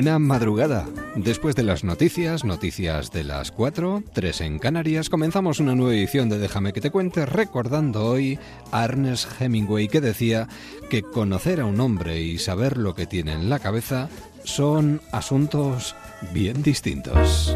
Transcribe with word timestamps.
Buena 0.00 0.18
madrugada. 0.18 0.86
Después 1.14 1.54
de 1.56 1.62
las 1.62 1.84
noticias, 1.84 2.42
noticias 2.42 3.12
de 3.12 3.22
las 3.22 3.52
4, 3.52 4.02
3 4.14 4.40
en 4.40 4.58
Canarias, 4.58 5.10
comenzamos 5.10 5.60
una 5.60 5.74
nueva 5.74 5.92
edición 5.92 6.30
de 6.30 6.38
Déjame 6.38 6.72
que 6.72 6.80
te 6.80 6.90
cuente 6.90 7.26
recordando 7.26 8.06
hoy 8.06 8.38
a 8.72 8.82
Ernest 8.82 9.30
Hemingway 9.38 9.88
que 9.88 10.00
decía 10.00 10.48
que 10.88 11.02
conocer 11.02 11.60
a 11.60 11.66
un 11.66 11.78
hombre 11.80 12.18
y 12.18 12.38
saber 12.38 12.78
lo 12.78 12.94
que 12.94 13.04
tiene 13.04 13.34
en 13.34 13.50
la 13.50 13.58
cabeza 13.58 14.08
son 14.42 15.02
asuntos 15.12 15.94
bien 16.32 16.62
distintos. 16.62 17.54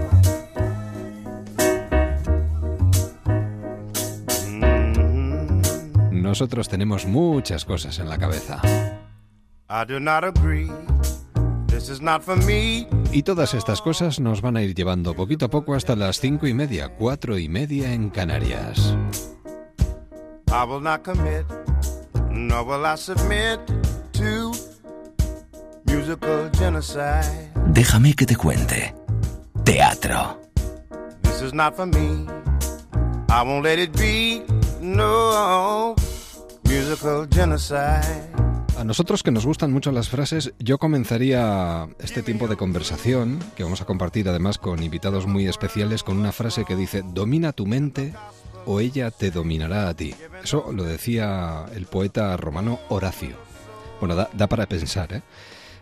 Nosotros 6.10 6.68
tenemos 6.68 7.06
muchas 7.06 7.64
cosas 7.64 7.98
en 8.00 8.10
la 8.10 8.18
cabeza. 8.18 8.60
I 9.70 9.86
do 9.88 9.98
not 9.98 10.24
agree. 10.24 10.70
Y 13.12 13.22
todas 13.22 13.54
estas 13.54 13.80
cosas 13.82 14.20
nos 14.20 14.40
van 14.40 14.56
a 14.56 14.62
ir 14.62 14.74
llevando 14.74 15.14
poquito 15.14 15.46
a 15.46 15.50
poco 15.50 15.74
hasta 15.74 15.94
las 15.96 16.18
cinco 16.18 16.46
y 16.46 16.54
media, 16.54 16.88
cuatro 16.96 17.38
y 17.38 17.48
media 17.48 17.92
en 17.92 18.10
Canarias. 18.10 18.96
Déjame 27.72 28.14
que 28.14 28.26
te 28.26 28.36
cuente. 28.36 28.94
Teatro. 29.64 30.40
This 31.22 31.42
is 31.42 31.54
not 31.54 31.74
for 31.74 31.86
me. 31.86 32.26
I 33.28 33.42
won't 33.42 33.64
let 33.64 33.78
it 33.78 33.92
be. 33.98 34.42
No. 34.80 35.94
Musical 36.64 37.26
genocide. 37.28 38.43
A 38.84 38.86
nosotros 38.86 39.22
que 39.22 39.30
nos 39.30 39.46
gustan 39.46 39.72
mucho 39.72 39.92
las 39.92 40.10
frases, 40.10 40.52
yo 40.58 40.76
comenzaría 40.76 41.88
este 42.00 42.22
tiempo 42.22 42.48
de 42.48 42.58
conversación, 42.58 43.38
que 43.56 43.64
vamos 43.64 43.80
a 43.80 43.86
compartir 43.86 44.28
además 44.28 44.58
con 44.58 44.82
invitados 44.82 45.26
muy 45.26 45.46
especiales, 45.46 46.02
con 46.02 46.18
una 46.18 46.32
frase 46.32 46.66
que 46.66 46.76
dice, 46.76 47.02
domina 47.02 47.54
tu 47.54 47.64
mente 47.64 48.12
o 48.66 48.80
ella 48.80 49.10
te 49.10 49.30
dominará 49.30 49.88
a 49.88 49.94
ti. 49.94 50.14
Eso 50.42 50.70
lo 50.70 50.84
decía 50.84 51.64
el 51.74 51.86
poeta 51.86 52.36
romano 52.36 52.78
Horacio. 52.90 53.36
Bueno, 54.00 54.16
da, 54.16 54.46
para 54.48 54.66
pensar, 54.66 55.14
¿eh? 55.14 55.22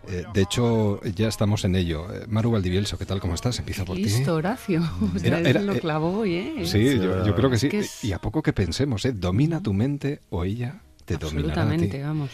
¿eh? 0.07 0.23
de 0.33 0.41
hecho, 0.41 1.01
ya 1.03 1.27
estamos 1.27 1.65
en 1.65 1.75
ello. 1.75 2.07
Eh, 2.15 2.27
Maru 2.29 2.53
Valdivielso, 2.53 2.99
¿qué 2.99 3.05
tal? 3.05 3.19
¿Cómo 3.19 3.35
estás? 3.35 3.59
Empieza 3.59 3.85
por 3.85 3.97
Listo, 3.97 4.37
Horacio. 4.37 4.81
lo 5.61 5.75
clavó 5.81 6.19
hoy, 6.19 6.37
¿eh? 6.37 6.67
Sí, 6.67 7.01
yo, 7.01 7.35
creo 7.35 7.51
que 7.51 7.59
sí. 7.59 7.69
Y 8.07 8.13
a 8.13 8.21
poco 8.21 8.45
que 8.45 8.53
pensemos, 8.53 9.05
¿eh? 9.07 9.13
Domina 9.13 9.61
tu 9.61 9.73
mente 9.73 10.21
o 10.31 10.45
ella 10.45 10.83
te 11.05 11.17
dominará 11.17 11.51
a 11.51 11.55
ti. 11.55 11.61
Absolutamente, 11.61 12.03
vamos. 12.05 12.31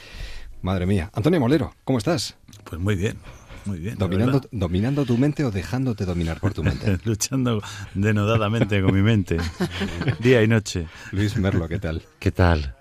Madre 0.62 0.86
mía. 0.86 1.10
Antonio 1.14 1.40
Molero, 1.40 1.74
¿cómo 1.84 1.98
estás? 1.98 2.36
Pues 2.64 2.80
muy 2.80 2.96
bien. 2.96 3.16
Muy 3.64 3.78
bien. 3.78 3.96
Dominando, 3.98 4.40
¿Dominando 4.50 5.04
tu 5.04 5.18
mente 5.18 5.44
o 5.44 5.50
dejándote 5.50 6.04
dominar 6.04 6.40
por 6.40 6.54
tu 6.54 6.62
mente? 6.64 6.98
Luchando 7.04 7.62
denodadamente 7.94 8.80
con 8.82 8.94
mi 8.94 9.02
mente, 9.02 9.36
día 10.20 10.42
y 10.42 10.48
noche. 10.48 10.86
Luis 11.12 11.36
Merlo, 11.36 11.68
¿qué 11.68 11.78
tal? 11.78 12.02
¿Qué 12.18 12.32
tal? 12.32 12.74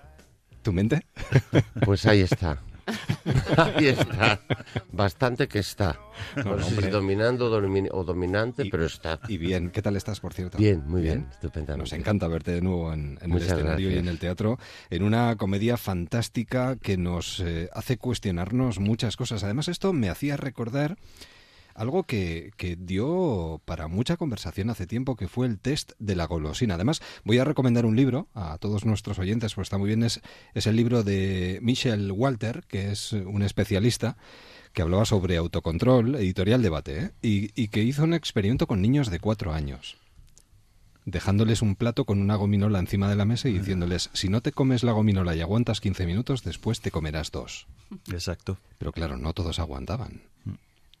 ¿Tu 0.62 0.72
mente? 0.72 1.06
Pues 1.84 2.06
ahí 2.06 2.20
está. 2.20 2.58
Ahí 3.56 3.86
está. 3.86 4.40
Bastante 4.92 5.48
que 5.48 5.58
está. 5.58 5.98
No, 6.36 6.62
sé 6.62 6.82
si 6.82 6.88
dominando 6.88 7.46
o 7.46 8.04
dominante, 8.04 8.64
pero 8.70 8.86
está. 8.86 9.20
Y 9.28 9.38
bien, 9.38 9.70
¿qué 9.70 9.82
tal 9.82 9.96
estás, 9.96 10.20
por 10.20 10.34
cierto? 10.34 10.58
Bien, 10.58 10.82
muy 10.86 11.02
bien, 11.02 11.26
estupendamente. 11.30 11.78
Nos 11.78 11.92
encanta 11.92 12.28
verte 12.28 12.52
de 12.52 12.62
nuevo 12.62 12.92
en, 12.92 13.18
el 13.20 13.32
escenario 13.36 13.90
y 13.90 13.98
en 13.98 14.08
el 14.08 14.18
teatro, 14.18 14.58
en 14.90 15.02
una 15.02 15.36
comedia 15.36 15.76
fantástica 15.76 16.76
que 16.76 16.96
nos 16.96 17.40
eh, 17.40 17.68
hace 17.72 17.98
cuestionarnos 17.98 18.78
muchas 18.78 19.16
cosas. 19.16 19.44
Además, 19.44 19.68
esto 19.68 19.92
me 19.92 20.10
hacía 20.10 20.36
recordar 20.36 20.96
algo 21.78 22.02
que, 22.02 22.52
dio 22.78 23.62
para 23.64 23.88
mucha 23.88 24.16
conversación 24.16 24.68
hace 24.68 24.86
tiempo, 24.86 25.16
que 25.16 25.28
fue 25.28 25.46
el 25.46 25.58
test 25.58 25.92
de 25.98 26.16
la 26.16 26.26
golosina. 26.26 26.74
Además, 26.74 27.00
voy 27.24 27.38
a 27.38 27.44
recomendar 27.44 27.86
un 27.86 27.96
libro 27.96 28.28
a 28.34 28.58
todos 28.58 28.84
nuestros 28.84 29.18
oyentes, 29.18 29.54
pues 29.54 29.66
está 29.66 29.78
muy 29.78 29.86
bien, 29.86 30.02
es, 30.02 30.20
es 30.54 30.66
el 30.66 30.76
libro 30.76 31.04
de 31.04 31.60
Michel 31.62 32.10
Walter, 32.12 32.64
que 32.68 32.90
es 32.90 33.12
un 33.12 33.42
especialista 33.42 34.16
que 34.72 34.82
hablaba 34.82 35.04
sobre 35.04 35.36
autocontrol, 35.36 36.16
editorial 36.16 36.62
debate, 36.62 36.98
¿eh? 36.98 37.10
y, 37.22 37.60
y 37.60 37.68
que 37.68 37.82
hizo 37.82 38.02
un 38.02 38.12
experimento 38.12 38.66
con 38.66 38.82
niños 38.82 39.10
de 39.10 39.20
cuatro 39.20 39.52
años 39.52 39.96
dejándoles 41.10 41.62
un 41.62 41.74
plato 41.74 42.04
con 42.04 42.20
una 42.20 42.36
gominola 42.36 42.78
encima 42.78 43.08
de 43.08 43.16
la 43.16 43.24
mesa 43.24 43.48
y 43.48 43.58
diciéndoles, 43.58 44.10
si 44.12 44.28
no 44.28 44.42
te 44.42 44.52
comes 44.52 44.82
la 44.82 44.92
gominola 44.92 45.34
y 45.34 45.40
aguantas 45.40 45.80
15 45.80 46.04
minutos, 46.04 46.44
después 46.44 46.82
te 46.82 46.90
comerás 46.90 47.30
dos. 47.30 47.66
Exacto. 48.12 48.58
Pero 48.76 48.92
claro, 48.92 49.16
no 49.16 49.32
todos 49.32 49.58
aguantaban. 49.58 50.20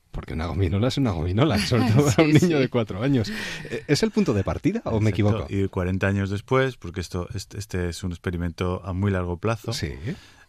Mm. 0.08 0.12
Porque 0.12 0.34
una 0.34 0.46
gominola 0.46 0.88
es 0.88 0.98
una 0.98 1.12
gominola, 1.12 1.58
sobre 1.66 1.90
todo 1.92 2.06
para 2.06 2.22
un 2.24 2.32
niño 2.32 2.58
de 2.58 2.68
cuatro 2.68 3.02
años. 3.02 3.30
Eh, 3.70 3.84
¿Es 3.86 4.02
el 4.02 4.10
punto 4.10 4.34
de 4.34 4.44
partida 4.44 4.82
o 4.84 5.00
me 5.00 5.10
equivoco? 5.10 5.46
Y 5.48 5.68
40 5.68 6.06
años 6.06 6.30
después, 6.30 6.76
porque 6.76 7.00
esto 7.00 7.28
este, 7.34 7.58
este, 7.58 7.88
es 7.88 8.02
un 8.02 8.12
experimento 8.12 8.82
a 8.84 8.92
muy 8.92 9.10
largo 9.10 9.36
plazo, 9.36 9.72
sí. 9.72 9.92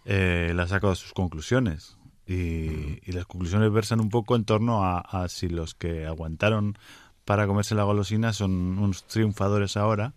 eh, 0.06 0.56
ha 0.58 0.68
sacado 0.68 0.96
sus 0.96 1.14
conclusiones. 1.14 1.97
Y, 2.25 3.00
las 3.12 3.25
conclusiones 3.25 3.72
versan 3.72 4.00
un 4.00 4.09
poco 4.09 4.36
en 4.36 4.46
torno 4.46 4.86
a, 4.86 5.28
si 5.30 5.50
los 5.50 5.74
que 5.74 6.06
aguantaron 6.06 6.78
para 7.26 7.47
comerse 7.47 7.74
la 7.74 7.84
golosina 7.84 8.34
son 8.34 8.78
unos 8.78 9.03
triunfadores 9.08 9.78
ahora 9.78 10.14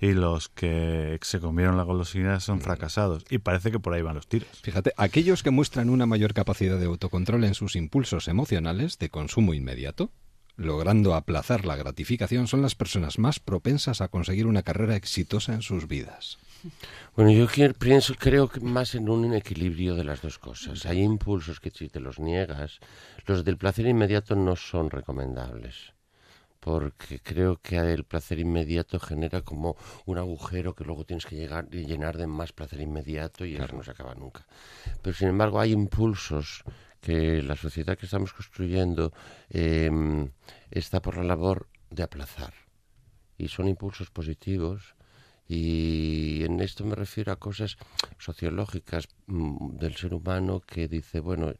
y 0.00 0.12
los 0.14 0.48
que 0.48 1.18
se 1.20 1.40
comieron 1.40 1.76
la 1.76 1.82
golosina 1.82 2.40
son 2.40 2.60
fracasados. 2.60 3.24
Y 3.28 3.38
parece 3.38 3.70
que 3.70 3.78
por 3.78 3.92
ahí 3.92 4.00
van 4.00 4.14
los 4.14 4.26
tiros. 4.26 4.48
Fíjate, 4.62 4.92
aquellos 4.96 5.42
que 5.42 5.50
muestran 5.50 5.90
una 5.90 6.06
mayor 6.06 6.32
capacidad 6.32 6.78
de 6.78 6.86
autocontrol 6.86 7.44
en 7.44 7.54
sus 7.54 7.76
impulsos 7.76 8.26
emocionales 8.26 8.98
de 8.98 9.10
consumo 9.10 9.52
inmediato, 9.52 10.10
logrando 10.56 11.14
aplazar 11.14 11.66
la 11.66 11.76
gratificación, 11.76 12.46
son 12.46 12.62
las 12.62 12.74
personas 12.74 13.18
más 13.18 13.40
propensas 13.40 14.00
a 14.00 14.08
conseguir 14.08 14.46
una 14.46 14.62
carrera 14.62 14.96
exitosa 14.96 15.52
en 15.52 15.62
sus 15.62 15.86
vidas. 15.86 16.38
Bueno, 17.14 17.30
yo 17.30 17.46
pienso, 17.78 18.14
creo 18.14 18.48
que 18.48 18.60
más 18.60 18.94
en 18.94 19.08
un 19.08 19.34
equilibrio 19.34 19.94
de 19.94 20.04
las 20.04 20.22
dos 20.22 20.38
cosas. 20.38 20.86
Hay 20.86 21.02
impulsos 21.02 21.60
que 21.60 21.70
si 21.70 21.88
te 21.88 22.00
los 22.00 22.18
niegas, 22.18 22.80
los 23.26 23.44
del 23.44 23.56
placer 23.58 23.86
inmediato 23.86 24.34
no 24.34 24.56
son 24.56 24.90
recomendables 24.90 25.92
porque 26.60 27.20
creo 27.20 27.56
que 27.56 27.76
el 27.76 28.04
placer 28.04 28.38
inmediato 28.38 29.00
genera 29.00 29.40
como 29.40 29.76
un 30.04 30.18
agujero 30.18 30.74
que 30.74 30.84
luego 30.84 31.04
tienes 31.04 31.24
que 31.24 31.36
llegar 31.36 31.68
y 31.72 31.86
llenar 31.86 32.18
de 32.18 32.26
más 32.26 32.52
placer 32.52 32.80
inmediato 32.80 33.46
y 33.46 33.56
eso 33.56 33.74
no 33.74 33.82
se 33.82 33.90
acaba 33.90 34.14
nunca. 34.14 34.46
Pero 35.02 35.16
sin 35.16 35.28
embargo 35.28 35.58
hay 35.58 35.72
impulsos 35.72 36.62
que 37.00 37.42
la 37.42 37.56
sociedad 37.56 37.96
que 37.96 38.04
estamos 38.06 38.34
construyendo 38.34 39.12
em, 39.48 40.30
está 40.70 41.00
por 41.00 41.16
la 41.16 41.24
labor 41.24 41.66
de 41.90 42.02
aplazar 42.02 42.52
y 43.38 43.48
son 43.48 43.68
impulsos 43.68 44.10
positivos 44.10 44.94
y 45.48 46.44
en 46.44 46.60
esto 46.60 46.84
me 46.84 46.94
refiero 46.94 47.32
a 47.32 47.36
cosas 47.36 47.76
sociológicas 48.18 49.08
mm, 49.26 49.78
del 49.78 49.96
ser 49.96 50.12
humano 50.14 50.60
que 50.60 50.88
dice 50.88 51.20
bueno 51.20 51.54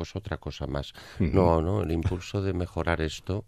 pues 0.00 0.16
otra 0.16 0.38
cosa 0.38 0.66
más. 0.66 0.94
No, 1.18 1.60
no, 1.60 1.82
el 1.82 1.92
impulso 1.92 2.40
de 2.40 2.54
mejorar 2.54 3.02
esto 3.02 3.44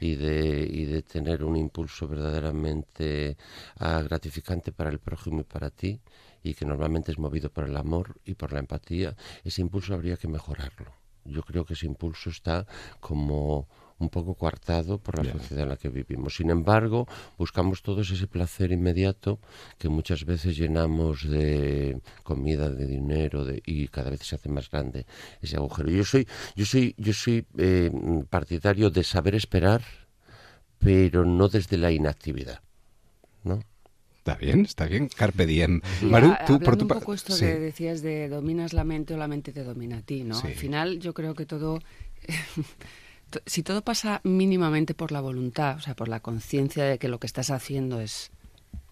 y, 0.00 0.16
de, 0.16 0.68
y 0.68 0.84
de 0.86 1.02
tener 1.02 1.44
un 1.44 1.56
impulso 1.56 2.08
verdaderamente 2.08 3.36
ah, 3.78 4.02
gratificante 4.02 4.72
para 4.72 4.90
el 4.90 4.98
prójimo 4.98 5.42
y 5.42 5.44
para 5.44 5.70
ti 5.70 6.00
y 6.42 6.54
que 6.54 6.64
normalmente 6.64 7.12
es 7.12 7.20
movido 7.20 7.50
por 7.50 7.68
el 7.68 7.76
amor 7.76 8.16
y 8.24 8.34
por 8.34 8.52
la 8.52 8.58
empatía, 8.58 9.14
ese 9.44 9.60
impulso 9.60 9.94
habría 9.94 10.16
que 10.16 10.26
mejorarlo. 10.26 10.90
Yo 11.24 11.44
creo 11.44 11.64
que 11.64 11.74
ese 11.74 11.86
impulso 11.86 12.30
está 12.30 12.66
como 12.98 13.68
un 13.98 14.08
poco 14.08 14.34
coartado 14.34 14.98
por 14.98 15.24
la 15.24 15.32
sociedad 15.32 15.64
en 15.64 15.68
la 15.70 15.76
que 15.76 15.88
vivimos. 15.88 16.36
Sin 16.36 16.50
embargo, 16.50 17.06
buscamos 17.38 17.82
todos 17.82 18.10
ese 18.10 18.26
placer 18.26 18.72
inmediato 18.72 19.38
que 19.78 19.88
muchas 19.88 20.24
veces 20.24 20.56
llenamos 20.56 21.28
de 21.28 22.00
comida, 22.22 22.70
de 22.70 22.86
dinero, 22.86 23.44
de, 23.44 23.62
y 23.64 23.88
cada 23.88 24.10
vez 24.10 24.20
se 24.20 24.34
hace 24.34 24.48
más 24.48 24.70
grande 24.70 25.06
ese 25.40 25.56
agujero. 25.56 25.90
Yo 25.90 26.04
soy, 26.04 26.26
yo 26.56 26.64
soy, 26.64 26.94
yo 26.98 27.12
soy 27.12 27.46
eh, 27.58 27.90
partidario 28.28 28.90
de 28.90 29.04
saber 29.04 29.34
esperar, 29.34 29.82
pero 30.78 31.24
no 31.24 31.48
desde 31.48 31.76
la 31.78 31.92
inactividad, 31.92 32.60
¿no? 33.44 33.60
Está 34.22 34.36
bien, 34.36 34.60
está 34.60 34.86
bien. 34.86 35.08
Carpe 35.08 35.46
diem. 35.46 35.80
Maru, 36.02 36.32
tú 36.46 36.60
por 36.60 36.76
tu 36.76 36.84
un 36.84 36.88
poco 36.88 37.12
esto 37.12 37.36
que 37.36 37.58
decías 37.58 38.02
de 38.02 38.28
dominas 38.28 38.72
la 38.72 38.84
mente 38.84 39.14
o 39.14 39.16
la 39.16 39.26
mente 39.26 39.50
te 39.50 39.64
domina 39.64 39.98
a 39.98 40.02
ti, 40.02 40.22
¿no? 40.22 40.38
Al 40.38 40.54
final 40.54 41.00
yo 41.00 41.12
creo 41.12 41.34
que 41.34 41.44
todo 41.44 41.80
si 43.46 43.62
todo 43.62 43.82
pasa 43.82 44.20
mínimamente 44.24 44.94
por 44.94 45.12
la 45.12 45.20
voluntad, 45.20 45.76
o 45.76 45.80
sea, 45.80 45.94
por 45.94 46.08
la 46.08 46.20
conciencia 46.20 46.84
de 46.84 46.98
que 46.98 47.08
lo 47.08 47.18
que 47.18 47.26
estás 47.26 47.50
haciendo 47.50 48.00
es, 48.00 48.30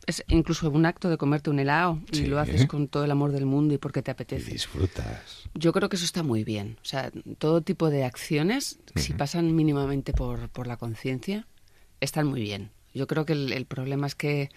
es 0.06 0.24
incluso 0.28 0.70
un 0.70 0.86
acto 0.86 1.08
de 1.08 1.16
comerte 1.16 1.50
un 1.50 1.58
helado 1.58 2.00
y 2.12 2.26
lo 2.26 2.38
haces 2.38 2.66
con 2.66 2.88
todo 2.88 3.04
el 3.04 3.10
amor 3.10 3.32
del 3.32 3.46
mundo 3.46 3.74
y 3.74 3.78
porque 3.78 4.02
te 4.02 4.10
apetece. 4.10 4.52
disfrutas. 4.52 5.48
Yo 5.54 5.72
creo 5.72 5.88
que 5.88 5.96
eso 5.96 6.04
está 6.04 6.22
muy 6.22 6.44
bien. 6.44 6.78
O 6.82 6.84
sea, 6.84 7.10
todo 7.38 7.60
tipo 7.60 7.90
de 7.90 8.04
acciones, 8.04 8.78
si 8.96 9.12
pasan 9.12 9.54
mínimamente 9.54 10.12
por, 10.12 10.48
por 10.48 10.66
la 10.66 10.76
conciencia, 10.76 11.46
están 12.00 12.26
muy 12.26 12.40
bien. 12.40 12.70
Yo 12.92 13.06
creo 13.06 13.24
que 13.24 13.34
el 13.34 13.66
problema 13.66 14.06
es 14.06 14.14
que 14.14 14.50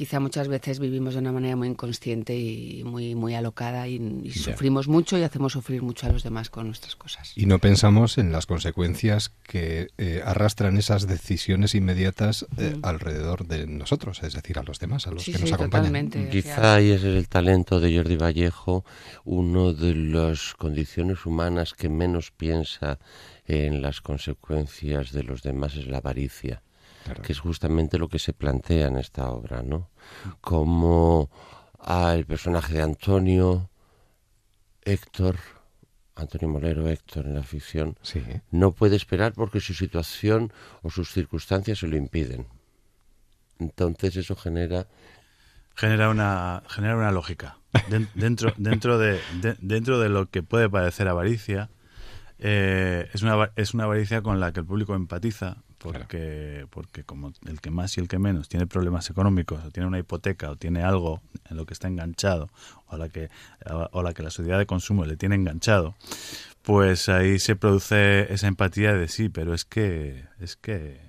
quizá 0.00 0.18
muchas 0.18 0.48
veces 0.48 0.78
vivimos 0.78 1.12
de 1.12 1.20
una 1.20 1.30
manera 1.30 1.56
muy 1.56 1.68
inconsciente 1.68 2.34
y 2.34 2.82
muy, 2.84 3.14
muy 3.14 3.34
alocada 3.34 3.86
y, 3.86 4.30
sufrimos 4.30 4.88
mucho 4.88 5.18
y 5.18 5.24
hacemos 5.24 5.52
sufrir 5.52 5.82
mucho 5.82 6.06
a 6.06 6.10
los 6.10 6.22
demás 6.22 6.48
con 6.48 6.64
nuestras 6.64 6.96
cosas. 6.96 7.34
Y 7.36 7.44
no 7.44 7.58
pensamos 7.58 8.16
en 8.16 8.32
las 8.32 8.46
consecuencias 8.46 9.30
que 9.42 9.88
eh, 9.98 10.22
arrastran 10.24 10.78
esas 10.78 11.06
decisiones 11.06 11.74
inmediatas 11.74 12.46
eh, 12.56 12.78
alrededor 12.82 13.46
de 13.46 13.66
nosotros, 13.66 14.22
es 14.22 14.32
decir, 14.32 14.58
a 14.58 14.62
los 14.62 14.78
demás, 14.78 15.06
a 15.06 15.10
los 15.10 15.22
que 15.22 15.38
nos 15.38 15.52
acompañan. 15.52 16.08
Quizá 16.30 16.76
ahí 16.76 16.92
es 16.92 17.04
el 17.04 17.28
talento 17.28 17.78
de 17.78 17.94
Jordi 17.94 18.16
Vallejo, 18.16 18.86
uno 19.26 19.74
de 19.74 19.94
las 19.94 20.54
condiciones 20.54 21.26
humanas 21.26 21.74
que 21.74 21.90
menos 21.90 22.30
piensa 22.30 23.00
en 23.44 23.82
las 23.82 24.00
consecuencias 24.00 25.12
de 25.12 25.24
los 25.24 25.42
demás 25.42 25.76
es 25.76 25.88
la 25.88 25.98
avaricia 25.98 26.62
que 27.22 27.32
es 27.32 27.40
justamente 27.40 27.98
lo 27.98 28.08
que 28.08 28.18
se 28.18 28.32
plantea 28.32 28.88
en 28.88 28.96
esta 28.96 29.30
obra, 29.30 29.62
¿no? 29.62 29.90
Como 30.40 31.30
al 31.78 32.26
personaje 32.26 32.74
de 32.74 32.82
Antonio, 32.82 33.70
Héctor, 34.82 35.36
Antonio 36.14 36.48
Molero, 36.48 36.88
Héctor 36.88 37.26
en 37.26 37.34
la 37.34 37.42
ficción, 37.42 37.96
no 38.50 38.72
puede 38.72 38.96
esperar 38.96 39.32
porque 39.32 39.60
su 39.60 39.74
situación 39.74 40.52
o 40.82 40.90
sus 40.90 41.12
circunstancias 41.12 41.78
se 41.78 41.86
lo 41.86 41.96
impiden. 41.96 42.46
Entonces 43.58 44.16
eso 44.16 44.36
genera 44.36 44.86
genera 45.74 46.10
una 46.10 46.62
genera 46.68 46.96
una 46.96 47.12
lógica 47.12 47.58
dentro 48.14 48.52
dentro 48.56 48.98
de, 48.98 49.20
dentro 49.60 49.98
de 49.98 50.08
lo 50.08 50.28
que 50.28 50.42
puede 50.42 50.68
parecer 50.68 51.08
avaricia 51.08 51.70
eh, 52.38 53.08
es 53.12 53.22
una 53.22 53.52
es 53.56 53.74
una 53.74 53.84
avaricia 53.84 54.22
con 54.22 54.40
la 54.40 54.52
que 54.52 54.60
el 54.60 54.66
público 54.66 54.94
empatiza 54.94 55.58
porque, 55.80 56.66
porque 56.70 57.04
como 57.04 57.32
el 57.46 57.60
que 57.60 57.70
más 57.70 57.96
y 57.96 58.00
el 58.00 58.08
que 58.08 58.18
menos 58.18 58.48
tiene 58.48 58.66
problemas 58.66 59.08
económicos, 59.08 59.64
o 59.64 59.70
tiene 59.70 59.86
una 59.86 59.98
hipoteca, 59.98 60.50
o 60.50 60.56
tiene 60.56 60.82
algo 60.82 61.22
en 61.48 61.56
lo 61.56 61.64
que 61.64 61.72
está 61.72 61.88
enganchado, 61.88 62.50
o 62.88 62.98
la 62.98 63.08
que, 63.08 63.30
o 63.92 64.02
la, 64.02 64.12
que 64.12 64.22
la 64.22 64.30
sociedad 64.30 64.58
de 64.58 64.66
consumo 64.66 65.06
le 65.06 65.16
tiene 65.16 65.36
enganchado, 65.36 65.94
pues 66.62 67.08
ahí 67.08 67.38
se 67.38 67.56
produce 67.56 68.30
esa 68.32 68.46
empatía 68.46 68.92
de 68.92 69.08
sí, 69.08 69.30
pero 69.30 69.54
es 69.54 69.64
que, 69.64 70.24
es 70.38 70.56
que, 70.56 71.00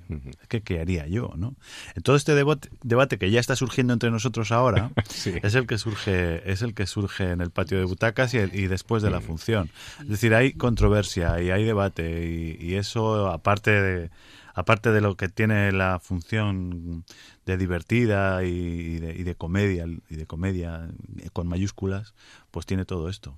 es 0.41 0.47
que 0.47 0.61
¿qué 0.61 0.79
haría 0.79 1.05
yo? 1.05 1.33
¿no? 1.35 1.55
Todo 2.03 2.15
este 2.15 2.33
debate, 2.33 2.69
debate 2.81 3.17
que 3.17 3.29
ya 3.29 3.41
está 3.41 3.57
surgiendo 3.57 3.91
entre 3.91 4.09
nosotros 4.09 4.53
ahora 4.53 4.91
es 5.43 5.55
el 5.55 5.67
que 5.67 5.77
surge, 5.77 6.49
es 6.49 6.61
el 6.61 6.73
que 6.73 6.87
surge 6.87 7.31
en 7.31 7.41
el 7.41 7.51
patio 7.51 7.77
de 7.77 7.83
butacas 7.83 8.33
y, 8.33 8.37
y 8.37 8.67
después 8.67 9.03
de 9.03 9.09
la 9.09 9.19
función. 9.19 9.69
Es 9.99 10.07
decir, 10.07 10.33
hay 10.33 10.53
controversia 10.53 11.41
y 11.41 11.51
hay 11.51 11.65
debate 11.65 12.25
y, 12.25 12.65
y 12.65 12.75
eso, 12.75 13.27
aparte 13.27 13.71
de 13.71 14.09
aparte 14.53 14.91
de 14.91 15.01
lo 15.01 15.15
que 15.15 15.29
tiene 15.29 15.71
la 15.71 15.99
función 15.99 17.05
de 17.45 17.57
divertida 17.57 18.43
y 18.43 18.99
de, 18.99 19.35
comedia 19.35 19.85
y 20.09 20.15
de 20.15 20.25
comedia 20.25 20.89
con 21.33 21.47
mayúsculas, 21.47 22.13
pues 22.51 22.65
tiene 22.65 22.85
todo 22.85 23.09
esto. 23.09 23.37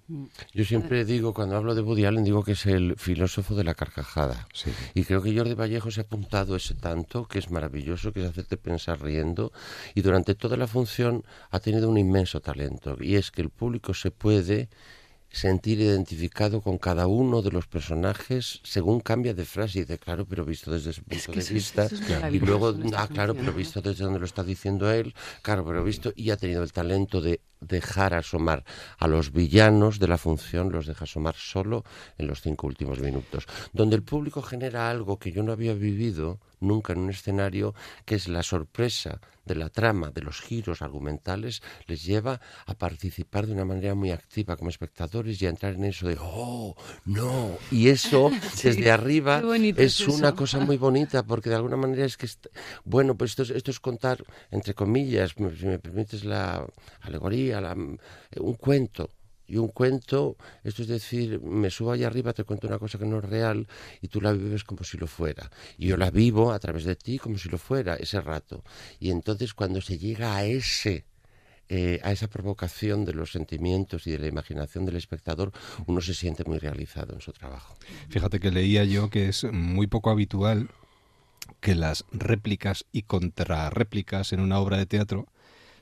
Yo 0.54 0.66
siempre 0.66 1.06
digo, 1.06 1.34
cuando 1.34 1.56
hablo 1.56 1.76
de 1.76 1.82
Woody 1.82 2.06
Allen, 2.06 2.24
digo 2.24 2.44
que 2.44 2.54
es 2.54 2.66
el 2.66 2.96
filósofo 2.98 3.56
de 3.56 3.64
la 3.64 3.76
carcajada. 3.76 4.48
Y 4.94 5.04
creo 5.04 5.22
que 5.22 5.36
Jordi 5.36 5.54
Vallejo 5.54 5.92
se 5.92 6.02
ha 6.02 6.04
apuntado 6.04 6.56
ese 6.56 6.76
tanto, 6.76 7.28
que 7.28 7.40
es 7.40 7.50
maravilloso, 7.50 8.12
que 8.12 8.24
es 8.24 8.30
hacerte 8.30 8.58
pensar 8.58 9.02
riendo. 9.02 9.52
Y 9.96 10.02
durante 10.02 10.36
toda 10.36 10.58
la 10.58 10.68
función 10.68 11.24
ha 11.52 11.60
tenido 11.60 11.90
un 11.90 11.98
inmenso 11.98 12.42
talento. 12.42 12.98
Y 13.00 13.16
es 13.16 13.32
que 13.32 13.42
el 13.42 13.50
público 13.50 13.94
se 13.94 14.12
puede 14.12 14.70
sentir 15.34 15.82
identificado 15.82 16.62
con 16.62 16.78
cada 16.78 17.08
uno 17.08 17.42
de 17.42 17.52
los 17.52 17.66
personajes 17.66 18.62
según 18.64 19.02
cambia 19.02 19.34
de 19.34 19.46
frase 19.46 19.80
y 19.80 19.84
de 19.84 19.98
claro, 19.98 20.26
pero 20.26 20.46
visto 20.46 20.72
desde 20.72 20.92
ese 20.92 21.02
punto 21.02 21.32
de 21.32 21.54
vista. 21.54 21.90
y 22.32 22.40
luego, 22.40 22.74
ah, 22.96 23.08
claro, 23.12 23.34
pero 23.34 23.52
visto 23.52 23.82
desde 23.82 24.04
donde 24.04 24.20
lo 24.20 24.26
está 24.26 24.44
diciendo 24.44 24.92
él, 24.92 25.16
claro, 25.42 25.66
pero 25.66 25.84
visto, 25.84 26.14
y 26.16 26.30
ha 26.30 26.38
tenido 26.38 26.62
el 26.62 26.72
talento 26.72 27.20
de 27.20 27.42
dejar 27.64 28.14
asomar 28.14 28.64
a 28.98 29.08
los 29.08 29.32
villanos 29.32 30.00
de 30.00 30.08
la 30.08 30.18
función, 30.18 30.72
los 30.72 30.86
deja 30.86 31.06
asomar 31.06 31.36
solo 31.36 31.84
en 32.18 32.28
los 32.28 32.42
cinco 32.42 32.68
últimos 32.68 33.00
minutos, 33.00 33.46
donde 33.74 33.96
el 33.96 34.04
público 34.04 34.42
genera 34.42 34.90
algo 34.90 35.18
que 35.18 35.32
yo 35.32 35.44
no 35.44 35.52
había 35.52 35.74
vivido 35.74 36.40
nunca 36.64 36.94
en 36.94 37.00
un 37.00 37.10
escenario, 37.10 37.76
que 38.06 38.16
es 38.16 38.28
la 38.28 38.42
sorpresa 38.42 39.20
de 39.46 39.56
la 39.56 39.70
trama, 39.70 40.10
de 40.10 40.22
los 40.22 40.40
giros 40.40 40.82
argumentales, 40.82 41.62
les 41.88 42.04
lleva 42.06 42.40
a 42.66 42.74
participar 42.76 43.46
de 43.46 43.54
una 43.54 43.66
manera 43.66 43.94
muy 43.94 44.12
activa 44.12 44.56
como 44.56 44.70
espectadores 44.70 45.42
y 45.42 45.46
a 45.46 45.50
entrar 45.50 45.74
en 45.74 45.84
eso 45.84 46.08
de, 46.08 46.18
oh, 46.20 46.76
no, 47.06 47.58
y 47.70 47.90
eso 47.90 48.32
desde 48.64 48.90
arriba 48.90 49.42
es, 49.76 50.08
una 50.08 50.34
cosa 50.34 50.60
muy 50.60 50.78
bonita, 50.78 51.24
porque 51.24 51.50
de 51.50 51.58
alguna 51.58 51.76
manera 51.76 52.06
es 52.06 52.16
que, 52.16 52.28
bueno, 52.86 53.16
pues 53.16 53.32
esto 53.32 53.54
esto 53.54 53.72
es 53.72 53.80
contar, 53.80 54.24
entre 54.50 54.74
comillas, 54.74 55.36
si 55.36 55.66
me 55.66 55.80
permites 55.80 56.24
la 56.24 56.66
alegoría, 57.02 57.53
un 57.60 58.54
cuento. 58.56 59.10
Y 59.46 59.58
un 59.58 59.68
cuento, 59.68 60.38
esto 60.64 60.84
es 60.84 60.88
decir, 60.88 61.42
me 61.42 61.70
subo 61.70 61.92
allá 61.92 62.08
arriba, 62.08 62.32
te 62.34 62.46
cuento 62.46 62.68
una 62.68 62.80
cosa 62.80 62.98
que 62.98 63.06
no 63.06 63.20
es 63.20 63.26
real 63.26 63.68
y 64.02 64.08
tú 64.08 64.22
la 64.22 64.32
vives 64.32 64.64
como 64.64 64.84
si 64.84 64.98
lo 64.98 65.06
fuera. 65.06 65.52
Y 65.78 65.88
yo 65.88 65.98
la 65.98 66.12
vivo 66.12 66.54
a 66.54 66.60
través 66.60 66.86
de 66.86 66.96
ti 66.96 67.20
como 67.20 67.38
si 67.38 67.50
lo 67.50 67.58
fuera 67.58 67.96
ese 67.96 68.22
rato. 68.22 68.64
Y 69.00 69.12
entonces 69.12 69.54
cuando 69.54 69.82
se 69.82 69.98
llega 69.98 70.36
a 70.36 70.46
ese 70.46 71.06
eh, 71.70 72.00
a 72.04 72.12
esa 72.12 72.28
provocación 72.28 73.06
de 73.06 73.14
los 73.14 73.32
sentimientos 73.32 74.06
y 74.06 74.12
de 74.12 74.20
la 74.20 74.28
imaginación 74.28 74.86
del 74.86 74.98
espectador, 74.98 75.52
uno 75.88 76.02
se 76.02 76.14
siente 76.14 76.44
muy 76.44 76.60
realizado 76.60 77.14
en 77.14 77.22
su 77.22 77.32
trabajo. 77.32 77.76
Fíjate 78.10 78.40
que 78.40 78.52
leía 78.52 78.84
yo 78.84 79.10
que 79.10 79.30
es 79.30 79.46
muy 79.46 79.88
poco 79.88 80.10
habitual 80.10 80.70
que 81.62 81.74
las 81.74 82.06
réplicas 82.12 82.86
y 82.92 83.04
contrarréplicas 83.04 84.34
en 84.34 84.42
una 84.42 84.60
obra 84.60 84.78
de 84.78 84.86
teatro 84.86 85.28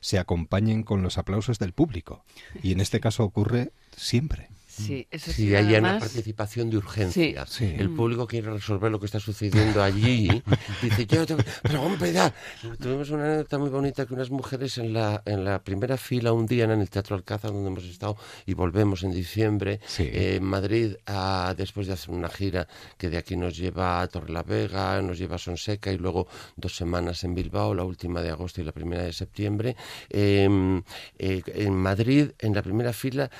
se 0.02 0.18
acompañen 0.18 0.82
con 0.82 1.02
los 1.02 1.16
aplausos 1.16 1.58
del 1.58 1.72
público. 1.72 2.24
Y 2.62 2.72
en 2.72 2.80
este 2.80 3.00
caso 3.00 3.24
ocurre 3.24 3.72
siempre. 3.96 4.50
Sí, 4.72 5.06
eso 5.10 5.30
sí, 5.30 5.54
hay 5.54 5.74
una 5.74 5.98
participación 5.98 6.70
de 6.70 6.78
urgencia. 6.78 7.46
El 7.60 7.90
público 7.90 8.26
quiere 8.26 8.50
resolver 8.50 8.90
lo 8.90 8.98
que 8.98 9.06
está 9.06 9.20
sucediendo 9.20 9.82
allí. 9.82 10.42
Dice, 10.80 11.04
yo, 11.04 11.26
pero 11.62 11.82
hombre, 11.82 12.12
ya. 12.12 12.32
Tuvimos 12.80 13.10
una 13.10 13.26
anécdota 13.26 13.58
muy 13.58 13.68
bonita 13.68 14.06
que 14.06 14.14
unas 14.14 14.30
mujeres 14.30 14.78
en 14.78 14.94
la, 14.94 15.22
en 15.26 15.44
la 15.44 15.62
primera 15.62 15.98
fila 15.98 16.32
un 16.32 16.46
día 16.46 16.64
en 16.64 16.70
el 16.70 16.88
Teatro 16.88 17.16
Alcázar, 17.16 17.52
donde 17.52 17.68
hemos 17.68 17.84
estado, 17.84 18.16
y 18.46 18.54
volvemos 18.54 19.02
en 19.02 19.12
diciembre, 19.12 19.80
eh, 19.98 20.36
en 20.36 20.44
Madrid, 20.44 20.94
a, 21.04 21.54
después 21.54 21.86
de 21.86 21.92
hacer 21.92 22.14
una 22.14 22.30
gira 22.30 22.66
que 22.96 23.10
de 23.10 23.18
aquí 23.18 23.36
nos 23.36 23.54
lleva 23.56 24.00
a 24.00 24.08
Torrelavega, 24.08 25.02
nos 25.02 25.18
lleva 25.18 25.36
a 25.36 25.38
Sonseca 25.38 25.92
y 25.92 25.98
luego 25.98 26.28
dos 26.56 26.74
semanas 26.74 27.24
en 27.24 27.34
Bilbao, 27.34 27.74
la 27.74 27.84
última 27.84 28.22
de 28.22 28.30
agosto 28.30 28.62
y 28.62 28.64
la 28.64 28.72
primera 28.72 29.02
de 29.02 29.12
septiembre. 29.12 29.76
Em, 30.08 30.82
eh, 31.18 31.42
en 31.46 31.74
Madrid, 31.74 32.30
en 32.38 32.54
la 32.54 32.62
primera 32.62 32.94
fila, 32.94 33.30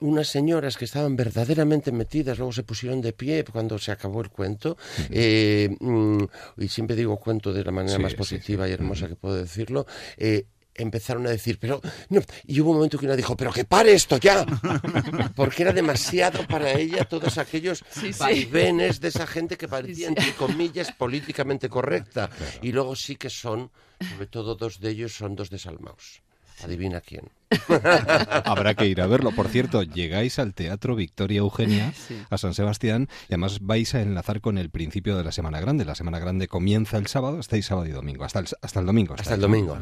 unas 0.00 0.28
señoras 0.28 0.76
que 0.76 0.84
estaban 0.84 1.16
verdaderamente 1.16 1.92
metidas, 1.92 2.38
luego 2.38 2.52
se 2.52 2.62
pusieron 2.62 3.00
de 3.00 3.12
pie 3.12 3.44
cuando 3.44 3.78
se 3.78 3.92
acabó 3.92 4.20
el 4.20 4.30
cuento, 4.30 4.76
eh, 5.10 5.74
mm, 5.78 6.24
y 6.58 6.68
siempre 6.68 6.96
digo 6.96 7.16
cuento 7.18 7.52
de 7.52 7.64
la 7.64 7.72
manera 7.72 7.98
más 7.98 8.14
positiva 8.14 8.68
y 8.68 8.72
hermosa 8.72 9.08
que 9.08 9.16
puedo 9.16 9.36
decirlo, 9.36 9.86
eh, 10.16 10.46
empezaron 10.74 11.26
a 11.26 11.30
decir, 11.30 11.58
pero 11.58 11.80
no, 12.08 12.20
y 12.46 12.60
hubo 12.60 12.70
un 12.70 12.76
momento 12.76 12.98
que 12.98 13.06
una 13.06 13.16
dijo, 13.16 13.36
pero 13.36 13.52
que 13.52 13.64
pare 13.64 13.92
esto 13.92 14.16
ya, 14.18 14.44
porque 15.36 15.62
era 15.62 15.72
demasiado 15.72 16.46
para 16.46 16.72
ella 16.72 17.04
todos 17.04 17.38
aquellos 17.38 17.84
vaivenes 18.18 19.00
de 19.00 19.08
esa 19.08 19.26
gente 19.26 19.56
que 19.56 19.68
parecía, 19.68 20.08
entre 20.08 20.32
comillas, 20.32 20.92
políticamente 20.98 21.68
correcta, 21.68 22.30
y 22.62 22.72
luego 22.72 22.96
sí 22.96 23.16
que 23.16 23.30
son, 23.30 23.70
sobre 24.12 24.26
todo 24.26 24.54
dos 24.54 24.80
de 24.80 24.90
ellos 24.90 25.14
son 25.14 25.36
dos 25.36 25.50
desalmados. 25.50 26.22
Adivina 26.62 27.00
quién. 27.00 27.30
Habrá 28.44 28.74
que 28.74 28.86
ir 28.86 29.00
a 29.00 29.06
verlo. 29.06 29.32
Por 29.32 29.48
cierto, 29.48 29.82
llegáis 29.82 30.38
al 30.38 30.54
Teatro 30.54 30.94
Victoria 30.94 31.38
Eugenia, 31.38 31.92
a 32.30 32.38
San 32.38 32.54
Sebastián, 32.54 33.08
y 33.28 33.34
además 33.34 33.58
vais 33.60 33.94
a 33.94 34.02
enlazar 34.02 34.40
con 34.40 34.58
el 34.58 34.70
principio 34.70 35.16
de 35.16 35.24
la 35.24 35.32
Semana 35.32 35.60
Grande. 35.60 35.84
La 35.84 35.94
Semana 35.94 36.18
Grande 36.18 36.48
comienza 36.48 36.96
el 36.96 37.06
sábado, 37.06 37.40
estáis 37.40 37.66
sábado 37.66 37.86
y 37.86 37.90
domingo, 37.90 38.24
hasta 38.24 38.40
el, 38.40 38.46
hasta 38.62 38.80
el 38.80 38.86
domingo. 38.86 39.14
Hasta 39.18 39.34
el 39.34 39.40
domingo. 39.40 39.76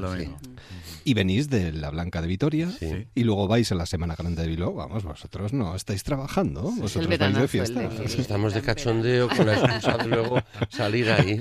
Y 1.05 1.15
venís 1.15 1.49
de 1.51 1.73
la 1.73 1.91
Blanca 1.91 2.23
de 2.23 2.29
Vitoria, 2.29 2.69
y 3.15 3.25
luego 3.25 3.49
vais 3.49 3.71
a 3.73 3.75
la 3.75 3.87
Semana 3.87 4.15
Grande 4.17 4.43
de 4.43 4.49
Bilbao. 4.49 4.75
Vamos, 4.75 5.05
vosotros 5.05 5.53
no 5.53 5.75
estáis 5.75 6.03
trabajando, 6.03 6.63
vosotros 6.63 7.19
vais 7.19 7.35
de 7.35 7.49
fiesta. 7.49 7.83
estamos 8.05 8.55
de 8.55 8.63
cachondeo 8.63 9.29
con 9.29 9.47
la 9.47 9.55
excusa 9.55 9.99
de 9.99 10.07
luego 10.07 10.39
salir 10.71 11.11
ahí. 11.11 11.39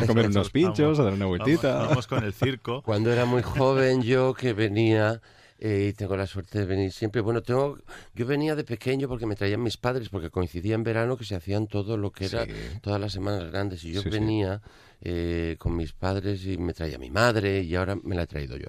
A 0.00 0.06
comer 0.06 0.26
unos 0.26 0.50
pinchos, 0.50 0.98
a 0.98 1.04
dar 1.04 1.14
una 1.14 1.26
vueltita. 1.26 1.86
Vamos, 1.86 2.06
con 2.06 2.24
el 2.24 2.32
circo. 2.32 2.82
Cuando 2.82 3.12
era 3.12 3.24
muy 3.24 3.42
joven 3.42 4.02
yo 4.02 4.34
que 4.34 4.52
venía 4.52 5.20
eh, 5.64 5.90
y 5.90 5.92
tengo 5.92 6.16
la 6.16 6.26
suerte 6.26 6.58
de 6.58 6.66
venir 6.66 6.90
siempre. 6.90 7.20
Bueno, 7.20 7.40
tengo, 7.40 7.78
yo 8.16 8.26
venía 8.26 8.56
de 8.56 8.64
pequeño 8.64 9.06
porque 9.06 9.26
me 9.26 9.36
traían 9.36 9.62
mis 9.62 9.76
padres, 9.76 10.08
porque 10.08 10.28
coincidía 10.28 10.74
en 10.74 10.82
verano 10.82 11.16
que 11.16 11.24
se 11.24 11.36
hacían 11.36 11.68
todo 11.68 11.96
lo 11.96 12.10
que 12.10 12.24
era 12.24 12.44
todas 12.80 13.00
las 13.00 13.12
semanas 13.12 13.48
grandes. 13.48 13.84
Y 13.84 13.92
yo 13.92 14.02
venía 14.02 14.60
eh, 15.00 15.54
con 15.60 15.76
mis 15.76 15.92
padres 15.92 16.44
y 16.46 16.58
me 16.58 16.74
traía 16.74 16.98
mi 16.98 17.10
madre 17.10 17.62
y 17.62 17.76
ahora 17.76 17.94
me 17.94 18.16
la 18.16 18.22
he 18.22 18.26
traído 18.26 18.56
yo. 18.56 18.66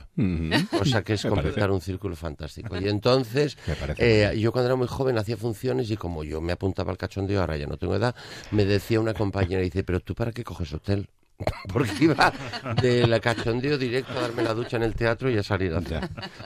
O 0.79 0.85
sea 0.85 1.01
que 1.01 1.13
es 1.13 1.25
completar 1.25 1.71
un 1.71 1.81
círculo 1.81 2.15
fantástico. 2.15 2.79
Y 2.79 2.87
entonces, 2.87 3.57
eh, 3.97 4.31
yo 4.37 4.51
cuando 4.51 4.67
era 4.67 4.75
muy 4.75 4.87
joven 4.87 5.17
hacía 5.17 5.35
funciones 5.35 5.89
y 5.89 5.97
como 5.97 6.23
yo 6.23 6.41
me 6.41 6.51
apuntaba 6.51 6.91
al 6.91 6.99
cachondeo, 6.99 7.41
ahora 7.41 7.57
ya 7.57 7.65
no 7.65 7.77
tengo 7.77 7.95
edad, 7.95 8.15
me 8.51 8.65
decía 8.65 8.99
una 8.99 9.15
compañera, 9.15 9.63
dice, 9.63 9.83
pero 9.83 9.99
tú 9.99 10.13
para 10.13 10.31
qué 10.31 10.43
coges 10.43 10.71
hotel? 10.71 11.09
porque 11.73 11.91
iba 12.05 12.33
de 12.81 13.07
la 13.07 13.19
cachondeo 13.19 13.77
directo 13.77 14.13
a 14.17 14.21
darme 14.21 14.43
la 14.43 14.53
ducha 14.53 14.77
en 14.77 14.83
el 14.83 14.95
teatro 14.95 15.29
y 15.29 15.37
a 15.37 15.43
salir. 15.43 15.73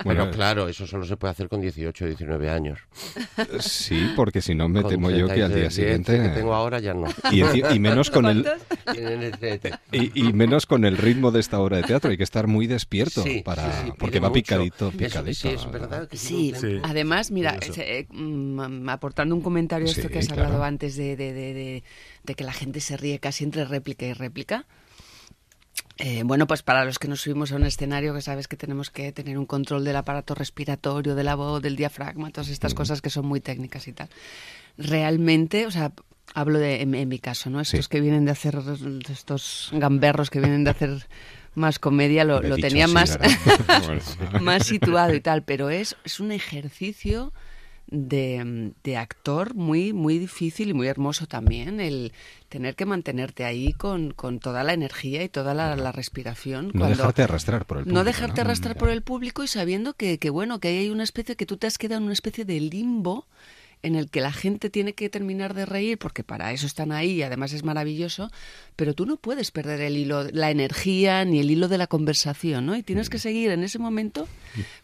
Bueno, 0.03 0.29
claro, 0.31 0.67
eso 0.67 0.87
solo 0.87 1.05
se 1.05 1.17
puede 1.17 1.31
hacer 1.31 1.49
con 1.49 1.61
18 1.61 2.05
o 2.05 2.07
19 2.07 2.49
años. 2.49 2.79
Sí, 3.59 4.11
porque 4.15 4.41
si 4.41 4.55
no 4.55 4.69
me 4.69 4.83
temo 4.83 5.11
yo 5.11 5.27
que 5.27 5.43
al 5.43 5.53
día 5.53 5.69
siguiente... 5.69 6.21
que 6.21 6.29
tengo 6.29 6.53
ahora 6.53 6.79
ya 6.79 6.93
no. 6.93 7.07
Y, 7.31 7.79
menos 7.79 8.09
con 8.09 8.25
el... 8.25 8.47
y, 9.91 10.33
menos 10.33 10.65
con 10.65 10.85
el 10.85 10.97
ritmo 10.97 11.31
de 11.31 11.39
esta 11.39 11.59
obra 11.59 11.77
de 11.77 11.83
teatro. 11.83 12.09
Hay 12.11 12.17
que 12.17 12.23
estar 12.23 12.47
muy 12.47 12.67
despierto 12.67 13.23
para 13.43 13.67
porque 13.97 14.19
va 14.19 14.31
picadito, 14.31 14.91
picadito. 14.91 15.33
Sí, 15.33 15.49
es 15.49 15.71
verdad. 15.71 16.07
sí, 16.13 16.53
además, 16.83 17.31
mira, 17.31 17.57
eh, 17.77 18.05
mm, 18.09 18.89
aportando 18.89 19.35
un 19.35 19.41
comentario 19.41 19.87
a 19.87 19.91
esto 19.91 20.09
que 20.09 20.19
has 20.19 20.29
hablado 20.29 20.63
antes 20.63 20.95
de, 20.95 21.15
de 21.15 22.35
que 22.35 22.43
la 22.43 22.53
gente 22.53 22.79
se 22.79 22.97
ríe 22.97 23.19
casi 23.19 23.43
entre 23.43 23.65
réplica 23.65 24.05
y 24.05 24.13
réplica. 24.13 24.65
Eh, 25.99 26.21
bueno, 26.23 26.45
pues 26.45 26.61
para 26.61 26.85
los 26.85 26.99
que 26.99 27.07
nos 27.07 27.21
subimos 27.21 27.51
a 27.51 27.55
un 27.55 27.65
escenario, 27.65 28.13
que 28.13 28.21
sabes 28.21 28.47
que 28.47 28.55
tenemos 28.55 28.91
que 28.91 29.11
tener 29.11 29.37
un 29.37 29.45
control 29.45 29.83
del 29.83 29.95
aparato 29.95 30.35
respiratorio, 30.35 31.15
de 31.15 31.23
la 31.23 31.35
voz, 31.35 31.61
del 31.61 31.75
diafragma, 31.75 32.29
todas 32.29 32.49
estas 32.49 32.73
cosas 32.73 33.01
que 33.01 33.09
son 33.09 33.25
muy 33.25 33.39
técnicas 33.39 33.87
y 33.87 33.93
tal. 33.93 34.09
Realmente, 34.77 35.65
o 35.65 35.71
sea, 35.71 35.91
hablo 36.35 36.59
de, 36.59 36.81
en, 36.81 37.09
mi 37.09 37.19
caso, 37.19 37.49
¿no? 37.49 37.59
Estos 37.61 37.87
que 37.87 37.99
vienen 37.99 38.25
de 38.25 38.31
hacer, 38.31 38.59
estos 39.09 39.69
gamberros 39.73 40.29
que 40.29 40.39
vienen 40.39 40.63
de 40.63 40.69
hacer 40.69 41.07
más 41.55 41.79
comedia, 41.79 42.23
lo, 42.23 42.41
tenía 42.57 42.87
más, 42.87 43.17
más 44.41 44.67
situado 44.67 45.15
y 45.15 45.21
tal, 45.21 45.43
pero 45.43 45.71
es, 45.71 45.95
es 46.03 46.19
un 46.19 46.31
ejercicio 46.31 47.33
de, 47.87 48.73
de, 48.83 48.97
actor 48.97 49.55
muy, 49.55 49.93
muy 49.93 50.19
difícil 50.19 50.69
y 50.69 50.73
muy 50.73 50.87
hermoso 50.87 51.25
también, 51.25 51.79
el 51.79 52.11
tener 52.49 52.75
que 52.75 52.85
mantenerte 52.85 53.45
ahí 53.45 53.73
con, 53.73 54.11
con 54.11 54.39
toda 54.39 54.63
la 54.63 54.73
energía 54.73 55.23
y 55.23 55.29
toda 55.29 55.53
la, 55.53 55.91
respiración. 55.91 56.71
No 56.73 56.87
dejarte 56.87 57.23
arrastrar 57.23 57.65
por 57.65 57.77
el 57.77 57.83
público. 57.83 57.99
No 57.99 58.03
dejarte 58.03 58.41
arrastrar 58.41 58.77
por 58.77 58.89
el 58.89 59.01
público 59.01 59.43
y 59.43 59.47
sabiendo 59.47 59.93
que, 59.93 60.17
que, 60.17 60.29
bueno, 60.29 60.59
que 60.59 60.67
hay 60.67 60.89
una 60.89 61.03
especie, 61.03 61.35
que 61.35 61.45
tú 61.45 61.57
te 61.57 61.67
has 61.67 61.77
quedado 61.77 61.99
en 61.99 62.05
una 62.05 62.13
especie 62.13 62.45
de 62.45 62.59
limbo 62.59 63.25
en 63.83 63.95
el 63.95 64.09
que 64.09 64.21
la 64.21 64.31
gente 64.31 64.69
tiene 64.69 64.93
que 64.93 65.09
terminar 65.09 65.53
de 65.53 65.65
reír, 65.65 65.97
porque 65.97 66.23
para 66.23 66.51
eso 66.51 66.65
están 66.65 66.91
ahí 66.91 67.11
y 67.11 67.23
además 67.23 67.53
es 67.53 67.63
maravilloso, 67.63 68.31
pero 68.75 68.93
tú 68.93 69.05
no 69.05 69.17
puedes 69.17 69.51
perder 69.51 69.81
el 69.81 69.97
hilo, 69.97 70.23
la 70.31 70.51
energía 70.51 71.23
ni 71.25 71.39
el 71.39 71.51
hilo 71.51 71.67
de 71.67 71.77
la 71.77 71.87
conversación, 71.87 72.65
¿no? 72.65 72.75
Y 72.75 72.83
tienes 72.83 73.09
que 73.09 73.19
seguir 73.19 73.51
en 73.51 73.63
ese 73.63 73.79
momento, 73.79 74.27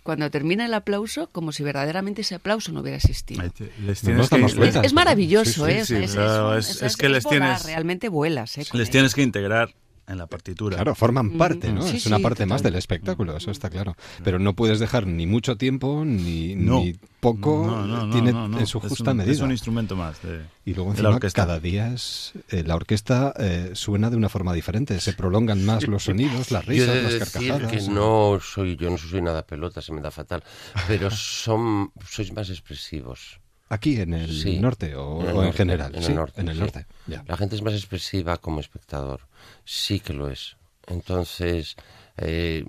cuando 0.04 0.30
termina 0.30 0.66
el 0.66 0.74
aplauso, 0.74 1.30
como 1.32 1.52
si 1.52 1.64
verdaderamente 1.64 2.22
ese 2.22 2.36
aplauso 2.36 2.72
no 2.72 2.82
hubiera 2.82 2.98
existido. 2.98 3.44
es, 3.88 4.94
maravilloso, 4.94 5.68
¿eh? 5.68 5.80
es, 5.80 6.98
que 6.98 7.10
les 7.10 7.26
tienes... 7.26 7.66
Realmente 7.66 8.10
vuelas, 8.10 8.58
¿eh? 8.58 8.66
Les 8.74 8.90
tienes 8.90 9.14
que 9.16 9.22
integrar 9.22 9.74
en 10.08 10.18
la 10.18 10.28
partitura. 10.28 10.76
Claro, 10.76 10.96
forman 10.96 11.38
parte, 11.38 11.72
¿no? 11.72 11.86
es 11.86 12.06
una 12.06 12.20
parte 12.20 12.46
más 12.46 12.64
del 12.64 12.76
espectáculo, 12.76 13.38
eso 13.38 13.52
está 13.52 13.70
claro. 13.70 13.96
Pero 14.24 14.40
no 14.40 14.54
puedes 14.54 14.80
dejar 14.80 15.08
ni 15.08 15.26
mucho 15.26 15.58
tiempo 15.58 16.04
ni, 16.06 16.56
ni 16.56 16.96
poco, 17.20 17.66
no, 17.66 18.10
tiene 18.10 18.32
en 18.32 18.68
su 18.68 18.80
justa 18.80 19.14
medida. 19.14 19.34
Es 19.34 19.40
un 19.40 19.52
instrumento 19.52 19.96
más. 19.96 20.18
y 20.66 20.74
luego 20.74 20.92
encima 20.92 21.20
cada 21.34 21.60
día 21.60 21.94
es, 21.94 22.34
eh, 22.50 22.64
la 22.64 22.76
orquesta 22.76 23.34
eh, 23.38 23.72
suena 23.74 24.10
de 24.10 24.18
una 24.18 24.30
forma 24.30 24.54
diferente, 24.54 25.00
se 25.00 25.14
prolongan 25.14 25.66
más 25.66 25.88
los 25.88 26.04
sonidos, 26.04 26.52
las 26.52 26.66
risas, 26.66 27.04
las 27.04 27.16
carcajadas. 27.16 27.72
que 27.72 27.82
no 27.90 28.40
soy, 28.42 28.76
yo 28.76 28.90
no 28.90 28.98
soy 28.98 29.22
nada 29.22 29.46
pelota, 29.46 29.82
se 29.82 29.94
me 29.94 30.02
da 30.02 30.12
fatal, 30.12 30.44
pero 30.88 31.10
son, 31.12 31.92
sois 32.08 32.34
más 32.34 32.50
expresivos. 32.50 33.43
¿Aquí 33.74 34.00
en 34.00 34.14
el 34.14 34.62
norte 34.62 34.96
o, 34.96 35.44
en, 35.44 35.52
general? 35.52 35.96
En 35.96 36.04
el 36.04 36.16
norte. 36.16 36.42
En 36.42 36.50
el 36.50 36.60
norte. 36.60 36.86
La 37.08 37.36
gente 37.38 37.56
es 37.56 37.64
más 37.64 37.74
expresiva 37.74 38.38
como 38.38 38.60
espectador. 38.60 39.22
Sí 39.66 40.00
que 40.00 40.14
lo 40.14 40.30
es. 40.30 40.58
Entonces, 40.86 41.76
eh, 42.18 42.64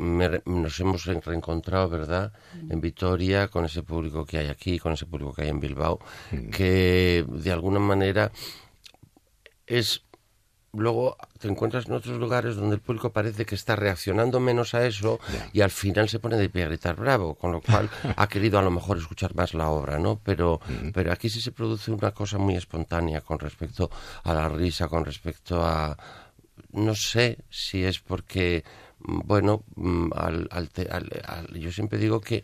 nos 0.47 0.81
hemos 0.81 1.05
reencontrado, 1.05 1.91
¿verdad?, 1.91 2.33
en 2.71 2.81
Vitoria, 2.81 3.49
con 3.49 3.67
ese 3.67 3.83
público 3.83 4.25
que 4.25 4.39
hay 4.39 4.47
aquí, 4.47 4.79
con 4.79 4.95
ese 4.95 5.05
público 5.05 5.35
que 5.35 5.43
hay 5.43 5.49
en 5.49 5.61
Bilbao, 5.61 5.99
mm. 6.33 6.49
que 6.49 7.27
de 7.29 7.53
alguna 7.53 7.81
manera 7.81 8.33
es 9.67 10.03
luego 10.77 11.17
te 11.39 11.49
encuentras 11.49 11.87
en 11.87 11.95
otros 11.95 12.19
lugares 12.19 12.57
donde 12.57 12.77
el 12.77 12.81
público 12.81 13.11
parece 13.11 13.45
que 13.45 13.55
está 13.55 13.77
reaccionando 13.77 14.41
menos 14.41 14.75
a 14.75 14.87
eso 14.87 15.21
y 15.53 15.61
al 15.61 15.71
final 15.71 16.09
se 16.09 16.19
pone 16.19 16.37
de 16.37 16.49
pie 16.49 16.65
a 16.65 16.69
gritar 16.69 16.97
bravo, 16.97 17.35
con 17.35 17.53
lo 17.53 17.61
cual 17.61 17.89
ha 18.17 18.27
querido 18.29 18.59
a 18.59 18.63
lo 18.63 18.71
mejor 18.71 18.99
escuchar 18.99 19.35
más 19.35 19.55
la 19.55 19.69
obra, 19.69 19.99
¿no? 19.99 20.21
Pero, 20.23 20.61
pero 20.93 21.13
aquí 21.13 21.29
sí 21.29 21.41
se 21.41 21.53
produce 21.53 21.91
una 21.91 22.13
cosa 22.13 22.39
muy 22.39 22.57
espontánea 22.57 23.21
con 23.21 23.39
respecto 23.39 23.91
a 24.23 24.35
la 24.35 24.49
risa, 24.49 24.89
con 24.89 25.05
respecto 25.05 25.65
a... 25.65 25.97
No 26.73 26.95
sé 26.95 27.39
si 27.51 27.85
es 27.85 28.01
porque, 28.01 28.65
bueno, 28.99 29.65
mm, 29.77 30.13
al, 30.15 30.71
yo 31.53 31.73
siempre 31.73 31.99
digo 31.99 32.21
que 32.21 32.43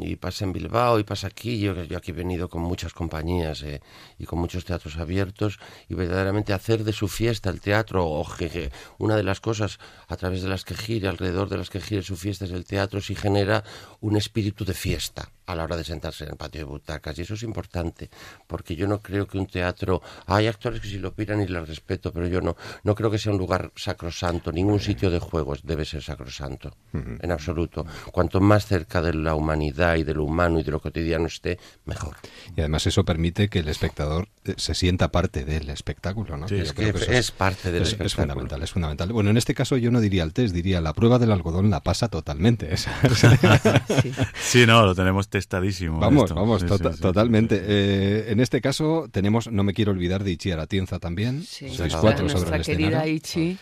y 0.00 0.16
pasa 0.16 0.44
en 0.44 0.52
Bilbao 0.52 0.98
y 0.98 1.04
pasa 1.04 1.28
aquí. 1.28 1.58
Yo, 1.60 1.74
yo 1.84 1.98
aquí 1.98 2.10
he 2.10 2.14
venido 2.14 2.48
con 2.48 2.62
muchas 2.62 2.92
compañías 2.92 3.62
eh, 3.62 3.80
y 4.18 4.24
con 4.24 4.38
muchos 4.38 4.64
teatros 4.64 4.96
abiertos 4.96 5.58
y 5.88 5.94
verdaderamente 5.94 6.52
hacer 6.52 6.84
de 6.84 6.92
su 6.92 7.08
fiesta 7.08 7.50
el 7.50 7.60
teatro 7.60 8.06
o 8.06 8.24
que, 8.36 8.70
una 8.98 9.16
de 9.16 9.22
las 9.22 9.40
cosas 9.40 9.78
a 10.08 10.16
través 10.16 10.42
de 10.42 10.48
las 10.48 10.64
que 10.64 10.74
gire, 10.74 11.08
alrededor 11.08 11.48
de 11.48 11.58
las 11.58 11.70
que 11.70 11.80
gire 11.80 12.02
su 12.02 12.16
fiesta 12.16 12.44
es 12.44 12.52
el 12.52 12.64
teatro, 12.64 13.00
si 13.00 13.14
genera 13.14 13.64
un 14.00 14.16
espíritu 14.16 14.64
de 14.64 14.74
fiesta 14.74 15.30
a 15.48 15.54
la 15.54 15.64
hora 15.64 15.76
de 15.76 15.84
sentarse 15.84 16.24
en 16.24 16.30
el 16.30 16.36
patio 16.36 16.60
de 16.60 16.64
butacas. 16.64 17.18
Y 17.18 17.22
eso 17.22 17.34
es 17.34 17.42
importante, 17.42 18.10
porque 18.46 18.76
yo 18.76 18.86
no 18.86 19.00
creo 19.00 19.26
que 19.26 19.38
un 19.38 19.46
teatro... 19.46 20.02
Hay 20.26 20.46
actores 20.46 20.80
que 20.80 20.88
sí 20.88 20.98
lo 20.98 21.08
opinan 21.08 21.40
y 21.40 21.46
les 21.46 21.66
respeto, 21.66 22.12
pero 22.12 22.26
yo 22.26 22.42
no, 22.42 22.54
no 22.84 22.94
creo 22.94 23.10
que 23.10 23.18
sea 23.18 23.32
un 23.32 23.38
lugar 23.38 23.72
sacrosanto. 23.74 24.52
Ningún 24.52 24.78
sitio 24.78 25.10
de 25.10 25.18
juegos 25.18 25.62
debe 25.64 25.86
ser 25.86 26.02
sacrosanto, 26.02 26.76
en 26.92 27.32
absoluto. 27.32 27.86
Cuanto 28.12 28.40
más 28.40 28.66
cerca 28.66 29.00
de 29.00 29.14
la 29.14 29.34
humanidad 29.34 29.87
y 29.96 30.04
de 30.04 30.14
lo 30.14 30.24
humano 30.24 30.60
y 30.60 30.62
de 30.62 30.70
lo 30.70 30.80
cotidiano 30.80 31.26
esté, 31.26 31.58
mejor. 31.84 32.16
Y 32.56 32.60
además 32.60 32.86
eso 32.86 33.04
permite 33.04 33.48
que 33.48 33.60
el 33.60 33.68
espectador 33.68 34.28
eh, 34.44 34.54
se 34.56 34.74
sienta 34.74 35.10
parte 35.10 35.44
del 35.44 35.70
espectáculo, 35.70 36.36
¿no? 36.36 36.46
es, 36.46 36.72
que 36.72 36.88
es, 36.88 37.30
parte 37.30 37.72
del 37.72 37.82
espectáculo. 37.82 38.06
Es 38.06 38.14
fundamental, 38.14 38.62
es 38.62 38.70
fundamental. 38.70 39.12
Bueno, 39.12 39.30
en 39.30 39.36
este 39.36 39.54
caso 39.54 39.76
yo 39.76 39.90
no 39.90 40.00
diría 40.00 40.22
el 40.22 40.32
test, 40.32 40.54
diría 40.54 40.80
la 40.80 40.92
prueba 40.92 41.18
del 41.18 41.32
algodón 41.32 41.70
la 41.70 41.82
pasa 41.82 42.08
totalmente. 42.08 42.76
sí. 44.36 44.66
no, 44.66 44.84
lo 44.84 44.94
tenemos 44.94 45.28
estadísimo. 45.32 45.98
Vamos, 45.98 46.32
vamos, 46.32 46.64
totalmente. 47.00 47.60
Eh, 47.62 48.32
en 48.32 48.40
este 48.40 48.60
caso 48.60 49.08
tenemos, 49.10 49.50
no 49.50 49.62
me 49.62 49.74
quiero 49.74 49.92
olvidar 49.92 50.24
de 50.24 50.32
Ichi 50.32 50.50
Aratienza 50.50 50.98
también, 50.98 51.44
sois 51.44 51.94
cuatro 51.96 52.28
sobre 52.28 52.56
el 52.56 52.60
escenario, 52.60 53.12
Ichi. 53.12 53.58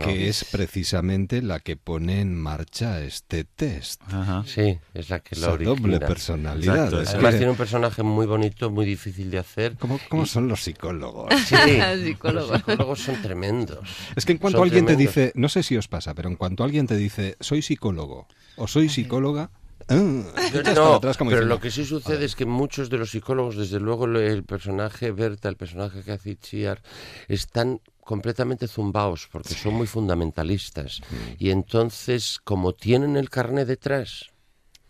que 0.00 0.28
es 0.28 0.44
precisamente 0.44 1.42
la 1.42 1.60
que 1.60 1.76
pone 1.76 2.20
en 2.20 2.34
marcha 2.34 3.02
este 3.02 3.44
test. 3.44 4.02
Sí, 4.46 4.78
es 4.94 5.10
la 5.10 5.20
que 5.20 5.36
lo 5.36 5.56
doble 5.64 6.00
personalidad. 6.00 6.92
Además 6.94 7.36
tiene 7.36 7.50
un 7.50 7.56
personaje 7.56 8.02
muy 8.02 8.26
bonito, 8.26 8.70
muy 8.70 8.86
difícil 8.86 9.30
de 9.30 9.38
hacer. 9.38 9.76
¿Cómo, 9.78 9.98
cómo 10.08 10.26
son 10.26 10.48
los 10.48 10.62
psicólogos? 10.62 11.32
Sí, 11.46 11.56
los 12.22 12.48
psicólogos 12.50 13.00
son 13.00 13.20
tremendos. 13.22 13.80
Es 14.14 14.24
que 14.24 14.32
en 14.32 14.38
cuanto 14.38 14.62
alguien 14.62 14.86
te 14.86 14.96
dice, 14.96 15.32
no 15.34 15.48
sé 15.48 15.62
si 15.62 15.76
os 15.76 15.88
pasa, 15.88 16.14
pero 16.14 16.28
en 16.28 16.36
cuanto 16.36 16.64
alguien 16.64 16.86
te 16.86 16.96
dice, 16.96 17.36
soy 17.40 17.62
psicólogo 17.62 18.28
o 18.56 18.68
soy 18.68 18.88
psicóloga, 18.88 19.50
Ah, 19.88 19.96
no, 20.74 21.00
pero 21.00 21.44
lo 21.44 21.60
que 21.60 21.70
sí 21.70 21.84
sucede 21.84 22.24
es 22.24 22.34
que 22.34 22.46
muchos 22.46 22.88
de 22.88 22.96
los 22.96 23.10
psicólogos, 23.10 23.56
desde 23.56 23.80
luego 23.80 24.06
el 24.06 24.42
personaje 24.44 25.10
Berta, 25.10 25.48
el 25.50 25.56
personaje 25.56 26.02
que 26.02 26.12
hace 26.12 26.36
Chiar, 26.36 26.82
están 27.28 27.80
completamente 28.00 28.66
zumbaos 28.66 29.28
porque 29.30 29.54
son 29.54 29.74
muy 29.74 29.86
fundamentalistas. 29.86 31.00
Mm. 31.10 31.14
Y 31.38 31.50
entonces, 31.50 32.40
como 32.44 32.72
tienen 32.74 33.16
el 33.16 33.28
carné 33.28 33.66
detrás, 33.66 34.30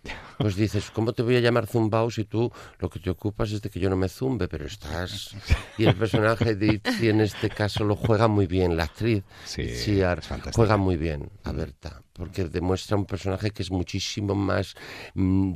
pues 0.39 0.57
dices, 0.57 0.91
¿cómo 0.91 1.13
te 1.13 1.23
voy 1.23 1.37
a 1.37 1.41
llamar 1.41 1.67
zumbao 1.67 2.11
si 2.11 2.25
tú 2.25 2.51
lo 2.79 2.89
que 2.89 3.01
te 3.01 3.11
ocupas 3.11 3.53
es 3.53 3.63
de 3.63 3.71
que 3.71 3.81
yo 3.81 3.91
no 3.91 3.97
me 3.97 4.09
zumbe? 4.09 4.49
Pero 4.49 4.67
estás... 4.67 5.37
Y 5.79 5.87
el 5.87 5.97
personaje 5.97 6.55
de 6.55 6.75
Itzi 6.75 7.09
en 7.09 7.21
este 7.21 7.51
caso 7.51 7.85
lo 7.85 7.97
juega 7.97 8.29
muy 8.29 8.47
bien, 8.47 8.77
la 8.77 8.85
actriz 8.85 9.25
sí, 9.45 10.01
juega 10.55 10.77
muy 10.77 10.97
bien 10.97 11.31
a 11.45 11.53
Berta 11.53 12.05
porque 12.15 12.45
demuestra 12.45 12.97
un 12.97 13.05
personaje 13.05 13.51
que 13.51 13.63
es 13.63 13.71
muchísimo 13.71 14.35
más 14.35 14.75
mm, 15.15 15.53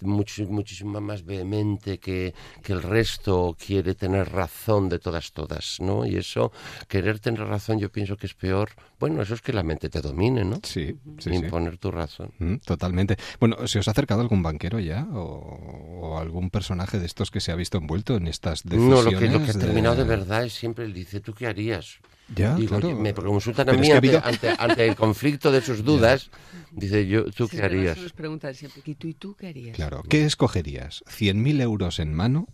mucho, 0.00 0.44
muchísimo 0.44 1.00
más 1.00 1.24
vehemente 1.24 1.98
que, 1.98 2.32
que, 2.62 2.72
el 2.72 2.82
resto 2.82 3.56
quiere 3.58 3.94
tener 3.94 4.30
razón 4.30 4.88
de 4.88 5.00
todas 5.00 5.32
todas 5.32 5.78
no 5.80 6.06
y 6.06 6.16
eso 6.16 6.52
querer 6.88 7.18
tener 7.18 7.40
razón 7.40 7.78
yo 7.78 7.90
pienso 7.90 8.16
que 8.16 8.26
es 8.26 8.34
peor. 8.34 8.70
Bueno 9.00 9.20
eso 9.20 9.34
es 9.34 9.42
que 9.42 9.52
la 9.52 9.64
mente 9.64 9.88
te 9.90 10.00
domine 10.00 10.44
no 10.44 10.60
sí, 10.62 10.96
sí. 11.18 11.30
Imponer 11.34 11.76
tu 11.78 11.90
razón. 11.90 12.32
Mm, 12.38 12.56
totalmente. 12.58 13.16
Bueno 13.40 13.66
si 13.66 13.78
os 13.78 13.83
ha 13.88 13.92
acercado 13.92 14.20
algún 14.20 14.42
banquero 14.42 14.80
ya? 14.80 15.06
¿O, 15.12 16.18
algún 16.18 16.50
personaje 16.50 16.98
de 16.98 17.06
estos 17.06 17.30
que 17.30 17.40
se 17.40 17.52
ha 17.52 17.56
visto 17.56 17.78
envuelto 17.78 18.16
en 18.16 18.28
estas 18.28 18.62
decisiones? 18.62 19.04
No, 19.04 19.10
lo 19.10 19.18
que, 19.18 19.28
lo 19.28 19.44
que 19.44 19.50
ha 19.50 19.54
terminado 19.54 19.96
de 19.96 20.04
verdad 20.04 20.44
es 20.44 20.52
siempre 20.52 20.84
él 20.84 20.92
dice, 20.92 21.20
¿tú 21.20 21.34
qué 21.34 21.46
harías? 21.46 21.98
Ya, 22.34 22.56
Me 22.56 23.12
consultan 23.12 23.68
a 23.68 23.72
mí 23.74 23.90
ante, 23.90 24.86
el 24.86 24.96
conflicto 24.96 25.52
de 25.52 25.60
sus 25.60 25.84
dudas. 25.84 26.30
Dice, 26.70 27.06
yo, 27.06 27.24
¿tú 27.26 27.48
qué 27.48 27.62
harías? 27.62 27.98
Nos 27.98 28.12
preguntan 28.12 28.54
siempre, 28.54 28.82
¿y 28.84 28.94
tú, 28.94 29.08
¿y 29.08 29.14
tú 29.14 29.34
qué 29.34 29.48
harías? 29.48 29.76
Claro, 29.76 30.02
¿qué 30.08 30.24
escogerías? 30.24 31.04
¿100.000 31.06 31.60
euros 31.60 31.98
en 31.98 32.14
mano 32.14 32.48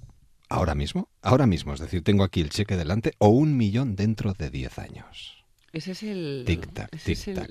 ahora 0.49 0.75
mismo? 0.75 1.09
Ahora 1.23 1.47
mismo, 1.47 1.73
es 1.73 1.81
decir, 1.81 2.03
tengo 2.03 2.25
aquí 2.25 2.41
el 2.41 2.51
cheque 2.51 2.77
delante 2.77 3.15
o 3.19 3.29
un 3.29 3.57
millón 3.57 3.95
dentro 3.95 4.35
de 4.35 4.51
10 4.51 4.79
años. 4.79 5.40
Ese 5.73 5.93
es 5.93 6.03
el... 6.03 6.45
Tic-tac, 6.47 6.91
tic-tac, 6.91 7.49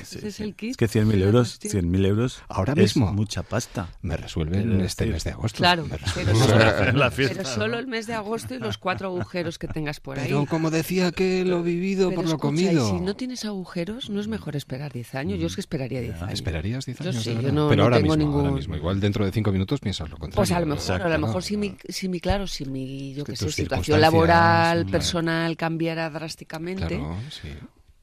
Ese 0.00 0.28
es 0.28 0.38
el 0.38 0.54
kit. 0.54 0.70
Es 0.70 0.76
que 0.76 0.86
100.000 0.86 1.22
euros, 1.22 1.60
100.000 1.60 2.06
euros 2.06 2.42
ahora 2.48 2.76
mismo 2.76 3.08
es 3.08 3.12
mucha 3.12 3.42
pasta. 3.42 3.88
Me 4.02 4.16
resuelven 4.16 4.80
este 4.82 5.06
mes 5.06 5.24
de 5.24 5.30
agosto. 5.30 5.58
Claro, 5.58 5.84
pero, 5.90 6.06
solo, 6.06 7.10
pero, 7.16 7.44
solo, 7.44 7.78
el 7.80 7.88
mes 7.88 8.06
de 8.06 8.14
agosto 8.14 8.54
y 8.54 8.58
los 8.60 8.78
cuatro 8.78 9.08
agujeros 9.08 9.58
que 9.58 9.66
tengas 9.66 9.98
por 9.98 10.18
ahí. 10.18 10.26
Pero 10.26 10.46
como 10.46 10.70
decía 10.70 11.10
que 11.10 11.44
lo 11.44 11.64
vivido 11.64 12.12
por 12.12 12.28
lo 12.28 12.38
comido. 12.38 12.88
si 12.88 13.00
no 13.00 13.16
tienes 13.16 13.44
agujeros, 13.44 14.08
no 14.08 14.20
es 14.20 14.28
mejor 14.28 14.54
esperar 14.54 14.92
10 14.92 15.14
años. 15.16 15.40
Yo 15.40 15.48
es 15.48 15.56
que 15.56 15.60
esperaría 15.60 16.00
10 16.00 16.22
años. 16.22 16.34
¿Esperarías 16.34 16.86
10 16.86 17.00
años? 17.00 17.14
Yo 17.16 17.20
sí, 17.20 17.36
yo 17.42 17.50
no, 17.50 17.68
pero 17.68 17.82
ahora, 17.82 17.96
tengo 17.96 18.16
mismo, 18.16 18.30
ningún... 18.30 18.40
ahora 18.46 18.56
mismo. 18.56 18.76
Igual 18.76 19.00
dentro 19.00 19.24
de 19.24 19.32
5 19.32 19.50
minutos 19.50 19.80
piensas 19.80 20.08
lo 20.08 20.18
contrario. 20.18 20.36
Pues 20.36 20.52
a 20.52 20.60
lo 20.60 20.66
mejor, 20.66 21.02
a 21.02 21.08
lo 21.08 21.18
mejor 21.18 21.42
si 21.42 21.56
mi, 21.56 21.76
si 21.88 22.08
mi, 22.08 22.20
claro, 22.20 22.46
si 22.46 22.64
mi, 22.64 23.12
yo 23.14 23.24
que 23.24 23.34
sé, 23.34 23.50
situación 23.50 24.00
laboral, 24.00 24.86
personal 24.86 25.56
cambiara 25.56 26.08
drásticamente. 26.08 26.91
Claro, 26.98 27.16
sí 27.30 27.48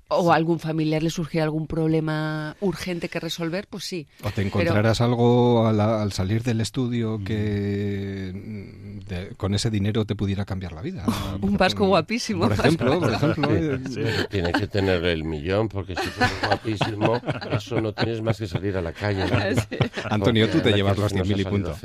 o 0.10 0.34
algún 0.34 0.60
familiar 0.60 1.04
le 1.04 1.12
surgiera 1.12 1.46
algún 1.46 1.68
problema 1.68 2.56
urgente 2.62 3.10
que 3.10 3.20
resolver, 3.20 3.68
pues 3.70 3.84
sí. 3.84 4.08
O 4.24 4.32
te 4.32 4.42
encontrarás 4.42 5.02
algo 5.02 5.68
al, 5.68 6.12
salir 6.12 6.42
del 6.42 6.62
estudio 6.62 7.24
que 7.24 8.32
mm, 8.34 9.36
con 9.38 9.54
ese 9.54 9.70
dinero 9.70 10.06
te 10.06 10.16
pudiera 10.16 10.46
cambiar 10.46 10.74
la 10.74 10.82
vida. 10.82 11.06
un 11.42 11.58
vasco 11.58 11.86
guapísimo. 11.86 12.48
Por 12.48 12.54
ejemplo, 12.54 13.00
por 13.00 13.14
ejemplo. 13.14 13.50
Tienes 14.30 14.54
que 14.54 14.68
tener 14.68 15.04
el 15.06 15.24
millón, 15.24 15.70
porque 15.70 15.96
si 15.96 16.08
tú 16.10 16.24
eres 16.24 16.42
guapísimo, 16.48 17.22
eso 17.52 17.80
no 17.80 17.94
tienes 17.94 18.22
más 18.24 18.40
que 18.40 18.48
salir 18.48 18.78
a 18.78 18.82
la 18.82 18.94
calle. 18.94 19.26
Antonio, 20.10 20.50
tú 20.50 20.60
te 20.60 20.74
llevas 20.74 20.98
los 20.98 21.14
10.000 21.14 21.40
y 21.40 21.46
punto. 21.46 21.76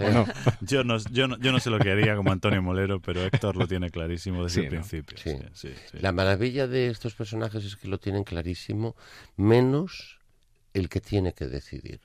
Yo, 0.63 0.83
no, 0.83 0.97
yo, 1.11 1.29
no, 1.29 1.39
yo 1.39 1.53
no 1.53 1.61
sé 1.61 1.69
lo 1.69 1.79
que 1.79 1.91
haría 1.91 2.17
como 2.17 2.33
Antonio 2.33 2.63
Molero, 2.63 3.01
pero 3.01 3.23
Héctor 3.23 3.57
lo 3.57 3.69
tiene 3.69 3.91
clarísimo 3.91 4.45
desde 4.45 4.63
el 4.63 4.69
principio. 4.69 5.19
La 6.01 6.13
maravilla 6.13 6.67
de 6.67 6.89
estos 6.89 7.15
personajes 7.15 7.65
es 7.65 7.77
que 7.77 7.89
lo 7.89 7.99
tienen 7.99 8.14
clarísimo, 8.23 8.95
menos 9.37 10.21
el 10.75 10.89
que 10.89 11.01
tiene 11.01 11.33
que 11.33 11.47
decidir. 11.47 12.01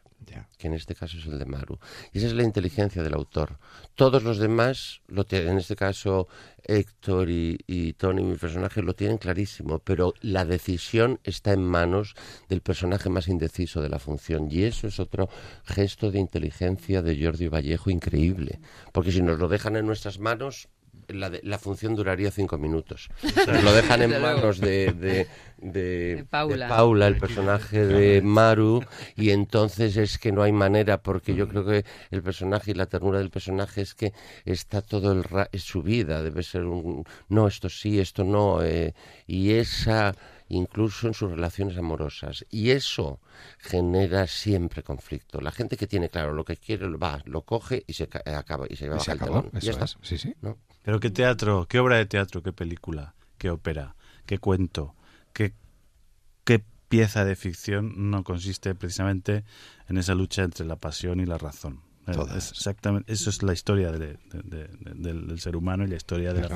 que 0.57 0.67
en 0.67 0.73
este 0.73 0.95
caso 0.95 1.17
es 1.17 1.25
el 1.25 1.39
de 1.39 1.45
Maru. 1.45 1.79
Y 2.13 2.19
esa 2.19 2.27
es 2.27 2.33
la 2.33 2.43
inteligencia 2.43 3.01
del 3.01 3.15
autor. 3.15 3.57
Todos 3.95 4.21
los 4.21 4.37
demás, 4.37 5.01
lo 5.07 5.25
en 5.29 5.57
este 5.57 5.75
caso 5.75 6.27
Héctor 6.63 7.29
y, 7.31 7.93
Tony, 7.93 8.21
mi 8.23 8.35
personaje, 8.35 8.83
lo 8.83 8.93
tienen 8.93 9.17
clarísimo, 9.17 9.79
pero 9.79 10.13
la 10.21 10.45
decisión 10.45 11.19
está 11.23 11.51
en 11.51 11.63
manos 11.63 12.15
del 12.47 12.61
personaje 12.61 13.09
más 13.09 13.27
indeciso 13.27 13.81
de 13.81 13.89
la 13.89 13.97
función. 13.97 14.49
Y 14.51 14.63
eso 14.63 14.87
es 14.87 14.99
otro 14.99 15.29
gesto 15.65 16.11
de 16.11 16.19
inteligencia 16.19 17.01
de 17.01 17.23
Jordi 17.23 17.47
Vallejo 17.47 17.89
increíble. 17.89 18.59
Porque 18.91 19.11
si 19.11 19.21
nos 19.21 19.39
lo 19.39 19.47
dejan 19.47 19.77
en 19.77 19.87
nuestras 19.87 20.19
manos, 20.19 20.69
la, 21.09 21.31
la, 21.41 21.59
función 21.59 21.95
duraría 21.95 22.31
cinco 22.31 22.57
minutos. 22.57 23.09
Lo 23.63 23.73
dejan 23.73 24.01
en 24.01 24.21
manos 24.21 24.59
de, 24.59 25.27
de, 25.57 26.25
Paula. 26.29 27.07
el 27.07 27.17
personaje 27.17 27.85
de 27.85 28.21
Maru, 28.21 28.83
y 29.15 29.31
entonces 29.31 29.97
es 29.97 30.17
que 30.17 30.31
no 30.31 30.43
hay 30.43 30.51
manera, 30.51 31.01
porque 31.01 31.35
yo 31.35 31.47
creo 31.47 31.65
que 31.65 31.85
el 32.11 32.23
personaje 32.23 32.71
y 32.71 32.73
la 32.73 32.85
ternura 32.85 33.19
del 33.19 33.29
personaje 33.29 33.81
es 33.81 33.95
que 33.95 34.13
está 34.45 34.81
todo 34.81 35.11
el 35.11 35.23
ra 35.23 35.49
su 35.57 35.81
vida, 35.83 36.23
debe 36.23 36.43
ser 36.43 36.63
un 36.65 37.03
no, 37.27 37.47
esto 37.47 37.69
sí, 37.69 37.99
esto 37.99 38.23
no, 38.23 38.63
eh, 38.63 38.93
y 39.27 39.51
esa 39.51 40.15
incluso 40.49 41.07
en 41.07 41.13
sus 41.13 41.31
relaciones 41.31 41.77
amorosas. 41.77 42.45
Y 42.49 42.71
eso 42.71 43.19
genera 43.59 44.27
siempre 44.27 44.83
conflicto. 44.83 45.39
La 45.39 45.51
gente 45.51 45.77
que 45.77 45.87
tiene 45.87 46.09
claro 46.09 46.33
lo 46.33 46.43
que 46.43 46.57
quiere, 46.57 46.87
va, 46.97 47.21
lo 47.25 47.43
coge 47.43 47.83
y 47.87 47.93
se 47.93 48.03
acaba 48.03 48.65
y 48.67 48.75
se 48.75 48.89
va 48.89 48.97
a 48.97 49.11
el 49.11 49.19
Eso 49.53 49.83
es. 49.83 49.97
Sí, 50.01 50.17
sí. 50.17 50.35
Pero 50.81 50.99
qué 50.99 51.09
teatro, 51.09 51.67
qué 51.67 51.79
obra 51.79 51.97
de 51.97 52.05
teatro, 52.05 52.41
qué 52.41 52.53
película, 52.53 53.13
qué 53.37 53.49
ópera, 53.49 53.95
qué 54.25 54.37
cuento, 54.37 54.95
qué, 55.33 55.53
qué 56.45 56.63
pieza 56.87 57.25
de 57.25 57.35
ficción 57.35 58.09
no 58.09 58.23
consiste 58.23 58.73
precisamente 58.75 59.43
en 59.87 59.97
esa 59.97 60.15
lucha 60.15 60.43
entre 60.43 60.65
la 60.65 60.77
pasión 60.77 61.19
y 61.19 61.25
la 61.25 61.37
razón. 61.37 61.88
Exactamente, 62.35 63.11
eso 63.11 63.29
es 63.29 63.43
la 63.43 63.53
historia 63.53 63.91
del 63.91 65.39
ser 65.39 65.55
humano 65.55 65.83
y 65.83 65.87
la 65.87 65.95
historia 65.95 66.33
de, 66.33 66.47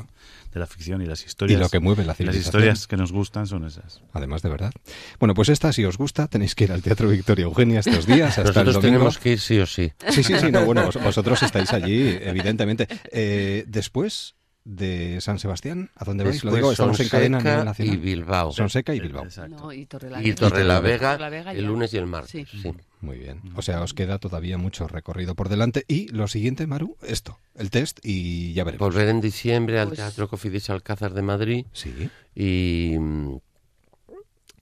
la, 0.54 0.68
ficción 0.68 1.02
y 1.02 1.06
las 1.06 1.26
historias. 1.26 1.60
Y 1.60 1.62
lo 1.62 1.70
que 1.70 1.80
mueve 1.80 2.06
la 2.06 2.16
Las 2.18 2.36
historias 2.36 2.88
que 2.88 2.98
nos 2.98 3.12
gustan 3.12 3.48
son 3.48 3.66
esas. 3.66 4.02
Además, 4.14 4.42
de 4.42 4.50
verdad. 4.50 4.72
Bueno, 5.20 5.34
pues 5.34 5.50
esta, 5.50 5.74
si 5.74 5.86
os 5.86 5.98
gusta, 5.98 6.28
tenéis 6.28 6.56
que 6.56 6.66
ir 6.66 6.72
al 6.72 6.82
Teatro 6.82 7.10
Victoria 7.10 7.44
Eugenia 7.44 7.80
estos 7.80 8.06
días. 8.06 8.38
Hasta 8.38 8.44
Nosotros 8.44 8.68
el 8.68 8.74
domingo. 8.74 8.98
tenemos 8.98 9.18
que 9.18 9.32
ir 9.34 9.40
sí 9.40 9.60
o 9.60 9.66
sí. 9.66 9.92
Sí, 10.10 10.24
sí, 10.24 10.36
sí. 10.40 10.52
No, 10.52 10.66
bueno, 10.66 10.90
vosotros 11.04 11.42
estáis 11.44 11.72
allí, 11.74 12.18
evidentemente. 12.22 12.88
Eh, 13.12 13.66
después 13.68 14.36
de 14.66 15.20
San 15.22 15.40
Sebastián, 15.40 15.90
¿a 15.96 16.06
dónde 16.06 16.24
vais? 16.24 16.44
Lo 16.44 16.54
digo, 16.54 16.72
estamos 16.72 17.00
en 17.00 17.10
cadena 17.10 17.40
nacional. 17.40 17.94
y 17.94 17.98
Bilbao. 17.98 18.52
Sonseca 18.52 18.94
y 18.94 19.00
Bilbao. 19.00 19.26
No, 19.50 19.74
y 19.74 19.86
Torrelavega, 19.86 21.52
el 21.52 21.66
lunes 21.66 21.94
y 21.94 21.98
el 21.98 22.08
martes. 22.08 22.48
Sí. 22.50 22.72
Muy 23.04 23.18
bien. 23.18 23.42
O 23.58 23.62
sea, 23.62 23.82
os 23.82 23.94
queda 23.94 24.18
todavía 24.18 24.58
mucho 24.58 24.88
recorrido 24.88 25.36
por 25.36 25.50
delante. 25.50 25.84
Y 25.90 26.08
lo 26.08 26.30
siguiente, 26.30 26.68
Maru, 26.68 26.96
esto, 27.02 27.38
el 27.56 27.70
test 27.70 28.00
y 28.02 28.54
ya 28.54 28.64
veremos. 28.64 28.88
Volver 28.88 29.10
en 29.10 29.20
diciembre 29.20 29.78
al 29.82 29.90
pues 29.90 30.00
Teatro 30.00 30.30
Cofidis 30.30 30.70
Alcázar 30.70 31.14
de 31.14 31.22
Madrid. 31.22 31.66
Sí. 31.74 32.10
Y, 32.34 32.96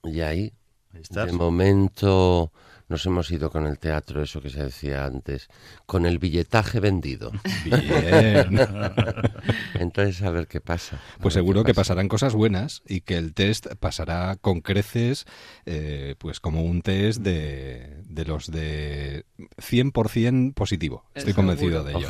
y 0.04 0.22
ahí, 0.22 0.54
de 0.92 1.32
momento 1.34 2.52
nos 2.92 3.06
hemos 3.06 3.32
ido 3.32 3.50
con 3.50 3.66
el 3.66 3.80
teatro, 3.80 4.22
eso 4.22 4.42
que 4.42 4.50
se 4.50 4.64
decía 4.64 5.06
antes, 5.06 5.48
con 5.86 6.06
el 6.06 6.20
billetaje 6.20 6.80
vendido. 6.80 7.32
Bien. 7.66 8.60
Entonces, 9.76 10.22
a 10.22 10.30
ver 10.30 10.48
qué 10.48 10.62
pasa. 10.62 11.00
Pues 11.20 11.34
seguro 11.34 11.64
que 11.64 11.74
pasarán 11.74 12.08
cosas 12.08 12.34
buenas 12.34 12.84
y 12.88 13.02
que 13.02 13.18
el 13.18 13.34
test 13.34 13.68
pasará 13.80 14.36
con 14.36 14.62
creces, 14.62 15.26
eh, 15.66 16.16
pues 16.20 16.40
como 16.40 16.64
un 16.64 16.82
test 16.82 17.22
de, 17.22 18.04
de 18.08 18.26
los 18.26 18.52
de 18.52 19.26
100% 19.58 20.54
positivo. 20.54 21.06
Estoy 21.16 21.34
convencido 21.34 21.84
de 21.84 21.94
ello. 21.94 22.10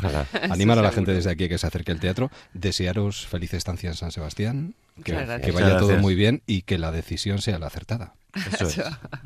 Animar 0.50 0.78
a 0.78 0.82
la 0.82 0.92
gente 0.92 1.12
desde 1.12 1.30
aquí 1.30 1.44
a 1.44 1.48
que 1.48 1.58
se 1.58 1.66
acerque 1.66 1.92
al 1.92 2.00
teatro. 2.00 2.30
Desearos 2.54 3.26
feliz 3.26 3.54
estancia 3.54 3.88
en 3.88 3.96
San 3.96 4.10
Sebastián. 4.10 4.74
Que, 4.96 5.12
que 5.42 5.52
vaya 5.52 5.78
todo 5.78 5.96
muy 5.98 6.14
bien 6.14 6.42
y 6.46 6.62
que 6.62 6.78
la 6.78 6.92
decisión 6.92 7.40
sea 7.40 7.58
la 7.58 7.66
acertada. 7.68 8.14
Eso 8.34 8.66
es. 8.66 8.76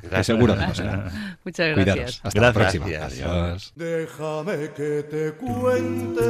Gracias. 0.03 0.27
Seguro 0.27 0.55
que 0.57 0.65
pasará. 0.65 1.39
Muchas 1.45 1.69
gracias. 1.69 1.95
Cuidaros. 1.95 2.21
Hasta 2.25 2.41
la 2.41 2.53
próxima. 2.53 2.87
Adiós. 2.87 3.73
Déjame 3.77 4.71
que 4.73 5.05
te 5.05 5.33
cuente, 5.33 6.23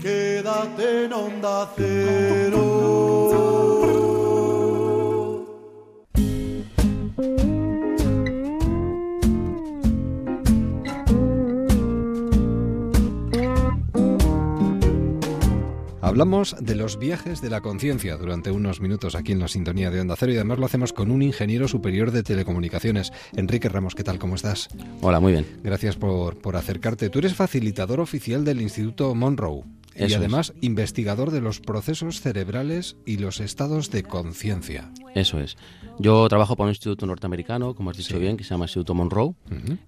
quédate 0.00 1.04
en 1.04 1.12
onda 1.12 1.70
cero. 1.76 3.46
Hablamos 16.06 16.54
de 16.60 16.76
los 16.76 17.00
viajes 17.00 17.42
de 17.42 17.50
la 17.50 17.60
conciencia 17.60 18.16
durante 18.16 18.52
unos 18.52 18.80
minutos 18.80 19.16
aquí 19.16 19.32
en 19.32 19.40
la 19.40 19.48
sintonía 19.48 19.90
de 19.90 20.00
Onda 20.00 20.14
Cero 20.16 20.30
y 20.30 20.36
además 20.36 20.60
lo 20.60 20.66
hacemos 20.66 20.92
con 20.92 21.10
un 21.10 21.20
ingeniero 21.20 21.66
superior 21.66 22.12
de 22.12 22.22
telecomunicaciones. 22.22 23.12
Enrique 23.34 23.68
Ramos, 23.68 23.96
¿qué 23.96 24.04
tal? 24.04 24.20
¿Cómo 24.20 24.36
estás? 24.36 24.68
Hola, 25.00 25.18
muy 25.18 25.32
bien. 25.32 25.44
Gracias 25.64 25.96
por, 25.96 26.38
por 26.38 26.54
acercarte. 26.54 27.10
Tú 27.10 27.18
eres 27.18 27.34
facilitador 27.34 27.98
oficial 27.98 28.44
del 28.44 28.60
Instituto 28.60 29.16
Monroe 29.16 29.64
y 29.98 30.12
además 30.12 30.52
investigador 30.60 31.30
de 31.30 31.40
los 31.40 31.60
procesos 31.60 32.20
cerebrales 32.20 32.96
y 33.06 33.18
los 33.18 33.40
estados 33.40 33.90
de 33.90 34.02
conciencia. 34.02 34.90
Eso 35.14 35.40
es. 35.40 35.56
Yo 35.98 36.28
trabajo 36.28 36.56
para 36.56 36.66
un 36.66 36.72
instituto 36.72 37.06
norteamericano, 37.06 37.74
como 37.74 37.90
has 37.90 37.96
dicho 37.96 38.18
bien, 38.18 38.36
que 38.36 38.44
se 38.44 38.50
llama 38.50 38.66
Instituto 38.66 38.94
Monroe, 38.94 39.34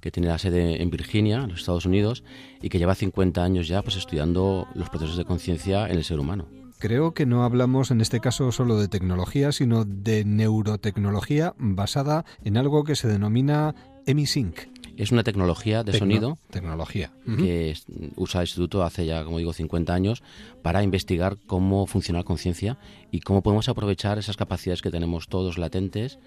que 0.01 0.11
tiene 0.11 0.29
la 0.29 0.39
sede 0.39 0.83
en 0.83 0.91
Virginia, 0.91 1.43
en 1.43 1.51
los 1.51 1.61
Estados 1.61 1.85
Unidos, 1.85 2.25
y 2.63 2.69
que 2.69 2.79
lleva 2.79 2.95
50 2.95 3.43
años 3.43 3.69
ya 3.69 3.83
pues 3.83 3.97
estudiando 3.97 4.67
los 4.75 4.89
procesos 4.89 5.17
de 5.17 5.25
conciencia 5.25 5.87
en 5.87 5.97
el 5.97 6.05
ser 6.05 6.19
humano. 6.19 6.47
Creo 6.79 7.13
que 7.13 7.27
no 7.27 7.43
hablamos 7.43 7.91
en 7.91 8.01
este 8.01 8.21
caso 8.21 8.53
solo 8.53 8.79
de 8.79 8.87
tecnología, 8.87 9.51
sino 9.51 9.85
de 9.85 10.25
neurotecnología 10.25 11.55
basada 11.59 12.25
en 12.45 12.57
algo 12.57 12.85
que 12.85 12.95
se 12.95 13.09
denomina 13.09 13.75
EmiSync. 14.07 14.61
Es 14.99 15.13
una 15.13 15.23
tecnología 15.23 15.85
de 15.85 15.97
sonido 15.97 16.39
tecnología. 16.51 17.13
que 17.25 17.75
usa 18.17 18.41
el 18.41 18.49
instituto 18.49 18.83
hace 18.83 19.07
ya, 19.07 19.25
como 19.25 19.39
digo, 19.39 19.53
50 19.53 19.95
años 19.95 20.23
para 20.63 20.83
investigar 20.83 21.39
cómo 21.47 21.87
funciona 21.87 22.19
la 22.19 22.25
conciencia 22.25 22.79
y 23.13 23.21
cómo 23.21 23.43
podemos 23.43 23.69
aprovechar 23.69 24.19
esas 24.19 24.37
capacidades 24.37 24.83
que 24.83 24.91
tenemos 24.91 25.29
todos 25.29 25.57
latentes 25.57 26.19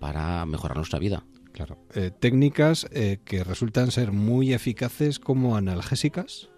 para 0.00 0.46
mejorar 0.46 0.78
nuestra 0.78 0.98
vida. 0.98 1.24
Claro. 1.52 1.78
Eh, 1.94 2.10
técnicas 2.18 2.86
eh, 2.90 3.18
que 3.24 3.44
resultan 3.44 3.90
ser 3.90 4.10
muy 4.10 4.52
eficaces 4.52 5.18
como 5.18 5.56
analgésicas. 5.56 6.48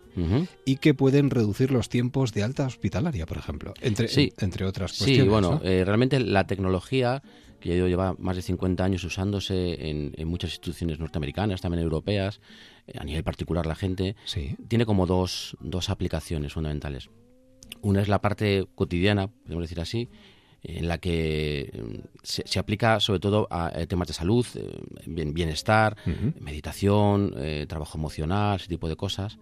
y 0.65 0.77
que 0.77 0.95
pueden 0.95 1.29
reducir 1.29 1.71
los 1.71 1.91
tiempos 1.91 2.33
de 2.33 2.43
alta 2.43 2.65
hospitalaria, 2.65 3.27
por 3.27 3.37
ejemplo, 3.37 3.75
entre, 3.83 4.09
entre 4.39 4.65
otras 4.65 4.93
cuestiones. 4.93 5.25
Sí, 5.25 5.29
bueno, 5.29 5.61
eh, 5.63 5.83
realmente 5.85 6.19
la 6.21 6.47
tecnología, 6.47 7.23
que 7.61 7.71
ya 7.71 7.87
lleva 7.87 8.14
más 8.19 8.37
de 8.37 8.42
50 8.42 8.85
años 8.85 9.05
usándose 9.05 9.88
en, 9.88 10.29
muchas 10.29 10.51
instituciones 10.51 10.99
norteamericanas, 10.99 11.61
también 11.61 11.83
europeas, 11.83 12.40
a 12.99 13.05
nivel 13.05 13.25
particular 13.25 13.66
la 13.66 13.75
gente, 13.75 14.16
tiene 14.69 14.87
como 14.87 15.07
dos, 15.07 15.57
dos 15.61 15.90
aplicaciones 15.90 16.53
fundamentales. 16.53 17.11
Una 17.83 18.03
es 18.03 18.09
la 18.09 18.21
parte 18.21 18.66
cotidiana, 18.75 19.29
podemos 19.29 19.64
decir 19.64 19.81
así, 19.81 20.09
en 20.62 20.88
la 20.88 20.99
que 20.99 21.71
mm, 21.73 22.16
se, 22.23 22.59
aplica 22.59 23.01
sobre 23.01 23.21
todo 23.21 23.47
a, 23.51 23.73
eh, 23.75 23.87
temas 23.87 24.09
de 24.09 24.14
salud, 24.14 24.47
eh, 24.55 24.81
bienestar, 25.07 25.97
meditación, 26.40 27.35
eh, 27.37 27.66
trabajo 27.69 27.99
emocional, 27.99 28.57
ese 28.57 28.69
tipo 28.69 28.88
de 28.88 28.97
cosas. 28.97 29.38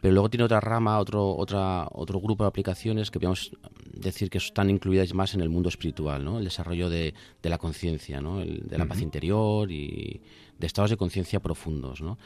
Pero 0.00 0.14
luego 0.14 0.30
tiene 0.30 0.44
otra 0.44 0.60
rama, 0.60 0.98
otro, 0.98 1.36
otra, 1.36 1.88
otro 1.92 2.20
grupo 2.20 2.44
de 2.44 2.48
aplicaciones 2.48 3.10
que 3.10 3.18
podemos 3.18 3.50
decir 3.92 4.30
que 4.30 4.38
están 4.38 4.70
incluidas 4.70 5.12
más 5.12 5.34
en 5.34 5.40
el 5.40 5.48
mundo 5.48 5.68
espiritual, 5.68 6.24
¿no? 6.24 6.38
el 6.38 6.44
desarrollo 6.44 6.88
de, 6.88 7.14
la 7.42 7.58
conciencia, 7.58 8.20
¿no? 8.20 8.38
de 8.38 8.78
la 8.78 8.86
paz 8.86 9.00
interior 9.00 9.70
y 9.72 10.20
de 10.58 10.66
estados 10.66 10.90
de 10.90 10.96
conciencia 10.96 11.40
profundos. 11.40 12.00
¿no? 12.00 12.16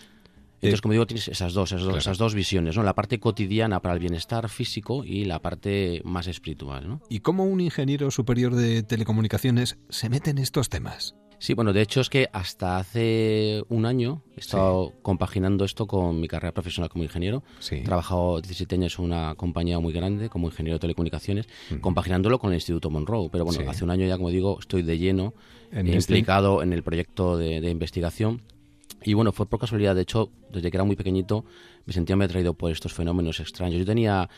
Entonces, 0.62 0.80
como 0.80 0.92
digo, 0.92 1.06
tienes 1.08 1.26
esas 1.26 1.54
dos, 1.54 1.72
esas 1.72 2.18
dos, 2.18 2.34
visiones, 2.34 2.76
¿no? 2.76 2.84
La 2.84 2.94
parte 2.94 3.18
cotidiana 3.18 3.80
para 3.82 3.94
el 3.94 4.00
bienestar 4.00 4.48
físico 4.48 5.02
y 5.04 5.24
la 5.24 5.40
parte 5.40 6.00
más 6.04 6.28
espiritual, 6.28 6.88
¿no? 6.88 7.00
¿Y 7.08 7.18
cómo 7.18 7.44
un 7.44 7.60
ingeniero 7.60 8.12
superior 8.12 8.54
de 8.54 8.84
telecomunicaciones 8.84 9.76
se 9.88 10.08
mete 10.08 10.30
en 10.30 10.38
estos 10.38 10.68
temas? 10.68 11.16
Sí, 11.42 11.54
bueno, 11.54 11.72
de 11.72 11.82
hecho 11.82 12.00
es 12.00 12.08
que 12.08 12.28
hasta 12.32 12.76
hace 12.76 13.64
un 13.68 13.84
año 13.84 14.22
he 14.36 14.38
estado 14.38 14.92
compaginando 15.02 15.64
esto 15.64 15.88
con 15.88 16.20
mi 16.20 16.28
carrera 16.28 16.52
profesional 16.52 16.88
como 16.88 17.02
ingeniero. 17.02 17.42
He 17.68 17.82
trabajado 17.82 18.40
17 18.40 18.76
años 18.76 18.96
en 18.96 19.06
una 19.06 19.34
compañía 19.34 19.80
muy 19.80 19.92
grande 19.92 20.28
como 20.28 20.46
ingeniero 20.46 20.76
de 20.76 20.78
telecomunicaciones, 20.82 21.48
compaginándolo 21.80 22.38
con 22.38 22.50
el 22.50 22.58
Instituto 22.58 22.90
Monroe. 22.90 23.28
Pero 23.28 23.44
bueno, 23.44 23.68
hace 23.68 23.82
un 23.82 23.90
año 23.90 24.06
ya, 24.06 24.18
como 24.18 24.30
digo, 24.30 24.56
estoy 24.60 24.82
de 24.82 24.98
lleno 24.98 25.34
este 25.72 25.96
implicado 25.96 26.62
en 26.62 26.72
el 26.72 26.84
proyecto 26.84 27.36
de 27.36 27.68
investigación 27.68 28.42
y 29.04 29.14
bueno, 29.14 29.32
fue 29.32 29.46
por 29.46 29.58
casualidad, 29.58 29.94
de 29.94 30.02
hecho, 30.02 30.30
desde 30.50 30.70
que 30.70 30.76
era 30.76 30.84
muy 30.84 30.96
pequeñito 30.96 31.44
me 31.84 31.92
sentía 31.92 32.14
muy 32.14 32.24
atraído 32.24 32.54
por 32.54 32.70
estos 32.70 32.92
fenómenos 32.92 33.40
extraños. 33.40 33.78
Yo 33.80 33.84
tenía, 33.84 34.28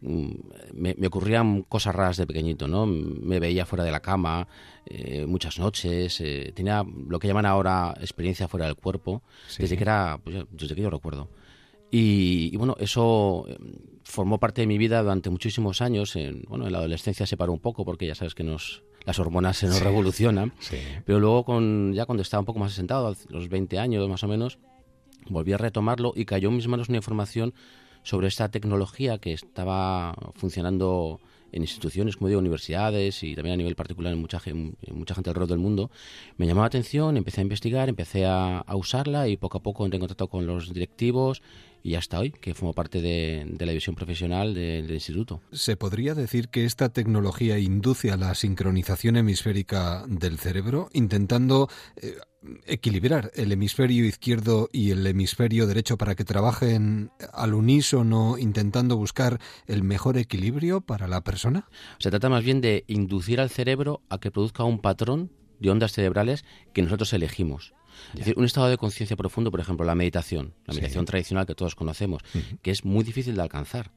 mm, 0.00 0.30
me, 0.74 1.06
ocurrían 1.06 1.62
cosas 1.62 1.94
raras 1.94 2.16
de 2.16 2.26
pequeñito, 2.26 2.68
¿no? 2.68 2.86
Me 2.86 3.40
veía 3.40 3.66
fuera 3.66 3.84
de 3.84 3.92
la 3.92 4.00
cama 4.00 4.48
eh, 4.86 5.26
muchas 5.26 5.58
noches, 5.58 6.20
eh, 6.20 6.52
tenía 6.54 6.84
lo 7.08 7.18
que 7.18 7.28
llaman 7.28 7.46
ahora 7.46 7.94
experiencia 8.00 8.48
fuera 8.48 8.66
del 8.66 8.76
cuerpo, 8.76 9.22
desde 9.58 9.76
que 9.76 9.84
era, 9.84 10.18
pues, 10.22 10.44
desde 10.50 10.74
que 10.74 10.82
yo 10.82 10.90
recuerdo. 10.90 11.28
Y, 11.94 12.56
bueno, 12.56 12.74
eso 12.80 13.44
eh, 13.48 13.58
formó 14.02 14.40
parte 14.40 14.62
de 14.62 14.66
mi 14.66 14.78
vida 14.78 15.02
durante 15.02 15.28
muchísimos 15.28 15.82
años. 15.82 16.16
En, 16.16 16.42
bueno, 16.48 16.66
en 16.66 16.72
la 16.72 16.78
adolescencia 16.78 17.26
se 17.26 17.36
paró 17.36 17.52
un 17.52 17.60
poco 17.60 17.84
porque 17.84 18.06
ya 18.06 18.14
sabes 18.14 18.34
que 18.34 18.42
nos 18.42 18.82
las 19.04 19.18
hormonas 19.18 19.58
se 19.58 19.66
nos 19.66 19.82
revolucionan. 19.82 20.54
Pero 21.04 21.20
luego, 21.20 21.44
con, 21.44 21.92
ya 21.92 22.06
cuando 22.06 22.22
estaba 22.22 22.40
un 22.40 22.46
poco 22.46 22.60
más 22.60 22.72
asentado, 22.72 23.08
a 23.08 23.14
los 23.28 23.48
20 23.48 23.78
años 23.78 24.08
más 24.08 24.24
o 24.24 24.28
menos, 24.28 24.58
volví 25.28 25.52
a 25.52 25.58
retomarlo 25.58 26.12
y 26.16 26.24
cayó 26.24 26.48
en 26.48 26.56
mis 26.56 26.66
manos 26.66 26.88
una 26.88 26.98
información 26.98 27.52
sobre 28.02 28.28
esta 28.28 28.50
tecnología 28.50 29.18
que 29.18 29.32
estaba 29.32 30.14
funcionando 30.34 31.20
en 31.52 31.62
instituciones, 31.62 32.16
como 32.16 32.28
digo, 32.28 32.40
universidades 32.40 33.22
y 33.22 33.34
también 33.34 33.54
a 33.54 33.56
nivel 33.58 33.76
particular 33.76 34.12
en 34.12 34.18
mucha, 34.18 34.40
mucha 34.90 35.14
gente 35.14 35.30
alrededor 35.30 35.50
del 35.50 35.58
mundo, 35.58 35.90
me 36.38 36.46
llamó 36.46 36.62
la 36.62 36.66
atención, 36.66 37.16
empecé 37.16 37.40
a 37.40 37.42
investigar, 37.42 37.88
empecé 37.88 38.24
a, 38.26 38.64
usarla 38.74 39.28
y 39.28 39.36
poco 39.36 39.58
a 39.58 39.62
poco 39.62 39.84
entré 39.84 39.96
en 39.96 40.00
contacto 40.00 40.28
con 40.28 40.46
los 40.46 40.72
directivos 40.72 41.42
y 41.82 41.96
hasta 41.96 42.18
hoy, 42.18 42.30
que 42.30 42.54
formo 42.54 42.72
parte 42.72 43.00
de, 43.00 43.46
la 43.58 43.72
división 43.72 43.94
profesional 43.94 44.54
del 44.54 44.90
instituto. 44.90 45.40
¿Se 45.52 45.76
podría 45.76 46.14
decir 46.14 46.48
que 46.48 46.64
esta 46.64 46.88
tecnología 46.90 47.58
induce 47.58 48.10
a 48.10 48.16
la 48.16 48.34
sincronización 48.34 49.16
hemisférica 49.16 50.04
del 50.06 50.38
cerebro, 50.38 50.88
intentando 50.92 51.68
eh, 51.96 52.16
equilibrar 52.66 53.30
el 53.34 53.52
hemisferio 53.52 54.04
izquierdo 54.04 54.68
y 54.72 54.90
el 54.90 55.06
hemisferio 55.06 55.66
derecho 55.66 55.96
para 55.96 56.14
que 56.14 56.24
trabajen 56.24 57.10
al 57.32 57.54
unísono, 57.54 58.38
intentando 58.38 58.96
buscar 58.96 59.40
el 59.66 59.82
mejor 59.82 60.18
equilibrio 60.18 60.80
para 60.80 61.08
la 61.08 61.22
persona? 61.22 61.68
Se 61.98 62.10
trata 62.10 62.28
más 62.28 62.44
bien 62.44 62.60
de 62.60 62.84
inducir 62.86 63.40
al 63.40 63.50
cerebro 63.50 64.02
a 64.08 64.18
que 64.18 64.30
produzca 64.30 64.64
un 64.64 64.80
patrón 64.80 65.30
de 65.62 65.70
ondas 65.70 65.92
cerebrales 65.92 66.44
que 66.72 66.82
nosotros 66.82 67.12
elegimos. 67.12 67.72
Es 68.12 68.20
decir, 68.20 68.34
un 68.36 68.44
estado 68.44 68.68
de 68.68 68.76
conciencia 68.76 69.16
profundo, 69.16 69.50
por 69.50 69.60
ejemplo, 69.60 69.86
la 69.86 69.94
meditación, 69.94 70.54
la 70.66 70.74
meditación 70.74 71.04
tradicional 71.04 71.46
que 71.46 71.54
todos 71.54 71.74
conocemos, 71.74 72.22
que 72.62 72.70
es 72.70 72.84
muy 72.84 73.04
difícil 73.04 73.34
de 73.34 73.42
alcanzar. 73.42 73.90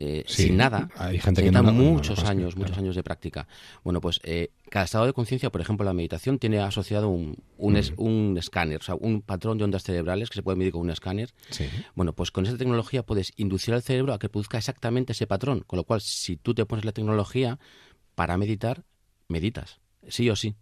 Eh, 0.00 0.22
sin 0.28 0.56
nada. 0.56 0.88
Hay 0.96 1.18
gente 1.18 1.42
que 1.42 1.50
no, 1.50 1.60
muchos 1.64 2.22
años, 2.22 2.56
muchos 2.56 2.78
años 2.78 2.94
de 2.94 3.02
práctica. 3.02 3.48
Bueno, 3.82 4.00
pues 4.00 4.20
eh, 4.22 4.50
cada 4.70 4.84
estado 4.84 5.06
de 5.06 5.12
conciencia, 5.12 5.50
por 5.50 5.60
ejemplo, 5.60 5.84
la 5.84 5.92
meditación 5.92 6.38
tiene 6.38 6.60
asociado 6.60 7.08
un, 7.08 7.36
un, 7.56 8.36
escáner, 8.38 8.80
o 8.80 8.84
sea, 8.84 8.94
un 8.94 9.22
patrón 9.22 9.58
de 9.58 9.64
ondas 9.64 9.82
cerebrales 9.82 10.30
que 10.30 10.36
se 10.36 10.42
puede 10.44 10.56
medir 10.56 10.72
con 10.72 10.82
un 10.82 10.90
escáner. 10.90 11.34
Bueno, 11.96 12.12
pues 12.12 12.30
con 12.30 12.46
esa 12.46 12.56
tecnología 12.56 13.04
puedes 13.04 13.32
inducir 13.36 13.74
al 13.74 13.82
cerebro 13.82 14.14
a 14.14 14.20
que 14.20 14.28
produzca 14.28 14.56
exactamente 14.56 15.14
ese 15.14 15.26
patrón, 15.26 15.64
con 15.66 15.78
lo 15.78 15.82
cual 15.82 16.00
si 16.00 16.36
tú 16.36 16.54
te 16.54 16.64
pones 16.64 16.84
la 16.84 16.92
tecnología 16.92 17.58
para 18.14 18.38
meditar, 18.38 18.84
meditas, 19.26 19.80
sí 20.06 20.30
o 20.30 20.36
sí 20.36 20.54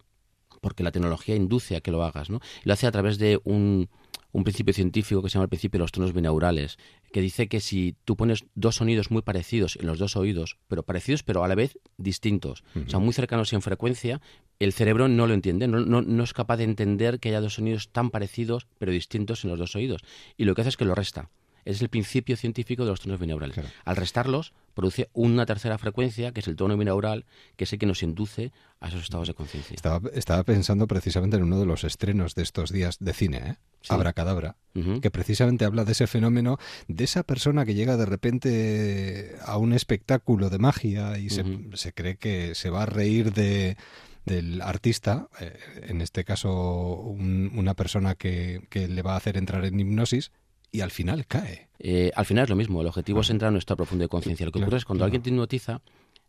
porque 0.61 0.83
la 0.83 0.93
tecnología 0.93 1.35
induce 1.35 1.77
a 1.77 1.81
que 1.81 1.91
lo 1.91 2.03
hagas, 2.03 2.31
¿no? 2.31 2.41
Y 2.65 2.69
lo 2.69 2.73
hace 2.73 2.87
a 2.87 2.93
través 2.93 3.19
de 3.19 3.41
un, 3.45 3.89
un 4.37 4.45
principio 4.45 4.75
científico 4.75 5.23
que 5.23 5.31
se 5.31 5.35
llama 5.35 5.45
el 5.45 5.49
principio 5.49 5.79
de 5.79 5.85
los 5.85 5.93
tonos 5.93 6.13
binaurales, 6.13 6.77
que 7.11 7.23
dice 7.23 7.49
que 7.49 7.61
si 7.61 7.97
tú 8.05 8.17
pones 8.17 8.45
dos 8.55 8.77
sonidos 8.77 9.11
muy 9.11 9.23
parecidos 9.23 9.77
en 9.77 9.87
los 9.87 9.99
dos 9.99 10.15
oídos, 10.15 10.59
pero 10.69 10.83
parecidos 10.83 11.23
pero 11.23 11.43
a 11.43 11.49
la 11.49 11.55
vez 11.55 11.79
distintos, 11.97 12.63
o 12.75 12.91
sea, 12.91 12.99
muy 12.99 13.15
cercanos 13.15 13.53
en 13.55 13.63
frecuencia, 13.63 14.21
el 14.59 14.75
cerebro 14.75 15.09
no 15.09 15.27
lo 15.27 15.33
entiende, 15.33 15.69
no, 15.69 15.81
no, 15.81 16.03
no, 16.03 16.23
es 16.23 16.35
capaz 16.35 16.59
de 16.59 16.65
entender 16.65 17.19
que 17.19 17.31
haya 17.31 17.41
dos 17.41 17.55
sonidos 17.55 17.89
tan 17.93 18.11
parecidos 18.11 18.67
pero 18.79 18.93
distintos 18.93 19.43
en 19.45 19.51
los 19.51 19.59
dos 19.59 19.75
oídos. 19.75 20.03
Y 20.37 20.45
lo 20.45 20.55
que 20.55 20.61
hace 20.61 20.69
es 20.69 20.77
que 20.77 20.85
lo 20.85 20.95
resta 20.95 21.31
es 21.67 21.83
el 21.83 21.89
principio 21.89 22.37
científico 22.37 22.85
de 22.85 22.91
los 22.91 23.01
tonos 23.01 23.19
binaurales. 23.19 23.57
Al 23.85 23.97
restarlos, 23.97 24.55
produce 24.73 25.11
una 25.13 25.47
tercera 25.47 25.77
frecuencia, 25.79 26.33
que 26.33 26.41
es 26.41 26.49
el 26.49 26.57
tono 26.57 26.77
binaural, 26.77 27.27
que 27.57 27.65
es 27.65 27.73
el 27.73 27.79
que 27.79 27.87
nos 27.87 28.03
induce 28.03 28.53
a 28.81 28.89
esos 28.89 29.03
estados 29.03 29.27
de 29.27 29.35
conciencia. 29.35 29.75
Estaba, 29.75 30.45
pensando 30.45 30.87
precisamente 30.87 31.37
en 31.37 31.43
uno 31.43 31.59
de 31.59 31.67
los 31.67 31.83
estrenos 31.83 32.35
de 32.35 32.43
estos 32.43 32.71
días 32.71 32.99
de 33.01 33.13
cine, 33.13 33.39
¿eh? 33.39 33.57
Abracadabra, 33.89 34.57
que 35.01 35.11
precisamente 35.13 35.65
habla 35.65 35.85
de 35.85 35.93
ese 35.93 36.09
fenómeno, 36.09 36.59
de 36.89 37.05
esa 37.05 37.23
persona 37.23 37.65
que 37.65 37.75
llega 37.75 37.97
de 37.97 38.07
repente 38.07 39.37
a 39.45 39.59
un 39.59 39.73
espectáculo 39.73 40.51
de 40.51 40.59
magia 40.59 41.19
y 41.19 41.31
se, 41.31 41.93
cree 41.93 42.17
que 42.17 42.57
se 42.57 42.71
va 42.71 42.83
a 42.83 42.87
reír 42.87 43.33
de 43.33 43.77
del 44.25 44.61
artista, 44.61 45.29
eh, 45.39 45.57
en 45.83 46.01
este 46.01 46.25
caso 46.25 46.99
una 46.99 47.75
persona 47.75 48.17
que, 48.17 48.67
que, 48.71 48.89
le 48.89 49.03
va 49.03 49.15
a 49.15 49.19
hacer 49.19 49.37
entrar 49.37 49.65
en 49.65 49.79
hipnosis, 49.79 50.33
y 50.77 50.81
al 50.83 50.91
final 50.91 51.27
cae. 51.27 51.69
Eh, 51.79 52.11
al 52.15 52.27
final 52.27 52.45
es 52.45 52.51
lo 52.51 52.57
mismo, 52.57 52.83
el 52.83 52.87
objetivo 52.87 53.23
es 53.23 53.31
entrar 53.31 53.49
en 53.49 53.55
nuestra 53.55 53.77
profunda 53.77 54.07
conciencia. 54.09 54.45
Lo 54.45 54.53
que 54.53 54.61
ocurre 54.61 54.77
es 54.77 54.85
cuando 54.85 55.05
alguien 55.05 55.23
te 55.23 55.31
hipnotiza, 55.31 55.81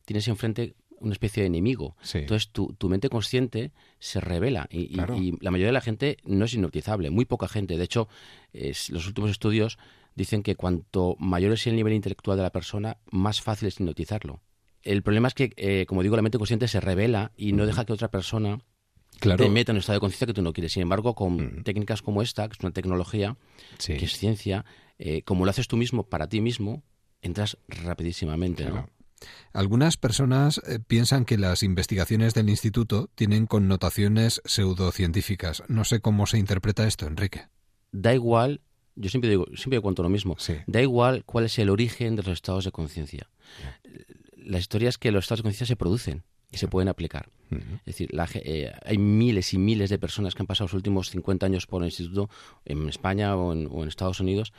tienes 0.05 0.27
enfrente 0.29 0.75
una 0.99 1.11
especie 1.11 1.43
de 1.43 1.47
enemigo. 1.47 1.97
Entonces 2.13 2.49
tu, 2.49 2.73
tu, 2.77 2.87
mente 2.87 3.09
consciente 3.09 3.71
se 3.99 4.21
revela 4.21 4.67
y, 4.71 4.95
la 4.95 5.51
mayoría 5.51 5.67
de 5.67 5.73
la 5.73 5.81
gente 5.81 6.17
no 6.23 6.45
es 6.45 6.53
hipnotizable, 6.53 7.09
muy 7.09 7.25
poca 7.25 7.49
gente. 7.49 7.77
De 7.77 7.83
hecho, 7.83 8.07
los 8.53 9.05
últimos 9.05 9.31
estudios 9.31 9.77
dicen 10.15 10.43
que 10.43 10.55
cuanto 10.55 11.15
mayor 11.19 11.51
es 11.51 11.67
el 11.67 11.75
nivel 11.75 11.93
intelectual 11.93 12.37
de 12.37 12.43
la 12.43 12.51
persona, 12.51 12.97
más 13.11 13.41
fácil 13.41 13.67
es 13.67 13.79
hipnotizarlo. 13.79 14.41
El 14.81 15.03
problema 15.03 15.27
es 15.27 15.33
que, 15.33 15.51
eh, 15.57 15.85
como 15.87 16.01
digo, 16.01 16.15
la 16.15 16.21
mente 16.21 16.37
consciente 16.37 16.69
se 16.69 16.79
revela 16.79 17.33
y 17.35 17.51
no 17.51 17.65
deja 17.65 17.83
que 17.83 17.91
otra 17.91 18.09
persona 18.09 18.59
claro. 19.19 19.43
te 19.43 19.49
meta 19.49 19.71
en 19.71 19.77
un 19.77 19.79
estado 19.79 19.97
de 19.97 20.01
conciencia 20.01 20.27
que 20.27 20.33
tú 20.33 20.41
no 20.41 20.53
quieres. 20.53 20.73
Sin 20.73 20.81
embargo, 20.81 21.15
con 21.15 21.63
técnicas 21.63 22.01
como 22.01 22.21
esta, 22.21 22.47
que 22.47 22.53
es 22.53 22.59
una 22.59 22.71
tecnología, 22.71 23.37
que 23.85 23.95
es 23.95 24.17
ciencia, 24.17 24.65
eh, 24.99 25.21
como 25.23 25.45
lo 25.45 25.51
haces 25.51 25.67
tú 25.67 25.77
mismo 25.77 26.03
para 26.03 26.27
ti 26.27 26.41
mismo, 26.41 26.83
entras 27.21 27.57
rapidísimamente. 27.67 28.67
Algunas 29.53 29.97
personas 29.97 30.61
eh, 30.67 30.79
piensan 30.79 31.25
que 31.25 31.37
las 31.37 31.63
investigaciones 31.63 32.33
del 32.33 32.49
instituto 32.49 33.09
tienen 33.15 33.47
connotaciones 33.47 34.41
pseudocientíficas. 34.45 35.63
No 35.67 35.83
sé 35.85 35.99
cómo 35.99 36.27
se 36.27 36.37
interpreta 36.37 36.87
esto, 36.87 37.07
Enrique. 37.07 37.47
Da 37.91 38.13
igual, 38.13 38.61
yo 38.95 39.09
siempre 39.09 39.29
digo, 39.29 39.45
siempre 39.55 39.81
cuento 39.81 40.03
lo 40.03 40.09
mismo. 40.09 40.37
Da 40.67 40.81
igual 40.81 41.23
cuál 41.25 41.45
es 41.45 41.57
el 41.57 41.69
origen 41.69 42.15
de 42.15 42.23
los 42.23 42.33
estados 42.33 42.65
de 42.65 42.71
conciencia. 42.71 43.29
La 44.35 44.59
historia 44.59 44.89
es 44.89 44.97
que 44.97 45.11
los 45.11 45.25
estados 45.25 45.39
de 45.39 45.43
conciencia 45.43 45.65
se 45.65 45.75
producen 45.75 46.23
y 46.51 46.57
se 46.57 46.67
pueden 46.67 46.87
aplicar. 46.87 47.29
Es 47.49 47.85
decir, 47.85 48.09
eh, 48.43 48.73
hay 48.85 48.97
miles 48.97 49.53
y 49.53 49.57
miles 49.57 49.89
de 49.89 49.97
personas 49.97 50.35
que 50.35 50.43
han 50.43 50.47
pasado 50.47 50.65
los 50.65 50.73
últimos 50.73 51.09
50 51.09 51.45
años 51.45 51.65
por 51.65 51.81
el 51.81 51.87
instituto 51.87 52.29
en 52.65 52.89
España 52.89 53.37
o 53.37 53.53
en, 53.53 53.87
Estados 53.87 54.19
Unidos, 54.19 54.51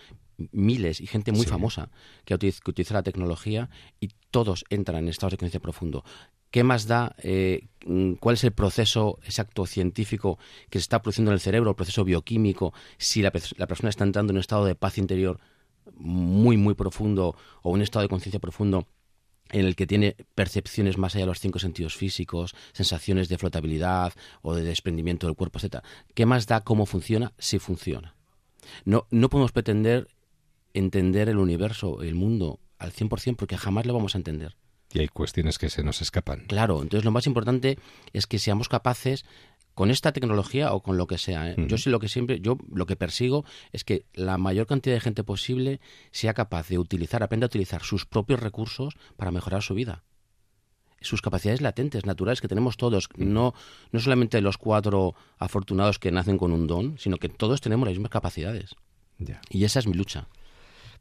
miles 0.53 1.01
y 1.01 1.07
gente 1.07 1.33
muy 1.33 1.45
famosa 1.45 1.91
que, 2.25 2.35
utiliza, 2.35 2.95
la 2.95 3.03
tecnología 3.03 3.69
y 4.01 4.11
todos 4.31 4.65
entran 4.71 5.05
en 5.05 5.09
estados 5.09 5.33
de 5.33 5.37
conciencia 5.37 5.61
profundo. 5.61 6.03
¿Qué 6.51 6.65
más 6.65 6.87
da? 6.87 7.15
Eh, 7.19 7.69
mm, 7.85 8.15
¿Cuál 8.15 8.35
es 8.35 8.45
el 8.45 8.53
proceso 8.53 9.19
exacto 9.23 9.67
científico 9.67 10.39
que 10.71 10.79
se 10.79 10.85
está 10.85 11.03
produciendo 11.03 11.31
en 11.31 11.35
el 11.35 11.41
cerebro, 11.41 11.71
el 11.71 11.77
proceso 11.77 12.05
bioquímico, 12.05 12.73
si 12.97 13.21
la, 13.21 13.31
la 13.59 13.67
persona 13.67 13.91
está 13.91 14.05
entrando 14.05 14.31
en 14.33 14.37
un 14.37 14.41
estado 14.41 14.65
de 14.65 14.75
paz 14.75 14.97
interior 14.97 15.41
muy, 15.95 16.57
muy 16.57 16.73
profundo 16.73 17.37
o 17.63 17.71
un 17.71 17.83
estado 17.83 18.03
de 18.03 18.09
conciencia 18.09 18.41
profundo 18.41 18.87
en 19.51 19.65
el 19.65 19.77
que 19.77 19.87
tiene 19.87 20.17
percepciones 20.35 20.99
más 20.99 21.15
allá 21.15 21.25
de 21.25 21.29
los 21.29 21.41
cinco 21.41 21.59
sentidos 21.59 21.97
físicos, 21.97 22.55
sensaciones 22.73 23.29
de 23.29 23.39
flotabilidad 23.39 24.13
o 24.43 24.55
de 24.55 24.63
desprendimiento 24.63 25.27
del 25.27 25.37
cuerpo, 25.37 25.59
etc. 25.59 25.83
¿Qué 26.15 26.27
más 26.27 26.47
da 26.47 26.63
cómo 26.63 26.87
funciona 26.87 27.33
si 27.39 27.59
funciona? 27.59 28.15
No, 28.85 29.07
no 29.11 29.29
podemos 29.29 29.53
pretender 29.53 30.09
entender 30.75 31.29
el 31.29 31.39
universo, 31.39 32.03
el 32.03 32.15
mundo 32.15 32.61
al 32.79 32.93
100% 32.93 33.37
porque 33.37 33.57
jamás 33.57 33.87
lo 33.87 33.95
vamos 33.95 34.15
a 34.15 34.19
entender. 34.19 34.57
Y 34.93 35.01
hay 35.01 35.09
cuestiones 35.09 35.59
que 35.59 35.69
se 35.69 35.83
nos 35.83 36.01
escapan. 36.01 36.45
Claro, 36.47 36.81
entonces 36.81 37.05
lo 37.05 37.11
más 37.11 37.27
importante 37.27 37.79
es 38.13 38.27
que 38.27 38.39
seamos 38.39 38.69
capaces 38.69 39.25
con 39.79 39.93
esta 39.93 40.11
tecnología 40.11 40.73
o 40.73 40.83
con 40.83 40.97
lo 40.97 41.07
que 41.07 41.19
sea. 41.19 41.53
¿eh? 41.53 41.55
Yo 41.69 41.79
sí 41.79 41.89
lo 41.89 42.01
que 42.01 42.09
siempre, 42.09 42.41
yo 42.41 42.59
lo 42.69 42.85
que 42.85 42.97
persigo 42.97 43.45
es 43.71 43.85
que 43.85 44.07
la 44.13 44.37
mayor 44.37 44.67
cantidad 44.67 44.97
de 44.97 45.01
gente 45.01 45.23
posible 45.23 45.81
sea 46.11 46.35
capaz 46.35 46.67
de 46.67 46.79
utilizar, 46.79 47.23
aprenda 47.23 47.45
a 47.45 47.47
utilizar 47.47 47.85
sus 47.85 48.05
propios 48.05 48.41
recursos 48.41 48.97
para 49.17 49.31
mejorar 49.31 49.63
su 49.63 49.75
vida. 49.75 50.03
Sus 51.01 51.23
capacidades 51.23 51.61
latentes, 51.61 52.07
naturales 52.07 52.41
que 52.41 52.49
tenemos 52.49 52.77
todos, 52.77 53.09
no, 53.19 53.55
no 53.93 54.01
solamente 54.01 54.41
los 54.41 54.59
cuatro 54.59 55.15
afortunados 55.39 56.01
que 56.01 56.11
nacen 56.11 56.39
con 56.39 56.51
un 56.51 56.67
don, 56.67 56.99
sino 56.99 57.19
que 57.19 57.29
todos 57.29 57.61
tenemos 57.61 57.87
las 57.87 57.95
mismas 57.95 58.11
capacidades. 58.11 58.75
Y 59.49 59.63
esa 59.63 59.79
es 59.79 59.87
mi 59.87 59.95
lucha. 59.95 60.27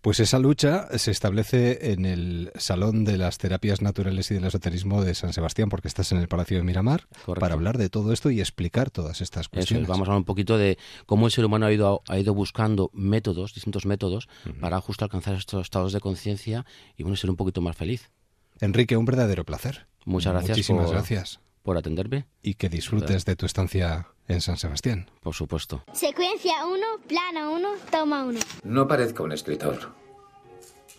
Pues 0.01 0.19
esa 0.19 0.39
lucha 0.39 0.87
se 0.97 1.11
establece 1.11 1.91
en 1.91 2.05
el 2.05 2.51
Salón 2.55 3.03
de 3.03 3.17
las 3.17 3.37
Terapias 3.37 3.81
Naturales 3.81 4.29
y 4.31 4.35
del 4.35 4.45
Esoterismo 4.45 5.03
de 5.03 5.15
San 5.15 5.33
Sebastián, 5.33 5.69
porque 5.69 5.87
estás 5.87 6.11
en 6.11 6.19
el 6.19 6.27
Palacio 6.27 6.57
de 6.57 6.63
Miramar, 6.63 7.07
para 7.39 7.55
hablar 7.55 7.77
de 7.77 7.89
todo 7.89 8.13
esto 8.13 8.29
y 8.29 8.39
explicar 8.39 8.89
todas 8.89 9.21
estas 9.21 9.49
cuestiones. 9.49 9.87
vamos 9.87 10.07
a 10.07 10.11
hablar 10.11 10.19
un 10.19 10.25
poquito 10.25 10.57
de 10.57 10.77
cómo 11.05 11.25
el 11.25 11.31
ser 11.31 11.45
humano 11.45 11.65
ha 11.65 11.73
ido, 11.73 12.01
ha 12.07 12.17
ido 12.19 12.33
buscando 12.33 12.91
métodos, 12.93 13.53
distintos 13.53 13.85
métodos, 13.85 14.27
para 14.59 14.79
justo 14.81 15.05
alcanzar 15.05 15.35
estos 15.35 15.61
estados 15.63 15.93
de 15.93 15.99
conciencia 15.99 16.65
y 16.95 17.03
bueno, 17.03 17.15
ser 17.15 17.29
un 17.29 17.35
poquito 17.35 17.61
más 17.61 17.75
feliz. 17.75 18.11
Enrique, 18.59 18.97
un 18.97 19.05
verdadero 19.05 19.45
placer. 19.45 19.87
Muchas 20.05 20.33
gracias. 20.33 20.57
Muchísimas 20.57 20.91
gracias. 20.91 21.39
Por 21.63 21.77
atenderme. 21.77 22.27
Y 22.41 22.53
que 22.53 22.69
disfrutes 22.69 23.25
de 23.25 23.35
tu 23.35 23.45
estancia 23.45 24.07
en 24.27 24.41
San 24.41 24.57
Sebastián. 24.57 25.09
Por 25.21 25.33
supuesto. 25.33 25.83
Secuencia 25.93 26.65
1, 26.65 26.79
plano 27.07 27.51
1, 27.53 27.69
toma 27.91 28.23
1. 28.25 28.39
No 28.63 28.87
parezco 28.87 29.23
un 29.23 29.31
escritor. 29.31 29.93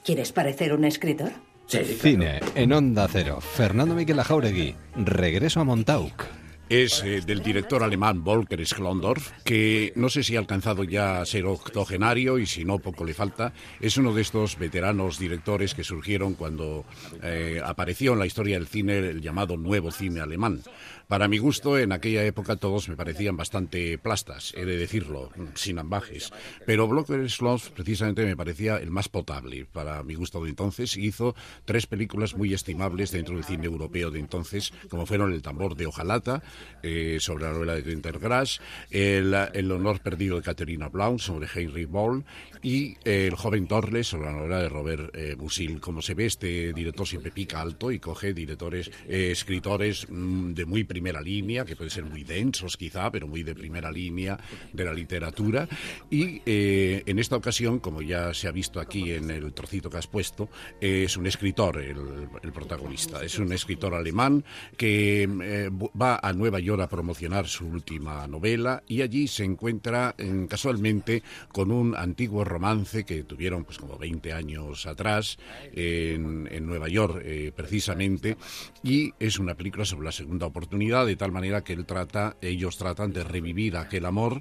¿Quieres 0.05 0.33
parecer 0.33 0.73
un 0.73 0.85
escritor? 0.85 1.33
Sí. 1.67 1.85
Cine, 1.85 2.41
en 2.55 2.73
Onda 2.73 3.07
Cero. 3.11 3.41
Fernando 3.41 3.95
Miquel 3.95 4.23
Jauregui. 4.23 4.75
Regreso 4.97 5.61
a 5.61 5.65
Montauk 5.65 6.25
es 6.69 7.03
eh, 7.03 7.23
del 7.23 7.43
director 7.43 7.83
alemán 7.83 8.23
Volker 8.23 8.65
Schlondorf, 8.65 9.33
que 9.45 9.93
no 9.97 10.09
sé 10.09 10.23
si 10.23 10.37
ha 10.37 10.39
alcanzado 10.39 10.85
ya 10.85 11.21
a 11.21 11.27
ser 11.27 11.47
octogenario 11.47 12.39
y 12.39 12.47
si 12.47 12.65
no, 12.65 12.79
poco 12.79 13.05
le 13.05 13.15
falta. 13.15 13.53
Es 13.81 13.97
uno 13.97 14.13
de 14.13 14.23
estos 14.23 14.59
veteranos 14.59 15.19
directores 15.19 15.75
que 15.75 15.85
surgieron 15.85 16.35
cuando 16.35 16.85
eh, 17.23 17.61
apareció 17.65 18.13
en 18.13 18.19
la 18.19 18.27
historia 18.27 18.59
del 18.59 18.69
cine 18.69 18.99
el 18.99 19.23
llamado 19.23 19.57
nuevo 19.57 19.91
cine 19.91 20.21
alemán. 20.21 20.61
Para 21.09 21.27
mi 21.27 21.39
gusto, 21.39 21.79
en 21.79 21.93
aquella 21.93 22.23
época 22.23 22.57
todos 22.57 22.91
me 22.91 22.95
parecían 22.97 23.35
bastante 23.35 23.97
plastas, 23.97 24.53
he 24.55 24.67
de 24.67 24.77
decirlo, 24.77 25.31
sin 25.55 25.79
ambajes. 25.79 26.31
Pero 26.67 26.87
Blocker 26.87 27.31
Sloth 27.31 27.71
precisamente 27.71 28.27
me 28.27 28.37
parecía 28.37 28.77
el 28.77 28.91
más 28.91 29.09
potable 29.09 29.65
para 29.65 30.03
mi 30.03 30.15
gusto 30.17 30.45
de 30.45 30.51
entonces 30.51 30.99
y 30.99 31.07
hizo 31.07 31.35
tres 31.65 31.87
películas 31.87 32.37
muy 32.37 32.53
estimables 32.53 33.11
dentro 33.11 33.37
del 33.37 33.45
cine 33.45 33.65
europeo 33.65 34.11
de 34.11 34.19
entonces, 34.19 34.75
como 34.91 35.07
fueron 35.07 35.33
El 35.33 35.41
tambor 35.41 35.77
de 35.77 35.87
Ojalata, 35.87 36.43
eh, 36.83 37.17
sobre 37.21 37.45
la 37.45 37.53
novela 37.53 37.75
de 37.75 37.91
Günther 37.91 38.19
Grass, 38.19 38.61
el, 38.91 39.73
honor 39.73 40.01
perdido 40.01 40.37
de 40.37 40.43
Caterina 40.43 40.91
Blaun 40.91 41.19
sobre 41.19 41.49
Henry 41.55 41.87
Ball 41.87 42.27
y 42.63 42.99
El 43.05 43.35
joven 43.35 43.67
Torres 43.67 44.09
sobre 44.09 44.27
la 44.27 44.33
novela 44.33 44.61
de 44.61 44.69
Robert 44.69 45.11
eh, 45.15 45.37
Musil. 45.39 45.81
Como 45.81 46.03
se 46.03 46.13
ve, 46.13 46.27
este 46.27 46.75
director 46.75 47.09
siempre 47.09 47.31
pica 47.31 47.63
alto 47.63 47.91
y 47.91 47.99
coge 47.99 48.35
directores, 48.35 48.91
eh, 49.09 49.31
escritores 49.31 50.07
mm, 50.11 50.53
de 50.53 50.67
muy 50.67 50.85
primera 50.99 51.21
línea, 51.21 51.65
que 51.65 51.77
pueden 51.77 51.91
ser 51.91 52.05
muy 52.05 52.25
densos 52.25 52.77
quizá, 52.77 53.09
pero 53.13 53.29
muy 53.29 53.45
de 53.45 53.55
primera 53.55 53.89
línea 53.93 54.37
de 54.73 54.85
la 54.85 54.93
literatura. 54.93 55.69
Y 56.11 56.43
eh, 56.45 57.05
en 57.07 57.21
esta 57.21 57.37
ocasión, 57.37 57.79
como 57.79 58.03
ya 58.03 58.35
se 58.35 58.49
ha 58.49 58.51
visto 58.51 58.81
aquí 58.81 59.13
en 59.13 59.31
el 59.31 59.53
trocito 59.53 59.89
que 59.89 59.99
has 59.99 60.09
puesto, 60.09 60.49
es 60.81 61.17
un 61.17 61.29
escritor 61.29 61.81
el, 61.81 62.53
protagonista. 62.53 63.23
Es 63.23 63.39
un 63.39 63.53
escritor 63.53 63.95
alemán 63.95 64.45
que 64.77 65.23
eh, 65.23 65.71
va 65.71 66.19
a 66.21 66.33
Nueva 66.33 66.59
York 66.59 66.83
a 66.83 66.89
promocionar 66.89 67.47
su 67.47 67.67
última 67.67 68.27
novela 68.27 68.83
y 68.89 69.03
allí 69.03 69.29
se 69.29 69.45
encuentra 69.45 70.17
casualmente 70.49 71.23
con 71.53 71.71
un 71.71 71.95
antiguo 71.95 72.43
romance 72.43 73.05
que 73.05 73.23
tuvieron 73.23 73.65
pues 73.65 73.79
como 73.79 73.97
20 73.99 74.33
años 74.33 74.87
atrás 74.87 75.39
en, 75.73 76.49
en 76.51 76.67
Nueva 76.67 76.89
York 76.89 77.23
eh, 77.25 77.53
precisamente 77.55 78.37
y 78.83 79.13
es 79.21 79.39
una 79.39 79.55
película 79.55 79.85
sobre 79.85 80.07
la 80.07 80.13
segunda 80.13 80.47
oportunidad 80.47 80.88
de 80.89 81.17
tal 81.17 81.33
manera 81.33 81.63
que 81.63 81.75
él 81.75 81.85
trata, 81.85 82.37
ellos 82.41 82.79
tratan 82.79 83.13
de 83.13 83.23
revivir 83.23 83.77
aquel 83.77 84.07
amor 84.07 84.41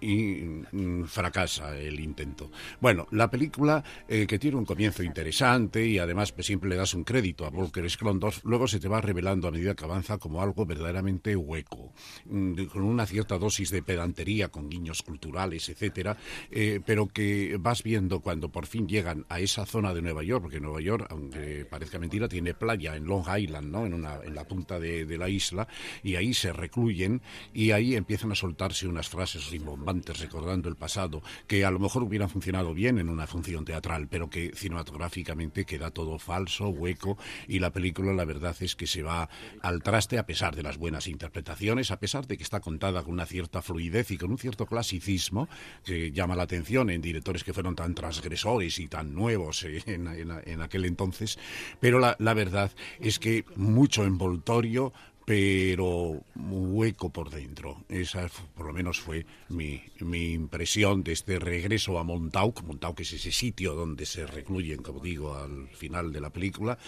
y 0.00 0.64
mm, 0.72 1.04
fracasa 1.04 1.76
el 1.76 2.00
intento. 2.00 2.50
Bueno, 2.80 3.06
la 3.10 3.30
película 3.30 3.82
eh, 4.08 4.26
que 4.26 4.38
tiene 4.38 4.56
un 4.56 4.64
comienzo 4.64 5.02
interesante 5.02 5.86
y 5.86 5.98
además 5.98 6.32
pues, 6.32 6.46
siempre 6.46 6.68
le 6.70 6.76
das 6.76 6.94
un 6.94 7.04
crédito 7.04 7.46
a 7.46 7.50
Volker 7.50 7.88
Schlondorf, 7.88 8.44
luego 8.44 8.68
se 8.68 8.80
te 8.80 8.88
va 8.88 9.00
revelando 9.00 9.48
a 9.48 9.50
medida 9.50 9.74
que 9.74 9.84
avanza 9.84 10.18
como 10.18 10.42
algo 10.42 10.66
verdaderamente 10.66 11.36
hueco, 11.36 11.92
mm, 12.26 12.64
con 12.66 12.82
una 12.82 13.06
cierta 13.06 13.38
dosis 13.38 13.70
de 13.70 13.82
pedantería, 13.82 14.48
con 14.48 14.68
guiños 14.68 15.02
culturales, 15.02 15.68
etcétera, 15.68 16.16
eh, 16.50 16.80
pero 16.84 17.08
que 17.08 17.56
vas 17.58 17.82
viendo 17.82 18.20
cuando 18.20 18.50
por 18.50 18.66
fin 18.66 18.88
llegan 18.88 19.24
a 19.28 19.40
esa 19.40 19.66
zona 19.66 19.94
de 19.94 20.02
Nueva 20.02 20.22
York, 20.22 20.42
porque 20.42 20.60
Nueva 20.60 20.80
York, 20.80 21.06
aunque 21.10 21.64
parezca 21.64 21.98
mentira, 21.98 22.28
tiene 22.28 22.54
playa 22.54 22.96
en 22.96 23.06
Long 23.06 23.24
Island, 23.36 23.70
¿no? 23.70 23.86
En, 23.86 23.94
una, 23.94 24.20
en 24.22 24.34
la 24.34 24.46
punta 24.46 24.78
de, 24.78 25.18
la 25.18 25.28
isla, 25.28 25.66
y 26.02 26.14
ahí 26.14 26.32
se 26.34 26.52
recluyen 26.52 27.22
y 27.52 27.72
ahí 27.72 27.96
empiezan 27.96 28.30
a 28.30 28.34
soltarse 28.34 28.86
unas 28.86 29.08
frases 29.08 29.50
recordando 29.88 30.68
el 30.68 30.76
pasado 30.76 31.22
que 31.46 31.64
a 31.64 31.70
lo 31.70 31.78
mejor 31.78 32.02
hubieran 32.02 32.28
funcionado 32.28 32.74
bien 32.74 32.98
en 32.98 33.08
una 33.08 33.26
función 33.26 33.64
teatral, 33.64 34.08
pero 34.08 34.28
que 34.28 34.52
cinematográficamente 34.54 35.64
queda 35.64 35.90
todo 35.90 36.18
falso, 36.18 36.68
hueco 36.68 37.16
y 37.46 37.58
la 37.58 37.70
película 37.70 38.12
la 38.12 38.24
verdad 38.24 38.54
es 38.60 38.76
que 38.76 38.86
se 38.86 39.02
va 39.02 39.28
al 39.62 39.82
traste 39.82 40.18
a 40.18 40.26
pesar 40.26 40.54
de 40.54 40.62
las 40.62 40.76
buenas 40.76 41.06
interpretaciones, 41.06 41.90
a 41.90 41.98
pesar 41.98 42.26
de 42.26 42.36
que 42.36 42.42
está 42.42 42.60
contada 42.60 43.02
con 43.02 43.14
una 43.14 43.26
cierta 43.26 43.62
fluidez 43.62 44.10
y 44.10 44.18
con 44.18 44.30
un 44.30 44.38
cierto 44.38 44.66
clasicismo 44.66 45.48
que 45.84 46.12
llama 46.12 46.36
la 46.36 46.42
atención 46.42 46.90
en 46.90 47.00
directores 47.00 47.44
que 47.44 47.54
fueron 47.54 47.74
tan 47.74 47.94
transgresores 47.94 48.78
y 48.78 48.88
tan 48.88 49.14
nuevos 49.14 49.64
en, 49.64 50.60
aquel 50.60 50.84
entonces, 50.84 51.38
pero 51.80 51.98
la 51.98 52.34
verdad 52.34 52.70
es 53.00 53.18
que 53.18 53.44
mucho 53.56 54.04
envoltorio, 54.04 54.92
pero 55.28 56.22
hueco 56.34 57.10
por 57.10 57.28
dentro. 57.28 57.84
Esa 57.90 58.30
por 58.54 58.64
lo 58.64 58.72
menos 58.72 58.98
fue 58.98 59.26
mi, 59.50 59.82
mi 60.00 60.32
impresión 60.32 61.02
de 61.02 61.12
este 61.12 61.38
regreso 61.38 61.98
a 61.98 62.02
Montauk. 62.02 62.62
Montauk 62.62 63.00
es 63.00 63.12
ese 63.12 63.30
sitio 63.30 63.74
donde 63.74 64.06
se 64.06 64.26
recluyen, 64.26 64.78
como 64.78 65.00
digo, 65.00 65.34
al 65.34 65.68
final 65.68 66.14
de 66.14 66.22
la 66.22 66.30
película. 66.30 66.78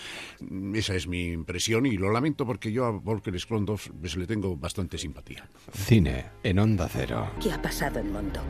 Esa 0.72 0.94
es 0.94 1.06
mi 1.06 1.26
impresión 1.26 1.84
y 1.84 1.98
lo 1.98 2.10
lamento 2.10 2.46
porque 2.46 2.72
yo 2.72 2.86
a 2.86 2.92
Volker 2.92 3.38
Schlondorf 3.38 3.90
pues, 4.00 4.16
le 4.16 4.26
tengo 4.26 4.56
bastante 4.56 4.96
simpatía. 4.96 5.46
Cine 5.74 6.24
en 6.42 6.60
Onda 6.60 6.88
Cero. 6.90 7.30
¿Qué 7.42 7.52
ha 7.52 7.60
pasado 7.60 7.98
en 7.98 8.10
Montauk? 8.10 8.48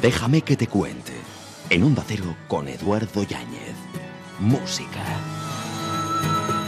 Déjame 0.00 0.40
que 0.40 0.56
te 0.56 0.66
cuente. 0.66 1.12
En 1.68 1.82
Onda 1.82 2.02
Cero 2.08 2.34
con 2.48 2.68
Eduardo 2.68 3.22
Yáñez 3.22 3.76
música. 4.40 5.04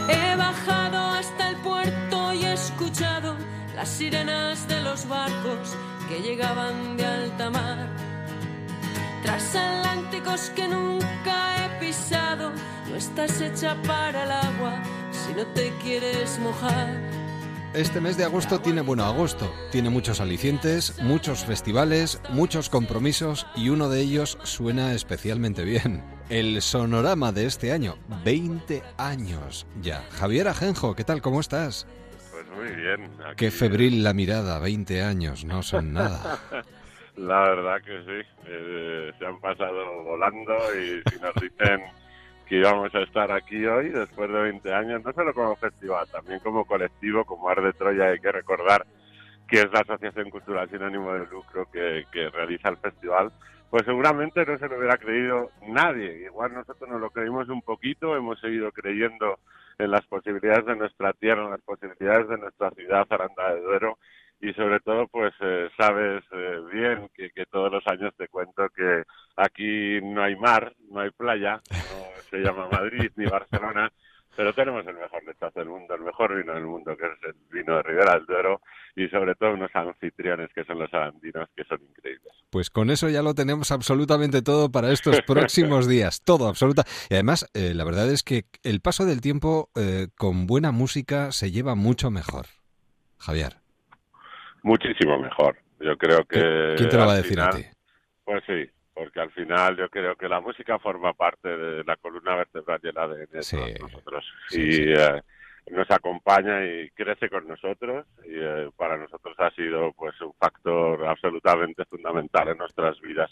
He 0.09 0.35
bajado 0.35 0.97
hasta 0.97 1.49
el 1.49 1.57
puerto 1.57 2.33
y 2.33 2.45
he 2.45 2.53
escuchado 2.53 3.35
las 3.75 3.89
sirenas 3.89 4.67
de 4.67 4.81
los 4.81 5.07
barcos 5.07 5.75
que 6.07 6.21
llegaban 6.21 6.97
de 6.97 7.05
alta 7.05 7.49
mar. 7.49 7.89
Transatlánticos 9.23 10.51
que 10.51 10.67
nunca 10.67 11.65
he 11.65 11.79
pisado, 11.79 12.51
no 12.89 12.95
estás 12.95 13.41
hecha 13.41 13.81
para 13.83 14.23
el 14.23 14.31
agua 14.31 14.83
si 15.11 15.33
no 15.33 15.45
te 15.47 15.73
quieres 15.81 16.39
mojar. 16.39 16.89
Este 17.73 17.99
mes 17.99 18.17
de 18.17 18.25
agosto 18.25 18.59
tiene 18.59 18.81
bueno 18.81 19.03
agosto, 19.03 19.51
tiene 19.71 19.89
muchos 19.89 20.21
alicientes, 20.21 21.01
muchos 21.01 21.43
festivales, 21.43 22.19
muchos 22.29 22.69
compromisos 22.69 23.47
y 23.55 23.69
uno 23.69 23.89
de 23.89 24.01
ellos 24.01 24.37
suena 24.43 24.93
especialmente 24.93 25.63
bien. 25.63 26.12
El 26.29 26.61
sonorama 26.61 27.31
de 27.31 27.45
este 27.45 27.71
año, 27.71 27.95
20 28.23 28.81
años 28.97 29.67
ya. 29.81 30.03
Javier 30.11 30.47
Ajenjo, 30.47 30.95
¿qué 30.95 31.03
tal? 31.03 31.21
¿Cómo 31.21 31.39
estás? 31.39 31.85
Pues 32.31 32.47
muy 32.49 32.75
bien. 32.75 33.11
Qué 33.35 33.51
febril 33.51 34.03
la 34.03 34.13
mirada, 34.13 34.59
20 34.59 35.03
años, 35.03 35.45
no 35.45 35.61
son 35.61 35.93
nada. 35.93 36.39
La 37.15 37.41
verdad 37.41 37.77
que 37.83 37.99
sí, 38.03 38.27
eh, 38.47 39.11
se 39.19 39.25
han 39.25 39.39
pasado 39.39 40.03
volando 40.03 40.55
y 40.75 41.01
si 41.11 41.19
nos 41.19 41.35
dicen 41.35 41.83
que 42.47 42.57
íbamos 42.57 42.93
a 42.95 43.01
estar 43.01 43.31
aquí 43.31 43.63
hoy, 43.65 43.89
después 43.89 44.31
de 44.31 44.41
20 44.41 44.73
años, 44.73 45.03
no 45.05 45.13
solo 45.13 45.31
como 45.33 45.55
festival, 45.55 46.07
también 46.11 46.39
como 46.39 46.65
colectivo, 46.65 47.23
como 47.23 47.49
Ar 47.49 47.61
de 47.61 47.73
Troya, 47.73 48.05
hay 48.05 48.19
que 48.19 48.31
recordar 48.31 48.85
que 49.47 49.61
es 49.61 49.71
la 49.71 49.81
Asociación 49.81 50.31
Cultural 50.31 50.67
Sin 50.69 50.81
Ánimo 50.81 51.13
de 51.13 51.27
Lucro 51.27 51.69
que, 51.71 52.05
que 52.11 52.29
realiza 52.29 52.69
el 52.69 52.77
festival, 52.77 53.31
pues 53.73 53.85
seguramente 53.87 54.45
no 54.45 54.55
se 54.59 54.67
lo 54.67 54.77
hubiera 54.77 54.99
creído 54.99 55.49
nadie. 55.67 56.25
Igual 56.25 56.53
nosotros 56.53 56.87
nos 56.87 57.01
lo 57.01 57.09
creímos 57.09 57.49
un 57.49 57.63
poquito, 57.63 58.15
hemos 58.15 58.39
seguido 58.39 58.71
creyendo 58.71 59.39
en 59.79 59.89
las 59.89 60.05
posibilidades 60.05 60.67
de 60.67 60.75
nuestra 60.75 61.11
tierra, 61.13 61.45
en 61.45 61.49
las 61.49 61.61
posibilidades 61.61 62.29
de 62.29 62.37
nuestra 62.37 62.69
ciudad, 62.69 63.07
Aranda 63.09 63.51
de 63.51 63.61
Duero, 63.61 63.97
y 64.39 64.53
sobre 64.53 64.79
todo 64.81 65.07
pues 65.07 65.33
eh, 65.39 65.71
sabes 65.75 66.23
eh, 66.33 66.59
bien 66.71 67.09
que, 67.15 67.31
que, 67.31 67.47
todos 67.47 67.71
los 67.71 67.81
años 67.87 68.13
te 68.15 68.27
cuento 68.27 68.69
que 68.69 69.05
aquí 69.37 69.99
no 70.03 70.21
hay 70.21 70.35
mar, 70.35 70.71
no 70.91 70.99
hay 70.99 71.09
playa, 71.09 71.59
no 71.71 72.21
se 72.29 72.41
llama 72.41 72.67
Madrid 72.71 73.09
ni 73.15 73.25
Barcelona, 73.25 73.91
pero 74.35 74.53
tenemos 74.53 74.85
el 74.87 74.95
mejor 74.95 75.23
lechazo 75.25 75.59
del 75.59 75.69
mundo, 75.69 75.95
el 75.95 76.01
mejor 76.01 76.35
vino 76.35 76.53
del 76.53 76.65
mundo, 76.65 76.95
que 76.97 77.05
es 77.05 77.11
el 77.23 77.35
vino 77.51 77.75
de 77.75 77.83
Ribera 77.83 78.13
del 78.15 78.25
Duero, 78.25 78.61
y 78.95 79.07
sobre 79.07 79.35
todo 79.35 79.53
unos 79.53 79.71
anfitriones 79.73 80.49
que 80.53 80.63
son 80.65 80.79
los 80.79 80.93
arandinos, 80.93 81.49
que 81.55 81.63
son 81.63 81.81
increíbles. 81.81 82.33
Pues 82.49 82.69
con 82.69 82.89
eso 82.89 83.09
ya 83.09 83.21
lo 83.21 83.33
tenemos 83.33 83.71
absolutamente 83.71 84.41
todo 84.41 84.71
para 84.71 84.91
estos 84.91 85.21
próximos 85.27 85.87
días, 85.87 86.21
todo, 86.23 86.47
absoluta. 86.47 86.83
Y 87.09 87.15
además, 87.15 87.49
eh, 87.53 87.73
la 87.73 87.83
verdad 87.85 88.09
es 88.11 88.23
que 88.23 88.45
el 88.63 88.81
paso 88.81 89.05
del 89.05 89.21
tiempo 89.21 89.69
con 90.17 90.47
buena 90.47 90.71
música 90.71 91.31
se 91.31 91.51
lleva 91.51 91.75
mucho 91.75 92.11
mejor. 92.11 92.45
Javier 93.17 93.63
muchísimo 94.63 95.19
mejor. 95.19 95.57
Yo 95.79 95.95
creo 95.97 96.25
que... 96.25 96.73
¿Quién 96.77 96.89
te 96.89 96.97
lo 96.97 97.05
va 97.05 97.13
a 97.13 97.17
decir 97.17 97.39
a 97.39 97.49
ti? 97.51 97.63
Pues 98.23 98.43
sí, 98.47 98.69
porque 98.93 99.19
al 99.19 99.31
final 99.31 99.75
yo 99.77 99.89
creo 99.89 100.15
que 100.15 100.29
la 100.29 100.39
música 100.39 100.79
forma 100.79 101.13
parte 101.13 101.49
de 101.49 101.83
la 101.83 101.95
columna 101.97 102.35
vertebral 102.35 102.79
y 102.83 102.87
el 102.87 102.97
ADN 102.97 103.27
de 103.31 103.79
nosotros. 103.79 104.33
y 104.51 104.91
eh, 104.91 105.21
nos 105.71 105.89
acompaña 105.89 106.65
y 106.65 106.89
crece 106.91 107.29
con 107.29 107.47
nosotros 107.47 108.05
y 108.25 108.35
eh, 108.35 108.69
para 108.75 108.97
nosotros 108.97 109.35
ha 109.39 109.49
sido 109.51 109.93
pues 109.93 110.19
un 110.21 110.33
factor 110.33 111.05
absolutamente 111.05 111.85
fundamental 111.85 112.49
en 112.49 112.57
nuestras 112.57 112.99
vidas. 113.01 113.31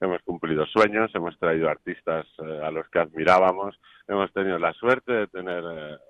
Hemos 0.00 0.22
cumplido 0.22 0.64
sueños, 0.66 1.14
hemos 1.14 1.38
traído 1.38 1.68
artistas 1.68 2.26
eh, 2.38 2.60
a 2.62 2.70
los 2.70 2.88
que 2.88 3.00
admirábamos, 3.00 3.78
hemos 4.08 4.32
tenido 4.32 4.58
la 4.58 4.72
suerte 4.72 5.12
de 5.12 5.26
tener 5.26 5.62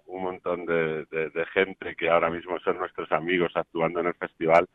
un 0.06 0.22
montón 0.22 0.66
de, 0.66 1.06
gente 1.52 1.96
que 1.96 2.08
ahora 2.08 2.30
mismo 2.30 2.58
son 2.60 2.78
nuestros 2.78 3.10
amigos 3.12 3.52
actuando 3.54 4.00
en 4.00 4.06
el 4.06 4.14
festival 4.14 4.68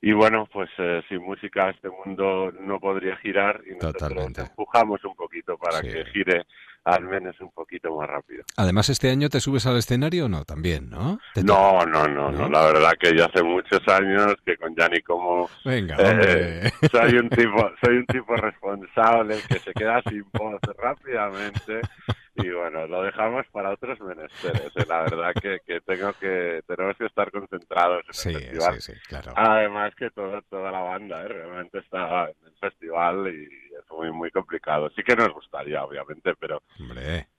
y 0.00 0.12
bueno, 0.12 0.46
pues 0.52 0.70
sin 1.08 1.22
música 1.22 1.70
este 1.70 1.88
mundo 1.88 2.52
no 2.60 2.78
podría 2.78 3.16
girar 3.16 3.62
y 3.66 3.74
nosotros 3.74 4.12
empujamos 4.36 5.04
un 5.04 5.14
poquito 5.14 5.56
para 5.56 5.80
que 5.80 6.04
gire 6.12 6.44
al 6.84 7.04
menos 7.04 7.40
un 7.40 7.50
poquito 7.50 7.94
más 7.96 8.08
rápido. 8.08 8.44
Además, 8.56 8.88
¿este 8.90 9.10
año 9.10 9.28
te 9.28 9.40
subes 9.40 9.66
al 9.66 9.78
escenario 9.78 10.26
o 10.26 10.28
no? 10.28 10.44
También, 10.44 10.90
¿no? 10.90 11.18
No, 11.36 11.84
no, 11.86 12.06
no, 12.06 12.30
no, 12.30 12.48
La 12.48 12.64
verdad 12.64 12.92
que 12.98 13.16
ya 13.16 13.26
hace 13.26 13.42
muchos 13.42 13.80
años 13.88 14.34
que 14.44 14.56
con 14.56 14.74
Yanni 14.76 15.00
como... 15.00 15.48
Venga, 15.64 15.96
eh, 15.98 16.70
soy 16.92 17.16
un 17.16 17.30
tipo, 17.30 17.70
soy 17.82 17.96
un 17.96 18.06
tipo 18.06 18.36
responsable 18.36 19.38
que 19.48 19.58
se 19.58 19.72
queda 19.72 20.02
sin 20.02 20.24
voz 20.32 20.60
rápidamente 20.78 21.80
y 22.36 22.50
bueno, 22.50 22.86
lo 22.86 23.02
dejamos 23.02 23.46
para 23.52 23.70
otros 23.70 24.00
menesteres. 24.00 24.72
Eh, 24.76 24.84
la 24.88 25.02
verdad 25.02 25.32
que, 25.40 25.60
que, 25.64 25.80
tengo 25.82 26.12
que 26.14 26.62
tenemos 26.66 26.96
que 26.96 27.06
estar 27.06 27.30
concentrados 27.30 28.02
en 28.24 28.32
el 28.32 28.40
festival. 28.40 28.80
Sí, 28.80 28.92
sí, 28.92 29.00
claro. 29.08 29.32
Además 29.36 29.94
que 29.94 30.10
toda 30.10 30.42
toda 30.42 30.72
la 30.72 30.80
banda 30.80 31.22
¿eh? 31.22 31.28
realmente 31.28 31.78
está 31.78 32.24
en 32.24 32.46
el 32.46 32.56
festival 32.58 33.28
y 33.28 33.63
es 33.84 33.90
muy 33.96 34.12
muy 34.12 34.30
complicado. 34.30 34.90
Sí 34.90 35.02
que 35.02 35.16
nos 35.16 35.32
gustaría, 35.32 35.84
obviamente, 35.84 36.34
pero 36.38 36.62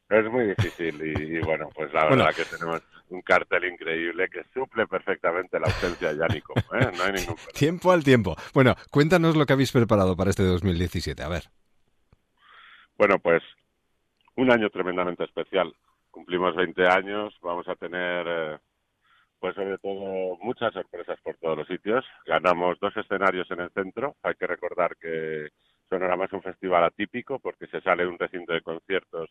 es 0.09 0.31
muy 0.31 0.47
difícil 0.47 1.01
y, 1.01 1.39
bueno, 1.39 1.69
pues 1.73 1.91
la 1.93 2.05
verdad 2.05 2.33
que 2.35 2.45
tenemos 2.45 2.81
un 3.09 3.21
cartel 3.21 3.65
increíble 3.65 4.29
que 4.29 4.43
suple 4.53 4.85
perfectamente 4.87 5.59
la 5.59 5.65
ausencia 5.65 6.13
de 6.13 6.19
Yánico. 6.19 6.53
¿eh? 6.57 6.91
No 6.95 7.03
hay 7.03 7.13
ningún 7.13 7.35
problema. 7.35 7.51
Tiempo 7.53 7.91
al 7.91 8.03
tiempo. 8.03 8.35
Bueno, 8.53 8.75
cuéntanos 8.91 9.35
lo 9.35 9.45
que 9.45 9.53
habéis 9.53 9.71
preparado 9.71 10.15
para 10.15 10.29
este 10.29 10.43
2017. 10.43 11.23
A 11.23 11.29
ver. 11.29 11.43
Bueno, 12.97 13.19
pues 13.19 13.41
un 14.35 14.51
año 14.51 14.69
tremendamente 14.69 15.23
especial. 15.23 15.73
Cumplimos 16.11 16.55
20 16.55 16.87
años, 16.87 17.33
vamos 17.41 17.67
a 17.67 17.75
tener, 17.75 18.25
eh, 18.27 18.57
pues 19.39 19.55
sobre 19.55 19.77
todo, 19.79 20.37
muchas 20.41 20.71
sorpresas 20.73 21.19
por 21.21 21.35
todos 21.37 21.57
los 21.57 21.67
sitios. 21.67 22.05
Ganamos 22.25 22.79
dos 22.79 22.95
escenarios 22.95 23.49
en 23.51 23.61
el 23.61 23.71
centro. 23.71 24.15
Hay 24.23 24.35
que 24.35 24.47
recordar 24.47 24.95
que 24.97 25.49
Sonorama 25.89 26.25
es 26.25 26.33
un 26.33 26.41
festival 26.41 26.83
atípico 26.83 27.39
porque 27.39 27.67
se 27.67 27.81
sale 27.81 28.03
de 28.03 28.09
un 28.09 28.19
recinto 28.19 28.53
de 28.53 28.61
conciertos 28.61 29.29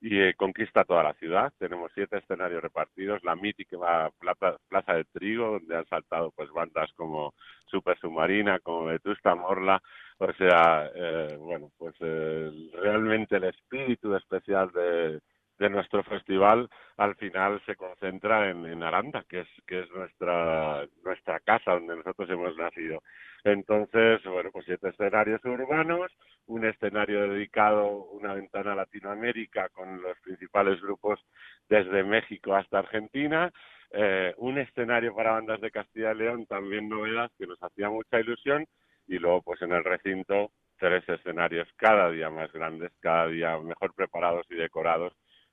y 0.00 0.20
eh, 0.20 0.34
conquista 0.34 0.84
toda 0.84 1.02
la 1.02 1.14
ciudad. 1.14 1.52
Tenemos 1.58 1.90
siete 1.94 2.18
escenarios 2.18 2.62
repartidos, 2.62 3.22
la 3.24 3.34
mítica 3.34 4.10
Plaza, 4.18 4.56
Plaza 4.68 4.94
de 4.94 5.04
Trigo, 5.04 5.52
donde 5.52 5.76
han 5.76 5.86
saltado 5.86 6.30
pues 6.32 6.50
bandas 6.50 6.92
como 6.94 7.34
Super 7.66 7.98
Submarina, 7.98 8.60
como 8.60 8.84
Vetusta 8.84 9.34
Morla, 9.34 9.82
o 10.18 10.32
sea, 10.34 10.90
eh, 10.94 11.36
bueno, 11.38 11.70
pues 11.76 11.94
eh, 12.00 12.50
realmente 12.74 13.36
el 13.36 13.44
espíritu 13.44 14.14
especial 14.14 14.70
de, 14.72 15.20
de 15.58 15.70
nuestro 15.70 16.02
festival 16.04 16.68
al 16.96 17.14
final 17.16 17.62
se 17.66 17.76
concentra 17.76 18.50
en, 18.50 18.66
en, 18.66 18.82
Aranda, 18.82 19.24
que 19.28 19.40
es 19.40 19.48
que 19.66 19.80
es 19.80 19.90
nuestra 19.90 20.86
nuestra 21.04 21.40
casa 21.40 21.72
donde 21.72 21.96
nosotros 21.96 22.28
hemos 22.30 22.56
nacido. 22.56 23.02
Entonces, 23.44 24.22
bueno, 24.24 24.50
pues 24.52 24.64
siete 24.66 24.88
escenarios 24.88 25.44
urbanos, 25.44 26.12
un 26.46 26.64
escenario 26.64 27.28
dedicado, 27.28 27.86
una 27.86 28.34
ventana 28.34 28.74
Latinoamérica 28.74 29.68
con 29.70 30.02
los 30.02 30.18
principales 30.20 30.80
grupos 30.80 31.20
desde 31.68 32.02
México 32.02 32.54
hasta 32.54 32.80
Argentina, 32.80 33.52
eh, 33.92 34.34
un 34.38 34.58
escenario 34.58 35.14
para 35.14 35.32
bandas 35.32 35.60
de 35.60 35.70
Castilla 35.70 36.12
y 36.12 36.16
León, 36.16 36.46
también 36.46 36.88
novedad 36.88 37.30
que 37.38 37.46
nos 37.46 37.62
hacía 37.62 37.88
mucha 37.88 38.20
ilusión, 38.20 38.66
y 39.06 39.18
luego 39.18 39.42
pues 39.42 39.62
en 39.62 39.72
el 39.72 39.84
recinto 39.84 40.50
tres 40.78 41.08
escenarios 41.08 41.68
cada 41.76 42.10
día 42.10 42.30
más 42.30 42.52
grandes, 42.52 42.92
cada 43.00 43.28
día 43.28 43.58
mejor 43.58 43.94
preparados 43.94 44.46
y 44.50 44.56
decorados, 44.56 45.12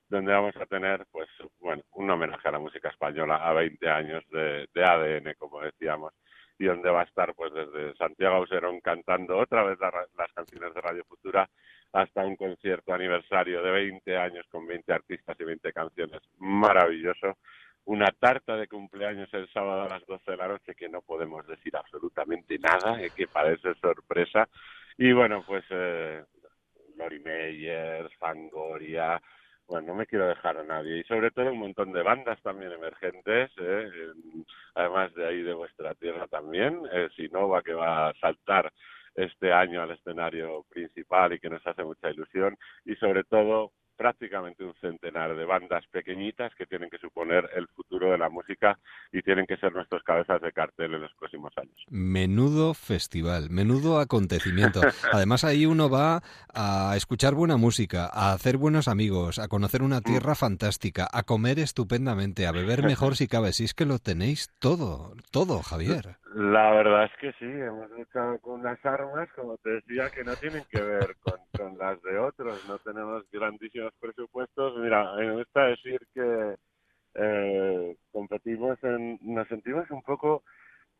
donde 0.10 0.32
vamos 0.32 0.56
a 0.58 0.66
tener 0.66 1.06
pues 1.12 1.28
bueno 1.60 1.84
un 1.94 2.10
homenaje 2.10 2.48
a 2.48 2.52
la 2.52 2.60
música 2.60 2.90
española 2.90 3.38
a 3.38 3.54
20 3.54 3.90
años 3.90 4.24
de, 4.30 4.68
ADN, 4.76 5.34
como 5.38 5.62
decíamos, 5.62 6.14
y 6.60 6.66
donde 6.66 6.90
va 6.90 7.02
a 7.02 7.06
estar 7.06 7.34
pues 7.34 7.54
desde 7.54 7.96
Santiago 7.96 8.36
Auserón 8.36 8.80
cantando 8.82 9.38
otra 9.38 9.64
vez 9.64 9.80
las 9.80 10.34
canciones 10.34 10.74
de 10.74 10.82
Radio 10.82 11.04
Futura 11.06 11.50
hasta 11.92 12.26
un 12.26 12.36
concierto 12.36 12.94
aniversario 12.94 13.62
de 13.62 13.72
20 13.72 14.18
años 14.18 14.46
con 14.50 14.66
20 14.66 14.92
artistas 14.94 15.38
y 15.40 15.44
20 15.44 15.74
canciones 15.74 16.22
maravilloso 16.40 17.38
una 17.86 18.08
tarta 18.12 18.56
de 18.56 18.68
cumpleaños 18.68 19.30
el 19.34 19.52
sábado 19.52 19.84
a 19.84 19.90
las 19.90 20.06
12 20.06 20.32
de 20.32 20.38
la 20.38 20.48
noche 20.48 20.76
que 20.76 20.88
no 20.88 21.02
podemos 21.02 21.46
decir 21.46 21.76
absolutamente 21.76 22.58
nada, 22.58 23.02
eh, 23.02 23.12
que 23.16 23.28
parece 23.28 23.74
sorpresa. 23.76 24.48
Y 24.98 25.12
bueno, 25.12 25.44
pues 25.46 25.66
eh, 25.70 26.24
Lori 26.96 27.20
Meyer, 27.20 28.10
Fangoria, 28.18 29.22
bueno, 29.68 29.88
no 29.88 29.96
me 29.96 30.06
quiero 30.06 30.28
dejar 30.28 30.58
a 30.58 30.64
nadie. 30.64 31.00
Y 31.00 31.04
sobre 31.04 31.32
todo 31.32 31.52
un 31.52 31.60
montón 31.60 31.92
de 31.94 32.04
bandas 32.04 32.42
también 32.42 32.72
emergentes, 32.72 33.52
eh, 33.60 33.90
además 34.76 35.14
de 35.16 35.28
ahí 35.28 35.42
de 35.42 35.54
vuestra 35.54 35.94
tierra 35.96 36.28
también. 36.28 36.82
Eh, 36.92 37.10
Sinova 37.16 37.62
que 37.62 37.74
va 37.74 38.10
a 38.10 38.14
saltar 38.16 38.72
este 39.16 39.52
año 39.52 39.82
al 39.82 39.92
escenario 39.92 40.66
principal 40.70 41.34
y 41.34 41.40
que 41.40 41.50
nos 41.50 41.66
hace 41.66 41.84
mucha 41.84 42.10
ilusión. 42.10 42.58
Y 42.86 42.96
sobre 42.96 43.24
todo 43.24 43.72
prácticamente 43.96 44.64
un 44.64 44.74
centenar 44.76 45.36
de 45.36 45.46
bandas 45.46 45.86
pequeñitas 45.88 46.54
que 46.56 46.66
tienen 46.66 46.90
que 46.90 46.98
suponer 46.98 47.50
el 47.56 47.68
futuro 47.68 48.12
de 48.12 48.18
la 48.18 48.30
música 48.30 48.78
y 49.12 49.22
tienen 49.22 49.46
que 49.46 49.58
ser 49.58 49.74
nuestros 49.74 50.04
cabezas 50.04 50.42
de 50.42 50.52
cartel 50.52 50.94
en 50.94 51.02
los 51.02 51.14
próximos 51.16 51.54
años. 51.58 51.76
Menudo 51.90 52.74
festival, 52.74 53.50
menudo 53.50 54.00
acontecimiento. 54.00 54.82
Además 55.14 55.44
ahí 55.44 55.66
uno 55.66 55.90
va 55.90 56.22
a 56.54 56.94
escuchar 56.96 57.34
buena 57.34 57.58
música, 57.58 58.10
a 58.12 58.34
hacer 58.34 58.58
buenos 58.58 58.88
amigos, 58.88 59.40
a 59.40 59.48
conocer 59.48 59.82
una 59.82 60.00
mm. 60.00 60.04
tierra 60.04 60.36
fantástica, 60.36 61.08
a 61.12 61.24
comer 61.24 61.60
estupendamente, 61.60 62.48
a 62.48 62.52
beber 62.52 62.84
mejor 62.84 63.16
si 63.16 63.28
cabe. 63.28 63.54
Si 63.54 63.64
es 63.66 63.74
que 63.74 63.86
lo 63.86 64.00
tenéis 64.00 64.50
todo, 64.60 65.14
todo, 65.32 65.62
Javier. 65.62 66.18
La 66.36 66.72
verdad 66.72 67.06
es 67.06 67.12
que 67.22 67.32
sí, 67.34 67.46
hemos 67.46 67.92
luchado 67.92 68.40
con 68.40 68.62
unas 68.62 68.84
armas, 68.84 69.30
como 69.36 69.56
te 69.58 69.70
decía, 69.70 70.10
que 70.10 70.24
no 70.24 70.36
tienen 70.36 70.64
que 70.72 70.82
ver 70.82 71.16
con, 71.22 71.78
las 71.78 72.02
de 72.02 72.18
otros. 72.18 72.68
No 72.68 72.80
tenemos 72.80 73.24
grandísimos 73.94 74.00
presupuestos. 74.00 74.78
Mira, 74.78 75.16
me 75.16 75.34
gusta 75.34 75.66
decir 75.68 76.00
que 76.14 76.56
eh, 77.16 77.98
competimos 78.12 78.82
en, 78.84 79.20
nos 79.22 79.48
sentimos 79.48 79.90
un 79.92 80.02
poco, 80.02 80.44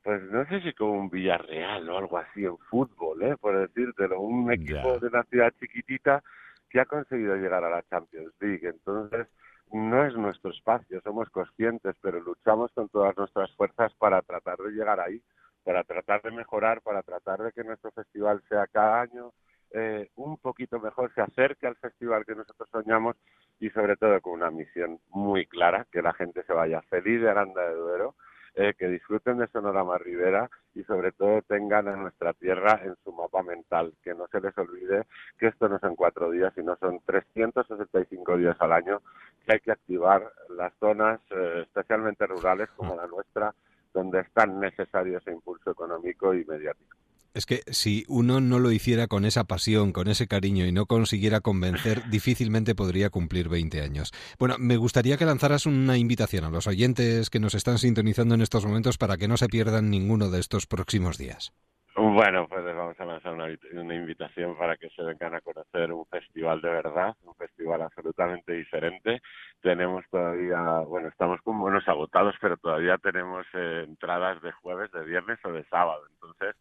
pues 0.04 0.22
no 0.24 0.46
sé 0.48 0.62
si 0.62 0.74
como 0.74 0.94
un 0.94 1.10
Villarreal 1.10 1.90
o 1.90 1.98
algo 1.98 2.18
así 2.18 2.46
en 2.46 2.58
fútbol, 2.70 3.24
¿eh? 3.24 3.36
por 3.38 3.58
decírtelo, 3.58 4.22
un 4.22 4.52
equipo 4.52 5.00
de 5.00 5.08
una 5.08 5.24
ciudad 5.24 5.54
chiquitita 5.60 6.24
que 6.70 6.80
ha 6.80 6.86
conseguido 6.86 7.36
llegar 7.36 7.64
a 7.64 7.70
la 7.70 7.84
Champions 7.84 8.34
League. 8.40 8.68
Entonces, 8.68 9.28
no 9.72 10.06
es 10.06 10.16
nuestro 10.16 10.52
espacio, 10.52 11.02
somos 11.04 11.30
conscientes, 11.30 11.96
pero 12.02 12.20
luchamos 12.20 12.72
con 12.74 12.90
todas 12.90 13.16
nuestras 13.18 13.52
fuerzas 13.56 13.94
para 13.96 14.22
tratar 14.22 14.58
de 14.58 14.72
llegar 14.72 15.00
ahí, 15.00 15.22
para 15.64 15.84
tratar 15.84 16.22
de 16.22 16.32
mejorar, 16.32 16.82
para 16.82 17.02
tratar 17.02 17.42
de 17.42 17.52
que 17.52 17.64
nuestro 17.64 17.92
festival 17.92 18.42
sea 18.50 18.68
cada 18.68 19.02
año 19.02 19.32
eh, 19.74 20.10
un 20.16 20.38
poquito 20.38 20.80
mejor, 20.80 21.12
se 21.14 21.22
acerque 21.22 21.68
al 21.68 21.76
festival 21.76 22.26
que 22.26 22.36
nosotros 22.36 22.70
soñamos 22.72 23.16
y 23.60 23.70
sobre 23.72 23.98
todo 23.98 24.22
con 24.22 24.34
una 24.34 24.52
misión 24.52 25.00
muy 25.10 25.46
clara, 25.48 25.88
que 25.92 26.02
la 26.02 26.14
gente 26.14 26.44
se 26.44 26.54
vaya 26.54 26.82
feliz 26.84 27.22
de 27.22 27.30
Aranda 27.30 27.68
de 27.68 27.76
Duero, 27.76 28.16
eh, 28.56 28.76
que 28.78 28.88
disfruten 28.88 29.40
de 29.40 29.48
Sonorama 29.48 29.98
Rivera 29.98 30.48
y 30.76 30.84
sobre 30.84 31.12
todo 31.12 31.42
tengan 31.42 31.88
a 31.88 31.96
nuestra 31.96 32.34
tierra 32.34 32.80
en 32.84 32.96
su 33.04 33.12
mapa 33.12 33.42
mental, 33.42 33.94
que 34.04 34.14
no 34.14 34.28
se 34.28 34.42
les 34.42 34.56
olvide 34.60 35.08
que 35.40 35.48
esto 35.48 35.68
no 35.68 35.80
son 35.80 35.96
cuatro 35.96 36.30
días, 36.30 36.54
sino 36.54 36.76
son 36.76 37.00
365 37.04 38.38
días 38.38 38.56
al 38.60 38.74
año, 38.74 39.02
que 39.44 39.54
hay 39.54 39.60
que 39.60 39.72
activar 39.72 40.32
las 40.50 40.72
zonas, 40.76 41.20
eh, 41.32 41.62
especialmente 41.64 42.28
rurales 42.28 42.70
como 42.76 42.96
la 42.96 43.08
nuestra, 43.08 43.56
donde 43.92 44.20
es 44.20 44.32
tan 44.34 44.60
necesario 44.60 45.18
ese 45.18 45.32
impulso 45.32 45.72
económico 45.72 46.36
y 46.36 46.46
mediático. 46.46 46.96
Es 47.34 47.48
que 47.48 47.62
si 47.72 48.04
uno 48.08 48.40
no 48.42 48.60
lo 48.60 48.72
hiciera 48.72 49.08
con 49.08 49.26
esa 49.26 49.46
pasión, 49.46 49.92
con 49.92 50.08
ese 50.08 50.28
cariño 50.28 50.68
y 50.68 50.72
no 50.72 50.86
consiguiera 50.86 51.42
convencer, 51.42 52.04
difícilmente 52.12 52.76
podría 52.76 53.10
cumplir 53.10 53.50
20 53.50 53.82
años. 53.82 54.12
Bueno, 54.38 54.56
me 54.60 54.78
gustaría 54.78 55.18
que 55.18 55.26
lanzaras 55.26 55.66
una 55.66 55.98
invitación 55.98 56.44
a 56.44 56.52
los 56.52 56.68
oyentes 56.68 57.32
que 57.32 57.40
nos 57.40 57.56
están 57.56 57.80
sintonizando 57.80 58.36
en 58.36 58.42
estos 58.42 58.66
momentos 58.66 59.00
para 59.00 59.18
que 59.18 59.28
no 59.28 59.38
se 59.38 59.48
pierdan 59.48 59.90
ninguno 59.90 60.30
de 60.30 60.40
estos 60.40 60.68
próximos 60.68 61.18
días. 61.18 61.54
Bueno, 61.96 62.48
pues 62.48 62.64
les 62.64 62.76
vamos 62.76 63.00
a 63.00 63.06
lanzar 63.06 63.34
una, 63.34 63.46
una, 63.74 63.96
invitación 63.96 64.58
para 64.58 64.78
que 64.78 64.90
se 64.90 65.04
vengan 65.04 65.36
a 65.36 65.42
conocer 65.42 65.92
un 65.92 66.06
festival 66.08 66.60
de 66.60 66.70
verdad, 66.70 67.16
un 67.24 67.36
festival 67.36 67.84
absolutamente 67.84 68.54
diferente. 68.54 69.22
Tenemos 69.62 70.04
todavía, 70.10 70.80
bueno, 70.88 71.10
estamos 71.10 71.40
con 71.42 71.60
buenos 71.60 71.88
agotados, 71.88 72.36
pero 72.42 72.58
todavía 72.58 72.98
tenemos 72.98 73.46
eh, 73.54 73.86
entradas 73.88 74.42
de 74.42 74.52
jueves, 74.54 74.92
de 74.92 75.06
viernes 75.06 75.38
o 75.46 75.52
de 75.52 75.64
sábado. 75.66 76.04
Entonces, 76.14 76.56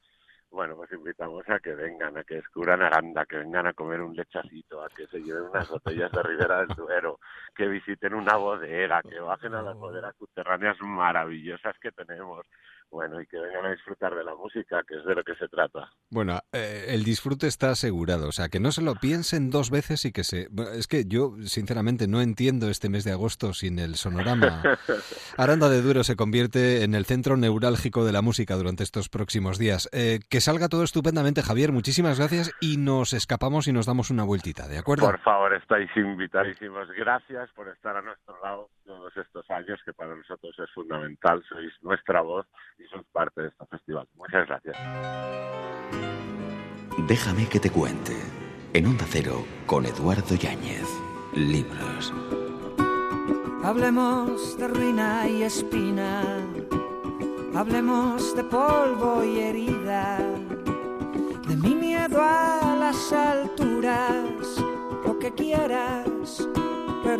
bueno, 0.52 0.76
pues 0.76 0.92
invitamos 0.92 1.48
a 1.48 1.58
que 1.58 1.74
vengan, 1.74 2.18
a 2.18 2.24
que 2.24 2.34
descubran 2.36 2.82
Aranda, 2.82 3.24
que 3.24 3.38
vengan 3.38 3.66
a 3.66 3.72
comer 3.72 4.02
un 4.02 4.14
lechacito, 4.14 4.82
a 4.84 4.88
que 4.90 5.06
se 5.06 5.18
lleven 5.20 5.44
unas 5.44 5.68
botellas 5.68 6.12
de 6.12 6.22
Ribera 6.22 6.60
del 6.60 6.76
Duero, 6.76 7.18
que 7.54 7.66
visiten 7.66 8.12
una 8.12 8.36
bodera, 8.36 9.02
que 9.02 9.18
bajen 9.18 9.54
a 9.54 9.62
las 9.62 9.76
boderas 9.76 10.14
subterráneas 10.16 10.76
maravillosas 10.82 11.78
que 11.78 11.90
tenemos, 11.90 12.46
bueno, 12.92 13.20
y 13.20 13.26
que 13.26 13.38
vengan 13.38 13.64
a 13.64 13.70
disfrutar 13.70 14.14
de 14.14 14.22
la 14.22 14.34
música, 14.34 14.82
que 14.86 14.96
es 14.98 15.04
de 15.04 15.14
lo 15.14 15.24
que 15.24 15.34
se 15.36 15.48
trata. 15.48 15.90
Bueno, 16.10 16.38
eh, 16.52 16.84
el 16.88 17.04
disfrute 17.04 17.46
está 17.46 17.70
asegurado, 17.70 18.28
o 18.28 18.32
sea, 18.32 18.50
que 18.50 18.60
no 18.60 18.70
se 18.70 18.82
lo 18.82 18.94
piensen 18.96 19.50
dos 19.50 19.70
veces 19.70 20.04
y 20.04 20.12
que 20.12 20.24
se... 20.24 20.48
Es 20.74 20.86
que 20.86 21.04
yo, 21.06 21.32
sinceramente, 21.40 22.06
no 22.06 22.20
entiendo 22.20 22.68
este 22.68 22.90
mes 22.90 23.04
de 23.04 23.12
agosto 23.12 23.54
sin 23.54 23.78
el 23.78 23.94
sonorama. 23.94 24.62
Aranda 25.38 25.70
de 25.70 25.80
Duero 25.80 26.04
se 26.04 26.16
convierte 26.16 26.84
en 26.84 26.94
el 26.94 27.06
centro 27.06 27.38
neurálgico 27.38 28.04
de 28.04 28.12
la 28.12 28.20
música 28.20 28.56
durante 28.56 28.82
estos 28.82 29.08
próximos 29.08 29.58
días. 29.58 29.88
Eh, 29.92 30.20
que 30.28 30.42
salga 30.42 30.68
todo 30.68 30.84
estupendamente, 30.84 31.42
Javier, 31.42 31.72
muchísimas 31.72 32.18
gracias 32.18 32.52
y 32.60 32.76
nos 32.76 33.14
escapamos 33.14 33.68
y 33.68 33.72
nos 33.72 33.86
damos 33.86 34.10
una 34.10 34.24
vueltita, 34.24 34.68
¿de 34.68 34.76
acuerdo? 34.76 35.06
Por 35.06 35.20
favor, 35.20 35.54
estáis 35.54 35.90
invitadísimos. 35.96 36.90
Gracias 36.90 37.50
por 37.52 37.68
estar 37.68 37.96
a 37.96 38.02
nuestro 38.02 38.38
lado 38.42 38.68
todos 38.84 39.16
estos 39.16 39.48
años, 39.50 39.80
que 39.84 39.94
para 39.94 40.14
nosotros 40.14 40.54
es 40.58 40.70
fundamental. 40.72 41.42
Sois 41.48 41.72
nuestra 41.82 42.20
voz 42.20 42.46
y 42.82 42.88
sois 42.88 43.04
parte 43.12 43.42
de 43.42 43.48
este 43.48 43.66
festival. 43.66 44.08
Muchas 44.16 44.46
gracias. 44.46 44.76
Déjame 47.08 47.46
que 47.48 47.60
te 47.60 47.70
cuente. 47.70 48.16
En 48.74 48.86
Onda 48.86 49.04
Cero, 49.08 49.44
con 49.66 49.86
Eduardo 49.86 50.34
Yáñez. 50.34 50.88
Libros. 51.34 52.12
Hablemos 53.62 54.56
de 54.58 54.68
ruina 54.68 55.28
y 55.28 55.42
espina. 55.42 56.22
Hablemos 57.54 58.34
de 58.34 58.44
polvo 58.44 59.22
y 59.24 59.40
herida. 59.40 60.18
De 61.48 61.56
mi 61.56 61.74
miedo 61.74 62.20
a 62.20 62.76
las 62.78 63.12
alturas. 63.12 64.24
Lo 65.04 65.18
que 65.18 65.32
quieras 65.32 66.48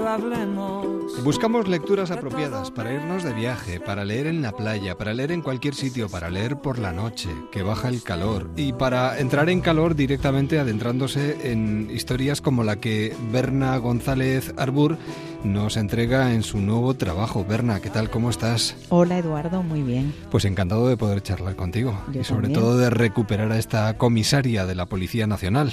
pero 0.02 0.14
hablemos. 0.14 1.22
Buscamos 1.22 1.68
lecturas 1.68 2.10
apropiadas 2.10 2.70
para 2.70 2.92
irnos 2.92 3.22
de 3.22 3.32
viaje, 3.32 3.78
para 3.78 4.04
leer 4.04 4.26
en 4.26 4.42
la 4.42 4.52
playa, 4.52 4.96
para 4.98 5.14
leer 5.14 5.30
en 5.30 5.42
cualquier 5.42 5.74
sitio, 5.74 6.08
para 6.08 6.30
leer 6.30 6.56
por 6.56 6.78
la 6.78 6.92
noche, 6.92 7.28
que 7.52 7.62
baja 7.62 7.88
el 7.88 8.02
calor, 8.02 8.50
y 8.56 8.72
para 8.72 9.18
entrar 9.18 9.48
en 9.48 9.60
calor 9.60 9.94
directamente 9.94 10.58
adentrándose 10.58 11.52
en 11.52 11.88
historias 11.92 12.40
como 12.40 12.64
la 12.64 12.76
que 12.76 13.14
Berna 13.30 13.76
González 13.76 14.52
Arbur 14.56 14.98
nos 15.44 15.76
entrega 15.76 16.34
en 16.34 16.42
su 16.42 16.58
nuevo 16.58 16.94
trabajo. 16.94 17.44
Berna, 17.44 17.80
¿qué 17.80 17.90
tal? 17.90 18.10
¿Cómo 18.10 18.30
estás? 18.30 18.76
Hola 18.88 19.18
Eduardo, 19.18 19.62
muy 19.62 19.82
bien. 19.82 20.14
Pues 20.30 20.44
encantado 20.44 20.88
de 20.88 20.96
poder 20.96 21.22
charlar 21.22 21.56
contigo 21.56 22.00
y 22.12 22.24
sobre 22.24 22.48
todo 22.48 22.76
de 22.76 22.90
recuperar 22.90 23.52
a 23.52 23.58
esta 23.58 23.96
comisaria 23.98 24.66
de 24.66 24.74
la 24.74 24.86
Policía 24.86 25.26
Nacional. 25.26 25.72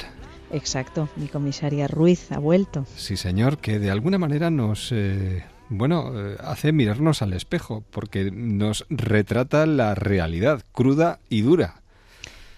Exacto, 0.52 1.10
mi 1.16 1.28
comisaria 1.28 1.88
Ruiz 1.88 2.32
ha 2.32 2.39
vuelto. 2.39 2.86
Sí, 2.95 3.18
señor, 3.18 3.58
que 3.58 3.80
de 3.80 3.91
alguna 3.91 4.18
manera 4.18 4.50
nos... 4.50 4.91
Eh, 4.91 5.43
bueno, 5.70 6.12
eh, 6.16 6.36
hace 6.39 6.72
mirarnos 6.72 7.22
al 7.22 7.34
espejo, 7.34 7.84
porque 7.91 8.32
nos 8.32 8.86
retrata 8.89 9.66
la 9.68 9.93
realidad 9.93 10.64
cruda 10.72 11.20
y 11.30 11.41
dura. 11.41 11.78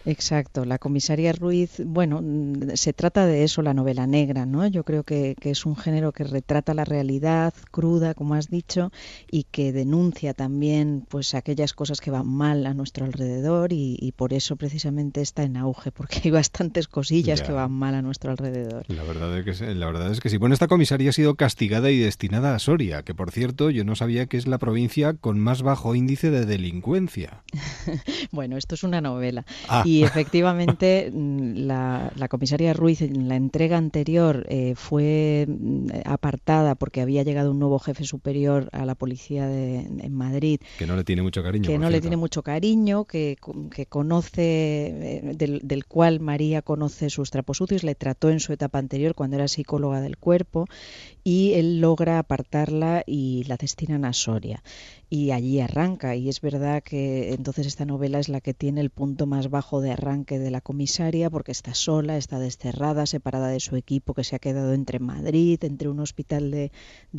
Exacto, 0.06 0.66
la 0.66 0.80
comisaria 0.80 1.32
Ruiz, 1.34 1.82
bueno, 1.86 2.22
mm, 2.22 2.72
se 2.76 2.93
trata 2.93 3.26
de 3.26 3.43
eso, 3.43 3.62
la 3.62 3.74
novela 3.74 4.08
negra, 4.08 4.45
¿no? 4.45 4.66
Yo 4.68 4.84
creo 4.84 5.04
que, 5.04 5.36
es 5.41 5.66
un 5.66 5.76
género 5.76 6.12
que 6.12 6.24
retrata 6.24 6.74
la 6.74 6.86
realidad 6.86 7.54
cruda, 7.72 8.14
como 8.14 8.36
has 8.36 8.49
dicho, 8.49 8.91
y 9.30 9.43
que 9.43 9.72
denuncia 9.72 10.34
también 10.34 11.06
pues 11.10 11.36
aquellas 11.36 11.74
cosas 11.74 11.99
que 11.99 12.10
van 12.10 12.28
mal 12.28 12.66
a 12.66 12.74
nuestro 12.74 13.06
alrededor 13.06 13.74
y, 13.74 14.14
por 14.16 14.34
eso 14.34 14.56
precisamente 14.56 15.22
está 15.22 15.43
en 15.43 15.58
auge, 15.58 15.91
porque 15.91 16.22
hay 16.24 16.32
bastantes 16.32 16.88
cosillas 16.88 17.41
que 17.41 17.52
van 17.52 17.72
mal 17.72 17.95
a 17.95 18.02
nuestro 18.02 18.32
alrededor. 18.32 18.86
La 18.88 19.04
verdad, 19.04 19.38
es 19.38 19.60
que, 19.60 19.76
la 19.76 19.86
verdad 19.86 20.12
es 20.12 20.20
que 20.20 20.30
sí. 20.30 20.38
Bueno, 20.38 20.54
esta 20.54 20.68
comisaría 20.68 21.10
ha 21.10 21.14
sido 21.14 21.36
castigada 21.36 21.91
y 21.91 21.97
destinada 21.97 22.56
a 22.56 22.60
Soria, 22.60 23.04
que 23.04 23.14
por 23.14 23.32
cierto 23.32 23.70
yo 23.70 23.84
no 23.84 23.95
sabía 23.95 24.26
que 24.28 24.38
es 24.38 24.47
la 24.47 24.58
provincia 24.58 25.14
con 25.14 25.39
más 25.39 25.62
bajo 25.62 25.95
índice 25.95 26.30
de 26.32 26.45
delincuencia. 26.45 27.43
bueno, 28.32 28.58
esto 28.58 28.76
es 28.76 28.84
una 28.84 29.02
novela. 29.02 29.45
Ah. 29.68 29.84
Y 29.86 29.91
efectivamente, 30.04 31.12
mm, 31.14 31.66
la, 31.66 32.28
comisaria 32.30 32.74
Ruiz 32.74 33.02
en 33.02 33.28
la 33.28 33.36
entrega 33.36 33.78
anterior 33.78 34.46
eh, 34.50 34.74
fue 34.76 35.46
mm, 35.48 35.88
apartada 36.06 36.76
porque 36.76 37.02
había 37.02 37.24
llegado 37.24 37.52
un 37.52 37.60
nuevo 37.60 37.80
jefe 37.80 38.04
superior 38.04 38.70
a 38.72 38.86
la 38.86 38.96
policía 38.96 39.48
de, 39.48 39.80
en 39.80 40.14
Madrid. 40.14 40.60
Que 40.78 40.88
no 40.88 40.96
le 40.96 41.04
tiene 41.04 41.22
mucho 41.22 41.44
cariño. 41.44 41.68
Que 41.68 41.78
no 41.78 41.89
le 41.89 42.02
tiene 42.02 42.18
mucho 42.18 42.44
cariño, 42.44 43.06
que, 43.06 43.38
que 43.74 43.86
conoce, 43.86 44.42
eh, 44.42 45.34
del, 45.36 45.60
del, 45.64 45.86
cual 45.86 46.20
María 46.20 46.62
conoce 46.62 47.10
sus 47.10 47.32
trapos 47.32 47.58
sucios, 47.58 47.84
le 47.84 47.96
trató 47.96 48.30
en 48.30 48.39
su 48.39 48.54
etapa 48.54 48.80
anterior 48.80 49.16
cuando 49.16 49.36
era 49.36 49.48
psicóloga 49.48 50.02
del 50.02 50.18
cuerpo 50.18 50.68
y 51.24 51.53
él 51.53 51.82
logra 51.82 52.19
apartarla 52.19 53.03
y 53.05 53.43
la 53.45 53.57
destinan 53.57 54.05
a 54.05 54.13
Soria 54.13 54.63
y 55.11 55.32
allí 55.32 55.59
arranca. 55.59 56.15
Y 56.15 56.30
es 56.30 56.39
verdad 56.39 56.82
que 56.82 57.34
entonces 57.34 57.67
esta 57.67 57.86
novela 57.86 58.17
es 58.17 58.30
la 58.30 58.39
que 58.39 58.53
tiene 58.53 58.80
el 58.80 58.89
punto 58.89 59.28
más 59.28 59.49
bajo 59.49 59.82
de 59.82 59.91
arranque 59.91 60.39
de 60.39 60.51
la 60.51 60.61
comisaria 60.61 61.30
porque 61.30 61.51
está 61.51 61.74
sola, 61.76 62.15
está 62.15 62.39
desterrada, 62.39 63.05
separada 63.05 63.49
de 63.49 63.59
su 63.59 63.76
equipo 63.76 64.13
que 64.13 64.24
se 64.24 64.38
ha 64.38 64.39
quedado 64.39 64.74
entre 64.74 64.99
Madrid, 64.99 65.61
entre 65.63 65.89
un 65.89 65.99
hospital 65.99 66.49
de, 66.49 66.72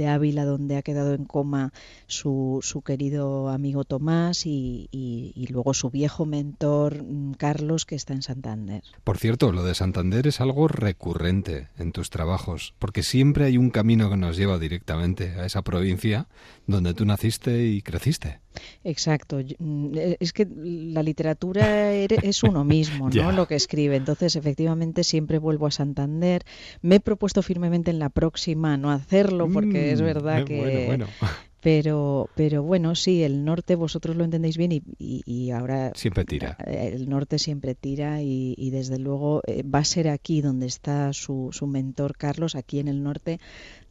Ávila 0.09 0.47
donde 0.47 0.77
ha 0.77 0.83
quedado 0.83 1.13
en 1.13 1.27
coma 1.27 1.73
su, 2.07 2.61
su 2.63 2.81
querido 2.81 3.51
amigo 3.51 3.85
Tomás 3.85 4.47
y, 4.47 4.89
y, 4.91 5.47
luego 5.49 5.75
su 5.75 5.91
viejo 5.91 6.25
mentor 6.25 7.03
mm, 7.03 7.35
Carlos 7.35 7.85
que 7.85 7.95
está 7.95 8.15
en 8.15 8.23
Santander. 8.23 8.83
Por 9.05 9.19
cierto, 9.19 9.53
lo 9.53 9.65
de 9.65 9.75
Santander 9.75 10.27
es 10.27 10.41
algo 10.41 10.67
recurrente 10.67 11.69
en 11.79 11.93
tus 11.93 12.09
trabajos 12.09 12.75
porque 12.79 13.03
siempre 13.03 13.45
hay 13.45 13.59
un 13.59 13.69
camino 13.69 13.92
que 13.99 14.17
nos 14.17 14.37
lleva 14.37 14.59
directamente 14.59 15.35
a 15.39 15.47
esa 15.47 15.63
provincia 15.63 16.27
donde 16.67 16.95
tú 16.95 17.05
naciste 17.05 17.67
y 17.67 17.83
creciste. 17.83 18.41
Exacto. 18.85 19.41
Mm, 19.59 19.95
e, 19.97 20.17
es 20.21 20.33
que 20.33 20.47
la 20.47 21.03
literatura 21.03 21.93
es 21.95 22.43
uno 22.43 22.65
mismo, 22.77 23.11
¿no? 23.11 23.33
Lo 23.33 23.47
que 23.47 23.55
escribe. 23.55 23.97
Entonces, 23.97 24.37
efectivamente, 24.37 25.05
siempre 25.05 25.39
vuelvo 25.39 25.67
a 25.67 25.71
Santander. 25.71 26.43
Me 26.81 26.97
he 26.97 27.01
propuesto 27.01 27.43
firmemente 27.43 27.91
en 27.91 27.99
la 27.99 28.09
próxima 28.09 28.77
no 28.77 28.91
hacerlo, 28.91 29.49
porque 29.53 29.93
es 29.93 30.01
mm, 30.01 30.05
verdad 30.05 30.41
eh, 30.41 30.45
que 30.45 30.87
bueno. 30.87 31.07
Pero, 31.63 32.29
pero 32.35 32.65
bueno, 32.65 32.97
sí, 32.97 33.23
el 33.23 33.45
norte 33.45 33.77
vosotros 33.77 34.17
lo 34.17 34.25
entendéis 34.25 34.57
bien 34.57 34.73
y, 34.73 34.83
y, 34.99 35.51
ahora... 35.53 35.93
Siempre 35.95 36.25
tira. 36.25 36.57
Eh, 36.67 36.91
el 36.95 37.09
norte 37.09 37.39
siempre 37.39 37.77
tira 37.77 38.21
y, 38.21 38.55
y 38.59 38.71
desde 38.71 38.99
luego 38.99 39.43
eh, 39.47 39.63
va 39.63 39.79
a 39.79 39.85
ser 39.85 40.09
aquí 40.09 40.41
donde 40.41 40.67
está 40.67 41.13
su, 41.13 41.51
su 41.53 41.69
mentor 41.69 42.17
Carlos, 42.17 42.57
aquí 42.57 42.81
en 42.81 42.89
el 42.89 43.05
norte, 43.05 43.39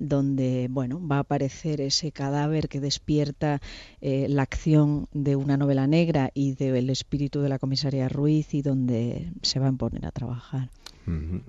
donde, 0.02 0.68
bueno, 0.70 1.00
va 1.08 1.18
a 1.18 1.20
aparecer 1.20 1.80
ese 1.80 2.12
cadáver 2.12 2.68
que 2.68 2.80
despierta 2.80 3.62
eh, 4.02 4.26
la 4.28 4.42
acción 4.42 5.08
de 5.14 5.36
una 5.36 5.58
novela 5.58 5.86
negra 5.86 6.32
y 6.34 6.56
del 6.56 6.90
espíritu 6.90 7.42
de 7.42 7.50
la 7.50 7.60
comisaria 7.60 8.10
Ruiz 8.10 8.54
y 8.56 8.64
donde 8.64 9.32
se 9.44 9.60
va 9.60 9.68
a 9.68 9.74
poner 9.74 10.08
a 10.08 10.12
trabajar. 10.12 10.70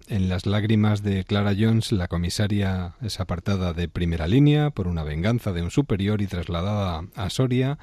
En 0.09 0.29
las 0.29 0.47
lágrimas 0.47 1.03
de 1.03 1.25
Clara 1.25 1.55
Jones, 1.57 1.93
la 1.93 2.09
comisaria 2.09 2.95
es 3.03 3.21
apartada 3.21 3.75
de 3.75 3.87
primera 3.87 4.27
línea 4.27 4.71
por 4.71 4.89
una 4.89 5.05
venganza 5.05 5.53
de 5.53 5.63
un 5.63 5.71
superior 5.71 6.23
y 6.23 6.27
trasladada 6.27 7.05
a 7.15 7.31
Soria, 7.31 7.79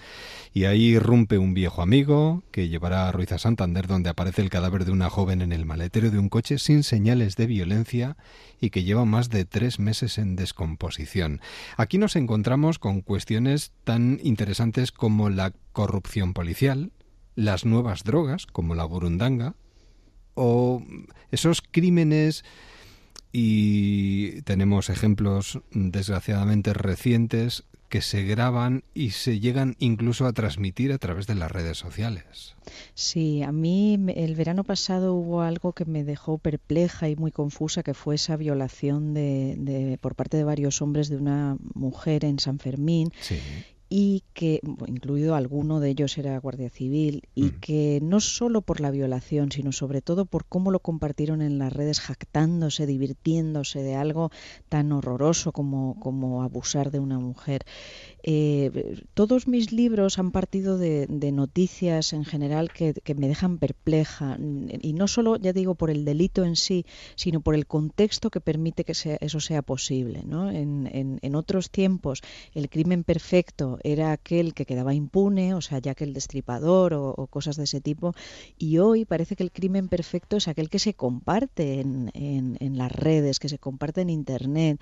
y 0.51 0.65
ahí 0.65 0.95
irrumpe 0.95 1.37
un 1.37 1.53
viejo 1.53 1.81
amigo 1.81 2.43
que 2.51 2.69
llevará 2.69 3.07
a 3.07 3.11
Ruiz 3.11 3.31
a 3.31 3.37
Santander, 3.37 3.87
donde 3.87 4.09
aparece 4.09 4.41
el 4.41 4.49
cadáver 4.49 4.83
de 4.83 4.91
una 4.91 5.09
joven 5.09 5.41
en 5.41 5.51
el 5.51 5.65
maletero 5.65 6.09
de 6.09 6.17
un 6.17 6.29
coche 6.29 6.57
sin 6.57 6.83
señales 6.83 7.35
de 7.35 7.45
violencia 7.45 8.17
y 8.59 8.71
que 8.71 8.83
lleva 8.83 9.05
más 9.05 9.29
de 9.29 9.45
tres 9.45 9.79
meses 9.79 10.17
en 10.17 10.35
Aquí 11.77 11.97
nos 11.97 12.15
encontramos 12.15 12.79
con 12.79 13.01
cuestiones 13.01 13.71
tan 13.83 14.19
interesantes 14.23 14.91
como 14.91 15.29
la 15.29 15.53
corrupción 15.71 16.33
policial, 16.33 16.91
las 17.35 17.65
nuevas 17.65 18.03
drogas, 18.03 18.45
como 18.45 18.75
la 18.75 18.85
burundanga, 18.85 19.55
o 20.33 20.83
esos 21.31 21.61
crímenes 21.61 22.43
y 23.31 24.41
tenemos 24.41 24.89
ejemplos 24.89 25.61
desgraciadamente 25.71 26.73
recientes 26.73 27.63
que 27.89 28.01
se 28.01 28.23
graban 28.23 28.83
y 28.93 29.11
se 29.11 29.39
llegan 29.39 29.75
incluso 29.79 30.25
a 30.25 30.33
transmitir 30.33 30.91
a 30.93 30.97
través 30.97 31.27
de 31.27 31.35
las 31.35 31.51
redes 31.51 31.77
sociales. 31.77 32.55
Sí, 32.93 33.41
a 33.43 33.51
mí 33.51 33.99
el 34.15 34.35
verano 34.35 34.63
pasado 34.63 35.15
hubo 35.15 35.41
algo 35.41 35.73
que 35.73 35.85
me 35.85 36.03
dejó 36.03 36.37
perpleja 36.37 37.09
y 37.09 37.15
muy 37.15 37.31
confusa, 37.31 37.83
que 37.83 37.93
fue 37.93 38.15
esa 38.15 38.37
violación 38.37 39.13
de, 39.13 39.97
por 40.01 40.15
parte 40.15 40.37
de 40.37 40.43
varios 40.43 40.81
hombres 40.81 41.09
de 41.09 41.17
una 41.17 41.57
mujer 41.73 42.25
en 42.25 42.39
San 42.39 42.59
Fermín. 42.59 43.11
Sí 43.19 43.39
y 43.89 44.23
que, 44.33 44.61
incluido 44.85 45.33
alguno 45.33 45.79
de 45.79 45.89
ellos 45.89 46.17
era 46.19 46.39
guardia 46.39 46.69
civil, 46.69 47.23
y 47.33 47.45
mm. 47.45 47.59
que 47.59 47.99
no 48.03 48.19
solo 48.19 48.61
por 48.61 48.81
la 48.81 48.91
violación, 48.91 49.51
sino 49.51 49.71
sobre 49.71 50.01
todo 50.01 50.25
por 50.25 50.45
cómo 50.45 50.69
lo 50.69 50.79
compartieron 50.79 51.41
en 51.41 51.57
las 51.57 51.73
redes, 51.73 51.99
jactándose, 51.99 52.85
divirtiéndose 52.85 53.81
de 53.81 53.95
algo 53.95 54.29
tan 54.69 54.91
horroroso 54.91 55.51
como, 55.51 55.99
como 55.99 56.43
abusar 56.43 56.91
de 56.91 56.99
una 56.99 57.17
mujer. 57.17 57.65
Eh, 58.23 59.01
todos 59.13 59.47
mis 59.47 59.71
libros 59.71 60.19
han 60.19 60.31
partido 60.31 60.77
de, 60.77 61.07
noticias 61.31 62.13
en 62.13 62.25
general 62.25 62.71
que, 62.71 62.93
me 63.15 63.27
dejan 63.27 63.57
perpleja, 63.57 64.37
y 64.39 64.93
no 64.93 65.07
solo, 65.07 65.37
ya 65.37 65.53
digo, 65.53 65.75
por 65.75 65.89
el 65.89 66.05
delito 66.05 66.43
en 66.43 66.55
sí, 66.55 66.85
sino 67.15 67.41
por 67.41 67.55
el 67.55 67.65
contexto 67.65 68.29
que 68.29 68.41
permite 68.41 68.83
que 68.83 68.93
eso 69.21 69.39
sea 69.39 69.61
posible. 69.61 70.23
¿no? 70.25 70.49
En, 70.49 71.19
en 71.21 71.35
otros 71.35 71.69
tiempos, 71.69 72.21
el 72.53 72.69
crimen 72.69 73.03
perfecto 73.03 73.79
era 73.83 74.11
aquel 74.11 74.53
que 74.53 74.65
quedaba 74.65 74.93
impune, 74.93 75.53
o 75.53 75.61
sea, 75.61 75.79
ya 75.79 75.95
que 75.95 76.03
el 76.03 76.13
destripador 76.13 76.93
o, 76.93 77.27
cosas 77.27 77.57
de 77.57 77.63
ese 77.63 77.81
tipo, 77.81 78.13
y 78.57 78.79
hoy 78.79 79.05
parece 79.05 79.35
que 79.35 79.43
el 79.43 79.51
crimen 79.51 79.87
perfecto 79.87 80.37
es 80.37 80.47
aquel 80.47 80.69
que 80.69 80.79
se 80.79 80.93
comparte 80.93 81.79
en, 81.79 82.11
en 82.13 82.77
las 82.77 82.91
redes, 82.91 83.39
que 83.39 83.49
se 83.49 83.59
comparte 83.59 84.01
en 84.01 84.09
Internet, 84.09 84.79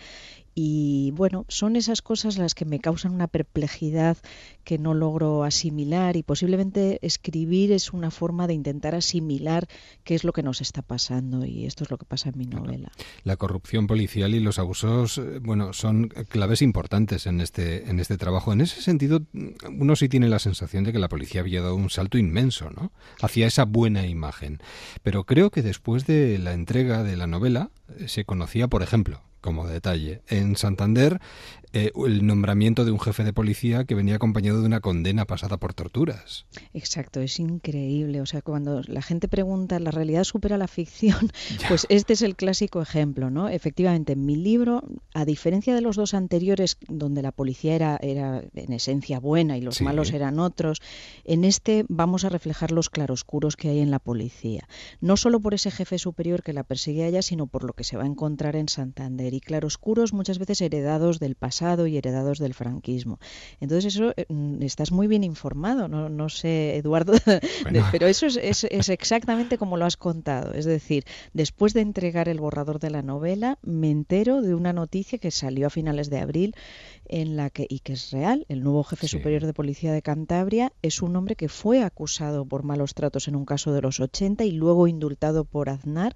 y 0.60 1.12
bueno, 1.12 1.46
son 1.50 1.76
esas 1.76 2.02
cosas 2.02 2.40
las 2.40 2.56
que 2.56 2.66
me 2.66 2.80
causan 2.80 3.14
una 3.14 3.28
perplejidad 3.28 4.18
que 4.64 4.80
no 4.80 4.96
logro 4.96 5.44
asimilar 5.44 6.16
y 6.18 6.24
posiblemente 6.24 6.98
escribir 7.04 7.72
es 7.72 7.94
una 7.94 8.10
forma 8.10 8.48
de 8.48 8.56
intentar 8.56 8.96
asimilar 8.96 9.68
qué 10.04 10.16
es 10.16 10.24
lo 10.24 10.34
que 10.34 10.42
nos 10.42 10.62
está 10.62 10.82
pasando 10.82 11.46
y 11.46 11.68
esto 11.68 11.84
es 11.84 11.92
lo 11.92 12.00
que 12.00 12.06
pasa 12.06 12.30
en 12.30 12.40
mi 12.40 12.48
novela. 12.48 12.92
La 13.24 13.36
corrupción 13.36 13.86
policial 13.86 14.34
y 14.34 14.40
los 14.40 14.58
abusos, 14.58 15.20
eh, 15.20 15.38
bueno, 15.44 15.74
son 15.74 16.08
claves 16.28 16.64
importantes 16.64 17.28
en 17.28 17.40
este 17.40 17.88
en 17.88 18.00
este 18.00 18.18
trabajo. 18.18 18.52
En 18.52 18.62
ese 18.62 18.82
sentido, 18.82 19.22
uno 19.70 19.96
sí 19.96 20.10
tiene 20.10 20.28
la 20.28 20.40
sensación 20.40 20.86
de 20.86 20.92
que 20.92 20.98
la 20.98 21.08
policía 21.08 21.42
había 21.42 21.62
dado 21.62 21.76
un 21.76 21.92
salto 21.92 22.18
inmenso, 22.18 22.72
¿no? 22.72 22.92
Hacia 23.22 23.46
esa 23.46 23.66
buena 23.66 24.08
imagen. 24.08 24.58
Pero 25.04 25.24
creo 25.26 25.52
que 25.52 25.62
después 25.62 26.08
de 26.08 26.40
la 26.40 26.54
entrega 26.54 27.04
de 27.04 27.16
la 27.16 27.28
novela 27.28 27.70
eh, 28.00 28.08
se 28.08 28.26
conocía, 28.26 28.68
por 28.68 28.82
ejemplo, 28.82 29.22
como 29.48 29.66
detalle. 29.66 30.22
En 30.28 30.58
Santander 30.58 31.22
eh, 31.74 31.92
el 32.06 32.26
nombramiento 32.26 32.86
de 32.86 32.92
un 32.92 33.00
jefe 33.00 33.26
de 33.26 33.34
policía 33.34 33.84
que 33.84 33.94
venía 33.94 34.16
acompañado 34.16 34.62
de 34.62 34.66
una 34.66 34.80
condena 34.80 35.26
pasada 35.26 35.58
por 35.58 35.74
torturas. 35.74 36.46
Exacto, 36.74 37.20
es 37.20 37.40
increíble. 37.40 38.22
O 38.22 38.26
sea, 38.26 38.42
cuando 38.42 38.82
la 38.84 39.02
gente 39.02 39.28
pregunta, 39.28 39.78
¿la 39.80 39.92
realidad 39.92 40.24
supera 40.24 40.58
la 40.58 40.68
ficción? 40.68 41.32
Pues 41.68 41.86
este 41.90 42.14
es 42.14 42.22
el 42.22 42.36
clásico 42.36 42.82
ejemplo, 42.82 43.30
¿no? 43.30 43.50
Efectivamente, 43.50 44.14
en 44.14 44.26
mi 44.26 44.36
libro, 44.36 44.84
a 45.14 45.26
diferencia 45.26 45.76
de 45.76 45.82
los 45.82 45.98
dos 45.98 46.14
anteriores, 46.14 46.78
donde 46.88 47.22
la 47.22 47.32
policía 47.32 47.76
era, 47.76 47.98
era 48.02 48.42
en 48.54 48.74
esencia 48.74 49.20
buena 49.20 49.58
y 49.58 49.62
los 49.62 49.82
malos 49.82 50.14
eran 50.14 50.40
otros, 50.40 50.82
en 51.26 51.44
este 51.44 51.84
vamos 51.90 52.24
a 52.24 52.30
reflejar 52.30 52.72
los 52.72 52.90
claroscuros 52.90 53.58
que 53.58 53.70
hay 53.70 53.80
en 53.80 53.92
la 53.92 54.00
policía. 54.00 54.68
No 55.02 55.18
solo 55.18 55.40
por 55.42 55.54
ese 55.54 55.72
jefe 55.72 55.98
superior 55.98 56.44
que 56.44 56.54
la 56.54 56.64
persigue 56.64 57.04
a 57.04 57.08
ella, 57.08 57.22
sino 57.22 57.48
por 57.48 57.64
lo 57.64 57.74
que 57.74 57.84
se 57.84 57.98
va 57.98 58.04
a 58.04 58.08
encontrar 58.08 58.56
en 58.56 58.70
Santander. 58.70 59.34
Y 59.34 59.42
claroscuros 59.42 60.14
muchas 60.14 60.40
veces 60.40 60.62
heredados 60.62 61.20
del 61.20 61.36
pasado 61.36 61.57
y 61.88 61.98
heredados 61.98 62.40
del 62.40 62.54
franquismo. 62.54 63.20
Entonces 63.60 63.96
eso 63.96 64.14
eh, 64.16 64.26
mm, 64.30 64.62
estás 64.62 64.92
muy 64.92 65.08
bien 65.08 65.24
informado, 65.24 65.88
no, 65.88 66.10
no 66.10 66.30
sé, 66.30 66.78
Eduardo, 66.78 67.14
pero 67.92 68.08
eso 68.08 68.28
es, 68.28 68.38
es, 68.38 68.90
exactamente 68.90 69.58
como 69.58 69.78
lo 69.78 69.86
has 69.86 69.98
contado. 69.98 70.54
Es 70.54 70.66
decir, 70.66 71.04
después 71.34 71.74
de 71.74 71.82
entregar 71.82 72.30
el 72.30 72.40
borrador 72.40 72.80
de 72.80 72.90
la 72.90 73.02
novela, 73.02 73.58
me 73.62 73.90
entero 73.90 74.42
de 74.42 74.54
una 74.54 74.74
noticia 74.74 75.18
que 75.18 75.32
salió 75.32 75.68
a 75.68 75.70
finales 75.70 76.10
de 76.10 76.20
abril 76.20 76.56
en 77.06 77.36
la 77.38 77.50
que, 77.50 77.66
y 77.70 77.80
que 77.80 77.94
es 77.94 78.12
real, 78.12 78.46
el 78.50 78.64
nuevo 78.64 78.84
jefe 78.84 79.08
superior 79.08 79.46
de 79.46 79.54
policía 79.54 79.94
de 79.94 80.02
Cantabria 80.02 80.74
es 80.82 81.02
un 81.02 81.16
hombre 81.16 81.36
que 81.36 81.50
fue 81.50 81.82
acusado 81.82 82.46
por 82.46 82.64
malos 82.64 82.94
tratos 82.94 83.28
en 83.28 83.36
un 83.36 83.46
caso 83.46 83.74
de 83.74 83.82
los 83.82 84.00
80 84.00 84.44
y 84.44 84.52
luego 84.52 84.88
indultado 84.88 85.46
por 85.46 85.70
Aznar 85.70 86.16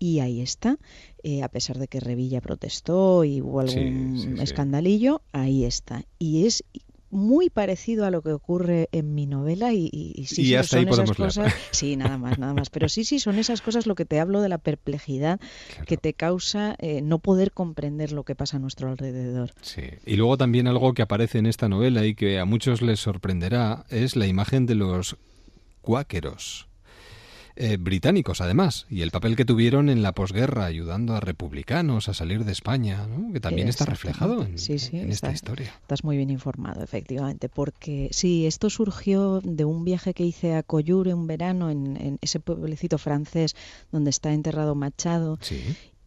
y 0.00 0.20
ahí 0.20 0.40
está, 0.40 0.78
eh, 1.22 1.44
a 1.44 1.48
pesar 1.48 1.78
de 1.78 1.86
que 1.86 2.00
Revilla 2.00 2.40
protestó 2.40 3.22
y 3.22 3.42
hubo 3.42 3.60
algún 3.60 4.38
escandalillo, 4.40 5.20
ahí 5.32 5.64
está. 5.64 6.04
Y 6.18 6.46
es 6.46 6.64
muy 7.10 7.50
parecido 7.50 8.06
a 8.06 8.10
lo 8.10 8.22
que 8.22 8.32
ocurre 8.32 8.88
en 8.92 9.14
mi 9.14 9.26
novela 9.26 9.74
y, 9.74 9.90
y, 9.92 10.24
sí, 10.26 10.54
son 10.62 10.88
esas 10.88 11.12
cosas. 11.12 11.52
Sí, 11.70 11.96
nada 11.96 12.16
más, 12.16 12.38
nada 12.38 12.54
más. 12.54 12.70
Pero 12.70 12.88
sí, 12.88 13.04
sí, 13.04 13.18
son 13.18 13.38
esas 13.38 13.60
cosas 13.60 13.86
lo 13.86 13.94
que 13.94 14.06
te 14.06 14.20
hablo 14.20 14.40
de 14.40 14.48
la 14.48 14.58
perplejidad 14.58 15.38
que 15.86 15.96
te 15.96 16.14
causa 16.14 16.76
eh, 16.78 17.02
no 17.02 17.18
poder 17.18 17.52
comprender 17.52 18.12
lo 18.12 18.24
que 18.24 18.34
pasa 18.34 18.56
a 18.56 18.60
nuestro 18.60 18.88
alrededor. 18.88 19.52
Sí. 19.60 19.82
Y 20.06 20.16
luego 20.16 20.38
también 20.38 20.66
algo 20.66 20.94
que 20.94 21.02
aparece 21.02 21.38
en 21.38 21.46
esta 21.46 21.68
novela 21.68 22.06
y 22.06 22.14
que 22.14 22.38
a 22.38 22.44
muchos 22.46 22.80
les 22.80 23.00
sorprenderá 23.00 23.84
es 23.90 24.16
la 24.16 24.26
imagen 24.26 24.64
de 24.64 24.76
los 24.76 25.16
cuáqueros. 25.82 26.69
Eh, 27.62 27.76
británicos, 27.76 28.40
además, 28.40 28.86
y 28.88 29.02
el 29.02 29.10
papel 29.10 29.36
que 29.36 29.44
tuvieron 29.44 29.90
en 29.90 30.02
la 30.02 30.12
posguerra 30.12 30.64
ayudando 30.64 31.14
a 31.14 31.20
republicanos 31.20 32.08
a 32.08 32.14
salir 32.14 32.46
de 32.46 32.52
España, 32.52 33.06
que 33.34 33.40
también 33.40 33.68
está 33.68 33.84
reflejado 33.84 34.44
en, 34.44 34.54
esta 34.54 35.30
historia. 35.30 35.70
Estás 35.82 36.02
muy 36.02 36.16
bien 36.16 36.30
informado, 36.30 36.82
efectivamente, 36.82 37.50
porque 37.50 38.08
sí, 38.12 38.46
esto 38.46 38.70
surgió 38.70 39.42
de 39.44 39.66
un 39.66 39.84
viaje 39.84 40.14
que 40.14 40.24
hice 40.24 40.54
a 40.54 40.62
Coyure 40.62 41.12
un 41.12 41.26
verano 41.26 41.68
en, 41.68 41.98
en 41.98 42.18
ese 42.22 42.40
pueblecito 42.40 42.96
francés 42.96 43.54
donde 43.92 44.08
está 44.08 44.32
enterrado 44.32 44.74
Machado. 44.74 45.38
Sí 45.42 45.62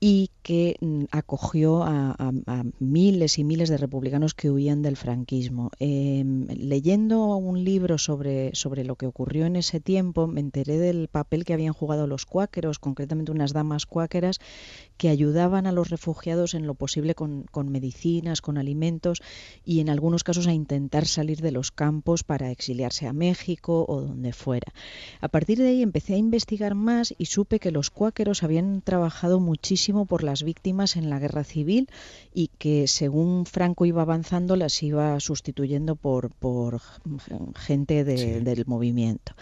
y 0.06 0.32
que 0.42 0.76
mm, 0.82 1.06
acogió 1.12 1.82
a, 1.86 2.34
miles 2.80 3.40
y 3.40 3.46
miles 3.46 3.70
de 3.70 3.78
republicanos 3.78 4.34
que 4.34 4.52
huían 4.52 4.82
del 4.82 4.98
franquismo. 4.98 5.72
Em, 5.80 6.46
leyendo 6.48 7.38
un 7.38 7.64
libro 7.64 7.98
sobre, 7.98 8.54
sobre 8.54 8.84
lo 8.84 8.98
que 8.98 9.06
ocurrió 9.06 9.46
en 9.46 9.56
ese 9.56 9.80
tiempo, 9.80 10.28
me 10.28 10.42
enteré 10.42 10.78
del 10.78 11.08
papel 11.08 11.46
que 11.46 11.54
habían 11.54 11.72
jugado 11.72 12.06
los 12.06 12.26
cuáqueros, 12.26 12.80
concretamente 12.80 13.32
unas 13.32 13.54
damas 13.54 13.86
cuáqueras, 13.86 14.42
que 14.98 15.08
ayudaban 15.08 15.68
a 15.68 15.72
los 15.72 15.90
refugiados 15.90 16.54
en 16.54 16.68
lo 16.68 16.76
posible 16.76 17.16
con, 17.16 17.44
con 17.44 17.70
medicinas, 17.70 18.42
con 18.42 18.58
alimentos 18.58 19.22
y 19.64 19.80
en 19.80 19.90
algunos 19.90 20.26
casos 20.26 20.48
a 20.48 20.54
intentar 20.54 21.06
salir 21.06 21.40
de 21.40 21.54
los 21.54 21.72
campos 21.72 22.26
para 22.26 22.52
exiliarse 22.52 23.08
a 23.08 23.14
México 23.14 23.86
o 23.88 24.02
donde 24.02 24.34
fuera. 24.34 24.74
A 25.22 25.30
partir 25.30 25.60
de 25.60 25.70
ahí 25.70 25.82
empecé 25.82 26.16
a 26.16 26.18
investigar 26.18 26.76
más 26.76 27.16
y 27.18 27.28
supe 27.28 27.60
que 27.60 27.72
los 27.72 27.90
cuáqueros 27.90 28.44
habían 28.44 28.82
trabajado 28.82 29.40
muchísimo 29.40 29.93
por 30.06 30.24
las 30.24 30.44
víctimas 30.44 30.96
en 30.96 31.10
la 31.10 31.20
guerra 31.20 31.44
civil 31.44 31.90
y 32.34 32.50
que 32.58 32.88
según 32.88 33.46
Franco 33.46 33.86
iba 33.86 34.02
avanzando 34.02 34.56
las 34.56 34.82
iba 34.84 35.20
sustituyendo 35.20 35.96
por, 35.96 36.32
por 36.32 36.82
gente 37.56 38.04
del 38.04 38.66
movimiento. 38.66 39.34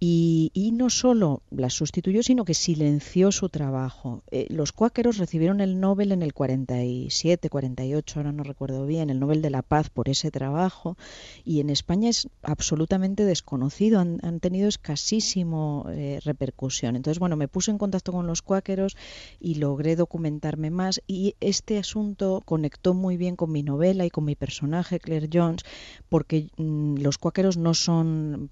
y, 0.00 0.50
y, 0.52 0.72
no 0.72 0.90
solo 0.90 1.42
las 1.50 1.72
sustituyó, 1.72 2.22
sino 2.22 2.44
que 2.44 2.54
silenció 2.54 3.32
su 3.32 3.48
trabajo. 3.48 4.22
Eh, 4.30 4.46
los 4.50 4.72
cuáqueros 4.72 5.18
recibieron 5.18 5.60
el 5.60 5.80
Nobel 5.80 6.12
en 6.12 6.22
el 6.22 6.34
47, 6.34 7.48
48, 7.48 8.18
ahora 8.18 8.32
no 8.32 8.42
recuerdo 8.42 8.86
bien, 8.86 9.10
el 9.10 9.20
Nobel 9.20 9.40
de 9.40 9.50
la 9.50 9.62
Paz 9.62 9.88
por 9.90 10.08
ese 10.08 10.30
trabajo 10.30 10.96
y 11.44 11.60
en 11.60 11.70
España 11.70 12.10
es 12.10 12.28
absolutamente 12.42 13.24
desconocido, 13.24 14.00
han, 14.00 14.18
han 14.22 14.40
tenido 14.40 14.68
escasísimo 14.68 15.86
eh, 15.90 16.20
repercusión. 16.24 16.96
Entonces, 16.96 17.18
bueno, 17.18 17.36
me 17.36 17.48
puse 17.48 17.70
en 17.70 17.78
contacto 17.78 18.12
con 18.12 18.26
los 18.26 18.42
cuáqueros 18.42 18.96
y 19.40 19.56
logré 19.56 19.83
logré 19.84 19.96
documentarme 19.96 20.70
más 20.70 21.02
y 21.06 21.34
este 21.40 21.76
asunto 21.76 22.40
conectó 22.46 22.94
muy 22.94 23.18
bien 23.18 23.36
con 23.36 23.52
mi 23.52 23.62
novela 23.62 24.06
y 24.06 24.10
con 24.10 24.24
mi 24.24 24.34
personaje, 24.34 24.98
Claire 24.98 25.28
Jones, 25.30 25.62
porque 26.08 26.48
mm, 26.56 27.02
los 27.02 27.18
cuáqueros 27.18 27.58
no 27.58 27.74
son 27.74 28.48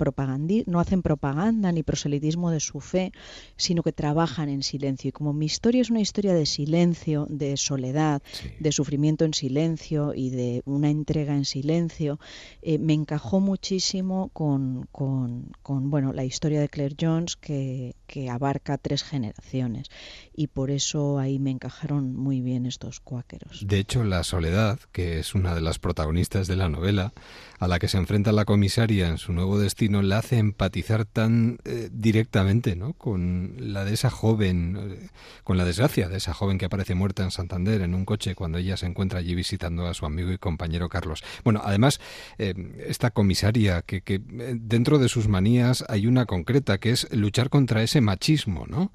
no 0.67 0.79
hacen 0.79 1.01
propaganda 1.01 1.73
ni 1.73 1.83
proselitismo 1.83 2.51
de 2.51 2.61
su 2.61 2.81
fe, 2.81 3.13
sino 3.57 3.83
que 3.83 3.93
trabajan 3.93 4.51
en 4.51 4.63
silencio. 4.63 5.09
Y 5.09 5.13
como 5.13 5.33
mi 5.33 5.47
historia 5.47 5.81
es 5.81 5.89
una 5.89 6.03
historia 6.03 6.35
de 6.35 6.45
silencio, 6.45 7.27
de 7.31 7.57
soledad, 7.57 8.21
de 8.61 8.73
sufrimiento 8.73 9.25
en 9.25 9.33
silencio 9.33 10.13
y 10.15 10.29
de 10.29 10.63
una 10.67 10.91
entrega 10.91 11.35
en 11.35 11.47
silencio, 11.47 12.19
eh, 12.61 12.79
me 12.79 12.93
encajó 12.93 13.41
muchísimo 13.41 14.29
con, 14.35 14.87
con, 14.93 15.53
con, 15.63 15.89
bueno, 15.89 16.13
la 16.13 16.25
historia 16.25 16.61
de 16.61 16.69
Claire 16.69 16.97
Jones 17.01 17.37
que, 17.37 17.95
que 18.13 18.29
abarca 18.29 18.77
tres 18.77 19.05
generaciones 19.05 19.89
y 20.35 20.49
por 20.49 20.71
eso 20.71 21.19
ahí 21.19 21.39
me 21.39 21.51
encajaron 21.51 22.15
muy 22.15 22.43
bien 22.43 22.67
estos 22.67 23.01
cuáqueros. 23.01 23.67
De 23.67 23.79
hecho, 23.79 24.05
la 24.05 24.23
soledad, 24.23 24.79
que 24.93 25.19
es 25.19 25.35
una 25.35 25.55
de 25.55 25.63
las 25.63 25.79
protagonistas 25.79 26.47
de 26.47 26.57
la 26.57 26.69
novela, 26.69 27.15
a 27.63 27.69
la 27.69 27.79
que 27.79 27.87
se 27.87 27.97
enfrenta 27.97 28.33
la 28.33 28.45
comisaria 28.45 29.07
en 29.07 29.19
su 29.19 29.33
nuevo 29.33 29.57
destino, 29.57 30.03
la 30.03 30.19
hace 30.19 30.39
empatizar 30.39 31.05
tan 31.05 31.59
eh, 31.65 31.91
directamente 31.93 32.75
¿no? 32.75 32.93
con 32.95 33.55
la 33.57 33.85
de 33.85 33.95
esa 33.95 34.11
joven, 34.11 34.77
eh, 34.81 35.09
con 35.45 35.57
la 35.57 35.65
desgracia 35.65 36.09
de 36.09 36.17
esa 36.17 36.35
joven 36.35 36.59
que 36.59 36.65
aparece 36.65 36.97
muerta 36.97 37.23
en 37.23 37.31
Santander 37.31 37.83
en 37.83 37.95
un 37.95 38.05
coche 38.05 38.35
cuando 38.35 38.59
ella 38.59 38.77
se 38.77 38.87
encuentra 38.87 39.21
allí 39.21 39.37
visitando 39.37 39.87
a 39.87 39.95
su 39.95 40.07
amigo 40.07 40.33
y 40.33 40.39
compañero 40.39 40.89
Carlos. 40.89 41.23
Bueno, 41.45 41.63
además, 41.65 42.01
eh, 42.37 42.53
esta 42.85 43.13
comisaria, 43.13 43.83
que, 43.83 44.01
que 44.01 44.21
dentro 44.21 44.99
de 44.99 45.09
sus 45.09 45.29
manías 45.29 45.85
hay 45.89 46.09
una 46.09 46.27
concreta, 46.27 46.79
que 46.79 46.91
es 46.91 47.15
luchar 47.15 47.49
contra 47.49 47.85
ese 47.85 48.01
machismo, 48.01 48.67
¿no? 48.67 48.91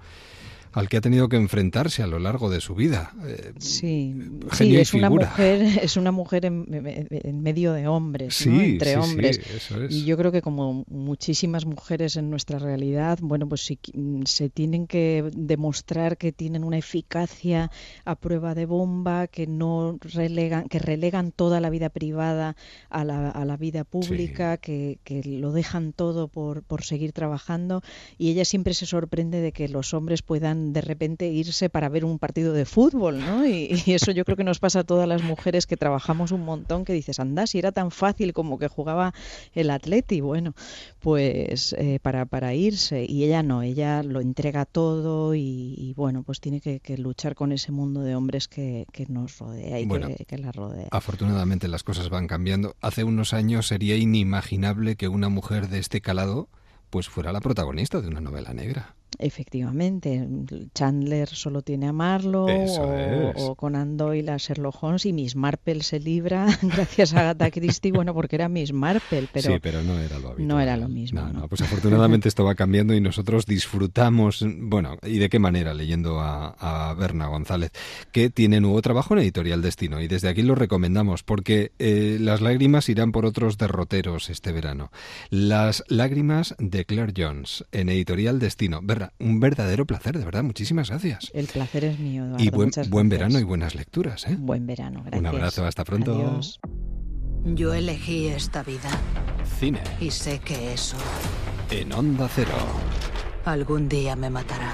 Al 0.77 0.89
que 0.89 0.97
ha 0.97 1.01
tenido 1.01 1.27
que 1.27 1.37
enfrentarse 1.37 2.03
a 2.03 2.07
lo 2.07 2.19
largo 2.19 2.51
de 2.51 2.61
su 2.61 2.75
vida. 2.75 3.11
Eh, 3.25 3.51
sí, 3.57 4.15
es 4.59 4.93
una 4.93 5.09
mujer, 5.09 5.61
es 5.81 5.97
una 5.97 6.11
mujer 6.11 6.45
en, 6.45 7.41
medio 7.41 7.73
de 7.73 7.87
hombres, 7.87 8.45
entre 8.45 8.95
hombres. 8.97 9.41
Y 9.89 10.05
yo 10.05 10.17
creo 10.17 10.31
que 10.31 10.43
como 10.43 10.85
muchísimas 10.87 11.65
mujeres 11.65 12.15
en 12.15 12.29
nuestra 12.29 12.59
realidad, 12.59 13.17
bueno, 13.21 13.49
pues 13.49 13.61
si, 13.61 13.79
se 14.25 14.49
tienen 14.49 14.85
que 14.85 15.27
demostrar 15.35 16.15
que 16.17 16.31
tienen 16.31 16.63
una 16.63 16.77
eficacia 16.77 17.71
a 18.05 18.13
prueba 18.13 18.53
de 18.53 18.67
bomba, 18.67 19.25
que 19.25 19.47
no 19.47 19.97
relegan, 20.01 20.69
que 20.69 20.77
relegan 20.77 21.31
toda 21.31 21.59
la 21.59 21.71
vida 21.71 21.89
privada 21.89 22.55
a 22.91 23.03
la, 23.03 23.31
a 23.31 23.45
la 23.45 23.57
vida 23.57 23.83
pública, 23.83 24.57
que, 24.57 24.99
que, 25.03 25.23
lo 25.23 25.53
dejan 25.53 25.91
todo 25.91 26.27
por, 26.27 26.61
por 26.61 26.83
seguir 26.83 27.13
trabajando. 27.13 27.81
Y 28.19 28.29
ella 28.29 28.45
siempre 28.45 28.75
se 28.75 28.85
sorprende 28.85 29.41
de 29.41 29.51
que 29.51 29.67
los 29.69 29.95
hombres 29.95 30.21
puedan 30.21 30.66
de 30.73 30.81
repente 30.81 31.27
irse 31.27 31.69
para 31.69 31.89
ver 31.89 32.05
un 32.05 32.19
partido 32.19 32.53
de 32.53 32.65
fútbol, 32.65 33.19
¿no? 33.19 33.45
Y, 33.45 33.83
eso 33.87 34.11
yo 34.11 34.25
creo 34.25 34.37
que 34.37 34.43
nos 34.43 34.59
pasa 34.59 34.81
a 34.81 34.83
todas 34.83 35.07
las 35.07 35.23
mujeres 35.23 35.65
que 35.65 35.77
trabajamos 35.77 36.31
un 36.31 36.43
montón, 36.43 36.85
que 36.85 36.93
dices, 36.93 37.19
anda, 37.19 37.47
si 37.47 37.59
era 37.59 37.71
tan 37.71 37.91
fácil 37.91 38.33
como 38.33 38.59
que 38.59 38.67
jugaba 38.67 39.13
el 39.53 39.69
atleti, 39.69 40.21
bueno, 40.21 40.53
pues 40.99 41.73
eh, 41.77 41.99
para, 42.01 42.25
para 42.25 42.53
irse. 42.53 43.05
Y 43.07 43.23
ella 43.23 43.43
no, 43.43 43.61
ella 43.61 44.03
lo 44.03 44.21
entrega 44.21 44.65
todo 44.65 45.35
y, 45.35 45.93
bueno, 45.95 46.23
pues 46.23 46.39
tiene 46.39 46.61
que, 46.61 46.97
luchar 46.97 47.35
con 47.35 47.51
ese 47.51 47.71
mundo 47.71 48.01
de 48.01 48.15
hombres 48.15 48.47
que, 48.47 48.85
nos 49.07 49.37
rodea 49.37 49.79
y 49.79 49.87
que, 49.87 50.25
que 50.25 50.37
la 50.37 50.51
rodea. 50.51 50.87
Afortunadamente 50.91 51.67
las 51.67 51.83
cosas 51.83 52.09
van 52.09 52.27
cambiando. 52.27 52.75
Hace 52.81 53.03
unos 53.03 53.33
años 53.33 53.67
sería 53.67 53.95
inimaginable 53.95 54.95
que 54.95 55.07
una 55.07 55.29
mujer 55.29 55.69
de 55.69 55.79
este 55.79 56.01
calado 56.01 56.49
pues 56.89 57.09
fuera 57.09 57.31
la 57.31 57.41
protagonista 57.41 58.01
de 58.01 58.07
una 58.07 58.21
novela 58.21 58.53
negra. 58.53 58.95
Efectivamente, 59.19 60.27
Chandler 60.75 61.27
solo 61.29 61.63
tiene 61.63 61.87
a 61.87 61.93
Marlowe 61.93 62.67
o, 63.35 63.55
con 63.55 63.55
Conan 63.55 63.97
Doyle 63.97 64.29
a 64.29 64.37
Sherlock 64.37 64.83
Holmes 64.83 65.05
y 65.07 65.13
Miss 65.13 65.35
Marple 65.35 65.81
se 65.81 65.99
libra 65.99 66.45
gracias 66.61 67.13
a 67.13 67.21
Agatha 67.21 67.49
Christie, 67.49 67.91
bueno, 67.91 68.13
porque 68.13 68.35
era 68.35 68.47
Miss 68.47 68.73
Marple, 68.73 69.27
pero, 69.33 69.53
sí, 69.53 69.59
pero 69.59 69.81
no 69.81 69.99
era 69.99 70.19
lo 70.19 70.35
No 70.37 70.59
era 70.59 70.77
lo 70.77 70.87
mismo. 70.87 71.21
No, 71.21 71.47
pues 71.47 71.61
afortunadamente 71.61 72.29
esto 72.29 72.43
va 72.43 72.53
cambiando 72.53 72.93
y 72.93 73.01
nosotros 73.01 73.45
disfrutamos, 73.45 74.45
bueno, 74.59 74.97
¿y 75.03 75.17
de 75.17 75.29
qué 75.29 75.39
manera? 75.39 75.73
Leyendo 75.73 76.19
a, 76.19 76.93
Berna 76.97 77.27
González, 77.27 77.71
que 78.11 78.29
tiene 78.29 78.61
nuevo 78.61 78.81
trabajo 78.81 79.13
en 79.13 79.21
Editorial 79.21 79.61
Destino 79.61 80.01
y 80.01 80.07
desde 80.07 80.29
aquí 80.29 80.43
lo 80.43 80.55
recomendamos 80.55 81.23
porque 81.23 81.71
eh, 81.79 82.17
las 82.19 82.41
lágrimas 82.41 82.87
irán 82.89 83.11
por 83.11 83.25
otros 83.25 83.57
derroteros 83.57 84.29
este 84.29 84.51
verano. 84.51 84.91
Las 85.29 85.83
lágrimas 85.87 86.55
de 86.59 86.85
Claire 86.85 87.13
Jones 87.15 87.65
en 87.71 87.89
Editorial 87.89 88.39
Destino 88.39 88.79
un 89.19 89.39
verdadero 89.39 89.85
placer, 89.85 90.17
de 90.17 90.25
verdad. 90.25 90.43
Muchísimas 90.43 90.89
gracias. 90.89 91.31
El 91.33 91.47
placer 91.47 91.85
es 91.85 91.99
mío, 91.99 92.25
Eduardo. 92.25 92.43
Y 92.43 92.49
buen, 92.49 92.71
buen 92.89 93.09
verano 93.09 93.39
y 93.39 93.43
buenas 93.43 93.75
lecturas. 93.75 94.25
¿eh? 94.27 94.35
Buen 94.37 94.65
verano, 94.65 95.01
gracias. 95.03 95.19
Un 95.19 95.25
abrazo, 95.27 95.65
hasta 95.65 95.83
pronto. 95.83 96.13
Adiós. 96.13 96.59
Yo 97.45 97.73
elegí 97.73 98.27
esta 98.27 98.63
vida. 98.63 98.89
Cine. 99.59 99.81
Y 99.99 100.11
sé 100.11 100.39
que 100.39 100.73
eso. 100.73 100.97
En 101.71 101.93
Onda 101.93 102.29
Cero. 102.33 102.51
Algún 103.45 103.87
día 103.87 104.15
me 104.15 104.29
matará. 104.29 104.73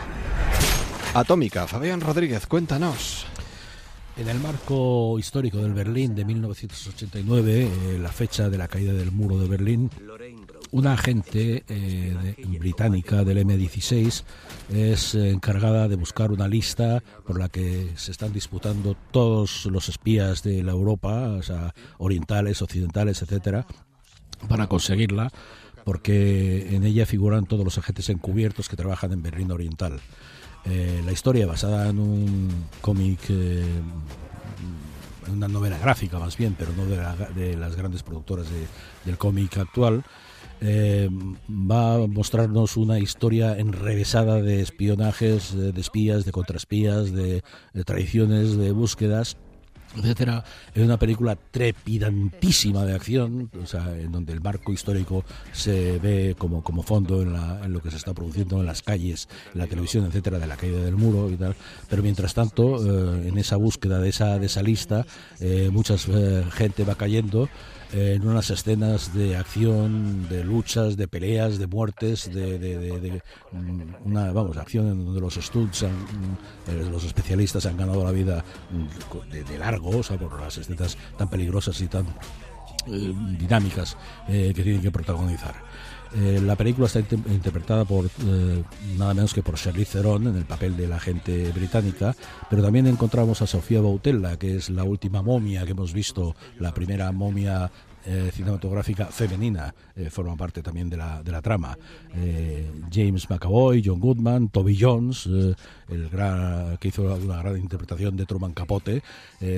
Atómica, 1.13 1.67
Fabián 1.67 2.01
Rodríguez, 2.01 2.47
cuéntanos. 2.47 3.27
En 4.15 4.27
el 4.27 4.39
marco 4.39 5.17
histórico 5.17 5.57
del 5.57 5.73
Berlín 5.73 6.13
de 6.13 6.25
1989, 6.25 7.67
eh, 7.67 7.99
la 7.99 8.11
fecha 8.11 8.49
de 8.49 8.57
la 8.57 8.67
caída 8.67 8.93
del 8.93 9.11
muro 9.11 9.37
de 9.37 9.47
Berlín, 9.47 9.89
una 10.73 10.93
agente 10.93 11.63
eh, 11.69 12.35
británica 12.59 13.23
del 13.23 13.45
M16 13.45 14.23
es 14.73 15.13
encargada 15.13 15.87
de 15.87 15.95
buscar 15.95 16.31
una 16.31 16.47
lista 16.47 17.03
por 17.27 17.39
la 17.39 17.47
que 17.47 17.91
se 17.95 18.11
están 18.11 18.33
disputando 18.33 18.97
todos 19.11 19.67
los 19.67 19.87
espías 19.87 20.41
de 20.41 20.63
la 20.63 20.71
Europa, 20.71 21.29
o 21.29 21.43
sea, 21.43 21.75
orientales, 21.99 22.63
occidentales, 22.63 23.21
etcétera, 23.21 23.67
para 24.49 24.65
conseguirla, 24.65 25.31
porque 25.85 26.75
en 26.75 26.85
ella 26.85 27.05
figuran 27.05 27.45
todos 27.45 27.63
los 27.63 27.77
agentes 27.77 28.09
encubiertos 28.09 28.67
que 28.67 28.75
trabajan 28.75 29.11
en 29.11 29.21
Berlín 29.21 29.51
Oriental. 29.51 29.99
Eh, 30.65 31.03
la 31.05 31.11
historia 31.11 31.45
basada 31.45 31.87
en 31.87 31.99
un 31.99 32.49
cómic 32.81 33.19
eh, 33.29 33.63
una 35.31 35.47
novela 35.47 35.77
gráfica 35.77 36.19
más 36.19 36.37
bien, 36.37 36.55
pero 36.57 36.71
no 36.73 36.85
de, 36.85 37.55
las 37.55 37.75
grandes 37.75 38.03
productoras 38.03 38.47
del 39.05 39.17
cómic 39.17 39.57
actual, 39.57 40.03
eh, 40.65 41.09
va 41.49 41.95
a 41.95 42.07
mostrarnos 42.07 42.77
una 42.77 42.97
historia 42.97 43.57
enrevesada 43.57 44.41
de 44.41 44.61
espionajes, 44.61 45.53
de 45.53 45.79
espías, 45.79 46.23
de 46.23 46.31
contraespías, 46.31 47.11
de, 47.11 47.43
tradiciones, 47.85 48.55
de 48.55 48.71
búsquedas 48.71 49.35
etcétera, 49.95 50.43
es 50.73 50.83
una 50.83 50.97
película 50.97 51.35
trepidantísima 51.35 52.83
de 52.83 52.95
acción, 52.95 53.51
o 53.61 53.67
sea, 53.67 53.95
en 53.95 54.11
donde 54.11 54.33
el 54.33 54.41
marco 54.41 54.73
histórico 54.73 55.23
se 55.51 55.99
ve 55.99 56.35
como, 56.35 56.63
como 56.63 56.81
fondo 56.81 57.21
en, 57.21 57.71
lo 57.71 57.79
que 57.79 57.91
se 57.91 57.97
está 57.97 58.11
produciendo 58.11 58.59
en 58.59 58.65
las 58.65 58.81
calles, 58.81 59.29
en 59.53 59.59
la 59.59 59.67
televisión, 59.67 60.05
etcétera, 60.05 60.39
de 60.39 60.47
la 60.47 60.57
caída 60.57 60.79
del 60.79 60.95
muro 60.95 61.29
y 61.29 61.35
tal. 61.35 61.55
Pero 61.91 62.01
mientras 62.01 62.33
tanto, 62.33 62.77
eh, 62.83 63.27
en 63.27 63.37
esa 63.37 63.57
búsqueda 63.57 63.99
de 63.99 64.09
esa, 64.09 64.39
de 64.39 64.47
esa 64.47 64.63
lista, 64.63 65.05
eh, 65.39 65.69
mucha 65.71 65.95
gente 66.51 66.85
va 66.85 66.95
cayendo 66.95 67.49
en 67.93 68.27
unas 68.27 68.49
escenas 68.49 69.13
de 69.13 69.37
acción, 69.37 70.27
de 70.27 70.43
luchas, 70.43 70.97
de 70.97 71.07
peleas, 71.07 71.59
de 71.59 71.67
muertes, 71.67 72.33
de, 72.33 73.21
mm, 73.51 73.81
una 74.05 74.31
vamos 74.31 74.57
acción 74.57 74.87
en 74.87 75.05
donde 75.05 75.21
los 75.21 75.35
stunts, 75.35 75.83
mm, 75.83 76.71
eh, 76.71 76.89
los 76.89 77.03
especialistas 77.03 77.65
han 77.67 77.77
ganado 77.77 78.03
la 78.03 78.11
vida 78.11 78.43
mm, 78.71 79.31
de, 79.31 79.57
largo, 79.59 79.91
o 79.91 80.01
por 80.17 80.41
las 80.41 80.57
escenas 80.57 80.97
tan 81.17 81.29
peligrosas 81.29 81.79
y 81.81 81.87
tan 81.87 82.07
eh, 82.87 83.13
dinámicas 83.39 83.95
eh, 84.27 84.51
que 84.55 84.63
tienen 84.63 84.81
que 84.81 84.91
protagonizar. 84.91 85.55
La 86.15 86.55
película 86.55 86.87
está 86.87 86.99
interpretada 86.99 87.85
por 87.85 88.09
nada 88.97 89.13
menos 89.13 89.33
que 89.33 89.41
por 89.41 89.55
Charlize 89.55 89.97
Theron 89.97 90.27
en 90.27 90.37
el 90.37 90.45
papel 90.45 90.77
de 90.77 90.87
la 90.87 90.97
agente 90.97 91.51
británica, 91.51 92.15
pero 92.49 92.61
también 92.61 92.87
encontramos 92.87 93.41
a 93.41 93.47
Sofía 93.47 93.81
Bautella, 93.81 94.37
que 94.37 94.57
es 94.57 94.69
la 94.69 94.83
última 94.83 95.21
momia 95.21 95.65
que 95.65 95.71
hemos 95.71 95.93
visto, 95.93 96.35
la 96.59 96.73
primera 96.73 97.11
momia 97.11 97.71
eh, 98.05 98.31
cinematográfica 98.33 99.05
femenina 99.05 99.73
eh, 99.95 100.09
forma 100.09 100.35
parte 100.35 100.61
también 100.61 100.89
de 100.89 100.97
la, 100.97 101.23
de 101.23 101.31
la 101.31 101.41
trama. 101.41 101.77
Eh, 102.15 102.69
James 102.91 103.29
McAvoy, 103.29 103.81
John 103.83 103.99
Goodman, 103.99 104.49
Toby 104.49 104.77
Jones, 104.79 105.25
el 105.25 106.09
gran, 106.09 106.77
que 106.77 106.89
hizo 106.89 107.03
una 107.03 107.37
gran 107.37 107.57
interpretación 107.57 108.17
de 108.17 108.25
Truman 108.25 108.53
Capote, 108.53 109.01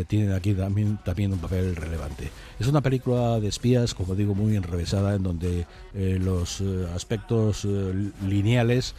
tienen 0.08 0.34
aquí 0.34 0.54
también, 0.54 1.00
también 1.04 1.34
un 1.34 1.40
papel 1.40 1.76
relevante. 1.76 2.30
Es 2.60 2.68
una 2.68 2.82
película 2.82 3.40
de 3.40 3.48
espías, 3.48 3.94
como 3.94 4.16
digo, 4.16 4.36
muy 4.36 4.56
enrevesada, 4.56 5.16
en 5.16 5.24
donde 5.24 5.66
los 5.94 6.62
aspectos 6.94 7.68
lineales 8.28 8.96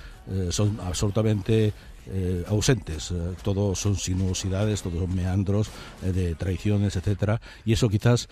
son 0.50 0.78
absolutamente 0.80 1.72
eh, 2.08 2.44
ausentes. 2.48 3.10
Eh, 3.10 3.14
todos 3.42 3.78
son 3.78 3.96
sinuosidades, 3.96 4.82
todos 4.82 5.00
son 5.00 5.14
meandros 5.14 5.68
eh, 6.02 6.12
de 6.12 6.34
traiciones, 6.34 6.96
etcétera, 6.96 7.40
y 7.64 7.72
eso 7.72 7.88
quizás 7.88 8.28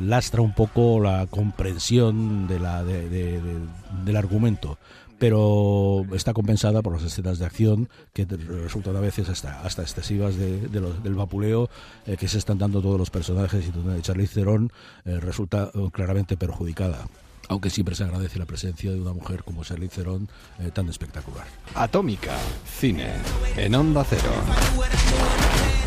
lastra 0.00 0.42
un 0.42 0.54
poco 0.54 1.00
la 1.00 1.26
comprensión 1.26 2.46
de 2.46 2.58
la, 2.60 2.84
del 2.84 4.16
argumento. 4.16 4.78
Pero 5.18 6.04
está 6.14 6.32
compensada 6.32 6.82
por 6.82 6.94
las 6.94 7.04
escenas 7.04 7.38
de 7.38 7.46
acción 7.46 7.88
que 8.12 8.24
resultan 8.24 8.96
a 8.96 9.00
veces 9.00 9.28
hasta, 9.28 9.62
hasta 9.62 9.82
excesivas 9.82 10.36
de, 10.36 10.68
del 10.68 11.14
vapuleo 11.14 11.70
eh, 12.06 12.16
que 12.16 12.26
se 12.26 12.38
están 12.38 12.58
dando 12.58 12.82
todos 12.82 12.98
los 12.98 13.10
personajes 13.10 13.64
y 13.68 13.70
donde 13.70 14.02
Charlize 14.02 14.34
Theron 14.34 14.72
resulta 15.04 15.70
claramente 15.92 16.36
perjudicada 16.36 17.06
aunque 17.52 17.70
siempre 17.70 17.94
se 17.94 18.04
agradece 18.04 18.38
la 18.38 18.46
presencia 18.46 18.90
de 18.90 19.00
una 19.00 19.12
mujer 19.12 19.44
como 19.44 19.64
Charlize 19.64 19.96
Theron 19.96 20.28
tan 20.72 20.88
espectacular. 20.88 21.46
Atómica, 21.74 22.36
cine, 22.64 23.12
en 23.56 23.74
onda 23.74 24.04
cero. 24.04 24.32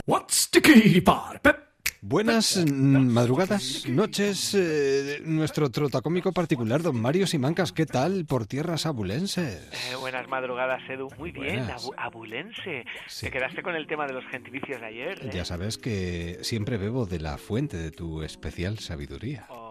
What's 0.06 0.50
the 0.52 0.62
key 0.62 1.02
Buenas 2.08 2.64
madrugadas, 2.68 3.90
noches, 3.90 4.54
eh, 4.54 5.22
nuestro 5.26 5.72
trotacómico 5.72 6.32
particular, 6.34 6.84
don 6.84 7.02
Mario 7.02 7.26
Simancas, 7.26 7.72
¿qué 7.72 7.88
tal 7.88 8.26
por 8.28 8.46
tierras 8.46 8.86
abulenses? 8.86 9.68
Eh, 9.92 9.96
buenas 9.96 10.28
madrugadas, 10.28 10.88
Edu. 10.88 11.08
Muy 11.18 11.32
bien, 11.32 11.66
abulense. 11.98 12.86
Te 13.20 13.32
quedaste 13.32 13.64
con 13.64 13.74
el 13.76 13.88
tema 13.88 14.06
de 14.06 14.14
los 14.14 14.24
gentilicios 14.26 14.82
de 14.82 14.86
ayer. 14.86 15.32
Ya 15.32 15.42
¿eh? 15.42 15.46
sabes 15.46 15.80
que 15.80 16.38
siempre 16.42 16.78
bebo 16.78 17.08
de 17.08 17.20
la 17.20 17.40
fuente 17.40 17.76
de 17.76 17.90
tu 17.90 18.22
especial 18.22 18.78
sabiduría. 18.78 19.48
Oh, 19.50 19.65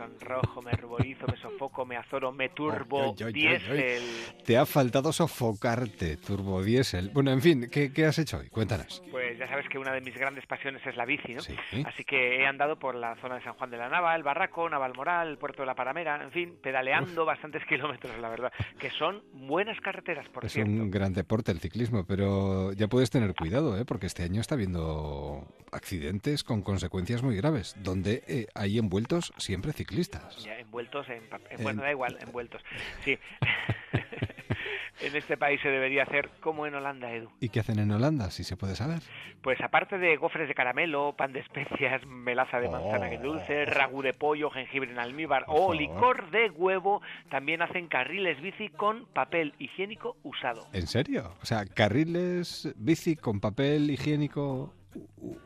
sonrojo, 0.00 0.62
me 0.62 0.72
ruborizo, 0.72 1.26
me 1.26 1.36
sofoco, 1.36 1.84
me 1.84 1.96
azoro, 1.96 2.32
me 2.32 2.48
turbo 2.48 3.14
diésel. 3.14 4.02
Te 4.44 4.56
ha 4.56 4.64
faltado 4.64 5.12
sofocarte, 5.12 6.16
turbo 6.16 6.62
diésel. 6.62 7.10
Bueno, 7.12 7.30
en 7.32 7.42
fin, 7.42 7.68
¿qué, 7.70 7.92
¿qué, 7.92 8.06
has 8.06 8.18
hecho 8.18 8.38
hoy? 8.38 8.48
Cuéntanos. 8.48 9.02
Pues 9.10 9.38
ya 9.38 9.46
sabes 9.48 9.68
que 9.68 9.78
una 9.78 9.92
de 9.92 10.00
mis 10.00 10.14
grandes 10.14 10.46
pasiones 10.46 10.80
es 10.86 10.96
la 10.96 11.04
bici, 11.04 11.34
¿no? 11.34 11.42
Así 11.84 12.04
que 12.04 12.40
he 12.40 12.46
andado 12.46 12.78
por 12.78 12.94
la 12.94 13.14
zona 13.16 13.36
de 13.36 13.42
San 13.42 13.54
Juan 13.54 13.70
de 13.70 13.76
la 13.76 13.88
Nava, 13.88 14.16
el 14.16 14.22
Barraco, 14.22 14.68
Navalmoral, 14.70 15.28
el 15.28 15.38
Puerto 15.38 15.62
de 15.62 15.66
la 15.66 15.74
Paramera, 15.74 16.22
en 16.22 16.30
fin, 16.30 16.56
pedaleando 16.62 17.26
bastantes 17.26 17.62
kilómetros, 17.66 18.18
la 18.18 18.30
verdad, 18.30 18.52
que 18.78 18.90
son 18.90 19.22
buenas 19.34 19.78
carreteras, 19.80 20.28
por 20.30 20.48
cierto. 20.48 20.70
Es 20.70 20.80
un 20.80 20.90
gran 20.90 21.12
deporte 21.12 21.52
el 21.52 21.60
ciclismo, 21.60 22.06
pero 22.06 22.72
ya 22.72 22.88
puedes 22.88 23.10
tener 23.10 23.34
cuidado, 23.34 23.78
¿eh? 23.78 23.84
Porque 23.84 24.06
este 24.06 24.22
año 24.22 24.40
está 24.40 24.54
habiendo 24.54 25.46
accidentes 25.72 26.42
con 26.42 26.62
consecuencias 26.62 27.22
muy 27.22 27.36
graves, 27.36 27.76
donde 27.82 28.24
eh, 28.26 28.46
hay 28.54 28.78
envueltos 28.78 29.32
siempre 29.36 29.72
ciclistas 29.72 29.89
ya, 29.90 30.58
envueltos 30.58 31.08
en, 31.08 31.22
Bueno, 31.62 31.82
da 31.82 31.90
igual, 31.90 32.16
envueltos. 32.20 32.62
Sí. 33.04 33.18
en 35.00 35.16
este 35.16 35.36
país 35.36 35.60
se 35.62 35.68
debería 35.68 36.02
hacer 36.02 36.30
como 36.40 36.66
en 36.66 36.74
Holanda, 36.74 37.12
Edu. 37.12 37.30
¿Y 37.40 37.48
qué 37.48 37.60
hacen 37.60 37.78
en 37.78 37.90
Holanda, 37.90 38.30
si 38.30 38.44
se 38.44 38.56
puede 38.56 38.76
saber? 38.76 39.00
Pues 39.42 39.60
aparte 39.60 39.98
de 39.98 40.16
gofres 40.16 40.48
de 40.48 40.54
caramelo, 40.54 41.14
pan 41.16 41.32
de 41.32 41.40
especias, 41.40 42.06
melaza 42.06 42.60
de 42.60 42.68
manzana 42.68 43.08
que 43.08 43.18
dulce, 43.18 43.62
oh. 43.62 43.70
ragú 43.70 44.02
de 44.02 44.12
pollo, 44.12 44.50
jengibre 44.50 44.90
en 44.90 44.98
almíbar 44.98 45.44
o 45.48 45.72
licor 45.72 46.30
de 46.30 46.50
huevo, 46.50 47.00
también 47.30 47.62
hacen 47.62 47.88
carriles 47.88 48.40
bici 48.40 48.68
con 48.68 49.06
papel 49.06 49.54
higiénico 49.58 50.16
usado. 50.22 50.66
¿En 50.72 50.86
serio? 50.86 51.34
O 51.42 51.46
sea, 51.46 51.64
carriles 51.64 52.72
bici 52.76 53.16
con 53.16 53.40
papel 53.40 53.90
higiénico 53.90 54.74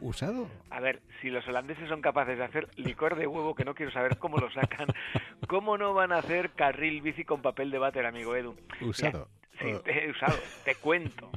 usado. 0.01 0.49
A 0.71 0.81
ver, 0.81 1.01
si 1.21 1.31
los 1.31 1.47
holandeses 1.47 1.89
son 1.89 2.01
capaces 2.01 2.39
de 2.39 2.45
hacer 2.45 2.69
licor 2.77 3.17
de 3.17 3.27
huevo, 3.27 3.55
que 3.55 3.65
no 3.65 3.75
quiero 3.75 3.93
saber 3.93 4.19
cómo 4.19 4.39
lo 4.39 4.51
sacan, 4.51 4.87
¿cómo 5.49 5.79
no 5.79 5.95
van 5.95 6.13
a 6.13 6.19
hacer 6.19 6.51
carril 6.51 7.03
bici 7.03 7.25
con 7.25 7.43
papel 7.43 7.71
de 7.71 7.79
váter, 7.79 8.07
amigo 8.07 8.35
Edu? 8.37 8.57
Usado. 8.81 9.29
sí, 9.61 9.73
oh. 9.73 10.11
usado, 10.11 10.39
te 10.65 10.75
cuento. 10.77 11.31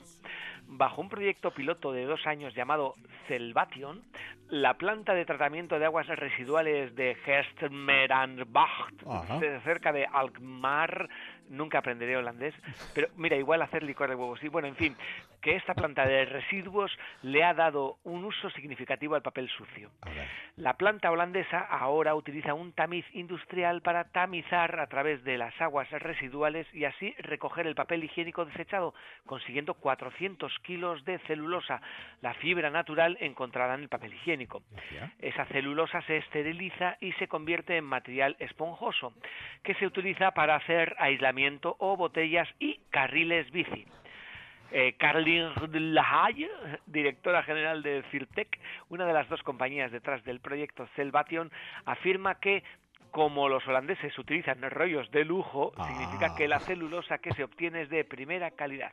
Bajo 0.70 1.02
un 1.02 1.10
proyecto 1.10 1.52
piloto 1.52 1.94
de 1.94 2.06
dos 2.06 2.28
años 2.28 2.54
llamado 2.54 2.96
Selvation, 3.28 4.04
la 4.50 4.76
planta 4.76 5.14
de 5.14 5.26
tratamiento 5.26 5.80
de 5.80 5.86
aguas 5.86 6.08
residuales 6.08 6.96
de 6.96 7.16
Gerstmeranbach, 7.16 8.92
cerca 9.64 9.92
de 9.92 10.06
Alkmaar, 10.06 11.10
nunca 11.50 11.80
aprenderé 11.80 12.18
holandés, 12.18 12.54
pero 12.94 13.08
mira, 13.16 13.36
igual 13.36 13.62
hacer 13.62 13.84
licor 13.84 14.10
de 14.10 14.16
huevos. 14.16 14.42
Y 14.44 14.48
bueno, 14.48 14.68
en 14.68 14.76
fin, 14.76 14.96
que 15.48 15.56
esta 15.56 15.76
planta 15.76 16.06
de 16.06 16.26
residuos 16.26 16.92
le 17.22 17.42
ha 17.46 17.54
dado 17.54 18.00
un 18.04 18.26
uso 18.26 18.50
significativo 18.50 19.16
al 19.16 19.22
papel 19.22 19.48
sucio. 19.48 19.92
La 20.58 20.74
planta 20.74 21.10
holandesa 21.10 21.60
ahora 21.62 22.16
utiliza 22.16 22.54
un 22.54 22.74
tamiz 22.74 23.06
industrial 23.14 23.82
para 23.82 24.12
tamizar 24.12 24.78
a 24.78 24.88
través 24.88 25.24
de 25.24 25.38
las 25.38 25.54
aguas 25.62 25.90
residuales 25.90 26.68
y 26.74 26.84
así 26.84 27.16
recoger 27.20 27.66
el 27.66 27.76
papel 27.76 28.04
higiénico 28.04 28.44
desechado, 28.44 28.94
consiguiendo 29.26 29.76
400 29.76 30.54
kilos 30.64 31.06
de 31.06 31.18
celulosa, 31.20 31.82
la 32.22 32.34
fibra 32.34 32.70
natural 32.70 33.18
encontrada 33.22 33.76
en 33.76 33.84
el 33.84 33.88
papel 33.88 34.16
higiénico. 34.16 34.64
Esa 35.20 35.46
celulosa 35.46 36.02
se 36.02 36.18
esteriliza 36.18 36.98
y 37.00 37.14
se 37.14 37.30
convierte 37.30 37.78
en 37.78 37.86
material 37.86 38.36
esponjoso, 38.40 39.14
que 39.64 39.76
se 39.76 39.86
utiliza 39.86 40.32
para 40.32 40.58
hacer 40.58 40.94
aislamiento 41.00 41.78
o 41.80 41.96
botellas 41.96 42.50
y 42.60 42.82
carriles 42.92 43.50
bici. 43.52 43.88
Eh, 44.72 44.96
Caroline 44.98 45.52
Lahaye, 45.72 46.50
directora 46.86 47.44
general 47.44 47.84
de 47.84 48.04
Cirtec, 48.12 48.60
una 48.90 49.06
de 49.06 49.14
las 49.14 49.30
dos 49.30 49.42
compañías 49.44 49.92
detrás 49.92 50.24
del 50.26 50.40
proyecto 50.40 50.88
Selvation, 50.96 51.52
afirma 51.86 52.40
que 52.40 52.64
como 53.18 53.50
los 53.50 53.68
holandeses 53.68 54.16
utilizan 54.20 54.62
rollos 54.62 55.10
de 55.10 55.26
lujo, 55.26 55.74
significa 55.88 56.36
que 56.36 56.48
la 56.48 56.58
ah. 56.58 56.60
celulosa 56.60 57.18
que 57.18 57.34
se 57.34 57.44
obtiene 57.44 57.82
es 57.82 57.90
de 57.90 58.04
primera 58.06 58.52
calidad. 58.52 58.92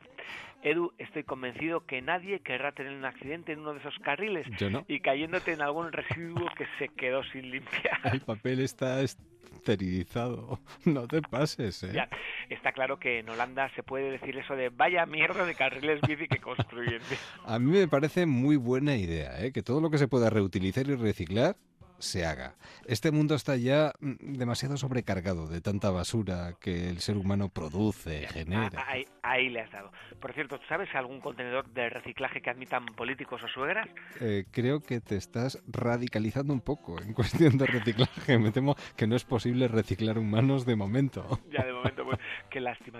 Edu, 0.63 0.91
estoy 0.97 1.23
convencido 1.23 1.85
que 1.85 2.01
nadie 2.01 2.39
querrá 2.39 2.71
tener 2.71 2.93
un 2.93 3.05
accidente 3.05 3.51
en 3.51 3.59
uno 3.59 3.73
de 3.73 3.81
esos 3.81 3.93
carriles 3.99 4.47
y 4.87 4.99
cayéndote 5.01 5.53
en 5.53 5.61
algún 5.61 5.91
residuo 5.91 6.49
que 6.57 6.65
se 6.79 6.89
quedó 6.89 7.23
sin 7.25 7.51
limpiar. 7.51 7.99
El 8.11 8.21
papel 8.21 8.61
está 8.61 9.03
esterilizado. 9.03 10.59
No 10.85 11.07
te 11.07 11.21
pases, 11.21 11.83
¿eh? 11.83 11.91
Ya, 11.93 12.09
está 12.49 12.71
claro 12.71 12.97
que 12.97 13.19
en 13.19 13.29
Holanda 13.29 13.69
se 13.75 13.83
puede 13.83 14.09
decir 14.09 14.35
eso 14.39 14.55
de 14.55 14.69
vaya 14.69 15.05
mierda 15.05 15.45
de 15.45 15.53
carriles 15.53 16.01
bici 16.01 16.27
que 16.27 16.39
construyen. 16.39 16.99
A 17.45 17.59
mí 17.59 17.77
me 17.77 17.87
parece 17.87 18.25
muy 18.25 18.55
buena 18.55 18.95
idea, 18.95 19.39
¿eh? 19.45 19.51
Que 19.51 19.61
todo 19.61 19.81
lo 19.81 19.91
que 19.91 19.99
se 19.99 20.07
pueda 20.07 20.31
reutilizar 20.31 20.87
y 20.87 20.95
reciclar 20.95 21.57
se 21.99 22.25
haga. 22.25 22.55
Este 22.85 23.11
mundo 23.11 23.35
está 23.35 23.55
ya 23.55 23.91
mm, 23.99 24.33
demasiado 24.33 24.77
sobrecargado 24.77 25.47
de 25.47 25.61
tanta 25.61 25.91
basura 25.91 26.53
que 26.59 26.89
el 26.89 26.99
ser 26.99 27.17
humano 27.17 27.49
produce, 27.49 28.27
genera. 28.27 28.85
Ahí, 29.21 29.49
le 29.49 29.61
has 29.61 29.71
dado. 29.71 29.91
Por 30.19 30.33
cierto, 30.33 30.59
¿sabes 30.69 30.93
algún 30.93 31.19
contenedor 31.19 31.67
de 31.69 31.89
reciclaje 31.89 32.41
que 32.41 32.49
admitan 32.49 32.85
políticos 32.85 33.41
o 33.43 33.47
suegras? 33.47 33.87
Eh, 34.21 34.45
creo 34.51 34.81
que 34.81 35.01
te 35.01 35.15
estás 35.15 35.61
radicalizando 35.67 36.53
un 36.53 36.61
poco 36.61 37.01
en 37.01 37.13
cuestión 37.13 37.57
de 37.57 37.65
reciclaje. 37.65 38.37
Me 38.37 38.51
temo 38.51 38.75
que 38.95 39.07
no 39.07 39.15
es 39.15 39.25
posible 39.25 39.67
reciclar 39.67 40.17
humanos 40.17 40.65
de 40.65 40.75
momento. 40.75 41.39
Ya, 41.55 41.63
de 41.63 41.71
momento, 41.71 42.03
pues 42.03 42.19
qué 42.49 42.59
lástima, 42.59 42.99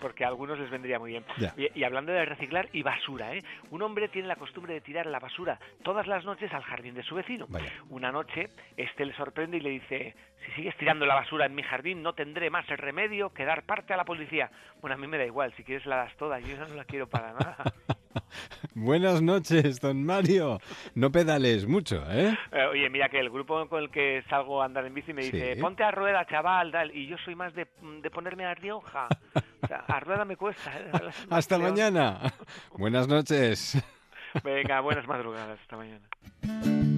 porque 0.00 0.24
a 0.24 0.28
algunos 0.28 0.58
les 0.60 0.70
vendría 0.70 0.98
muy 1.00 1.10
bien. 1.10 1.24
Y, 1.56 1.80
y, 1.80 1.82
hablando 1.82 2.12
de 2.12 2.24
reciclar 2.24 2.68
y 2.72 2.82
basura, 2.82 3.34
¿eh? 3.34 3.42
Un 3.70 3.82
hombre 3.82 4.08
tiene 4.08 4.28
la 4.28 4.36
costumbre 4.36 4.74
de 4.74 4.80
tirar 4.80 5.06
la 5.06 5.18
basura 5.18 5.58
todas 5.82 6.06
las 6.06 6.24
noches 6.24 6.52
al 6.52 6.62
jardín 6.62 6.94
de 6.94 7.02
su 7.02 7.16
vecino. 7.16 7.46
Vaya. 7.48 7.72
Una 7.88 8.12
noche 8.12 8.35
este 8.76 9.04
le 9.04 9.14
sorprende 9.14 9.56
y 9.56 9.60
le 9.60 9.70
dice, 9.70 10.14
si 10.44 10.52
sigues 10.52 10.76
tirando 10.76 11.06
la 11.06 11.14
basura 11.14 11.46
en 11.46 11.54
mi 11.54 11.62
jardín 11.62 12.02
no 12.02 12.14
tendré 12.14 12.50
más 12.50 12.68
el 12.70 12.78
remedio 12.78 13.30
que 13.30 13.44
dar 13.44 13.64
parte 13.64 13.94
a 13.94 13.96
la 13.96 14.04
policía. 14.04 14.50
Bueno, 14.80 14.94
a 14.94 14.98
mí 14.98 15.06
me 15.06 15.18
da 15.18 15.24
igual, 15.24 15.52
si 15.56 15.64
quieres 15.64 15.86
la 15.86 15.96
das 15.96 16.16
toda, 16.16 16.38
yo 16.40 16.56
no 16.56 16.74
la 16.74 16.84
quiero 16.84 17.08
para 17.08 17.32
nada. 17.32 17.56
Buenas 18.74 19.22
noches, 19.22 19.80
don 19.80 20.04
Mario. 20.04 20.60
No 20.94 21.10
pedales 21.10 21.66
mucho, 21.66 22.04
¿eh? 22.10 22.36
¿eh? 22.52 22.66
Oye, 22.70 22.88
mira 22.90 23.08
que 23.08 23.18
el 23.18 23.30
grupo 23.30 23.66
con 23.68 23.82
el 23.82 23.90
que 23.90 24.22
salgo 24.28 24.62
a 24.62 24.66
andar 24.66 24.84
en 24.84 24.94
bici 24.94 25.12
me 25.12 25.22
dice, 25.22 25.56
ponte 25.56 25.82
a 25.82 25.90
rueda, 25.90 26.26
chaval, 26.26 26.72
tal. 26.72 26.94
Y 26.94 27.06
yo 27.06 27.16
soy 27.24 27.34
más 27.34 27.54
de, 27.54 27.66
ponerme 28.10 28.44
a 28.44 28.54
Rioja. 28.54 29.08
O 29.62 29.66
sea, 29.66 29.84
a 29.88 30.00
rueda 30.00 30.24
me 30.24 30.36
cuesta. 30.36 30.72
¿eh? 30.78 30.90
Hasta 31.30 31.58
mañana. 31.58 32.20
Buenas 32.72 33.08
noches. 33.08 33.82
Venga, 34.44 34.80
buenas 34.80 35.06
madrugadas. 35.06 35.58
Hasta 35.60 35.76
mañana. 35.76 36.95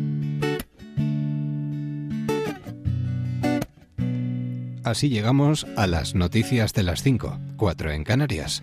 Así 4.89 5.11
llegamos 5.11 5.66
a 5.76 5.86
las 5.86 6.14
noticias 6.14 6.72
de 6.72 6.82
las 6.82 7.03
5, 7.03 7.39
4 7.59 7.93
en 7.93 8.05
Canarias. 8.05 8.62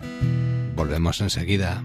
Volvemos 0.74 1.20
enseguida. 1.20 1.84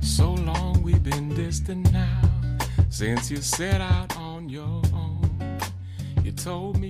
So 0.00 0.36
long 0.36 0.84
we've 0.84 1.02
been 1.02 1.34
distant 1.34 1.92
now 1.92 2.20
since 2.90 3.28
you 3.28 3.42
set 3.42 3.80
out 3.80 4.16
on 4.16 4.48
your 4.48 4.80
own. 4.94 5.28
You 6.22 6.30
told 6.30 6.78
me 6.78 6.89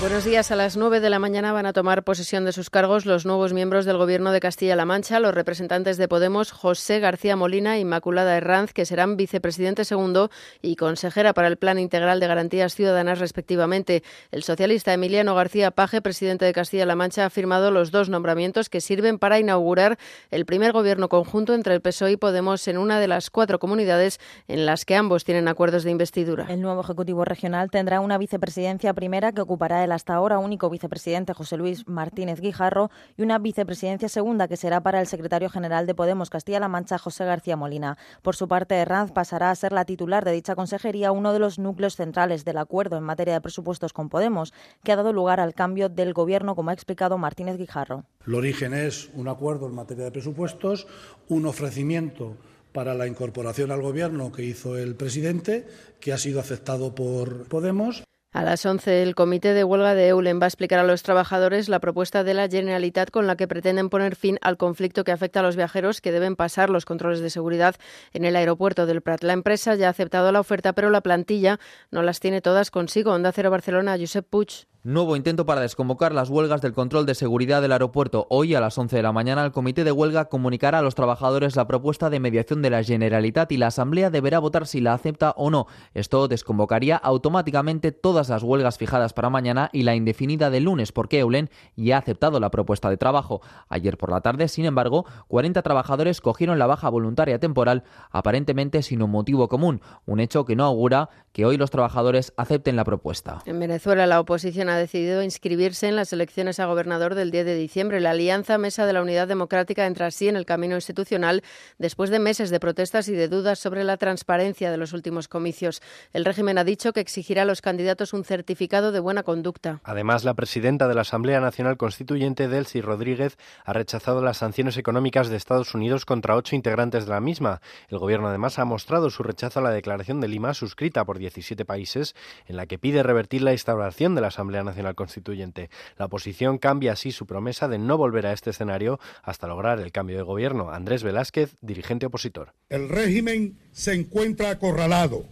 Buenos 0.00 0.24
días. 0.24 0.52
A 0.52 0.56
las 0.56 0.76
9 0.76 1.00
de 1.00 1.10
la 1.10 1.18
mañana 1.18 1.52
van 1.52 1.66
a 1.66 1.72
tomar 1.72 2.04
posesión 2.04 2.44
de 2.44 2.52
sus 2.52 2.70
cargos 2.70 3.04
los 3.04 3.26
nuevos 3.26 3.52
miembros 3.52 3.84
del 3.84 3.96
Gobierno 3.96 4.30
de 4.30 4.38
Castilla-La 4.38 4.84
Mancha, 4.84 5.18
los 5.18 5.34
representantes 5.34 5.96
de 5.96 6.06
Podemos, 6.06 6.52
José 6.52 7.00
García 7.00 7.34
Molina 7.34 7.76
e 7.76 7.80
Inmaculada 7.80 8.36
Herranz, 8.36 8.72
que 8.72 8.86
serán 8.86 9.16
vicepresidente 9.16 9.84
segundo 9.84 10.30
y 10.62 10.76
consejera 10.76 11.34
para 11.34 11.48
el 11.48 11.56
Plan 11.56 11.80
Integral 11.80 12.20
de 12.20 12.28
Garantías 12.28 12.76
Ciudadanas, 12.76 13.18
respectivamente. 13.18 14.04
El 14.30 14.44
socialista 14.44 14.94
Emiliano 14.94 15.34
García 15.34 15.72
Paje, 15.72 16.00
presidente 16.00 16.44
de 16.44 16.52
Castilla-La 16.52 16.94
Mancha, 16.94 17.24
ha 17.26 17.30
firmado 17.30 17.72
los 17.72 17.90
dos 17.90 18.08
nombramientos 18.08 18.68
que 18.68 18.80
sirven 18.80 19.18
para 19.18 19.40
inaugurar 19.40 19.98
el 20.30 20.46
primer 20.46 20.70
gobierno 20.70 21.08
conjunto 21.08 21.54
entre 21.54 21.74
el 21.74 21.80
PSOE 21.80 22.12
y 22.12 22.16
Podemos 22.16 22.68
en 22.68 22.78
una 22.78 23.00
de 23.00 23.08
las 23.08 23.30
cuatro 23.30 23.58
comunidades 23.58 24.20
en 24.46 24.64
las 24.64 24.84
que 24.84 24.94
ambos 24.94 25.24
tienen 25.24 25.48
acuerdos 25.48 25.82
de 25.82 25.90
investidura. 25.90 26.46
El 26.48 26.62
nuevo 26.62 26.82
Ejecutivo 26.82 27.24
Regional 27.24 27.68
tendrá 27.72 27.98
una 27.98 28.16
vicepresidencia 28.16 28.94
primera 28.94 29.32
que 29.32 29.40
ocupará 29.40 29.87
el 29.87 29.87
hasta 29.92 30.14
ahora 30.14 30.38
único 30.38 30.70
vicepresidente 30.70 31.34
José 31.34 31.56
Luis 31.56 31.86
Martínez 31.88 32.40
Guijarro 32.40 32.90
y 33.16 33.22
una 33.22 33.38
vicepresidencia 33.38 34.08
segunda 34.08 34.48
que 34.48 34.56
será 34.56 34.80
para 34.80 35.00
el 35.00 35.06
secretario 35.06 35.50
general 35.50 35.86
de 35.86 35.94
Podemos 35.94 36.30
Castilla-La 36.30 36.68
Mancha, 36.68 36.98
José 36.98 37.24
García 37.24 37.56
Molina. 37.56 37.98
Por 38.22 38.36
su 38.36 38.48
parte, 38.48 38.74
Herranz 38.76 39.12
pasará 39.12 39.50
a 39.50 39.54
ser 39.54 39.72
la 39.72 39.84
titular 39.84 40.24
de 40.24 40.32
dicha 40.32 40.54
consejería, 40.54 41.12
uno 41.12 41.32
de 41.32 41.38
los 41.38 41.58
núcleos 41.58 41.96
centrales 41.96 42.44
del 42.44 42.58
acuerdo 42.58 42.96
en 42.96 43.04
materia 43.04 43.34
de 43.34 43.40
presupuestos 43.40 43.92
con 43.92 44.08
Podemos, 44.08 44.52
que 44.84 44.92
ha 44.92 44.96
dado 44.96 45.12
lugar 45.12 45.40
al 45.40 45.54
cambio 45.54 45.88
del 45.88 46.12
gobierno, 46.12 46.54
como 46.54 46.70
ha 46.70 46.74
explicado 46.74 47.18
Martínez 47.18 47.56
Guijarro. 47.56 48.04
El 48.26 48.34
origen 48.34 48.74
es 48.74 49.10
un 49.14 49.28
acuerdo 49.28 49.66
en 49.66 49.74
materia 49.74 50.04
de 50.04 50.12
presupuestos, 50.12 50.86
un 51.28 51.46
ofrecimiento 51.46 52.36
para 52.72 52.94
la 52.94 53.06
incorporación 53.06 53.70
al 53.70 53.82
Gobierno 53.82 54.30
que 54.30 54.44
hizo 54.44 54.76
el 54.76 54.94
presidente, 54.94 55.66
que 56.00 56.12
ha 56.12 56.18
sido 56.18 56.40
aceptado 56.40 56.94
por 56.94 57.48
Podemos. 57.48 58.04
A 58.30 58.44
las 58.44 58.66
11, 58.66 59.02
el 59.02 59.14
comité 59.14 59.54
de 59.54 59.64
huelga 59.64 59.94
de 59.94 60.08
Eulen 60.08 60.38
va 60.38 60.44
a 60.44 60.48
explicar 60.48 60.78
a 60.78 60.84
los 60.84 61.02
trabajadores 61.02 61.70
la 61.70 61.80
propuesta 61.80 62.24
de 62.24 62.34
la 62.34 62.46
Generalitat 62.46 63.10
con 63.10 63.26
la 63.26 63.36
que 63.36 63.48
pretenden 63.48 63.88
poner 63.88 64.16
fin 64.16 64.38
al 64.42 64.58
conflicto 64.58 65.02
que 65.02 65.12
afecta 65.12 65.40
a 65.40 65.42
los 65.42 65.56
viajeros 65.56 66.02
que 66.02 66.12
deben 66.12 66.36
pasar 66.36 66.68
los 66.68 66.84
controles 66.84 67.20
de 67.20 67.30
seguridad 67.30 67.76
en 68.12 68.26
el 68.26 68.36
aeropuerto 68.36 68.84
del 68.84 69.00
Prat. 69.00 69.22
La 69.22 69.32
empresa 69.32 69.76
ya 69.76 69.86
ha 69.86 69.90
aceptado 69.90 70.30
la 70.30 70.40
oferta, 70.40 70.74
pero 70.74 70.90
la 70.90 71.00
plantilla 71.00 71.58
no 71.90 72.02
las 72.02 72.20
tiene 72.20 72.42
todas 72.42 72.70
consigo. 72.70 73.14
Onda 73.14 73.32
Cero 73.32 73.50
Barcelona, 73.50 73.96
Josep 73.98 74.26
Puig. 74.28 74.66
Nuevo 74.84 75.16
intento 75.16 75.44
para 75.44 75.60
desconvocar 75.60 76.14
las 76.14 76.30
huelgas 76.30 76.60
del 76.60 76.72
control 76.72 77.04
de 77.04 77.16
seguridad 77.16 77.60
del 77.60 77.72
aeropuerto. 77.72 78.28
Hoy 78.30 78.54
a 78.54 78.60
las 78.60 78.78
11 78.78 78.94
de 78.94 79.02
la 79.02 79.10
mañana 79.10 79.44
el 79.44 79.50
comité 79.50 79.82
de 79.82 79.90
huelga 79.90 80.26
comunicará 80.26 80.78
a 80.78 80.82
los 80.82 80.94
trabajadores 80.94 81.56
la 81.56 81.66
propuesta 81.66 82.10
de 82.10 82.20
mediación 82.20 82.62
de 82.62 82.70
la 82.70 82.84
Generalitat 82.84 83.50
y 83.50 83.56
la 83.56 83.66
Asamblea 83.66 84.08
deberá 84.08 84.38
votar 84.38 84.68
si 84.68 84.80
la 84.80 84.94
acepta 84.94 85.34
o 85.36 85.50
no. 85.50 85.66
Esto 85.94 86.28
desconvocaría 86.28 86.96
automáticamente 86.96 87.90
todas 87.90 88.28
las 88.28 88.44
huelgas 88.44 88.78
fijadas 88.78 89.14
para 89.14 89.30
mañana 89.30 89.68
y 89.72 89.82
la 89.82 89.96
indefinida 89.96 90.48
del 90.48 90.62
lunes 90.62 90.92
porque 90.92 91.18
Eulen 91.18 91.50
ya 91.74 91.96
ha 91.96 91.98
aceptado 91.98 92.38
la 92.38 92.52
propuesta 92.52 92.88
de 92.88 92.96
trabajo. 92.96 93.42
Ayer 93.68 93.98
por 93.98 94.12
la 94.12 94.20
tarde, 94.20 94.46
sin 94.46 94.64
embargo, 94.64 95.06
40 95.26 95.60
trabajadores 95.60 96.20
cogieron 96.20 96.60
la 96.60 96.68
baja 96.68 96.88
voluntaria 96.88 97.40
temporal 97.40 97.82
aparentemente 98.12 98.84
sin 98.84 99.02
un 99.02 99.10
motivo 99.10 99.48
común, 99.48 99.80
un 100.06 100.20
hecho 100.20 100.44
que 100.44 100.54
no 100.54 100.64
augura 100.64 101.10
que 101.32 101.46
hoy 101.46 101.56
los 101.56 101.72
trabajadores 101.72 102.32
acepten 102.36 102.76
la 102.76 102.84
propuesta. 102.84 103.42
En 103.44 103.58
Venezuela 103.58 104.06
la 104.06 104.20
oposición 104.20 104.67
ha 104.70 104.76
decidido 104.76 105.22
inscribirse 105.22 105.88
en 105.88 105.96
las 105.96 106.12
elecciones 106.12 106.60
a 106.60 106.66
gobernador 106.66 107.14
del 107.14 107.30
10 107.30 107.46
de 107.46 107.54
diciembre. 107.54 108.00
La 108.00 108.10
Alianza 108.10 108.58
Mesa 108.58 108.86
de 108.86 108.92
la 108.92 109.02
Unidad 109.02 109.28
Democrática 109.28 109.86
entra 109.86 110.06
así 110.06 110.28
en 110.28 110.36
el 110.36 110.46
camino 110.46 110.74
institucional 110.74 111.42
después 111.78 112.10
de 112.10 112.18
meses 112.18 112.50
de 112.50 112.60
protestas 112.60 113.08
y 113.08 113.12
de 113.12 113.28
dudas 113.28 113.58
sobre 113.58 113.84
la 113.84 113.96
transparencia 113.96 114.70
de 114.70 114.76
los 114.76 114.92
últimos 114.92 115.28
comicios. 115.28 115.82
El 116.12 116.24
régimen 116.24 116.58
ha 116.58 116.64
dicho 116.64 116.92
que 116.92 117.00
exigirá 117.00 117.42
a 117.42 117.44
los 117.44 117.62
candidatos 117.62 118.12
un 118.12 118.24
certificado 118.24 118.92
de 118.92 119.00
buena 119.00 119.22
conducta. 119.22 119.80
Además, 119.84 120.24
la 120.24 120.34
presidenta 120.34 120.88
de 120.88 120.94
la 120.94 121.02
Asamblea 121.02 121.40
Nacional 121.40 121.76
Constituyente, 121.76 122.48
Delcy 122.48 122.80
Rodríguez, 122.80 123.36
ha 123.64 123.72
rechazado 123.72 124.22
las 124.22 124.38
sanciones 124.38 124.76
económicas 124.76 125.28
de 125.28 125.36
Estados 125.36 125.74
Unidos 125.74 126.04
contra 126.04 126.36
ocho 126.36 126.56
integrantes 126.56 127.06
de 127.06 127.10
la 127.10 127.20
misma. 127.20 127.60
El 127.88 127.98
gobierno 127.98 128.28
además 128.28 128.58
ha 128.58 128.64
mostrado 128.64 129.10
su 129.10 129.22
rechazo 129.22 129.60
a 129.60 129.62
la 129.62 129.70
declaración 129.70 130.20
de 130.20 130.28
Lima 130.28 130.54
suscrita 130.54 131.04
por 131.04 131.18
17 131.18 131.64
países 131.64 132.14
en 132.46 132.56
la 132.56 132.66
que 132.66 132.78
pide 132.78 133.02
revertir 133.02 133.42
la 133.42 133.52
instauración 133.52 134.14
de 134.14 134.20
la 134.20 134.28
Asamblea 134.28 134.57
Nacional 134.64 134.94
Constituyente. 134.94 135.70
La 135.96 136.06
oposición 136.06 136.58
cambia 136.58 136.92
así 136.92 137.12
su 137.12 137.26
promesa 137.26 137.68
de 137.68 137.78
no 137.78 137.96
volver 137.96 138.26
a 138.26 138.32
este 138.32 138.50
escenario 138.50 139.00
hasta 139.22 139.46
lograr 139.46 139.80
el 139.80 139.92
cambio 139.92 140.16
de 140.16 140.22
gobierno. 140.22 140.70
Andrés 140.70 141.02
Velázquez, 141.02 141.56
dirigente 141.60 142.06
opositor. 142.06 142.52
El 142.68 142.88
régimen 142.88 143.56
se 143.72 143.94
encuentra 143.94 144.50
acorralado, 144.50 145.24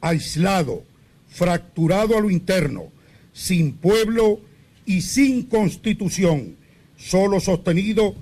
aislado, 0.00 0.82
fracturado 1.28 2.16
a 2.16 2.20
lo 2.20 2.30
interno, 2.30 2.84
sin 3.32 3.76
pueblo 3.76 4.40
y 4.86 5.02
sin 5.02 5.44
constitución, 5.44 6.56
solo 6.96 7.40
sostenido 7.40 8.14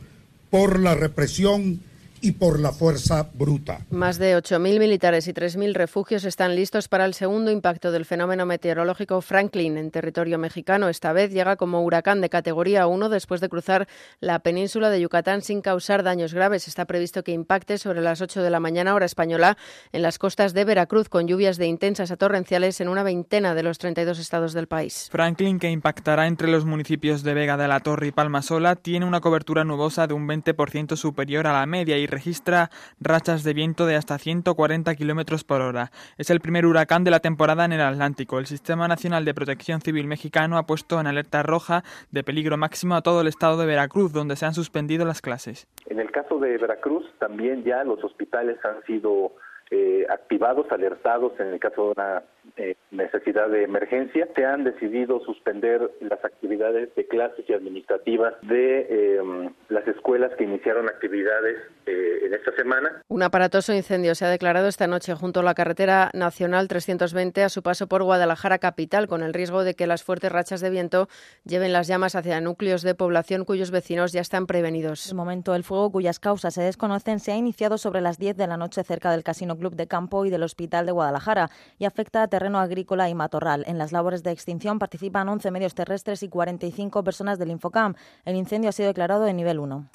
por 0.50 0.80
la 0.80 0.94
represión 0.94 1.80
y 2.20 2.32
por 2.32 2.60
la 2.60 2.72
fuerza 2.72 3.28
bruta. 3.34 3.80
Más 3.90 4.18
de 4.18 4.36
8.000 4.36 4.78
militares 4.78 5.28
y 5.28 5.32
3.000 5.32 5.74
refugios 5.74 6.24
están 6.24 6.56
listos 6.56 6.88
para 6.88 7.04
el 7.04 7.14
segundo 7.14 7.50
impacto 7.50 7.92
del 7.92 8.04
fenómeno 8.04 8.46
meteorológico 8.46 9.20
Franklin 9.20 9.78
en 9.78 9.90
territorio 9.90 10.38
mexicano. 10.38 10.88
Esta 10.88 11.12
vez 11.12 11.32
llega 11.32 11.56
como 11.56 11.82
huracán 11.82 12.20
de 12.20 12.28
categoría 12.28 12.86
1 12.86 13.08
después 13.08 13.40
de 13.40 13.48
cruzar 13.48 13.88
la 14.20 14.38
península 14.40 14.90
de 14.90 15.00
Yucatán 15.00 15.42
sin 15.42 15.60
causar 15.60 16.02
daños 16.02 16.34
graves. 16.34 16.68
Está 16.68 16.84
previsto 16.84 17.22
que 17.22 17.32
impacte 17.32 17.78
sobre 17.78 18.00
las 18.00 18.20
8 18.20 18.42
de 18.42 18.50
la 18.50 18.60
mañana 18.60 18.94
hora 18.94 19.06
española 19.06 19.56
en 19.92 20.02
las 20.02 20.18
costas 20.18 20.54
de 20.54 20.64
Veracruz 20.64 21.08
con 21.08 21.26
lluvias 21.26 21.56
de 21.56 21.66
intensas 21.66 22.10
a 22.10 22.16
torrenciales 22.16 22.80
en 22.80 22.88
una 22.88 23.02
veintena 23.02 23.54
de 23.54 23.62
los 23.62 23.78
32 23.78 24.18
estados 24.18 24.52
del 24.52 24.66
país. 24.66 25.08
Franklin, 25.10 25.58
que 25.58 25.70
impactará 25.70 26.26
entre 26.26 26.48
los 26.48 26.64
municipios 26.64 27.22
de 27.22 27.34
Vega 27.34 27.56
de 27.56 27.68
la 27.68 27.80
Torre 27.80 28.08
y 28.08 28.12
Palmasola, 28.12 28.76
tiene 28.76 29.06
una 29.06 29.20
cobertura 29.20 29.64
nubosa 29.64 30.06
de 30.06 30.14
un 30.14 30.26
20% 30.28 30.96
superior 30.96 31.46
a 31.46 31.52
la 31.52 31.66
media 31.66 31.98
y 31.98 32.05
registra 32.06 32.70
rachas 33.00 33.44
de 33.44 33.54
viento 33.54 33.86
de 33.86 33.96
hasta 33.96 34.18
140 34.18 34.94
kilómetros 34.94 35.44
por 35.44 35.60
hora. 35.60 35.90
Es 36.18 36.30
el 36.30 36.40
primer 36.40 36.66
huracán 36.66 37.04
de 37.04 37.10
la 37.10 37.20
temporada 37.20 37.64
en 37.64 37.72
el 37.72 37.80
Atlántico. 37.80 38.38
El 38.38 38.46
Sistema 38.46 38.88
Nacional 38.88 39.24
de 39.24 39.34
Protección 39.34 39.80
Civil 39.80 40.06
mexicano 40.06 40.58
ha 40.58 40.66
puesto 40.66 41.00
en 41.00 41.06
alerta 41.06 41.42
roja 41.42 41.82
de 42.10 42.22
peligro 42.22 42.56
máximo 42.56 42.94
a 42.94 43.02
todo 43.02 43.20
el 43.20 43.28
estado 43.28 43.56
de 43.56 43.66
Veracruz, 43.66 44.12
donde 44.12 44.36
se 44.36 44.46
han 44.46 44.54
suspendido 44.54 45.04
las 45.04 45.22
clases. 45.22 45.66
En 45.86 46.00
el 46.00 46.10
caso 46.10 46.38
de 46.38 46.56
Veracruz, 46.58 47.04
también 47.18 47.64
ya 47.64 47.84
los 47.84 48.02
hospitales 48.02 48.58
han 48.64 48.82
sido 48.84 49.32
eh, 49.70 50.06
activados, 50.08 50.70
alertados 50.70 51.32
en 51.40 51.48
el 51.48 51.60
caso 51.60 51.86
de 51.86 51.90
una 51.96 52.22
eh, 52.56 52.76
necesidad 52.90 53.48
de 53.48 53.64
emergencia. 53.64 54.28
Se 54.34 54.44
han 54.44 54.64
decidido 54.64 55.20
suspender 55.24 55.90
las 56.00 56.24
actividades 56.24 56.94
de 56.94 57.06
clases 57.06 57.44
y 57.48 57.52
administrativas 57.52 58.34
de 58.42 58.86
eh, 58.88 59.50
las 59.68 59.86
escuelas 59.88 60.32
que 60.36 60.44
iniciaron 60.44 60.88
actividades 60.88 61.56
eh, 61.86 62.20
en 62.24 62.34
esta 62.34 62.52
semana. 62.56 63.02
Un 63.08 63.22
aparatoso 63.22 63.74
incendio 63.74 64.14
se 64.14 64.24
ha 64.24 64.30
declarado 64.30 64.68
esta 64.68 64.86
noche 64.86 65.14
junto 65.14 65.40
a 65.40 65.42
la 65.42 65.54
carretera 65.54 66.10
nacional 66.14 66.68
320 66.68 67.42
a 67.42 67.48
su 67.48 67.62
paso 67.62 67.86
por 67.86 68.02
Guadalajara 68.02 68.58
capital, 68.58 69.06
con 69.06 69.22
el 69.22 69.34
riesgo 69.34 69.64
de 69.64 69.74
que 69.74 69.86
las 69.86 70.02
fuertes 70.02 70.32
rachas 70.32 70.60
de 70.60 70.70
viento 70.70 71.08
lleven 71.44 71.72
las 71.72 71.86
llamas 71.86 72.14
hacia 72.14 72.40
núcleos 72.40 72.82
de 72.82 72.94
población 72.94 73.44
cuyos 73.44 73.70
vecinos 73.70 74.12
ya 74.12 74.20
están 74.20 74.46
prevenidos. 74.46 75.08
El 75.08 75.16
momento 75.16 75.52
del 75.52 75.64
fuego, 75.64 75.90
cuyas 75.90 76.18
causas 76.18 76.54
se 76.54 76.62
desconocen, 76.62 77.20
se 77.20 77.32
ha 77.32 77.36
iniciado 77.36 77.78
sobre 77.78 78.00
las 78.00 78.18
10 78.18 78.36
de 78.36 78.46
la 78.46 78.56
noche 78.56 78.82
cerca 78.84 79.10
del 79.10 79.22
Casino 79.22 79.56
Club 79.56 79.74
de 79.74 79.86
Campo 79.86 80.24
y 80.24 80.30
del 80.30 80.42
Hospital 80.42 80.86
de 80.86 80.92
Guadalajara 80.92 81.50
y 81.78 81.84
afecta 81.84 82.22
a 82.22 82.28
terreno 82.36 82.58
agrícola 82.58 83.08
y 83.08 83.14
matorral. 83.14 83.64
En 83.66 83.78
las 83.78 83.92
labores 83.92 84.22
de 84.22 84.30
extinción 84.30 84.78
participan 84.78 85.26
11 85.26 85.50
medios 85.50 85.74
terrestres 85.74 86.22
y 86.22 86.28
45 86.28 87.02
personas 87.02 87.38
del 87.38 87.50
Infocam. 87.50 87.94
El 88.26 88.36
incendio 88.36 88.68
ha 88.68 88.72
sido 88.72 88.88
declarado 88.88 89.24
de 89.24 89.32
nivel 89.32 89.58
1. 89.58 89.88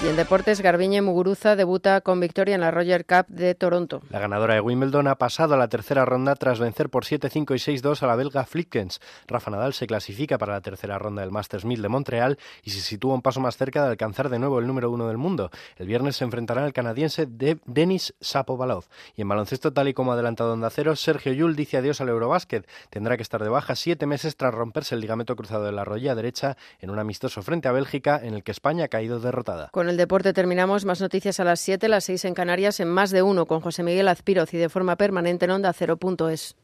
Y 0.00 0.06
en 0.06 0.14
deportes, 0.14 0.60
Garbiñe 0.60 1.02
Muguruza 1.02 1.56
debuta 1.56 2.00
con 2.02 2.20
victoria 2.20 2.54
en 2.54 2.60
la 2.60 2.70
Roger 2.70 3.04
Cup 3.04 3.26
de 3.26 3.56
Toronto. 3.56 4.00
La 4.10 4.20
ganadora 4.20 4.54
de 4.54 4.60
Wimbledon 4.60 5.08
ha 5.08 5.16
pasado 5.16 5.54
a 5.54 5.56
la 5.56 5.66
tercera 5.66 6.04
ronda 6.04 6.36
tras 6.36 6.60
vencer 6.60 6.88
por 6.88 7.04
7-5 7.04 7.56
y 7.56 7.80
6-2 7.80 8.04
a 8.04 8.06
la 8.06 8.14
belga 8.14 8.44
Flickens. 8.44 9.00
Rafa 9.26 9.50
Nadal 9.50 9.74
se 9.74 9.88
clasifica 9.88 10.38
para 10.38 10.52
la 10.52 10.60
tercera 10.60 11.00
ronda 11.00 11.22
del 11.22 11.32
Masters 11.32 11.64
1000 11.64 11.82
de 11.82 11.88
Montreal 11.88 12.38
y 12.62 12.70
se 12.70 12.80
sitúa 12.80 13.14
un 13.14 13.22
paso 13.22 13.40
más 13.40 13.56
cerca 13.56 13.82
de 13.82 13.90
alcanzar 13.90 14.28
de 14.28 14.38
nuevo 14.38 14.60
el 14.60 14.68
número 14.68 14.88
uno 14.88 15.08
del 15.08 15.16
mundo. 15.16 15.50
El 15.78 15.88
viernes 15.88 16.14
se 16.14 16.22
enfrentará 16.22 16.64
al 16.64 16.72
canadiense 16.72 17.26
de 17.26 17.58
Denis 17.66 18.14
Sapovalov. 18.20 18.84
Y 19.16 19.22
en 19.22 19.28
baloncesto, 19.28 19.72
tal 19.72 19.88
y 19.88 19.94
como 19.94 20.12
adelantado 20.12 20.52
Onda 20.52 20.70
Cero, 20.70 20.94
Sergio 20.94 21.32
Yul 21.32 21.56
dice 21.56 21.76
adiós 21.76 22.00
al 22.00 22.10
Eurobásquet. 22.10 22.68
Tendrá 22.90 23.16
que 23.16 23.24
estar 23.24 23.42
de 23.42 23.48
baja 23.48 23.74
siete 23.74 24.06
meses 24.06 24.36
tras 24.36 24.54
romperse 24.54 24.94
el 24.94 25.00
ligamento 25.00 25.34
cruzado 25.34 25.64
de 25.64 25.72
la 25.72 25.84
rodilla 25.84 26.14
derecha 26.14 26.56
en 26.78 26.90
un 26.90 27.00
amistoso 27.00 27.42
frente 27.42 27.66
a 27.66 27.72
Bélgica 27.72 28.20
en 28.22 28.34
el 28.34 28.44
que 28.44 28.52
España 28.52 28.84
ha 28.84 28.88
caído 28.88 29.18
derrotada. 29.18 29.70
Con 29.72 29.87
el 29.88 29.96
deporte 29.96 30.32
terminamos. 30.32 30.84
Más 30.84 31.00
noticias 31.00 31.40
a 31.40 31.44
las 31.44 31.60
7, 31.60 31.88
las 31.88 32.04
6 32.04 32.26
en 32.26 32.34
Canarias, 32.34 32.80
en 32.80 32.88
más 32.88 33.10
de 33.10 33.22
uno 33.22 33.46
con 33.46 33.60
José 33.60 33.82
Miguel 33.82 34.08
Azpiroz 34.08 34.52
y 34.54 34.58
de 34.58 34.68
forma 34.68 34.96
permanente 34.96 35.44
en 35.44 35.52
Onda 35.52 35.72
Cero.es. 35.72 36.56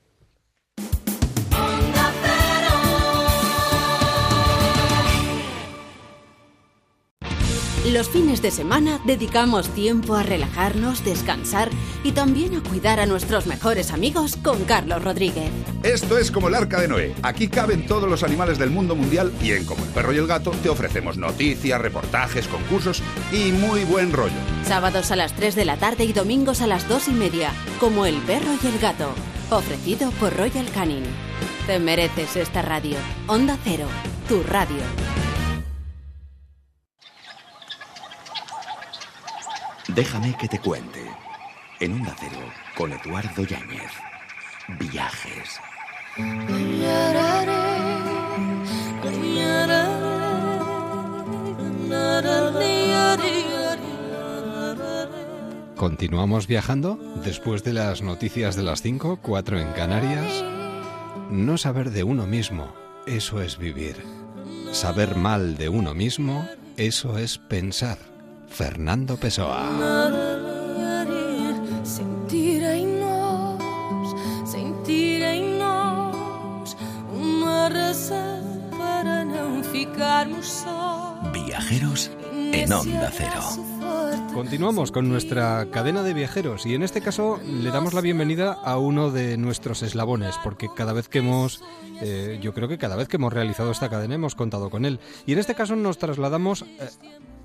Los 7.92 8.08
fines 8.08 8.40
de 8.40 8.50
semana 8.50 8.98
dedicamos 9.04 9.68
tiempo 9.68 10.14
a 10.14 10.22
relajarnos, 10.22 11.04
descansar 11.04 11.68
y 12.02 12.12
también 12.12 12.56
a 12.56 12.62
cuidar 12.62 12.98
a 12.98 13.04
nuestros 13.04 13.46
mejores 13.46 13.92
amigos 13.92 14.36
con 14.42 14.64
Carlos 14.64 15.04
Rodríguez. 15.04 15.50
Esto 15.82 16.16
es 16.16 16.30
como 16.30 16.48
el 16.48 16.54
arca 16.54 16.80
de 16.80 16.88
Noé. 16.88 17.14
Aquí 17.22 17.48
caben 17.48 17.86
todos 17.86 18.08
los 18.08 18.22
animales 18.22 18.58
del 18.58 18.70
mundo 18.70 18.96
mundial 18.96 19.34
y 19.42 19.52
en 19.52 19.66
Como 19.66 19.84
el 19.84 19.90
perro 19.90 20.14
y 20.14 20.16
el 20.16 20.26
gato 20.26 20.50
te 20.62 20.70
ofrecemos 20.70 21.18
noticias, 21.18 21.78
reportajes, 21.78 22.48
concursos 22.48 23.02
y 23.30 23.52
muy 23.52 23.84
buen 23.84 24.14
rollo. 24.14 24.32
Sábados 24.66 25.10
a 25.10 25.16
las 25.16 25.36
3 25.36 25.54
de 25.54 25.66
la 25.66 25.76
tarde 25.76 26.04
y 26.04 26.14
domingos 26.14 26.62
a 26.62 26.66
las 26.66 26.88
2 26.88 27.08
y 27.08 27.12
media, 27.12 27.52
como 27.80 28.06
el 28.06 28.16
perro 28.22 28.48
y 28.62 28.66
el 28.66 28.78
gato. 28.78 29.10
Ofrecido 29.50 30.10
por 30.12 30.34
Royal 30.34 30.70
Canin. 30.70 31.04
Te 31.66 31.78
mereces 31.78 32.36
esta 32.36 32.62
radio. 32.62 32.96
Onda 33.26 33.58
Cero, 33.62 33.88
tu 34.26 34.42
radio. 34.42 34.80
Déjame 39.88 40.34
que 40.38 40.48
te 40.48 40.58
cuente. 40.58 41.00
En 41.78 41.92
un 41.92 42.06
Cero, 42.18 42.40
con 42.74 42.92
Eduardo 42.92 43.44
Yáñez. 43.44 43.92
Viajes. 44.80 45.60
Continuamos 55.76 56.46
viajando 56.46 56.98
después 57.22 57.62
de 57.62 57.74
las 57.74 58.00
noticias 58.00 58.56
de 58.56 58.62
las 58.62 58.80
5, 58.80 59.18
4 59.20 59.58
en 59.60 59.72
Canarias. 59.72 60.44
No 61.30 61.58
saber 61.58 61.90
de 61.90 62.04
uno 62.04 62.26
mismo, 62.26 62.72
eso 63.06 63.42
es 63.42 63.58
vivir. 63.58 64.02
Saber 64.72 65.14
mal 65.14 65.58
de 65.58 65.68
uno 65.68 65.94
mismo, 65.94 66.48
eso 66.78 67.18
es 67.18 67.36
pensar. 67.36 68.13
Fernando 68.54 69.16
Pessoa. 69.16 69.68
Viajeros 81.32 82.10
en 82.32 82.72
Onda 82.72 83.10
Cero. 83.12 83.42
Continuamos 84.32 84.92
con 84.92 85.08
nuestra 85.08 85.66
cadena 85.72 86.04
de 86.04 86.14
viajeros 86.14 86.64
y 86.64 86.76
en 86.76 86.84
este 86.84 87.00
caso 87.00 87.40
le 87.44 87.70
damos 87.72 87.92
la 87.92 88.00
bienvenida 88.00 88.52
a 88.52 88.78
uno 88.78 89.10
de 89.10 89.36
nuestros 89.36 89.82
eslabones 89.82 90.36
porque 90.44 90.68
cada 90.74 90.92
vez 90.92 91.08
que 91.08 91.18
hemos, 91.18 91.60
eh, 92.00 92.38
yo 92.40 92.54
creo 92.54 92.68
que 92.68 92.78
cada 92.78 92.94
vez 92.94 93.08
que 93.08 93.16
hemos 93.16 93.32
realizado 93.32 93.72
esta 93.72 93.88
cadena 93.88 94.14
hemos 94.14 94.36
contado 94.36 94.70
con 94.70 94.84
él 94.84 95.00
y 95.26 95.32
en 95.32 95.40
este 95.40 95.56
caso 95.56 95.74
nos 95.74 95.98
trasladamos 95.98 96.62
eh, 96.62 96.88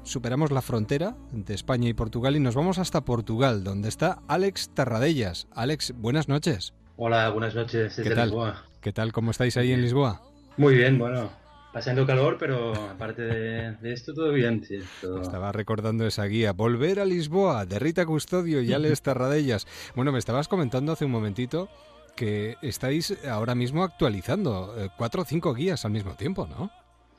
superamos 0.03 0.51
la 0.51 0.61
frontera 0.61 1.15
de 1.31 1.53
España 1.53 1.89
y 1.89 1.93
Portugal 1.93 2.35
y 2.35 2.39
nos 2.39 2.55
vamos 2.55 2.79
hasta 2.79 3.05
Portugal, 3.05 3.63
donde 3.63 3.89
está 3.89 4.19
Alex 4.27 4.71
Tarradellas. 4.73 5.47
Alex, 5.53 5.93
buenas 5.97 6.27
noches. 6.27 6.73
Hola, 6.97 7.29
buenas 7.29 7.55
noches 7.55 7.95
desde 7.95 8.09
¿Qué 8.09 8.15
tal? 8.15 8.29
Lisboa. 8.29 8.65
¿Qué 8.81 8.93
tal? 8.93 9.11
¿Cómo 9.11 9.31
estáis 9.31 9.57
ahí 9.57 9.71
en 9.71 9.81
Lisboa? 9.81 10.21
Muy 10.57 10.75
bien, 10.75 10.97
bueno, 10.97 11.29
pasando 11.73 12.05
calor, 12.05 12.37
pero 12.39 12.73
aparte 12.75 13.21
de, 13.21 13.93
esto 13.93 14.13
todo 14.13 14.31
bien. 14.31 14.63
Sí, 14.65 14.79
Estaba 15.21 15.51
recordando 15.51 16.05
esa 16.05 16.25
guía, 16.25 16.53
Volver 16.53 16.99
a 16.99 17.05
Lisboa, 17.05 17.65
de 17.65 17.79
Rita 17.79 18.05
Custodio 18.05 18.61
y 18.61 18.73
Alex 18.73 19.01
Tarradellas. 19.03 19.67
Bueno, 19.95 20.11
me 20.11 20.19
estabas 20.19 20.47
comentando 20.47 20.91
hace 20.91 21.05
un 21.05 21.11
momentito 21.11 21.69
que 22.15 22.57
estáis 22.61 23.17
ahora 23.25 23.55
mismo 23.55 23.83
actualizando 23.83 24.75
eh, 24.77 24.89
cuatro 24.97 25.21
o 25.21 25.25
cinco 25.25 25.53
guías 25.53 25.85
al 25.85 25.91
mismo 25.91 26.15
tiempo, 26.15 26.47
¿no? 26.47 26.69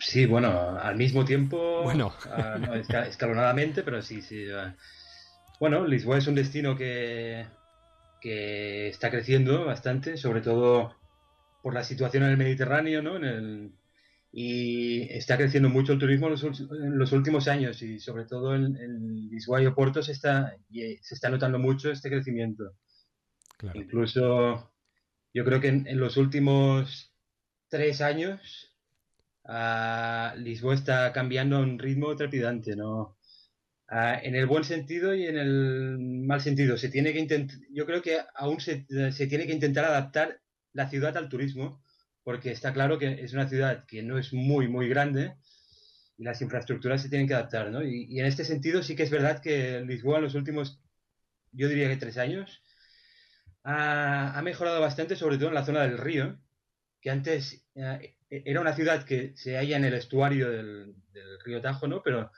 Sí, 0.01 0.25
bueno, 0.25 0.79
al 0.81 0.97
mismo 0.97 1.25
tiempo, 1.25 1.83
bueno. 1.83 2.13
Ah, 2.27 3.07
escalonadamente, 3.07 3.83
pero 3.83 4.01
sí, 4.01 4.23
sí. 4.23 4.47
Ah. 4.51 4.75
Bueno, 5.61 5.87
Lisboa 5.87 6.19
es 6.19 6.27
un 6.27 6.35
destino 6.35 6.75
que, 6.75 7.45
que 8.21 8.89
está 8.89 9.11
creciendo 9.11 9.67
bastante, 9.67 10.17
sobre 10.17 10.41
todo 10.41 10.97
por 11.63 11.75
la 11.75 11.85
situación 11.85 12.25
en 12.25 12.31
el 12.31 12.39
Mediterráneo, 12.39 13.03
¿no? 13.03 13.17
En 13.17 13.25
el, 13.25 13.73
y 14.33 15.03
está 15.13 15.37
creciendo 15.37 15.69
mucho 15.69 15.93
el 15.93 15.99
turismo 15.99 16.29
en 16.29 16.99
los, 16.99 17.13
últimos 17.13 17.47
años 17.47 17.83
y 17.83 17.99
sobre 17.99 18.25
todo 18.25 18.55
en, 18.55 19.29
Lisboa 19.29 19.61
y 19.61 19.67
Oporto 19.67 20.03
se 20.03 20.13
está, 20.13 20.57
se 20.71 21.15
está 21.15 21.29
notando 21.29 21.59
mucho 21.59 21.91
este 21.91 22.09
crecimiento. 22.09 22.73
Incluso 23.75 24.73
yo 25.35 25.45
creo 25.45 25.61
que 25.61 25.69
en 25.69 26.01
los 26.01 26.17
últimos 26.17 27.13
tres 27.69 28.01
años 28.01 28.70
Lisboa 30.37 30.75
está 30.75 31.13
cambiando 31.13 31.57
a 31.57 31.61
un 31.61 31.79
ritmo 31.79 32.15
trepidante, 32.17 32.77
¿no? 32.77 33.17
en 33.91 34.37
el 34.37 34.47
buen 34.47 34.63
sentido 34.65 35.15
y 35.15 35.27
en 35.27 35.37
el 35.37 35.99
mal 35.99 36.41
sentido. 36.41 36.77
Se 36.79 36.89
tiene 36.89 37.13
que 37.13 37.47
yo 37.71 37.87
creo 37.87 38.03
que 38.03 38.21
aún 38.35 38.61
se, 38.61 38.87
tiene 38.87 39.47
que 39.47 39.53
intentar 39.53 39.85
adaptar 39.85 40.41
la 40.73 40.89
ciudad 40.89 41.17
al 41.17 41.29
turismo, 41.29 41.83
porque 42.23 42.53
está 42.53 42.73
claro 42.73 42.99
que 42.99 43.25
es 43.25 43.33
una 43.33 43.49
ciudad 43.49 43.85
que 43.87 44.03
no 44.03 44.19
es 44.19 44.33
muy, 44.33 44.69
muy 44.69 44.89
grande 44.89 45.35
y 46.17 46.25
las 46.25 46.41
infraestructuras 46.43 47.03
se 47.03 47.09
tienen 47.09 47.27
que 47.27 47.35
adaptar, 47.35 47.71
¿no? 47.71 47.83
Y, 47.83 48.21
en 48.21 48.27
este 48.27 48.45
sentido 48.45 48.83
sí 48.83 48.95
que 48.95 49.03
es 49.03 49.11
verdad 49.11 49.41
que 49.41 49.81
Lisboa 49.81 50.19
en 50.19 50.25
los 50.25 50.35
últimos, 50.35 50.81
yo 51.53 51.69
diría 51.69 51.89
que 51.89 51.97
tres 51.97 52.19
años, 52.19 52.63
ha, 53.65 54.39
ha 54.39 54.43
mejorado 54.43 54.81
bastante, 54.81 55.17
sobre 55.17 55.37
todo 55.39 55.49
en 55.49 55.55
la 55.55 55.65
zona 55.65 55.83
del 55.83 55.99
río, 55.99 56.39
que 57.01 57.11
antes 57.11 57.65
eh, 57.75 58.17
era 58.31 58.61
una 58.61 58.75
ciudad 58.75 59.05
que 59.05 59.33
se 59.37 59.57
halla 59.57 59.77
en 59.77 59.85
el 59.85 59.95
estuario 59.95 60.51
del, 60.51 60.95
río 61.45 61.61
Tajo, 61.61 61.89
¿no? 61.89 62.03
Pero 62.03 62.31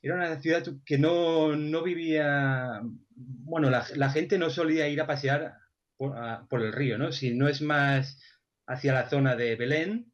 era 0.00 0.14
una 0.14 0.40
ciudad 0.40 0.64
que 0.84 0.98
no, 0.98 1.82
vivía, 1.82 2.80
bueno, 3.10 3.70
la, 3.70 4.10
gente 4.10 4.38
no 4.38 4.50
solía 4.50 4.88
ir 4.88 5.00
a 5.00 5.06
pasear 5.06 5.54
por, 5.96 6.62
el 6.62 6.72
río, 6.72 6.96
¿no? 6.96 7.12
Si 7.12 7.34
no 7.34 7.48
es 7.48 7.60
más 7.60 8.20
hacia 8.66 8.92
la 8.92 9.08
zona 9.08 9.34
de 9.34 9.56
Belén, 9.56 10.12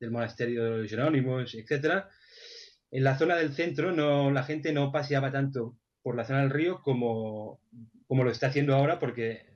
del 0.00 0.10
monasterio 0.10 0.64
de 0.64 0.70
los 0.78 0.90
Jerónimos, 0.90 1.54
etcétera, 1.54 2.08
en 2.90 3.04
la 3.04 3.18
zona 3.18 3.36
del 3.36 3.52
centro 3.54 3.92
no, 3.92 4.30
la 4.30 4.44
gente 4.44 4.72
no 4.72 4.92
paseaba 4.92 5.32
tanto 5.32 5.76
por 6.02 6.16
la 6.16 6.24
zona 6.24 6.40
del 6.40 6.50
río 6.50 6.80
como, 6.82 7.60
como 8.06 8.24
lo 8.24 8.30
está 8.30 8.48
haciendo 8.48 8.74
ahora, 8.74 8.98
porque 8.98 9.53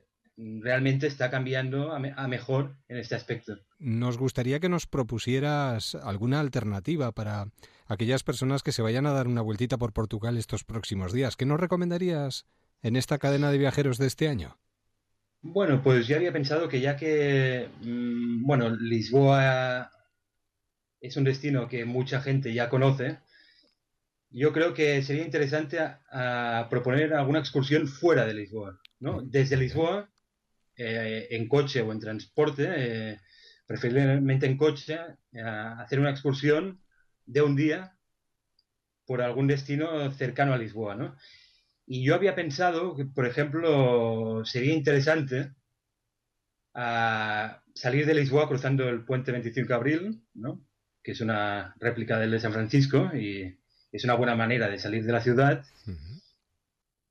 realmente 0.61 1.07
está 1.07 1.29
cambiando 1.29 1.91
a, 1.93 2.27
mejor 2.27 2.75
en 2.87 2.97
este 2.97 3.15
aspecto. 3.15 3.57
Nos 3.77 4.17
gustaría 4.17 4.59
que 4.59 4.69
nos 4.69 4.87
propusieras 4.87 5.95
alguna 5.95 6.39
alternativa 6.39 7.11
para 7.11 7.47
aquellas 7.87 8.23
personas 8.23 8.63
que 8.63 8.71
se 8.71 8.81
vayan 8.81 9.05
a 9.05 9.11
dar 9.11 9.27
una 9.27 9.41
vueltita 9.41 9.77
por 9.77 9.93
Portugal 9.93 10.37
estos 10.37 10.63
próximos 10.63 11.11
días. 11.11 11.35
¿Qué 11.35 11.45
nos 11.45 11.59
recomendarías 11.59 12.45
en 12.81 12.95
esta 12.95 13.17
cadena 13.17 13.51
de 13.51 13.57
viajeros 13.57 13.97
de 13.97 14.07
este 14.07 14.29
año? 14.29 14.57
Bueno, 15.41 15.81
pues 15.83 16.07
yo 16.07 16.15
había 16.15 16.33
pensado 16.33 16.67
que 16.67 16.81
ya 16.81 16.95
que, 16.95 17.69
mm, 17.81 18.45
bueno, 18.45 18.69
Lisboa 18.69 19.91
es 21.01 21.15
un 21.17 21.23
destino 21.23 21.67
que 21.67 21.85
mucha 21.85 22.21
gente 22.21 22.53
ya 22.53 22.69
conoce, 22.69 23.19
yo 24.31 24.53
creo 24.53 24.73
que 24.73 25.01
sería 25.01 25.23
interesante 25.23 25.79
a, 25.79 26.67
proponer 26.69 27.13
alguna 27.13 27.39
excursión 27.39 27.87
fuera 27.87 28.25
de 28.25 28.33
Lisboa, 28.33 28.79
¿no? 28.99 29.21
Desde 29.21 29.57
Lisboa 29.57 30.09
eh, 30.79 31.27
en 31.31 31.47
coche 31.47 31.81
o 31.81 31.91
en 31.91 31.99
transporte, 31.99 32.65
eh, 32.67 33.19
preferiblemente 33.67 34.45
en 34.45 34.57
coche, 34.57 34.97
a 35.43 35.81
hacer 35.81 35.99
una 35.99 36.11
excursión 36.11 36.81
de 37.25 37.41
un 37.41 37.55
día 37.55 37.97
por 39.05 39.21
algún 39.21 39.47
destino 39.47 40.11
cercano 40.11 40.53
a 40.53 40.57
Lisboa, 40.57 40.95
¿no? 40.95 41.15
Y 41.85 42.03
yo 42.03 42.15
había 42.15 42.35
pensado 42.35 42.95
que, 42.95 43.05
por 43.05 43.25
ejemplo, 43.25 44.43
sería 44.45 44.73
interesante 44.73 45.51
salir 47.73 48.05
de 48.05 48.13
Lisboa 48.13 48.47
cruzando 48.47 48.87
el 48.87 49.03
puente 49.03 49.31
25 49.31 49.67
de 49.67 49.73
abril, 49.73 50.23
¿no? 50.33 50.63
que 51.03 51.11
es 51.11 51.21
una 51.21 51.75
réplica 51.79 52.19
del 52.19 52.31
de 52.31 52.39
San 52.39 52.53
Francisco 52.53 53.11
y 53.15 53.59
es 53.91 54.03
una 54.03 54.13
buena 54.13 54.35
manera 54.35 54.69
de 54.69 54.77
salir 54.77 55.05
de 55.05 55.11
la 55.11 55.21
ciudad, 55.21 55.65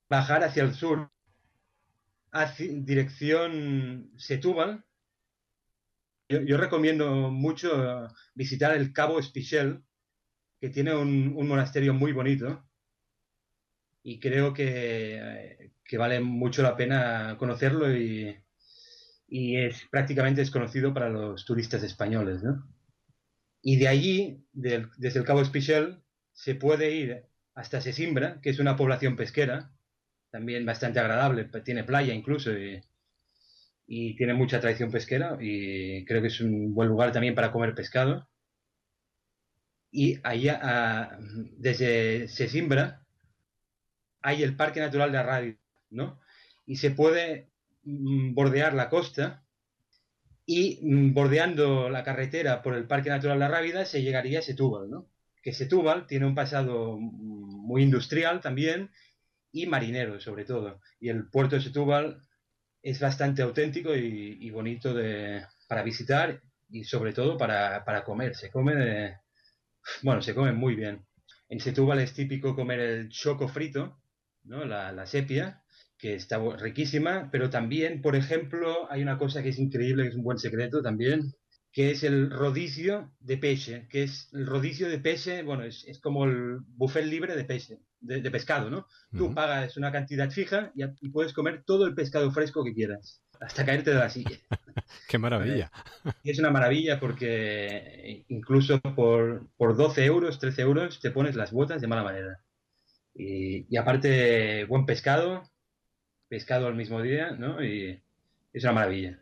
bajar 0.09 0.45
hacia 0.45 0.63
el 0.63 0.75
sur 0.75 1.11
dirección 2.85 4.13
Setúbal. 4.17 4.85
Yo, 6.29 6.59
recomiendo 6.59 7.31
mucho 7.31 8.09
visitar 8.35 8.77
el 8.77 8.93
Cabo 8.93 9.19
Espichel, 9.19 9.83
que 10.61 10.69
tiene 10.69 10.95
un, 10.95 11.35
monasterio 11.49 11.95
muy 11.95 12.13
bonito 12.13 12.69
y 14.03 14.21
creo 14.21 14.53
que, 14.53 15.73
vale 15.97 16.21
mucho 16.21 16.63
la 16.63 16.77
pena 16.77 17.37
conocerlo 17.39 17.97
y, 17.97 18.37
es 19.31 19.87
prácticamente 19.91 20.41
desconocido 20.41 20.93
para 20.93 21.09
los 21.09 21.45
turistas 21.45 21.83
españoles. 21.83 22.43
Y 23.63 23.77
de 23.77 23.89
allí, 23.89 24.45
desde 24.53 25.19
el 25.19 25.25
Cabo 25.25 25.43
Espichel, 25.43 26.03
se 26.33 26.55
puede 26.55 26.95
ir 26.95 27.25
hasta 27.55 27.81
Sesimbra, 27.81 28.41
que 28.41 28.51
es 28.51 28.59
una 28.59 28.77
población 28.77 29.17
pesquera, 29.17 29.73
también 30.31 30.67
bastante 30.67 31.01
agradable, 31.01 31.45
tiene 31.65 31.85
playa 31.85 32.15
incluso 32.15 32.53
y, 32.57 32.83
tiene 34.17 34.35
mucha 34.35 34.61
tradición 34.61 34.91
pesquera 34.91 35.39
y 35.41 36.05
creo 36.05 36.21
que 36.21 36.29
es 36.29 36.41
un 36.43 36.75
buen 36.75 36.89
lugar 36.89 37.11
también 37.11 37.35
para 37.35 37.51
comer 37.51 37.75
pescado. 37.75 38.29
Y 39.91 40.19
ahí, 40.23 40.51
desde 41.57 42.29
Sesimbra, 42.29 43.03
hay 44.21 44.43
el 44.43 44.57
Parque 44.57 44.81
Natural 44.81 45.11
de 45.11 45.19
Arrabi, 45.19 45.59
¿no? 45.91 46.21
Y 46.67 46.77
se 46.77 46.91
puede 46.91 47.49
mm, 47.85 48.35
bordear 48.35 48.75
la 48.75 48.91
costa 48.91 49.43
y 50.45 50.81
mm, 50.83 51.15
bordeando 51.15 51.89
la 51.89 52.05
carretera 52.05 52.63
por 52.63 52.75
el 52.75 52.87
Parque 52.87 53.09
Natural 53.09 53.39
de 53.39 53.45
Arrábida 53.47 53.85
se 53.87 54.03
llegaría 54.03 54.41
a 54.41 54.43
Setúbal, 54.43 54.91
¿no? 54.91 55.09
Que 55.43 55.55
Setúbal 55.55 56.07
tiene 56.07 56.27
un 56.27 56.35
pasado 56.35 56.99
mm, 56.99 57.67
muy 57.67 57.83
industrial 57.83 58.41
también 58.41 58.91
y 59.53 59.67
marinero 59.67 60.21
sobre 60.21 60.45
todo. 60.45 60.81
Y 61.01 61.09
el 61.09 61.29
puerto 61.31 61.57
de 61.57 61.63
Setúbal 61.63 62.21
es 62.83 63.01
bastante 63.01 63.43
auténtico 63.43 63.95
y, 63.95 64.51
bonito 64.51 64.95
de, 64.95 65.45
para 65.69 65.83
visitar 65.83 66.41
y 66.69 66.85
sobre 66.85 67.13
todo 67.13 67.37
para, 67.37 67.85
para 67.85 68.05
comer. 68.05 68.35
Se 68.35 68.51
come 68.51 68.75
de, 68.75 69.17
bueno, 70.03 70.23
se 70.23 70.35
come 70.35 70.53
muy 70.53 70.75
bien. 70.75 71.07
En 71.49 71.61
Setúbal 71.61 72.01
es 72.01 72.15
típico 72.15 72.55
comer 72.55 72.81
el 72.81 73.09
choco 73.09 73.49
frito, 73.49 74.01
¿no? 74.45 74.65
la, 74.65 74.93
la 74.93 75.07
sepia, 75.07 75.63
que 75.99 76.15
está 76.15 76.39
riquísima, 76.57 77.29
pero 77.33 77.51
también, 77.51 78.03
por 78.03 78.17
ejemplo, 78.17 78.91
hay 78.91 79.03
una 79.03 79.19
cosa 79.19 79.43
que 79.43 79.49
es 79.51 79.59
increíble, 79.59 80.05
que 80.05 80.11
es 80.11 80.15
un 80.15 80.23
buen 80.23 80.39
secreto 80.39 80.83
también, 80.83 81.33
que 81.73 81.91
es 81.91 82.03
el 82.05 82.31
rodicio 82.31 83.13
de 83.21 83.39
peche, 83.39 83.89
que 83.91 84.05
es 84.05 84.29
el 84.33 84.47
rodicio 84.47 84.89
de 84.89 84.99
peche, 84.99 85.43
bueno, 85.43 85.65
es, 85.65 85.85
es 85.87 86.01
como 86.01 86.25
el 86.25 86.61
buffet 86.67 87.05
libre 87.05 87.37
de 87.37 87.45
peche, 87.45 87.79
de, 88.01 88.31
pescado, 88.31 88.71
¿no? 88.71 88.87
Tú 89.17 89.35
pagas 89.35 89.77
una 89.77 89.91
cantidad 89.93 90.31
fija 90.31 90.73
y, 90.75 90.85
y, 91.01 91.11
puedes 91.11 91.33
comer 91.33 91.63
todo 91.65 91.87
el 91.87 91.95
pescado 91.95 92.31
fresco 92.31 92.65
que 92.65 92.75
quieras, 92.75 93.23
hasta 93.41 93.65
caerte 93.65 93.91
de 93.91 93.99
la 93.99 94.11
silla. 94.11 94.39
¡Qué 95.09 95.19
maravilla! 95.19 95.71
Y 96.23 96.31
es 96.31 96.39
una 96.39 96.51
maravilla 96.51 97.01
porque 97.01 98.25
incluso 98.29 98.81
por, 98.81 99.49
por 99.57 99.77
12 99.77 100.05
euros, 100.05 100.39
13 100.39 100.63
euros, 100.63 101.01
te 101.01 101.11
pones 101.11 101.37
las 101.37 101.53
botas 101.53 101.81
de 101.81 101.87
mala 101.89 102.03
manera. 102.03 102.41
Y, 103.15 103.67
y 103.69 103.77
aparte, 103.77 104.65
buen 104.67 104.87
pescado, 104.87 105.43
pescado 106.29 106.67
al 106.67 106.75
mismo 106.75 107.03
día, 107.03 107.33
¿no? 107.33 107.63
Y 107.65 108.01
es 108.53 108.65
una 108.65 108.73
maravilla. 108.73 109.21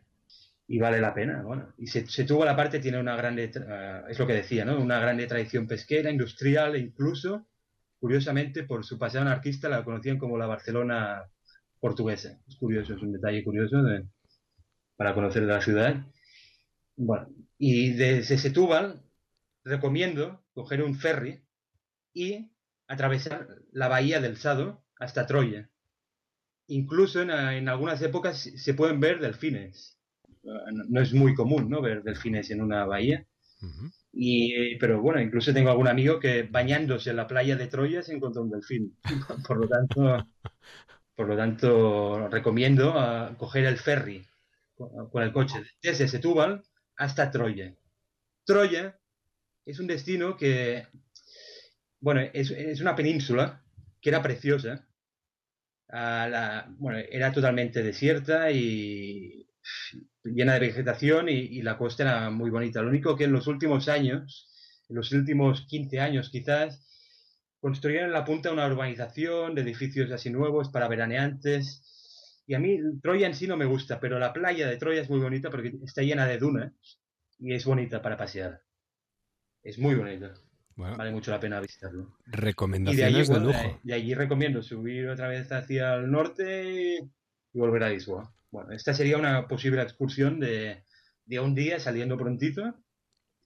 Y 0.68 0.78
vale 0.78 1.00
la 1.00 1.14
pena, 1.14 1.42
bueno. 1.42 1.72
Y 1.78 1.86
se, 1.86 2.06
se 2.06 2.24
tuvo 2.24 2.44
la 2.44 2.56
parte, 2.56 2.80
tiene 2.80 2.98
una 2.98 3.16
grande, 3.16 3.50
uh, 3.54 4.10
es 4.10 4.18
lo 4.18 4.26
que 4.26 4.34
decía, 4.34 4.64
¿no? 4.64 4.78
Una 4.78 4.98
grande 4.98 5.26
tradición 5.26 5.66
pesquera, 5.66 6.10
industrial 6.10 6.74
e 6.74 6.80
incluso, 6.80 7.46
curiosamente, 7.99 8.64
por 8.64 8.84
su 8.84 8.99
pasado 8.99 9.22
anarquista, 9.22 9.68
la 9.68 9.84
conocían 9.84 10.18
como 10.18 10.38
la 10.38 10.47
Barcelona 10.47 11.24
portuguesa. 11.80 12.40
Es 12.49 12.57
curioso, 12.57 12.94
es 12.94 13.03
un 13.03 13.12
detalle 13.12 13.44
curioso 13.44 13.78
para 14.97 15.14
conocer 15.14 15.42
la 15.42 15.61
ciudad. 15.61 16.07
Bueno, 16.97 17.28
y 17.59 17.92
desde 17.92 18.38
Setúbal 18.38 19.03
recomiendo 19.64 20.44
coger 20.55 20.82
un 20.82 20.94
ferry 20.94 21.44
y 22.14 22.51
atravesar 22.88 23.49
la 23.72 23.88
bahía 23.88 24.20
del 24.20 24.36
Sado 24.36 24.84
hasta 24.99 25.26
Troya 25.26 25.70
incluso 26.68 27.22
en, 27.22 27.68
algunas 27.68 28.01
épocas 28.03 28.38
se 28.38 28.74
pueden 28.74 29.01
ver 29.01 29.20
delfines. 29.20 29.99
No, 30.42 31.01
es 31.01 31.12
muy 31.12 31.34
común, 31.34 31.68
¿no? 31.68 31.82
Ver 31.82 32.03
delfines 32.03 32.51
en 32.51 32.62
una 32.62 32.84
bahía. 32.84 33.26
Y, 34.18 34.76
pero 34.76 35.02
bueno, 35.02 35.20
incluso 35.20 35.52
tengo 35.52 35.68
algún 35.70 35.88
amigo 35.88 36.18
que 36.18 36.44
bañándose 36.44 37.10
en 37.10 37.16
la 37.16 37.26
playa 37.26 37.54
de 37.54 37.66
Troya 37.66 38.02
se 38.02 38.14
encontró 38.14 38.42
un 38.42 38.50
delfín. 38.50 38.96
por 39.46 39.58
lo 39.58 39.68
tanto, 39.68 40.26
por 41.14 41.28
lo 41.28 41.36
tanto 41.36 42.26
recomiendo 42.28 42.94
ah, 42.96 43.34
coger 43.36 43.66
el 43.66 43.76
ferry 43.76 44.26
con, 44.74 45.22
el 45.22 45.32
coche 45.32 45.62
desde 45.82 46.08
Setúbal 46.08 46.62
hasta 46.96 47.30
Troya. 47.30 47.74
Troya 48.44 48.98
es 49.66 49.80
un 49.80 49.86
destino 49.86 50.38
que, 50.38 50.86
bueno, 52.00 52.22
es, 52.32 52.50
es 52.50 52.80
una 52.80 52.96
península 52.96 53.62
que 54.00 54.08
era 54.08 54.22
preciosa, 54.22 54.86
la, 55.88 56.66
bueno, 56.78 56.98
era 57.10 57.32
totalmente 57.32 57.82
desierta 57.82 58.50
y 58.50 59.45
llena 60.24 60.54
de 60.54 60.60
vegetación 60.60 61.28
y, 61.28 61.62
la 61.62 61.78
costa 61.78 62.02
era 62.02 62.30
muy 62.30 62.50
bonita. 62.50 62.82
Lo 62.82 62.88
único 62.88 63.16
que 63.16 63.24
en 63.24 63.32
los 63.32 63.46
últimos 63.46 63.88
años, 63.88 64.48
en 64.88 64.96
los 64.96 65.12
últimos 65.12 65.66
15 65.66 66.00
años 66.00 66.30
quizás, 66.30 66.82
construyeron 67.60 68.06
en 68.06 68.12
la 68.12 68.24
punta 68.24 68.52
una 68.52 68.66
urbanización 68.66 69.54
de 69.54 69.62
edificios 69.62 70.10
así 70.10 70.30
nuevos 70.30 70.68
para 70.70 70.88
veraneantes. 70.88 72.42
Y 72.46 72.54
a 72.54 72.58
mí 72.58 72.78
Troya 73.02 73.26
en 73.26 73.34
sí 73.34 73.46
no 73.46 73.56
me 73.56 73.64
gusta, 73.64 73.98
pero 73.98 74.18
la 74.18 74.32
playa 74.32 74.68
de 74.68 74.76
Troya 74.76 75.02
es 75.02 75.10
muy 75.10 75.20
bonita 75.20 75.50
porque 75.50 75.72
está 75.84 76.02
llena 76.02 76.26
de 76.26 76.38
dunas 76.38 76.72
y 77.38 77.54
es 77.54 77.64
bonita 77.64 78.02
para 78.02 78.16
pasear. 78.16 78.62
Es 79.62 79.78
muy 79.78 79.96
bonita 79.96 80.34
vale 80.76 81.10
mucho 81.10 81.30
la 81.30 81.40
pena 81.40 81.60
visitarlo. 81.60 82.16
Recomendaciones 82.26 83.28
de, 83.28 83.40
lujo. 83.40 83.80
Y 83.82 83.92
allí 83.92 84.14
recomiendo 84.14 84.62
subir 84.62 85.08
otra 85.08 85.28
vez 85.28 85.50
hacia 85.50 85.94
el 85.94 86.10
norte 86.10 86.98
y 87.02 87.58
volver 87.58 87.84
a 87.84 87.90
Lisboa. 87.90 88.32
Bueno, 88.57 88.72
esta 88.72 88.94
sería 88.94 89.18
una 89.18 89.46
posible 89.46 89.82
excursión 89.82 90.40
de, 90.40 90.82
de 91.26 91.40
un 91.40 91.54
día 91.54 91.78
saliendo 91.78 92.16
prontito 92.16 92.74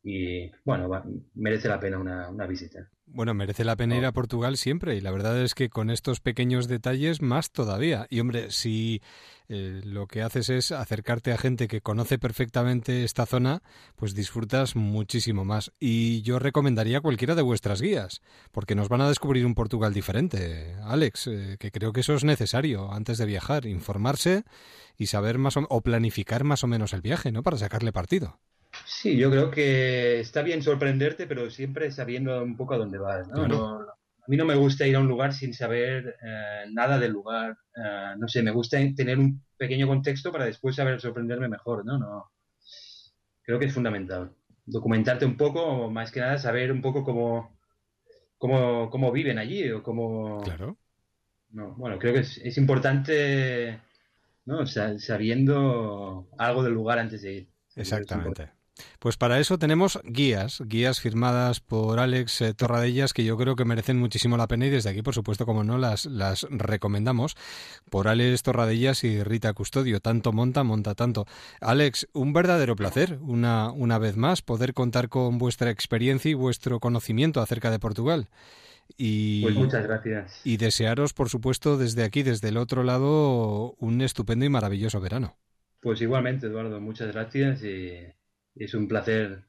y 0.05 0.53
bueno, 0.65 0.89
merece 1.35 1.67
la 1.69 1.81
pena 1.81 1.99
una, 1.99 2.29
una 2.31 2.47
visita. 2.47 2.89
Bueno, 3.13 3.35
merece 3.35 3.65
la 3.65 3.75
pena 3.75 3.97
ir 3.97 4.07
a 4.07 4.13
Portugal 4.13 4.57
siempre 4.57 4.95
y 4.95 5.01
la 5.01 5.11
verdad 5.11 5.43
es 5.43 5.55
que 5.55 5.69
con 5.69 5.91
estos 5.91 6.21
pequeños 6.21 6.69
detalles 6.69 7.23
más 7.23 7.51
todavía. 7.51 8.07
Y 8.09 8.21
hombre, 8.21 8.53
si 8.53 9.03
eh, 9.49 9.81
lo 9.85 10.07
que 10.07 10.23
haces 10.23 10.49
es 10.49 10.71
acercarte 10.71 11.33
a 11.33 11.37
gente 11.37 11.67
que 11.67 11.81
conoce 11.81 12.21
perfectamente 12.21 13.03
esta 13.03 13.27
zona, 13.27 13.63
pues 13.97 14.15
disfrutas 14.15 14.77
muchísimo 14.77 15.45
más. 15.45 15.73
Y 15.81 16.23
yo 16.23 16.39
recomendaría 16.39 17.01
cualquiera 17.01 17.35
de 17.35 17.43
vuestras 17.43 17.83
guías, 17.83 18.23
porque 18.53 18.77
nos 18.77 18.89
van 18.89 19.01
a 19.01 19.09
descubrir 19.09 19.45
un 19.45 19.57
Portugal 19.57 19.93
diferente, 19.93 20.77
Alex, 20.85 21.27
eh, 21.27 21.57
que 21.59 21.73
creo 21.73 21.93
que 21.93 22.03
eso 22.03 22.15
es 22.15 22.23
necesario 22.23 22.93
antes 22.93 23.19
de 23.19 23.27
viajar, 23.27 23.67
informarse 23.67 24.45
y 24.97 25.07
saber 25.07 25.37
más 25.39 25.57
o, 25.57 25.67
o 25.69 25.81
planificar 25.81 26.45
más 26.45 26.63
o 26.63 26.69
menos 26.69 26.93
el 26.93 27.03
viaje, 27.03 27.33
¿no? 27.33 27.43
Para 27.43 27.59
sacarle 27.59 27.93
partido. 27.93 28.39
Sí, 28.85 29.17
yo 29.17 29.31
creo 29.31 29.51
que 29.51 30.21
está 30.21 30.43
bien 30.43 30.63
sorprenderte, 30.63 31.27
pero 31.27 31.51
siempre 31.51 31.91
sabiendo 31.91 32.43
un 32.43 32.57
poco 32.57 32.75
a 32.75 32.79
dónde 32.79 32.99
vas. 32.99 33.29
¿no? 33.29 33.91
a 34.21 34.31
mí 34.31 34.37
no 34.37 34.45
me 34.45 34.55
gusta 34.55 34.87
ir 34.87 34.95
a 34.97 35.01
un 35.01 35.09
lugar 35.09 35.33
sin 35.33 35.55
saber 35.55 36.17
eh, 36.23 36.67
nada 36.71 36.99
del 36.99 37.13
lugar. 37.13 37.57
Eh, 37.75 38.15
no 38.19 38.29
sé, 38.29 38.43
me 38.43 38.51
gusta 38.51 38.79
tener 38.95 39.19
un 39.19 39.43
pequeño 39.57 39.87
contexto 39.87 40.31
para 40.31 40.45
después 40.45 40.77
saber 40.77 41.01
sorprenderme 41.01 41.49
mejor. 41.49 41.85
¿no? 41.85 41.99
No, 41.99 42.31
creo 43.43 43.59
que 43.59 43.67
es 43.67 43.75
fundamental. 43.75 44.33
Documentarte 44.65 45.25
un 45.25 45.37
poco, 45.37 45.91
más 45.91 46.13
que 46.13 46.21
nada 46.21 46.39
saber 46.39 46.71
un 46.71 46.81
poco 46.81 47.03
cómo, 47.03 47.59
cómo, 48.39 48.91
cómo 48.91 49.11
viven 49.11 49.39
allí 49.39 49.71
o 49.71 49.83
cómo... 49.83 50.41
Claro. 50.43 50.77
No, 51.51 51.75
bueno, 51.75 51.99
creo 51.99 52.13
que 52.13 52.21
es, 52.21 52.39
es 52.39 52.57
importante 52.59 53.81
¿no? 54.45 54.67
sabiendo 54.67 56.29
algo 56.39 56.63
del 56.63 56.75
lugar 56.75 56.99
antes 56.99 57.23
de 57.23 57.33
ir. 57.33 57.49
Exactamente. 57.75 58.60
Pues 58.99 59.17
para 59.17 59.39
eso 59.39 59.59
tenemos 59.59 60.01
guías, 60.05 60.63
guías 60.67 61.01
firmadas 61.01 61.61
por 61.61 61.99
Alex 61.99 62.41
eh, 62.43 62.55
Torradellas 62.55 63.13
que 63.13 63.25
yo 63.25 63.37
creo 63.37 63.57
que 63.57 63.65
merecen 63.65 63.99
muchísimo 63.99 64.37
la 64.37 64.47
pena 64.47 64.67
y 64.67 64.71
desde 64.71 64.91
aquí, 64.91 65.03
por 65.03 65.15
supuesto, 65.15 65.47
como 65.47 65.65
no, 65.65 65.79
las, 65.79 66.07
las 66.07 66.47
recomendamos 66.51 67.37
por 67.91 68.09
Alex 68.09 68.43
Torradellas 68.43 69.05
y 69.05 69.23
Rita 69.23 69.53
Custodio. 69.53 70.01
Tanto 70.01 70.33
monta, 70.33 70.65
monta 70.65 70.95
tanto. 70.95 71.27
Alex, 71.61 72.09
un 72.13 72.33
verdadero 72.33 72.77
placer, 72.77 73.19
una, 73.23 73.71
una 73.71 73.99
vez 73.99 74.17
más, 74.17 74.43
poder 74.43 74.75
contar 74.75 75.09
con 75.09 75.39
vuestra 75.39 75.71
experiencia 75.71 76.31
y 76.31 76.35
vuestro 76.35 76.81
conocimiento 76.81 77.41
acerca 77.41 77.71
de 77.71 77.79
Portugal. 77.79 78.29
Y, 78.97 79.43
pues 79.43 79.55
muchas 79.55 79.85
gracias. 79.85 80.41
Y 80.45 80.57
desearos, 80.57 81.13
por 81.13 81.29
supuesto, 81.29 81.77
desde 81.77 82.05
aquí, 82.05 82.23
desde 82.23 82.49
el 82.49 82.57
otro 82.57 82.83
lado, 82.83 83.75
un 83.79 84.01
estupendo 84.01 84.45
y 84.45 84.49
maravilloso 84.49 85.01
verano. 85.01 85.37
Pues 85.81 86.01
igualmente, 86.03 86.47
Eduardo, 86.47 86.81
muchas 86.81 87.13
gracias 87.13 87.63
y 87.63 88.05
es 88.65 88.75
un 88.75 88.89
placer 88.89 89.45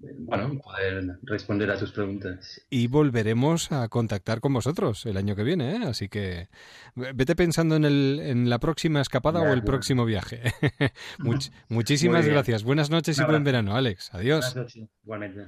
bueno, 0.00 0.58
poder 0.60 1.18
responder 1.22 1.70
a 1.70 1.76
tus 1.76 1.90
preguntas. 1.90 2.64
Y 2.70 2.86
volveremos 2.86 3.72
a 3.72 3.88
contactar 3.88 4.40
con 4.40 4.52
vosotros 4.52 5.04
el 5.06 5.16
año 5.16 5.34
que 5.34 5.42
viene, 5.42 5.76
¿eh? 5.76 5.80
así 5.84 6.08
que 6.08 6.48
vete 6.94 7.34
pensando 7.34 7.74
en, 7.76 7.84
el, 7.84 8.20
en 8.22 8.48
la 8.48 8.60
próxima 8.60 9.00
escapada 9.00 9.40
o 9.40 9.52
el 9.52 9.64
próximo 9.64 10.04
viaje. 10.04 10.42
muchísimas 11.68 12.26
gracias. 12.26 12.62
Buenas 12.62 12.90
noches 12.90 13.18
y 13.18 13.24
buen 13.24 13.42
verano, 13.42 13.74
Alex. 13.74 14.14
Adiós. 14.14 14.54
Buenas 14.54 14.56
noches, 14.56 14.88
igualmente. 15.02 15.46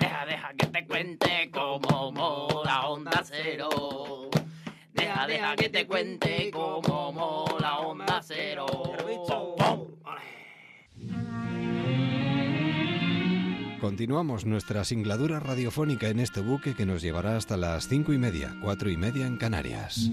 Deja, 0.00 0.26
deja 0.26 0.54
que 0.54 0.66
te 0.66 0.86
cuente 0.86 1.50
cómo 1.52 2.12
mola 2.12 2.88
Onda 2.88 3.22
Cero. 3.24 4.28
Deja, 5.08 5.26
deja 5.26 5.56
que 5.56 5.68
te 5.70 5.86
cuente 5.86 6.50
cómo 6.52 7.12
mola 7.12 7.78
Onda 7.78 8.20
Cero. 8.22 8.66
Continuamos 13.80 14.44
nuestra 14.44 14.84
singladura 14.84 15.40
radiofónica 15.40 16.08
en 16.08 16.20
este 16.20 16.40
buque 16.40 16.74
que 16.74 16.84
nos 16.84 17.00
llevará 17.00 17.38
hasta 17.38 17.56
las 17.56 17.88
cinco 17.88 18.12
y 18.12 18.18
media, 18.18 18.54
cuatro 18.60 18.90
y 18.90 18.98
media 18.98 19.26
en 19.26 19.38
Canarias. 19.38 20.10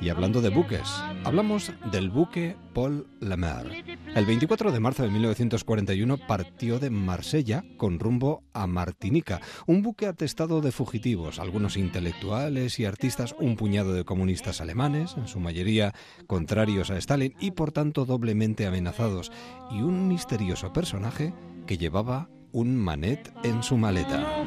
Y 0.00 0.08
hablando 0.10 0.40
de 0.40 0.50
buques, 0.50 0.88
Hablamos 1.26 1.72
del 1.90 2.08
buque 2.08 2.54
Paul 2.72 3.04
Lemaire. 3.18 3.98
El 4.14 4.26
24 4.26 4.70
de 4.70 4.78
marzo 4.78 5.02
de 5.02 5.10
1941 5.10 6.18
partió 6.18 6.78
de 6.78 6.88
Marsella 6.88 7.64
con 7.76 7.98
rumbo 7.98 8.44
a 8.52 8.68
Martinica, 8.68 9.40
un 9.66 9.82
buque 9.82 10.06
atestado 10.06 10.60
de 10.60 10.70
fugitivos, 10.70 11.40
algunos 11.40 11.76
intelectuales 11.76 12.78
y 12.78 12.84
artistas, 12.84 13.34
un 13.40 13.56
puñado 13.56 13.92
de 13.92 14.04
comunistas 14.04 14.60
alemanes, 14.60 15.16
en 15.16 15.26
su 15.26 15.40
mayoría 15.40 15.94
contrarios 16.28 16.92
a 16.92 16.96
Stalin 16.98 17.34
y 17.40 17.50
por 17.50 17.72
tanto 17.72 18.04
doblemente 18.04 18.68
amenazados, 18.68 19.32
y 19.72 19.82
un 19.82 20.06
misterioso 20.06 20.72
personaje 20.72 21.34
que 21.66 21.76
llevaba 21.76 22.28
un 22.52 22.76
manet 22.76 23.32
en 23.42 23.64
su 23.64 23.76
maleta. 23.76 24.44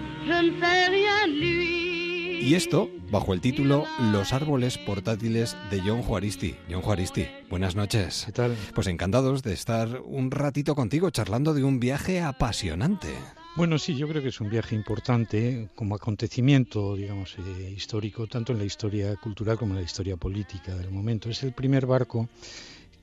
Y 2.41 2.55
esto 2.55 2.89
bajo 3.11 3.33
el 3.33 3.41
título 3.41 3.85
Los 4.11 4.31
árboles 4.31 4.77
portátiles 4.77 5.57
de 5.69 5.81
John 5.81 6.01
Juaristi. 6.01 6.55
John 6.71 6.81
Juaristi, 6.81 7.27
buenas 7.49 7.75
noches. 7.75 8.23
¿Qué 8.25 8.31
tal? 8.31 8.55
Pues 8.73 8.87
encantados 8.87 9.43
de 9.43 9.53
estar 9.53 10.01
un 10.05 10.31
ratito 10.31 10.73
contigo 10.73 11.09
charlando 11.09 11.53
de 11.53 11.65
un 11.65 11.81
viaje 11.81 12.21
apasionante. 12.21 13.09
Bueno, 13.57 13.77
sí, 13.77 13.95
yo 13.95 14.07
creo 14.07 14.21
que 14.21 14.29
es 14.29 14.39
un 14.39 14.49
viaje 14.49 14.73
importante 14.73 15.67
como 15.75 15.95
acontecimiento, 15.95 16.95
digamos, 16.95 17.35
eh, 17.39 17.73
histórico, 17.75 18.25
tanto 18.27 18.53
en 18.53 18.59
la 18.59 18.65
historia 18.65 19.15
cultural 19.17 19.57
como 19.57 19.73
en 19.73 19.79
la 19.79 19.85
historia 19.85 20.15
política 20.15 20.75
del 20.75 20.91
momento. 20.91 21.29
Es 21.29 21.43
el 21.43 21.51
primer 21.51 21.85
barco 21.85 22.29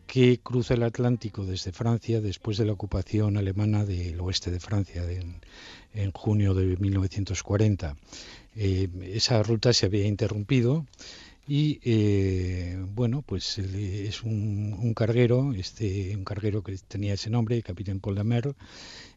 que 0.06 0.40
cruza 0.42 0.74
el 0.74 0.82
Atlántico 0.82 1.44
desde 1.44 1.72
Francia 1.72 2.22
después 2.22 2.56
de 2.56 2.64
la 2.64 2.72
ocupación 2.72 3.36
alemana 3.36 3.84
del 3.84 4.18
oeste 4.20 4.50
de 4.50 4.60
Francia 4.60 5.04
en, 5.10 5.40
en 5.92 6.10
junio 6.12 6.54
de 6.54 6.76
1940. 6.76 7.96
Eh, 8.56 8.88
esa 9.12 9.42
ruta 9.42 9.72
se 9.74 9.86
había 9.86 10.06
interrumpido 10.06 10.86
y 11.48 11.78
eh, 11.84 12.76
bueno 12.94 13.22
pues 13.22 13.58
es 13.58 14.22
un, 14.24 14.94
carguero 14.94 15.52
este 15.52 16.16
un 16.16 16.24
carguero 16.24 16.62
que 16.62 16.76
tenía 16.88 17.14
ese 17.14 17.30
nombre 17.30 17.62
capitán 17.62 18.00
Paul 18.00 18.16
de 18.16 18.24
Mer 18.24 18.54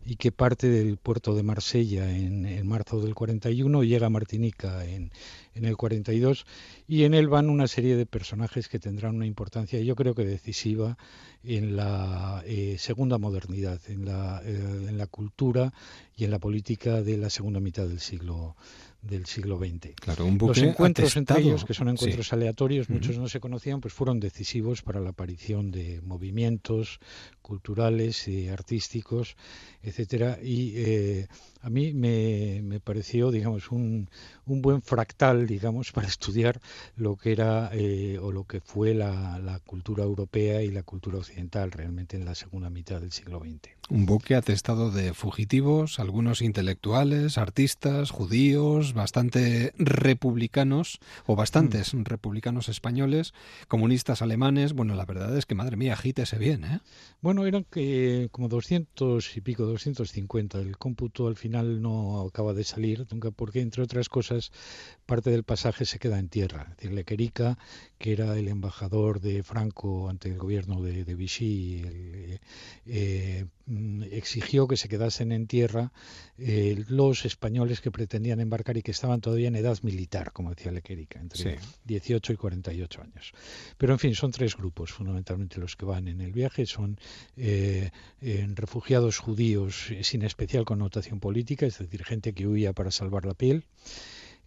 y 0.06 0.16
que 0.18 0.32
parte 0.32 0.70
del 0.70 0.98
puerto 0.98 1.34
de 1.36 1.42
Marsella 1.42 2.16
en, 2.16 2.68
marzo 2.68 3.02
del 3.02 3.16
41 3.16 3.84
llega 3.84 4.08
a 4.08 4.12
Martinica 4.12 4.86
en, 4.86 5.12
en, 5.56 5.66
el 5.66 5.76
42 5.76 6.46
y 6.88 7.04
en 7.06 7.16
él 7.16 7.30
van 7.30 7.50
una 7.50 7.68
serie 7.68 7.96
de 7.96 8.06
personajes 8.06 8.68
que 8.68 8.78
tendrán 8.78 9.16
una 9.16 9.26
importancia 9.26 9.80
yo 9.80 9.96
creo 9.96 10.14
que 10.14 10.26
decisiva 10.26 10.98
en 11.44 11.76
la 11.76 12.44
eh, 12.46 12.76
segunda 12.78 13.18
modernidad 13.18 13.80
en 13.88 14.06
la, 14.06 14.42
en 14.46 14.98
la 14.98 15.08
cultura 15.08 15.74
y 16.16 16.26
en 16.26 16.32
la 16.32 16.40
política 16.40 17.02
de 17.02 17.18
la 17.18 17.32
segunda 17.32 17.60
mitad 17.60 17.88
del 17.88 18.02
siglo 18.02 18.56
del 19.02 19.26
siglo 19.26 19.58
XX. 19.58 19.96
Claro, 19.96 20.26
un 20.26 20.38
buque 20.38 20.62
Los 20.62 20.70
encuentros 20.70 21.16
entre 21.16 21.40
ellos, 21.40 21.66
que 21.66 21.74
son 21.74 21.90
encuentros 21.90 22.34
aleatorios, 22.34 22.90
muchos 22.90 23.18
no 23.18 23.30
se 23.30 23.40
conocían, 23.40 23.80
pues 23.82 23.94
fueron 23.94 24.20
decisivos 24.20 24.82
para 24.82 25.00
la 25.00 25.12
aparición 25.12 25.72
de 25.72 26.02
movimientos 26.02 27.00
culturales 27.42 28.28
y 28.28 28.50
artísticos, 28.50 29.36
etcétera. 29.82 30.40
Y 30.42 30.74
eh, 30.76 31.28
a 31.62 31.70
mí 31.70 31.94
me, 31.94 32.62
me, 32.64 32.80
pareció, 32.80 33.32
digamos, 33.32 33.72
un, 33.72 34.10
un, 34.46 34.62
buen 34.62 34.82
fractal, 34.82 35.46
digamos, 35.46 35.92
para 35.94 36.08
estudiar 36.08 36.60
lo 36.96 37.16
que 37.16 37.32
era 37.32 37.70
eh, 37.74 38.18
o 38.22 38.32
lo 38.32 38.46
que 38.46 38.62
fue 38.62 38.94
la, 38.94 39.40
la 39.40 39.60
cultura 39.60 40.04
europea 40.04 40.62
y 40.62 40.72
la 40.72 40.84
cultura 40.84 41.18
occidental 41.18 41.72
realmente 41.72 42.16
en 42.18 42.26
la 42.26 42.36
segunda 42.36 42.70
mitad 42.70 43.02
del 43.02 43.12
siglo 43.12 43.40
XX. 43.40 43.80
Un 43.90 44.06
buque 44.06 44.36
atestado 44.36 44.92
de 44.92 45.14
fugitivos, 45.14 46.00
algunos 46.00 46.42
intelectuales, 46.42 47.40
artistas, 47.40 48.12
judíos, 48.12 48.94
bastante 48.94 49.74
republicanos 49.78 51.00
o 51.26 51.36
bastantes 51.36 51.94
mm. 51.94 52.04
republicanos 52.04 52.70
españoles, 52.70 53.34
comunistas 53.68 54.22
alemanes. 54.22 54.74
Bueno, 54.74 54.96
la 54.96 55.06
verdad 55.06 55.36
es 55.36 55.48
que, 55.48 55.56
madre 55.56 55.76
mía, 55.76 55.94
agítese 55.94 56.38
bien, 56.38 56.64
¿eh? 56.66 56.80
Bueno, 57.22 57.46
eran 57.48 57.66
que 57.66 58.30
como 58.32 58.48
200 58.48 59.36
y 59.36 59.42
pico, 59.42 59.66
250. 59.66 60.60
El 60.60 60.78
cómputo 60.78 61.28
al 61.28 61.36
final 61.36 61.49
no 61.50 62.22
acaba 62.22 62.54
de 62.54 62.64
salir, 62.64 63.06
nunca 63.12 63.32
porque, 63.32 63.62
entre 63.62 63.84
otras 63.84 64.10
cosas, 64.10 64.52
parte 65.06 65.30
del 65.30 65.44
pasaje 65.44 65.86
se 65.86 66.00
queda 66.00 66.20
en 66.20 66.30
tierra. 66.30 66.68
Es 66.72 66.78
decir, 66.78 66.92
Lequerica, 66.94 67.58
que 68.00 68.14
era 68.14 68.38
el 68.38 68.48
embajador 68.48 69.20
de 69.20 69.44
Franco 69.44 70.10
ante 70.10 70.30
el 70.30 70.38
gobierno 70.38 70.82
de, 70.82 71.04
Vichy, 71.04 71.84
eh, 71.84 72.40
eh, 72.86 73.46
mm, 73.66 74.04
exigió 74.04 74.70
que 74.70 74.78
se 74.78 74.88
quedasen 74.88 75.34
en 75.34 75.48
tierra 75.48 75.92
eh, 76.38 76.82
los 76.88 77.26
españoles 77.26 77.82
que 77.82 77.92
pretendían 77.92 78.40
embarcar 78.40 78.78
y 78.78 78.84
que 78.84 78.92
estaban 78.92 79.20
todavía 79.20 79.50
en 79.50 79.58
edad 79.58 79.78
militar, 79.84 80.32
como 80.32 80.52
decía 80.52 80.72
Lequerica, 80.72 81.20
entre 81.20 81.60
18 81.84 82.32
y 82.32 82.38
48 82.38 83.02
años. 83.02 83.34
Pero, 83.78 83.92
en 83.92 84.00
fin, 84.00 84.16
son 84.16 84.32
tres 84.32 84.56
grupos 84.56 84.94
fundamentalmente 84.94 85.60
los 85.60 85.76
que 85.76 85.84
van 85.84 86.08
en 86.08 86.22
el 86.22 86.32
viaje. 86.32 86.66
Son 86.66 86.98
refugiados 88.56 89.18
judíos 89.18 89.90
sin 90.04 90.22
especial 90.22 90.64
connotación 90.64 91.20
política, 91.20 91.66
es 91.66 91.78
decir, 91.78 92.06
gente 92.06 92.32
que 92.32 92.48
huía 92.48 92.72
para 92.72 92.92
salvar 92.92 93.26
la 93.26 93.34
piel. 93.34 93.66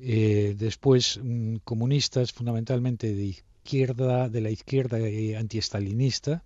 Eh, 0.05 0.55
después 0.59 1.20
mm, 1.23 1.57
comunistas 1.65 2.33
fundamentalmente 2.33 3.15
de 3.15 3.43
izquierda, 3.62 4.29
de 4.29 4.41
la 4.41 4.51
izquierda 4.51 4.99
eh, 4.99 5.37
antiestalinista, 5.37 6.43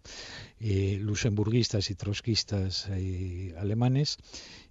eh, 0.60 0.98
luxemburguistas 1.00 1.90
y 1.90 1.94
trotskistas 1.94 2.88
eh, 2.90 3.54
alemanes, 3.58 4.18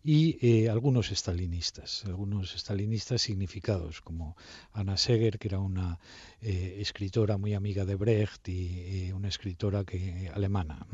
y 0.03 0.68
algunos 0.68 1.10
estalinistas, 1.10 2.06
algunos 2.06 2.53
estalinistas 2.53 3.24
significados, 3.24 4.02
como 4.02 4.38
Anna 4.72 4.98
Seger, 4.98 5.40
que 5.40 5.48
era 5.48 5.57
una 5.57 5.98
escritora 6.41 7.38
muy 7.38 7.56
amiga 7.56 7.86
de 7.86 7.95
Brecht 7.95 8.48
y 8.49 9.12
una 9.14 9.30
escritora 9.30 9.84
que, 9.84 10.30
alemana. 10.32 10.86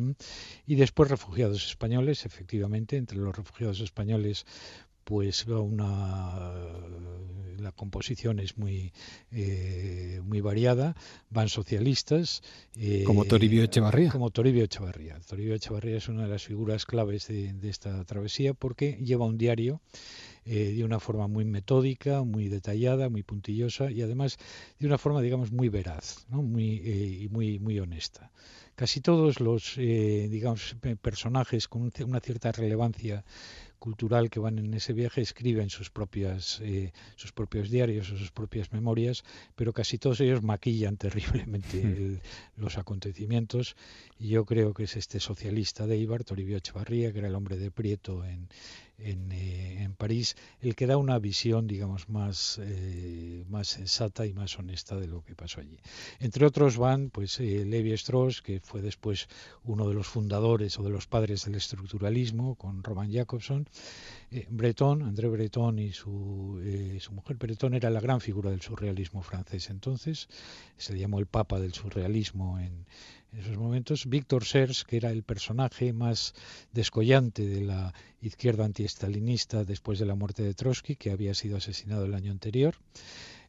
Y 0.66 0.76
después 0.76 1.10
refugiados 1.10 1.68
españoles, 1.68 2.26
efectivamente, 2.26 2.96
entre 2.96 3.18
los 3.18 3.36
refugiados 3.36 3.82
españoles 3.82 4.46
pues 5.03 5.45
una 5.48 6.52
la 7.61 7.72
composición 7.72 8.40
es 8.40 8.57
muy 8.57 8.91
eh, 9.32 10.19
muy 10.26 10.41
variada 10.41 10.95
van 11.30 11.48
socialistas 11.48 12.41
eh, 12.76 13.03
como 13.06 13.26
Toribio 13.26 13.64
Echevarría 13.64 14.10
como 14.10 14.32
Toribio 14.32 14.64
Echevarría 14.64 15.19
Toribio 15.28 15.56
Echevarría 15.56 15.98
es 15.98 16.10
una 16.10 16.23
de 16.23 16.30
las 16.30 16.44
figuras 16.44 16.86
claves 16.86 17.28
de, 17.28 17.53
esta 17.64 18.03
travesía 18.06 18.53
porque 18.53 18.98
lleva 19.02 19.26
un 19.26 19.38
diario 19.38 19.82
eh, 20.44 20.73
de 20.76 20.84
una 20.84 20.99
forma 20.99 21.28
muy 21.28 21.45
metódica, 21.45 22.23
muy 22.23 22.49
detallada, 22.49 23.10
muy 23.10 23.22
puntillosa 23.22 23.91
y 23.91 24.02
además 24.02 24.40
de 24.80 24.88
una 24.88 24.98
forma, 24.98 25.22
digamos, 25.22 25.52
muy 25.52 25.69
veraz 25.69 26.26
¿no? 26.30 26.41
muy, 26.41 26.82
y 27.22 27.30
muy, 27.30 27.60
muy 27.60 27.80
honesta. 27.80 28.32
Casi 28.73 29.02
todos 29.02 29.40
los, 29.40 29.76
digamos, 29.76 30.76
personajes 30.99 31.68
con 31.68 31.91
una 32.03 32.19
cierta 32.19 32.52
relevancia 32.52 33.23
cultural 33.82 34.30
que 34.30 34.40
van 34.40 34.60
en 34.60 34.74
ese 34.76 34.94
viaje 34.94 35.22
escriben 35.22 35.72
sus 35.72 35.90
propias 35.90 36.62
eh, 36.62 36.94
sus 37.16 37.32
propios 37.32 37.72
diarios 37.72 38.12
o 38.12 38.18
sus 38.18 38.32
propias 38.32 38.72
memorias 38.72 39.24
pero 39.56 39.74
casi 39.74 39.98
todos 39.98 40.22
ellos 40.22 40.44
maquillan 40.44 40.98
terriblemente 41.06 41.84
hmm. 41.84 42.62
los 42.62 42.78
acontecimientos 42.78 43.76
y 44.20 44.28
yo 44.30 44.45
creo 44.45 44.76
que 44.76 44.84
es 44.84 44.95
este 44.95 45.20
socialista 45.20 45.88
de 45.88 45.98
Ibar 45.98 46.24
Toribio 46.24 46.58
Echevarría 46.58 47.12
que 47.12 47.20
era 47.20 47.28
el 47.28 47.36
hombre 47.36 47.58
de 47.58 47.72
Prieto 47.72 48.24
en, 48.24 48.49
eh, 49.03 49.78
en, 49.84 49.94
París, 49.95 50.36
el 50.61 50.76
que 50.76 50.88
da 50.88 50.98
una 50.98 51.19
visión, 51.19 51.68
digamos, 51.68 52.10
más, 52.10 52.60
eh, 52.61 53.44
más 53.49 53.68
sensata 53.68 54.26
y 54.26 54.34
más 54.34 54.57
honesta 54.57 54.95
de 54.95 55.07
lo 55.07 55.23
que 55.23 55.36
pasó 55.36 55.61
allí. 55.61 55.78
Entre 56.19 56.45
otros 56.45 56.78
van, 56.78 57.10
pues, 57.10 57.40
eh, 57.40 57.65
Levi 57.65 57.91
Strauss, 57.94 58.41
que 58.41 58.60
fue 58.60 58.82
después 58.82 59.28
uno 59.64 59.88
de 59.88 59.94
los 59.94 60.07
fundadores 60.07 60.80
o 60.80 60.84
de 60.84 60.90
los 60.90 61.07
padres 61.07 61.45
del 61.45 61.56
estructuralismo, 61.56 62.56
con 62.56 62.84
Roman 62.84 63.11
Jacobson, 63.11 63.68
Breton, 64.49 65.03
André 65.03 65.28
Breton 65.28 65.78
y 65.78 65.91
su, 65.91 66.61
su 66.99 67.11
mujer. 67.11 67.36
Breton 67.36 67.73
era 67.73 67.90
la 67.90 67.99
gran 67.99 68.22
figura 68.22 68.49
del 68.49 68.61
surrealismo 68.61 69.22
francés 69.22 69.41
entonces, 69.69 70.30
se 70.78 70.98
llamó 70.98 71.19
el 71.19 71.26
papa 71.26 71.60
del 71.60 71.73
surrealismo 71.73 72.60
en 72.60 72.86
en 73.32 73.40
esos 73.40 73.58
momentos, 73.58 74.08
Víctor 74.08 74.44
Sers, 74.45 74.84
que 74.84 74.98
era 74.98 75.12
el 75.12 75.24
personaje 75.24 75.94
más 75.94 76.34
descollante 76.74 77.45
de 77.45 77.62
la 77.62 77.94
izquierda 78.22 78.66
antiestalinista 78.66 79.64
después 79.64 79.99
de 79.99 80.06
la 80.06 80.16
muerte 80.16 80.44
de 80.44 80.53
Trotsky, 80.53 80.95
que 80.95 81.12
había 81.12 81.34
sido 81.34 81.58
asesinado 81.58 82.06
el 82.06 82.14
año 82.14 82.32
anterior, 82.32 82.76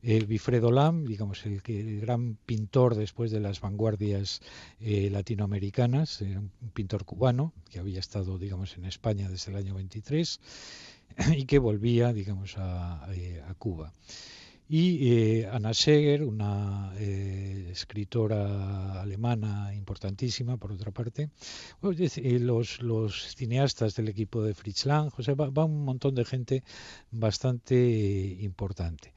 el 0.03 0.27
Bifredo 0.27 0.71
Lam, 0.71 1.05
digamos 1.05 1.45
el, 1.47 1.61
gran 2.01 2.37
pintor 2.47 2.95
después 2.95 3.31
de 3.31 3.41
las 3.41 3.61
vanguardias 3.61 4.41
eh, 4.81 5.11
latinoamericanas, 5.11 6.21
un 6.21 6.71
pintor 6.73 7.05
cubano 7.05 7.53
que 7.71 7.79
había 7.79 8.01
estado, 8.01 8.39
digamos, 8.39 8.77
en 8.77 8.85
España 8.85 9.29
desde 9.29 9.51
el 9.51 9.59
año 9.59 9.75
23 9.75 10.41
y 11.37 11.45
que 11.45 11.59
volvía, 11.59 12.13
digamos, 12.13 12.57
a, 12.57 13.09
eh, 13.15 13.43
a 13.49 13.55
Cuba 13.55 13.93
y 14.75 15.13
eh, 15.13 15.49
Anna 15.53 15.75
Seger, 15.75 16.23
una 16.23 16.95
eh, 16.97 17.69
escritora 17.73 19.03
alemana 19.03 19.75
importantísima, 19.75 20.57
por 20.57 20.73
otra 20.73 20.91
parte, 20.91 21.29
eh, 21.83 22.39
los, 22.39 23.35
cineastas 23.37 23.95
del 23.95 24.09
equipo 24.09 24.43
de 24.43 24.55
Fritz 24.55 24.87
Lang, 24.87 25.13
o 25.15 25.37
va, 25.37 25.65
un 25.67 25.85
montón 25.85 26.15
de 26.15 26.25
gente 26.25 26.65
bastante 27.11 27.77
importante. 28.41 29.13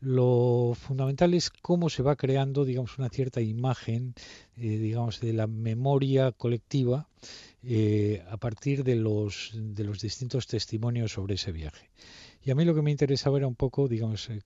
lo 0.00 0.74
fundamental 0.74 1.32
es 1.34 1.50
cómo 1.50 1.88
se 1.88 2.02
va 2.02 2.16
creando, 2.16 2.64
digamos, 2.64 2.98
una 2.98 3.08
cierta 3.08 3.40
imagen, 3.40 4.14
eh, 4.56 4.78
digamos, 4.78 5.20
de 5.20 5.32
la 5.32 5.46
memoria 5.46 6.32
colectiva 6.32 7.06
eh, 7.62 8.24
a 8.28 8.36
partir 8.36 8.82
de 8.82 8.96
los 8.96 9.52
distintos 10.02 10.48
testimonios 10.48 11.12
sobre 11.12 11.34
ese 11.34 11.52
viaje. 11.52 11.88
Y 12.44 12.50
a 12.50 12.54
mí 12.54 12.64
lo 12.64 12.74
que 12.74 12.82
me 12.82 12.90
interesaba 12.90 13.38
era 13.38 13.46
un 13.46 13.54
poco, 13.54 13.88
digamos, 13.88 14.28
eh, 14.30 14.40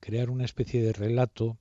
crear 0.00 0.30
una 0.30 0.44
especie 0.44 0.82
de 0.82 0.92
relato, 0.92 1.56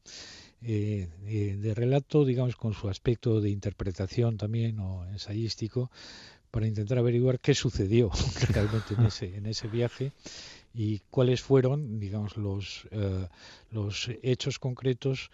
de 0.62 1.74
relato, 1.74 2.26
digamos, 2.26 2.58
con 2.58 2.74
su 2.74 2.90
aspecto 2.90 3.40
de 3.40 3.50
interpretación 3.50 4.38
también 4.38 4.80
o 4.80 5.06
ensayístico, 5.06 5.90
para 6.52 6.68
intentar 6.68 6.98
averiguar 6.98 7.40
qué 7.40 7.54
sucedió 7.54 8.12
realmente 8.50 8.96
en 8.96 9.06
ese, 9.06 9.36
en 9.36 9.46
ese 9.46 9.68
viaje 9.68 10.12
y 10.74 11.00
cuáles 11.10 11.42
fueron, 11.42 12.00
digamos, 12.00 12.38
los, 12.38 12.88
eh, 12.92 13.28
los 13.72 14.10
hechos 14.22 14.60
concretos 14.60 15.32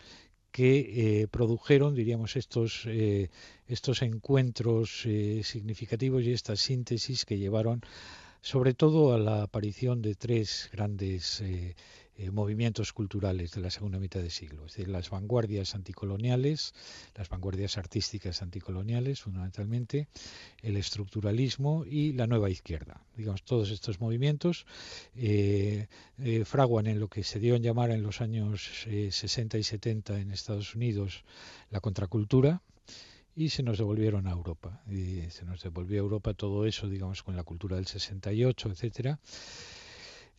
que 0.51 1.21
eh, 1.21 1.27
produjeron, 1.27 1.95
diríamos, 1.95 2.35
estos, 2.37 2.83
eh, 2.85 3.29
estos 3.67 4.01
encuentros 4.01 5.05
significativos 5.43 6.23
y 6.23 6.31
estas 6.31 6.61
síntesis 6.61 7.25
que 7.25 7.37
llevaron 7.37 7.81
sobre 8.45 8.75
todo 8.75 9.15
a 9.15 9.17
la 9.17 9.41
aparición 9.41 10.03
de 10.03 10.13
tres 10.13 10.69
grandes 10.71 11.41
eh, 11.41 11.73
movimientos 12.31 12.93
culturales 12.93 13.53
de 13.53 13.61
la 13.61 13.71
segunda 13.71 13.97
mitad 13.97 14.19
del 14.19 14.29
siglo, 14.29 14.67
es 14.67 14.73
decir, 14.73 14.87
las 14.87 15.09
vanguardias 15.09 15.73
anticoloniales, 15.73 16.75
las 17.15 17.27
vanguardias 17.27 17.79
artísticas 17.79 18.43
anticoloniales 18.43 19.19
fundamentalmente, 19.21 20.09
el 20.61 20.77
estructuralismo 20.77 21.85
y 21.89 22.13
la 22.13 22.27
nueva 22.27 22.51
izquierda. 22.51 23.01
Digamos, 23.17 23.41
todos 23.41 23.71
estos 23.71 23.99
movimientos 23.99 24.67
eh, 25.15 25.87
eh, 26.19 26.45
fraguan 26.45 26.85
en 26.85 26.99
lo 26.99 27.07
que 27.07 27.23
se 27.23 27.39
dio 27.39 27.55
en 27.55 27.63
llamar 27.63 27.89
en 27.89 28.03
los 28.03 28.21
años 28.21 28.85
60 28.85 29.57
y 29.57 29.63
70 29.63 30.19
en 30.19 30.29
Estados 30.29 30.75
Unidos 30.75 31.23
la 31.71 31.79
contracultura, 31.79 32.61
y 33.35 33.49
se 33.49 33.63
nos 33.63 33.77
devolvieron 33.77 34.27
a 34.27 34.31
Europa. 34.31 34.81
Y 34.89 35.29
se 35.29 35.45
nos 35.45 35.61
devolvió 35.61 35.97
a 35.97 36.03
Europa 36.03 36.33
todo 36.33 36.65
eso, 36.65 36.87
digamos, 36.87 37.21
con 37.23 37.35
la 37.35 37.43
cultura 37.43 37.75
del 37.75 37.85
68, 37.85 38.69
etcétera. 38.69 39.19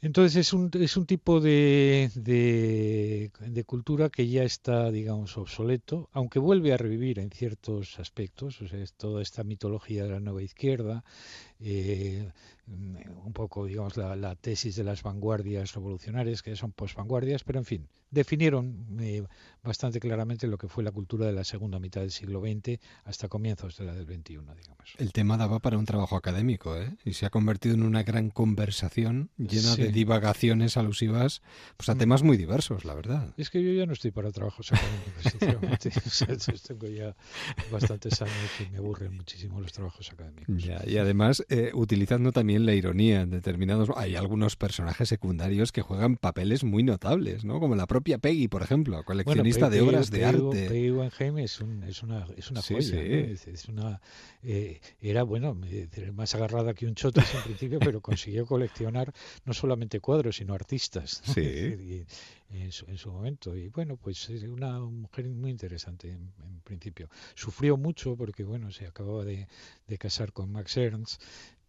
Entonces 0.03 0.37
es 0.37 0.53
un, 0.53 0.71
es 0.75 0.97
un 0.97 1.07
tipo 1.07 1.41
de, 1.41 2.11
de, 2.15 3.65
cultura 3.65 4.11
que 4.11 4.29
ya 4.29 4.45
está, 4.45 4.91
digamos, 4.91 5.39
obsoleto, 5.39 6.11
aunque 6.13 6.39
vuelve 6.39 6.73
a 6.73 6.77
revivir 6.77 7.19
en 7.19 7.31
ciertos 7.31 7.99
aspectos, 7.99 8.61
o 8.61 8.69
sea, 8.69 8.79
es 8.79 8.93
toda 8.93 9.23
esta 9.23 9.43
mitología 9.43 10.05
de 10.05 10.11
la 10.11 10.21
nueva 10.21 10.43
izquierda, 10.43 11.03
eh, 11.61 12.31
un 12.69 13.33
poco, 13.33 13.67
digamos, 13.67 13.97
la, 13.97 14.35
tesis 14.35 14.75
de 14.75 14.83
las 14.83 15.03
vanguardias 15.03 15.73
revolucionarias, 15.75 16.43
que 16.43 16.57
son 16.57 16.73
posvanguardias, 16.73 17.45
pero 17.45 17.61
en 17.61 17.65
fin, 17.65 17.89
definieron 18.11 18.87
eh, 19.01 19.25
bastante 19.63 20.01
claramente 20.01 20.49
lo 20.49 20.59
que 20.59 20.69
fue 20.69 20.83
la 20.83 20.91
cultura 20.91 21.27
de 21.27 21.33
la 21.33 21.45
segunda 21.45 21.79
mitad 21.79 22.01
del 22.01 22.11
siglo 22.11 22.41
XX 22.41 22.81
hasta 23.05 23.29
comienzos 23.29 23.77
de 23.77 23.85
la 23.85 23.95
del 23.95 24.07
XXI, 24.07 24.39
digamos. 24.57 24.95
El 24.99 25.13
tema 25.13 25.37
daba 25.37 25.61
para 25.61 25.79
un 25.79 25.85
trabajo 25.85 26.17
académico, 26.17 26.77
¿eh? 26.77 26.97
Y 27.05 27.13
se 27.13 27.27
ha 27.27 27.31
convertido 27.31 27.75
en 27.77 27.85
una 27.85 28.03
gran 28.03 28.31
conversación 28.31 29.31
llena 29.37 29.77
de 29.77 29.93
divagaciones 29.93 30.77
alusivas 30.77 31.43
pues, 31.77 31.89
a 31.89 31.95
mm. 31.95 31.99
temas 31.99 32.23
muy 32.25 32.37
diversos, 32.37 32.85
la 32.85 32.95
verdad. 32.95 33.33
Es 33.37 33.51
que 33.51 33.63
yo 33.63 33.73
ya 33.73 33.87
no 33.87 33.93
estoy 33.93 34.11
para 34.11 34.33
trabajos 34.33 34.73
académicos, 34.73 36.63
tengo 36.67 36.89
ya 36.89 37.15
bastantes 37.71 38.21
años 38.23 38.51
y 38.61 38.71
me 38.73 38.79
aburren 38.79 39.15
muchísimo 39.15 39.61
los 39.61 39.73
trabajos 39.73 40.11
académicos. 40.11 40.65
y 40.87 40.99
además, 40.99 41.45
eh, 41.49 41.71
utilizando 41.75 42.33
también 42.33 42.67
la 42.67 42.75
ironía 42.75 43.21
en 43.21 43.31
determinados... 43.31 43.91
Hay 43.97 44.17
algunos 44.17 44.57
personajes 44.57 45.09
secundarios 45.09 45.73
que 45.73 45.83
juegan 45.83 46.17
papeles 46.17 46.65
muy 46.65 46.83
notables, 46.83 47.45
¿no? 47.45 47.61
Como 47.61 47.77
la 47.77 47.87
propia 47.87 48.19
Peggy, 48.19 48.49
por 48.49 48.63
ejemplo, 48.63 49.03
coleccionista 49.05 49.71
de 49.71 49.81
obras 49.81 50.11
de 50.11 50.25
arte. 50.25 50.69
Peggy 50.69 50.91
Wenheim 50.91 51.39
es, 51.39 51.61
un, 51.61 51.83
es, 51.85 52.03
una, 52.03 52.27
es 52.37 52.51
una 52.51 52.63
joya, 52.63 53.01
es, 53.01 53.69
una, 53.69 54.01
eh, 54.43 54.81
era, 55.01 55.23
bueno, 55.23 55.57
más 56.15 56.35
agarrada 56.35 56.75
que 56.75 56.87
un 56.87 56.95
chotis 56.95 57.35
en 57.35 57.43
principio, 57.43 57.79
pero 57.79 58.01
consiguió 58.01 58.45
coleccionar 58.45 59.13
no 59.45 59.53
solamente 59.53 60.01
cuadros, 60.01 60.37
sino 60.37 60.55
artistas. 60.55 61.23
Sí. 61.33 62.05
en, 62.51 62.73
su, 62.73 63.11
momento. 63.11 63.57
Y 63.57 63.69
bueno, 63.69 63.97
pues 63.97 64.29
es 64.31 64.43
una 64.45 64.79
mujer 64.81 65.29
muy 65.29 65.51
interesante 65.51 66.11
en, 66.11 66.33
principio. 66.65 67.09
Sufrió 67.35 67.77
mucho 67.77 68.17
porque, 68.17 68.45
bueno, 68.45 68.73
se 68.73 68.87
acababa 68.87 69.25
de, 69.25 69.47
casar 69.99 70.33
con 70.33 70.51
Max 70.51 70.77
Ernst 70.77 71.23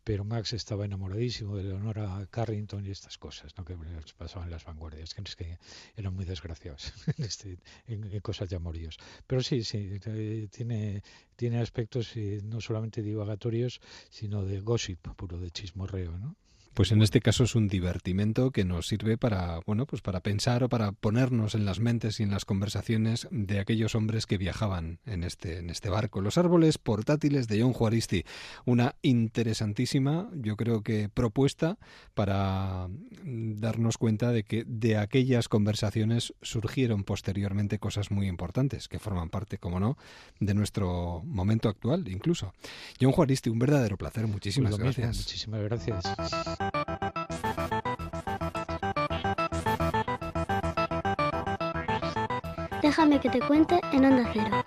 pero 0.03 0.23
Max 0.23 0.53
estaba 0.53 0.85
enamoradísimo 0.85 1.57
de 1.57 1.63
Leonora 1.63 2.25
Carrington 2.31 2.85
y 2.85 2.91
estas 2.91 3.17
cosas 3.17 3.53
¿no? 3.57 3.65
que 3.65 3.75
pasaban 4.17 4.47
en 4.47 4.51
las 4.51 4.63
vanguardias, 4.63 5.13
que, 5.13 5.21
es 5.21 5.35
que 5.35 5.59
eran 5.97 6.15
muy 6.15 6.23
desgraciados 6.23 6.93
este, 7.17 7.59
en, 7.87 8.17
cosas 8.21 8.47
de 8.47 8.55
amoríos. 8.55 8.97
Pero 9.27 9.43
sí, 9.43 9.65
sí, 9.65 9.99
eh, 10.05 10.47
tiene, 10.49 11.03
tiene 11.35 11.59
aspectos 11.59 12.15
eh, 12.15 12.39
no 12.41 12.61
solamente 12.61 13.01
divagatorios, 13.01 13.81
sino 14.09 14.45
de 14.45 14.61
gossip, 14.61 15.09
puro 15.17 15.41
de 15.41 15.51
chismorreo. 15.51 16.17
¿no? 16.17 16.37
Pues 16.77 16.91
en 16.91 17.01
este 17.01 17.21
caso 17.21 17.45
es 17.45 17.55
un 17.55 17.67
divertimento 17.67 18.51
que 18.51 18.63
nos 18.63 18.85
sirve 18.85 19.17
para, 19.17 19.61
bueno, 19.65 19.87
pues 19.87 20.03
para 20.03 20.19
pensar 20.19 20.63
o 20.63 20.69
para 20.69 20.91
ponernos 20.91 21.55
en 21.55 21.65
las 21.65 21.79
mentes 21.79 22.19
y 22.19 22.23
en 22.23 22.29
las 22.29 22.45
conversaciones 22.45 23.27
de 23.31 23.59
aquellos 23.59 23.95
hombres 23.95 24.27
que 24.27 24.37
viajaban 24.37 24.99
en 25.07 25.23
este, 25.23 25.57
en 25.57 25.71
este 25.71 25.89
barco. 25.89 26.21
Los 26.21 26.37
árboles 26.37 26.77
portátiles 26.77 27.47
de 27.47 27.63
John 27.63 27.73
Juaristi. 27.73 28.25
Una 28.65 28.93
interesantísima, 29.01 30.29
yo 30.35 30.55
creo 30.55 30.83
que 30.83 31.09
propuesta 31.09 31.79
para 32.13 32.89
darnos 33.23 33.97
cuenta 33.97 34.29
de 34.29 34.43
que 34.43 34.63
de 34.67 34.97
aquellas 34.97 35.49
conversaciones 35.49 36.35
surgieron 36.43 37.03
posteriormente 37.05 37.79
cosas 37.79 38.11
muy 38.11 38.27
importantes 38.27 38.87
que 38.87 38.99
forman 38.99 39.29
parte, 39.29 39.57
como 39.57 39.79
no, 39.79 39.97
de 40.39 40.53
nuestro 40.53 41.23
momento 41.25 41.69
actual 41.69 42.07
incluso. 42.07 42.53
John 43.01 43.13
Juaristi, 43.13 43.49
un 43.49 43.57
verdadero 43.57 43.97
placer. 43.97 44.27
Muchísimas 44.27 44.75
pues 44.75 44.83
gracias. 44.83 45.17
muchísimas 45.17 45.61
gracias. 45.63 46.03
Déjame 52.97 53.19
que 53.19 53.29
te 53.29 53.39
cuente 53.41 53.79
en 53.93 54.05
Onda 54.05 54.27
Cero. 54.33 54.63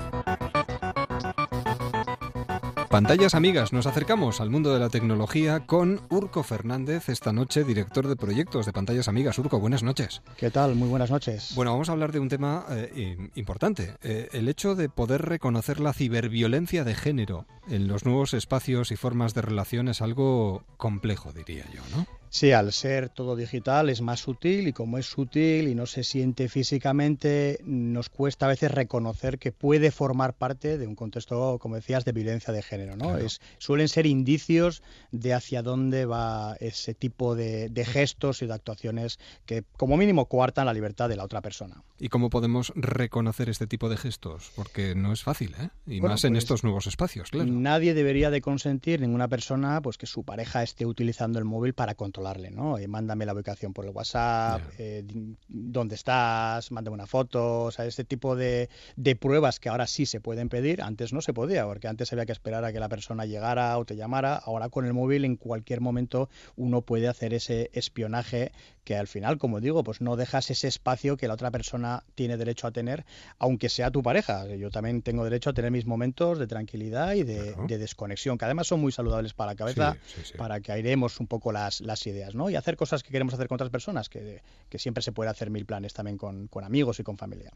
Pantallas 2.88 3.34
amigas, 3.34 3.72
nos 3.72 3.86
acercamos 3.86 4.40
al 4.40 4.50
mundo 4.50 4.72
de 4.72 4.78
la 4.78 4.88
tecnología 4.88 5.66
con 5.66 6.00
Urco 6.10 6.44
Fernández, 6.44 7.08
esta 7.08 7.32
noche 7.32 7.64
director 7.64 8.06
de 8.06 8.14
proyectos 8.14 8.66
de 8.66 8.72
Pantallas 8.72 9.08
Amigas. 9.08 9.36
Urco, 9.40 9.58
buenas 9.58 9.82
noches. 9.82 10.22
¿Qué 10.36 10.52
tal? 10.52 10.76
Muy 10.76 10.88
buenas 10.88 11.10
noches. 11.10 11.56
Bueno, 11.56 11.72
vamos 11.72 11.88
a 11.88 11.92
hablar 11.92 12.12
de 12.12 12.20
un 12.20 12.28
tema 12.28 12.66
eh, 12.70 13.16
importante, 13.34 13.96
eh, 14.00 14.28
el 14.30 14.46
hecho 14.46 14.76
de 14.76 14.88
poder 14.88 15.22
reconocer 15.22 15.80
la 15.80 15.92
ciberviolencia 15.92 16.84
de 16.84 16.94
género 16.94 17.46
en 17.68 17.88
los 17.88 18.04
nuevos 18.04 18.32
espacios 18.32 18.92
y 18.92 18.96
formas 18.96 19.34
de 19.34 19.42
relación 19.42 19.88
es 19.88 20.02
algo 20.02 20.62
complejo, 20.76 21.32
diría 21.32 21.64
yo, 21.74 21.82
¿no? 21.96 22.19
Sí, 22.32 22.52
al 22.52 22.72
ser 22.72 23.08
todo 23.08 23.34
digital 23.34 23.90
es 23.90 24.02
más 24.02 24.20
sutil 24.20 24.68
y 24.68 24.72
como 24.72 24.98
es 24.98 25.06
sutil 25.06 25.66
y 25.66 25.74
no 25.74 25.86
se 25.86 26.04
siente 26.04 26.48
físicamente, 26.48 27.58
nos 27.64 28.08
cuesta 28.08 28.46
a 28.46 28.50
veces 28.50 28.70
reconocer 28.70 29.40
que 29.40 29.50
puede 29.50 29.90
formar 29.90 30.34
parte 30.34 30.78
de 30.78 30.86
un 30.86 30.94
contexto, 30.94 31.58
como 31.58 31.74
decías, 31.74 32.04
de 32.04 32.12
violencia 32.12 32.54
de 32.54 32.62
género. 32.62 32.96
¿no? 32.96 33.18
Es, 33.18 33.40
suelen 33.58 33.88
ser 33.88 34.06
indicios 34.06 34.80
de 35.10 35.34
hacia 35.34 35.62
dónde 35.62 36.06
va 36.06 36.54
ese 36.60 36.94
tipo 36.94 37.34
de, 37.34 37.68
gestos 37.84 38.42
y 38.42 38.46
de 38.46 38.54
actuaciones 38.54 39.18
que 39.44 39.64
como 39.76 39.96
mínimo 39.96 40.26
coartan 40.26 40.66
la 40.66 40.72
libertad 40.72 41.08
de 41.08 41.16
la 41.16 41.24
otra 41.24 41.40
persona. 41.40 41.82
¿Y 41.98 42.10
cómo 42.10 42.30
podemos 42.30 42.72
reconocer 42.76 43.48
este 43.48 43.66
tipo 43.66 43.88
de 43.88 43.96
gestos? 43.96 44.52
Porque 44.54 44.94
no 44.94 45.12
es 45.12 45.24
fácil, 45.24 45.56
¿eh? 45.58 45.70
Y 45.86 46.00
más 46.00 46.22
en 46.22 46.34
pues 46.34 46.44
estos 46.44 46.62
nuevos 46.62 46.86
espacios, 46.86 47.30
claro. 47.30 47.50
Nadie 47.50 47.92
debería 47.92 48.30
de 48.30 48.40
consentir, 48.40 49.00
ninguna 49.00 49.26
persona, 49.26 49.82
pues 49.82 49.98
que 49.98 50.06
su 50.06 50.22
pareja 50.22 50.62
esté 50.62 50.86
utilizando 50.86 51.40
el 51.40 51.44
móvil 51.44 51.74
para 51.74 51.96
controlar 51.96 52.19
¿no? 52.50 52.78
Eh, 52.78 52.86
mándame 52.86 53.26
la 53.26 53.34
ubicación 53.34 53.72
por 53.72 53.84
el 53.84 53.92
WhatsApp, 53.92 54.60
eh, 54.78 55.04
dónde 55.48 55.94
estás, 55.94 56.70
mándame 56.70 56.94
una 56.94 57.06
foto, 57.06 57.64
o 57.64 57.70
sea, 57.70 57.86
este 57.86 58.04
tipo 58.04 58.36
de, 58.36 58.68
de, 58.96 59.16
pruebas 59.16 59.58
que 59.58 59.68
ahora 59.68 59.86
sí 59.86 60.06
se 60.06 60.20
pueden 60.20 60.48
pedir, 60.48 60.82
antes 60.82 61.12
no 61.12 61.20
se 61.20 61.32
podía, 61.32 61.64
porque 61.66 61.88
antes 61.88 62.12
había 62.12 62.26
que 62.26 62.32
esperar 62.32 62.64
a 62.64 62.72
que 62.72 62.80
la 62.80 62.88
persona 62.88 63.26
llegara 63.26 63.76
o 63.78 63.84
te 63.84 63.96
llamara, 63.96 64.36
ahora 64.36 64.68
con 64.68 64.86
el 64.86 64.92
móvil 64.92 65.24
en 65.24 65.36
cualquier 65.36 65.80
momento 65.80 66.28
uno 66.56 66.82
puede 66.82 67.08
hacer 67.08 67.34
ese 67.34 67.70
espionaje 67.72 68.52
que 68.84 68.96
al 68.96 69.06
final, 69.06 69.38
como 69.38 69.60
digo, 69.60 69.84
pues 69.84 70.00
no 70.00 70.16
dejas 70.16 70.50
ese 70.50 70.68
espacio 70.68 71.16
que 71.16 71.28
la 71.28 71.34
otra 71.34 71.50
persona 71.50 72.04
tiene 72.14 72.36
derecho 72.36 72.66
a 72.66 72.70
tener, 72.70 73.04
aunque 73.38 73.68
sea 73.68 73.90
tu 73.90 74.02
pareja. 74.02 74.46
Yo 74.56 74.70
también 74.70 75.02
tengo 75.02 75.24
derecho 75.24 75.50
a 75.50 75.52
tener 75.52 75.70
mis 75.70 75.86
momentos 75.86 76.38
de 76.38 76.46
tranquilidad 76.46 77.14
y 77.14 77.22
de, 77.22 77.54
desconexión, 77.78 78.38
que 78.38 78.44
además 78.44 78.66
son 78.66 78.80
muy 78.80 78.92
saludables 78.92 79.34
para 79.34 79.52
la 79.52 79.56
cabeza, 79.56 79.96
para 80.36 80.60
que 80.60 80.72
airemos 80.72 81.20
un 81.20 81.26
poco 81.26 81.52
las, 81.52 81.80
las 81.80 82.06
ideas, 82.06 82.34
¿no? 82.34 82.50
Y 82.50 82.56
hacer 82.56 82.76
cosas 82.76 83.02
que 83.02 83.10
queremos 83.10 83.34
hacer 83.34 83.48
con 83.48 83.56
otras 83.56 83.70
personas, 83.70 84.08
que, 84.08 84.42
siempre 84.76 85.02
se 85.02 85.12
puede 85.12 85.30
hacer 85.30 85.50
mil 85.50 85.66
planes 85.66 85.92
también 85.92 86.16
con, 86.16 86.48
amigos 86.62 87.00
y 87.00 87.02
con 87.02 87.16
familia. 87.16 87.52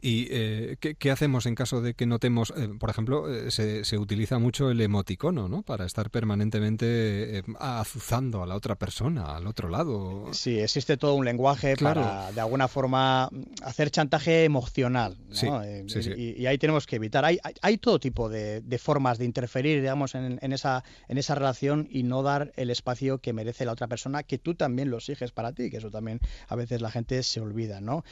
¿Y 0.00 0.28
eh, 0.30 0.76
¿qué, 0.78 1.10
hacemos 1.10 1.46
en 1.46 1.54
caso 1.54 1.80
de 1.80 1.94
que 1.94 2.06
notemos, 2.06 2.52
eh, 2.56 2.68
por 2.78 2.90
ejemplo, 2.90 3.32
eh, 3.32 3.50
se, 3.50 3.84
se, 3.84 3.98
utiliza 3.98 4.38
mucho 4.38 4.70
el 4.70 4.80
emoticono, 4.80 5.48
¿no? 5.48 5.62
Para 5.62 5.86
estar 5.86 6.10
permanentemente 6.10 7.42
azuzando 7.58 8.42
a 8.42 8.46
la 8.46 8.54
otra 8.54 8.74
persona, 8.76 9.36
al 9.36 9.46
otro 9.46 9.68
lado. 9.68 10.13
Sí, 10.32 10.58
existe 10.58 10.96
todo 10.96 11.14
un 11.14 11.24
lenguaje 11.24 11.76
para, 11.76 12.32
de 12.32 12.40
alguna 12.40 12.68
forma, 12.68 13.28
hacer 13.62 13.90
chantaje 13.90 14.44
emocional, 14.44 15.16
¿no? 15.42 15.64
Y, 15.64 16.46
ahí 16.46 16.58
tenemos 16.58 16.86
que 16.86 16.96
evitar. 16.96 17.24
Hay, 17.24 17.38
hay, 17.62 17.78
todo 17.78 17.98
tipo 17.98 18.28
de, 18.28 18.62
formas 18.78 19.18
de 19.18 19.24
interferir, 19.24 19.80
digamos, 19.80 20.14
en, 20.14 20.38
en, 20.40 20.52
esa, 20.52 20.84
en 21.08 21.18
esa 21.18 21.34
relación 21.34 21.88
y 21.90 22.02
no 22.02 22.22
dar 22.22 22.52
el 22.56 22.70
espacio 22.70 23.18
que 23.18 23.32
merece 23.32 23.64
la 23.64 23.72
otra 23.72 23.86
persona, 23.86 24.22
que 24.22 24.38
tú 24.38 24.54
también 24.54 24.90
lo 24.90 24.98
exiges 24.98 25.32
para 25.32 25.52
ti, 25.52 25.70
que 25.70 25.78
eso 25.78 25.90
también 25.90 26.20
a 26.48 26.56
veces 26.56 26.80
la 26.80 26.90
gente 26.90 27.22
se 27.22 27.40
olvida, 27.40 27.80
¿no? 27.80 28.04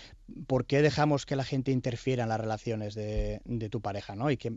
¿Por 0.47 0.67
qué 0.67 0.83
dejamos 0.83 1.27
que 1.27 1.37
la 1.37 1.45
gente 1.45 1.73
interfiera 1.73 2.23
en 2.25 2.29
las 2.29 2.41
relaciones 2.41 2.95
de, 2.95 3.41
tu 3.71 3.81
pareja, 3.81 4.15
¿no? 4.17 4.31
Y 4.31 4.37
que, 4.37 4.53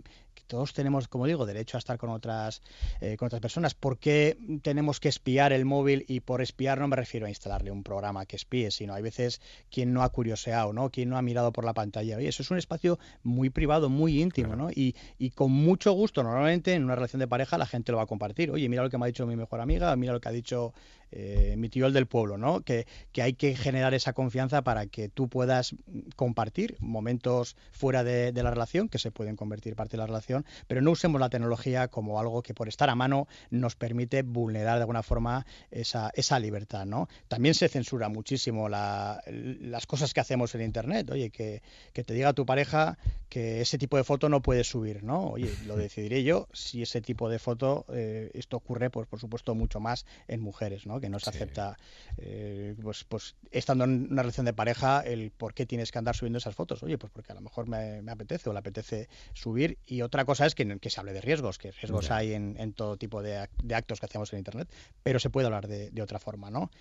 todos 0.47 0.73
tenemos, 0.73 1.07
como 1.07 1.25
digo, 1.25 1.45
derecho 1.45 1.77
a 1.77 1.79
estar 1.79 1.97
con 1.97 2.09
otras, 2.09 2.61
eh, 3.01 3.17
con 3.17 3.27
otras 3.27 3.41
personas. 3.41 3.73
¿Por 3.73 3.97
qué 3.97 4.37
tenemos 4.61 4.99
que 4.99 5.09
espiar 5.09 5.53
el 5.53 5.65
móvil? 5.65 6.05
Y 6.07 6.19
por 6.19 6.41
espiar 6.41 6.79
no 6.79 6.87
me 6.87 6.95
refiero 6.95 7.25
a 7.25 7.29
instalarle 7.29 7.71
un 7.71 7.83
programa 7.83 8.25
que 8.25 8.35
espíe, 8.35 8.71
sino 8.71 8.93
hay 8.93 9.01
veces 9.01 9.41
quien 9.69 9.93
no 9.93 10.03
ha 10.03 10.09
curioseado, 10.09 10.73
¿no? 10.73 10.89
Quien 10.89 11.09
no 11.09 11.17
ha 11.17 11.21
mirado 11.21 11.51
por 11.51 11.65
la 11.65 11.73
pantalla. 11.73 12.17
Oye, 12.17 12.27
eso 12.27 12.43
es 12.43 12.51
un 12.51 12.57
espacio 12.57 12.99
muy 13.23 13.49
privado, 13.49 13.89
muy 13.89 14.21
íntimo, 14.21 14.55
¿no? 14.55 14.69
Y, 14.69 14.95
y 15.17 15.31
con 15.31 15.51
mucho 15.51 15.91
gusto, 15.93 16.23
normalmente 16.23 16.73
en 16.73 16.83
una 16.83 16.95
relación 16.95 17.19
de 17.19 17.27
pareja 17.27 17.57
la 17.57 17.65
gente 17.65 17.91
lo 17.91 17.97
va 17.97 18.03
a 18.03 18.07
compartir. 18.07 18.51
Oye, 18.51 18.69
mira 18.69 18.83
lo 18.83 18.89
que 18.89 18.97
me 18.97 19.05
ha 19.05 19.07
dicho 19.07 19.25
mi 19.25 19.35
mejor 19.35 19.61
amiga, 19.61 19.95
mira 19.95 20.13
lo 20.13 20.21
que 20.21 20.29
ha 20.29 20.33
dicho 20.33 20.73
eh, 21.17 21.55
mi 21.57 21.69
tío 21.69 21.87
el 21.87 21.93
del 21.93 22.07
pueblo, 22.07 22.37
¿no? 22.37 22.59
Que, 22.59 22.85
que, 23.13 23.21
hay 23.21 23.33
que 23.33 23.55
generar 23.55 23.93
esa 23.93 24.11
confianza 24.11 24.63
para 24.63 24.85
que 24.85 25.07
tú 25.07 25.29
puedas 25.29 25.73
compartir 26.17 26.75
momentos 26.81 27.55
fuera 27.71 28.03
de, 28.03 28.33
la 28.33 28.51
relación, 28.51 28.89
que 28.89 28.99
se 28.99 29.11
pueden 29.11 29.37
convertir 29.37 29.77
parte 29.77 29.91
de 29.93 29.99
la 29.99 30.07
relación, 30.07 30.45
pero 30.67 30.81
no 30.81 30.91
usemos 30.91 31.21
la 31.21 31.29
tecnología 31.29 31.87
como 31.87 32.19
algo 32.19 32.43
que 32.43 32.53
por 32.53 32.67
estar 32.67 32.89
a 32.89 32.95
mano 32.95 33.27
nos 33.49 33.77
permite 33.77 34.23
vulnerar 34.23 34.75
de 34.75 34.81
alguna 34.81 35.03
forma 35.03 35.45
esa, 35.71 36.11
esa 36.15 36.37
libertad, 36.37 36.85
¿no? 36.85 37.07
También 37.29 37.55
se 37.55 37.69
censura 37.69 38.09
muchísimo 38.09 38.67
las 38.67 39.85
cosas 39.87 40.13
que 40.13 40.19
hacemos 40.19 40.53
en 40.53 40.61
Internet, 40.63 41.09
oye, 41.11 41.29
que, 41.29 41.61
que 41.93 42.03
te 42.03 42.13
diga 42.13 42.33
tu 42.33 42.45
pareja 42.45 42.97
que 43.29 43.61
ese 43.61 43.77
tipo 43.77 43.97
de 43.97 44.03
foto 44.03 44.27
no 44.27 44.41
puedes 44.41 44.67
subir, 44.67 45.03
¿no? 45.03 45.29
Oye, 45.29 45.53
lo 45.65 45.75
decidiré 45.77 46.23
yo 46.23 46.47
si 46.53 46.81
ese 46.81 47.01
tipo 47.01 47.29
de 47.29 47.39
foto, 47.39 47.85
eh, 47.89 48.31
esto 48.33 48.57
ocurre, 48.57 48.89
pues 48.89 49.07
por 49.07 49.19
supuesto, 49.19 49.55
mucho 49.55 49.79
más 49.79 50.05
en 50.27 50.41
mujeres, 50.41 50.85
¿no? 50.85 50.99
Que 51.05 51.09
no 51.09 51.19
se 51.19 51.29
acepta, 51.29 51.77
eh, 52.17 52.75
pues, 52.81 53.03
pues 53.03 53.35
estando 53.51 53.83
en 53.83 54.07
una 54.11 54.23
relación 54.23 54.47
de 54.47 54.53
pareja, 54.53 55.01
el 55.01 55.29
por 55.29 55.53
qué 55.53 55.67
tienes 55.67 55.91
que 55.91 55.99
andar 55.99 56.15
subiendo 56.15 56.39
esas 56.39 56.55
fotos. 56.55 56.81
Oye, 56.81 56.97
pues 56.97 57.13
porque 57.13 57.31
a 57.31 57.35
lo 57.35 57.41
mejor 57.41 57.67
me, 57.67 58.01
apetece 58.11 58.49
o 58.49 58.53
le 58.53 58.57
apetece 58.57 59.07
subir. 59.33 59.77
Y 59.85 60.01
otra 60.01 60.25
cosa 60.25 60.47
es 60.47 60.55
que, 60.55 60.79
que 60.79 60.89
se 60.89 60.99
hable 60.99 61.13
de 61.13 61.21
riesgos, 61.21 61.59
que 61.59 61.69
riesgos 61.69 62.09
hay 62.09 62.33
en, 62.33 62.73
todo 62.73 62.97
tipo 62.97 63.21
de, 63.21 63.37
actos 63.37 63.99
que 63.99 64.07
hacemos 64.07 64.33
en 64.33 64.39
Internet, 64.39 64.67
pero 65.03 65.19
se 65.19 65.29
puede 65.29 65.45
hablar 65.45 65.67
de, 65.67 66.01
otra 66.01 66.17
forma, 66.17 66.49
¿no? 66.49 66.71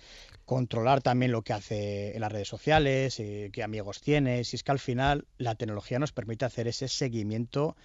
Controlar 0.45 1.03
también 1.03 1.31
lo 1.31 1.43
que 1.43 1.53
hace 1.53 2.15
en 2.15 2.21
las 2.21 2.31
redes 2.31 2.47
sociales, 2.47 3.19
eh, 3.19 3.51
qué 3.53 3.61
amigos 3.61 4.01
tienes, 4.01 4.53
y 4.53 4.55
es 4.55 4.63
que 4.63 4.71
al 4.71 4.79
final 4.79 5.27
la 5.37 5.53
tecnología 5.53 5.99
nos 5.99 6.11
permite 6.11 6.45
hacer 6.45 6.67
ese 6.67 6.87
seguimiento 6.87 7.75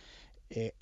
eh, 0.50 0.74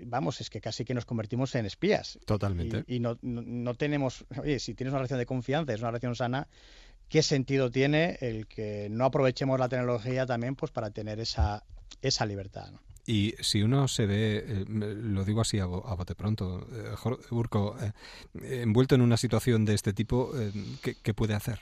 vamos, 0.00 0.40
es 0.40 0.48
que 0.48 0.60
casi 0.60 0.84
que 0.84 0.94
nos 0.94 1.04
convertimos 1.04 1.54
en 1.54 1.66
espías. 1.66 2.18
Totalmente. 2.24 2.84
Y, 2.86 3.00
no, 3.00 3.18
no, 3.22 3.74
tenemos, 3.74 4.24
oye, 4.40 4.58
si 4.58 4.74
tienes 4.74 4.92
una 4.92 5.00
relación 5.00 5.18
de 5.18 5.26
confianza, 5.26 5.74
es 5.74 5.80
una 5.80 5.90
relación 5.90 6.16
sana, 6.16 6.48
¿qué 7.08 7.22
sentido 7.22 7.70
tiene 7.70 8.16
el 8.20 8.46
que 8.46 8.88
no 8.90 9.04
aprovechemos 9.04 9.60
la 9.60 9.68
tecnología 9.68 10.24
también 10.24 10.56
pues 10.56 10.72
para 10.72 10.90
tener 10.90 11.20
esa, 11.20 11.64
esa 12.00 12.24
libertad? 12.24 12.72
Y 13.06 13.34
si 13.40 13.62
uno 13.62 13.88
se 13.88 14.06
ve, 14.06 14.44
eh, 14.46 14.64
lo 14.68 15.24
digo 15.24 15.42
así 15.42 15.58
a, 15.58 15.66
bote 15.66 16.14
pronto, 16.14 16.66
eh, 16.72 16.94
Urco, 17.30 17.76
envuelto 18.42 18.94
en 18.94 19.02
una 19.02 19.16
situación 19.16 19.64
de 19.64 19.74
este 19.74 19.92
tipo, 19.92 20.32
¿qué 21.02 21.14
puede 21.14 21.34
hacer? 21.34 21.60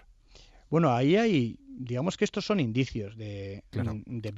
Bueno, 0.70 0.94
ahí 0.94 1.16
hay 1.16 1.58
digamos 1.78 2.16
que 2.16 2.24
estos 2.24 2.44
son 2.44 2.58
indicios 2.58 3.16
de, 3.16 3.62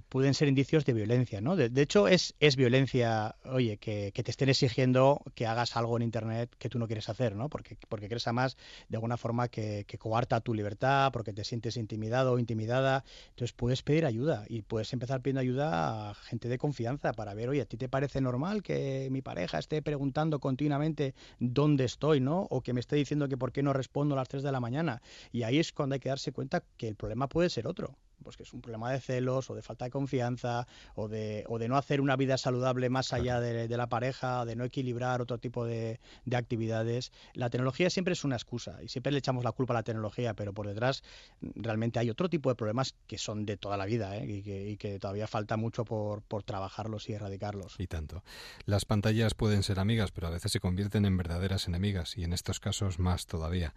pueden 0.09 0.35
ser 0.35 0.49
indicios 0.49 0.85
de 0.85 0.93
violencia, 0.93 1.41
¿no? 1.41 1.57
De, 1.57 1.71
hecho 1.81 2.07
es, 2.07 2.35
es 2.39 2.57
violencia, 2.57 3.37
oye, 3.45 3.79
que, 3.79 4.13
te 4.13 4.31
estén 4.31 4.51
exigiendo 4.51 5.23
que 5.35 5.47
hagas 5.47 5.77
algo 5.77 5.97
en 5.97 6.03
internet 6.03 6.55
que 6.59 6.69
tú 6.69 6.79
no 6.79 6.87
quieres 6.87 7.09
hacer, 7.09 7.35
¿no? 7.35 7.49
Porque, 7.49 7.79
porque 7.89 8.09
crees 8.09 8.27
además 8.27 8.57
de 8.89 8.97
alguna 8.97 9.17
forma 9.17 9.49
que, 9.49 9.85
que 9.87 9.97
coarta 9.97 10.41
tu 10.41 10.53
libertad, 10.53 11.11
porque 11.13 11.33
te 11.33 11.45
sientes 11.45 11.77
intimidado 11.79 12.33
o 12.33 12.39
intimidada. 12.39 13.05
Entonces 13.31 13.53
puedes 13.55 13.83
pedir 13.83 14.05
ayuda 14.05 14.45
y 14.49 14.63
puedes 14.63 14.93
empezar 14.93 15.23
pidiendo 15.23 15.41
ayuda 15.41 16.11
a 16.11 16.15
gente 16.15 16.49
de 16.49 16.59
confianza 16.59 17.13
para 17.13 17.33
ver, 17.33 17.49
oye, 17.49 17.63
¿a 17.63 17.67
ti 17.67 17.79
te 17.79 17.89
parece 17.89 18.21
normal 18.21 18.63
que 18.63 19.09
mi 19.11 19.23
pareja 19.23 19.59
esté 19.59 19.81
preguntando 19.81 20.41
continuamente 20.41 21.15
dónde 21.39 21.85
estoy, 21.85 22.21
¿no? 22.21 22.47
O 22.51 22.61
que 22.61 22.75
me 22.75 22.81
esté 22.81 22.97
diciendo 22.97 23.29
que 23.29 23.39
por 23.39 23.51
qué 23.51 23.63
no 23.63 23.73
respondo 23.73 24.15
a 24.15 24.19
las 24.19 24.29
3 24.29 24.43
de 24.43 24.53
la 24.53 24.61
mañana. 24.61 25.01
Y 25.33 25.45
ahí 25.45 25.59
es 25.59 25.73
cuando 25.73 25.95
hay 25.95 26.01
que 26.01 26.11
darse 26.11 26.33
cuenta 26.33 26.63
que 26.77 26.87
el 26.87 26.97
problema 26.97 27.30
puede 27.31 27.49
ser 27.49 27.67
otro 27.67 27.97
pues 28.23 28.37
que 28.37 28.43
es 28.43 28.53
un 28.53 28.61
problema 28.61 28.91
de 28.93 29.01
celos 29.01 29.51
o 29.51 29.55
de 29.55 29.63
falta 29.63 29.85
de 29.85 29.91
confianza 29.91 30.67
o 30.95 31.09
de, 31.09 31.45
o 31.49 31.59
de 31.59 31.69
no 31.69 31.77
hacer 31.77 32.01
una 32.01 32.17
vida 32.17 32.39
saludable 32.39 32.89
más 32.91 33.13
allá 33.13 33.41
de, 33.41 33.69
la 33.77 33.89
pareja, 33.89 34.45
de 34.45 34.57
no 34.57 34.65
equilibrar 34.65 35.21
otro 35.21 35.39
tipo 35.39 35.65
de, 35.65 36.01
actividades. 36.35 37.13
La 37.35 37.51
tecnología 37.51 37.91
siempre 37.91 38.13
es 38.13 38.25
una 38.25 38.37
excusa 38.37 38.83
y 38.83 38.89
siempre 38.89 39.13
le 39.13 39.19
echamos 39.19 39.45
la 39.45 39.53
culpa 39.53 39.75
a 39.75 39.79
la 39.79 39.83
tecnología, 39.83 40.35
pero 40.35 40.53
por 40.53 40.67
detrás 40.67 41.03
realmente 41.41 41.99
hay 41.99 42.09
otro 42.09 42.29
tipo 42.29 42.49
de 42.49 42.55
problemas 42.55 42.95
que 43.07 43.19
son 43.19 43.45
de 43.45 43.57
toda 43.57 43.77
la 43.77 43.85
vida 43.85 44.17
¿eh? 44.17 44.27
y, 44.27 44.77
que, 44.77 44.99
todavía 44.99 45.27
falta 45.27 45.57
mucho 45.57 45.85
por, 45.85 46.23
por 46.23 46.43
trabajarlos 46.43 47.09
y 47.09 47.15
erradicarlos. 47.15 47.75
Y 47.79 47.87
tanto. 47.87 48.23
Las 48.65 48.85
pantallas 48.85 49.35
pueden 49.35 49.63
ser 49.63 49.81
amigas, 49.81 50.13
pero 50.13 50.29
a 50.29 50.31
veces 50.31 50.53
se 50.53 50.61
convierten 50.61 51.05
en 51.05 51.17
verdaderas 51.17 51.67
enemigas 51.69 52.17
y 52.17 52.25
en 52.25 52.33
estos 52.33 52.61
casos 52.61 52.99
más 52.99 53.27
todavía. 53.27 53.75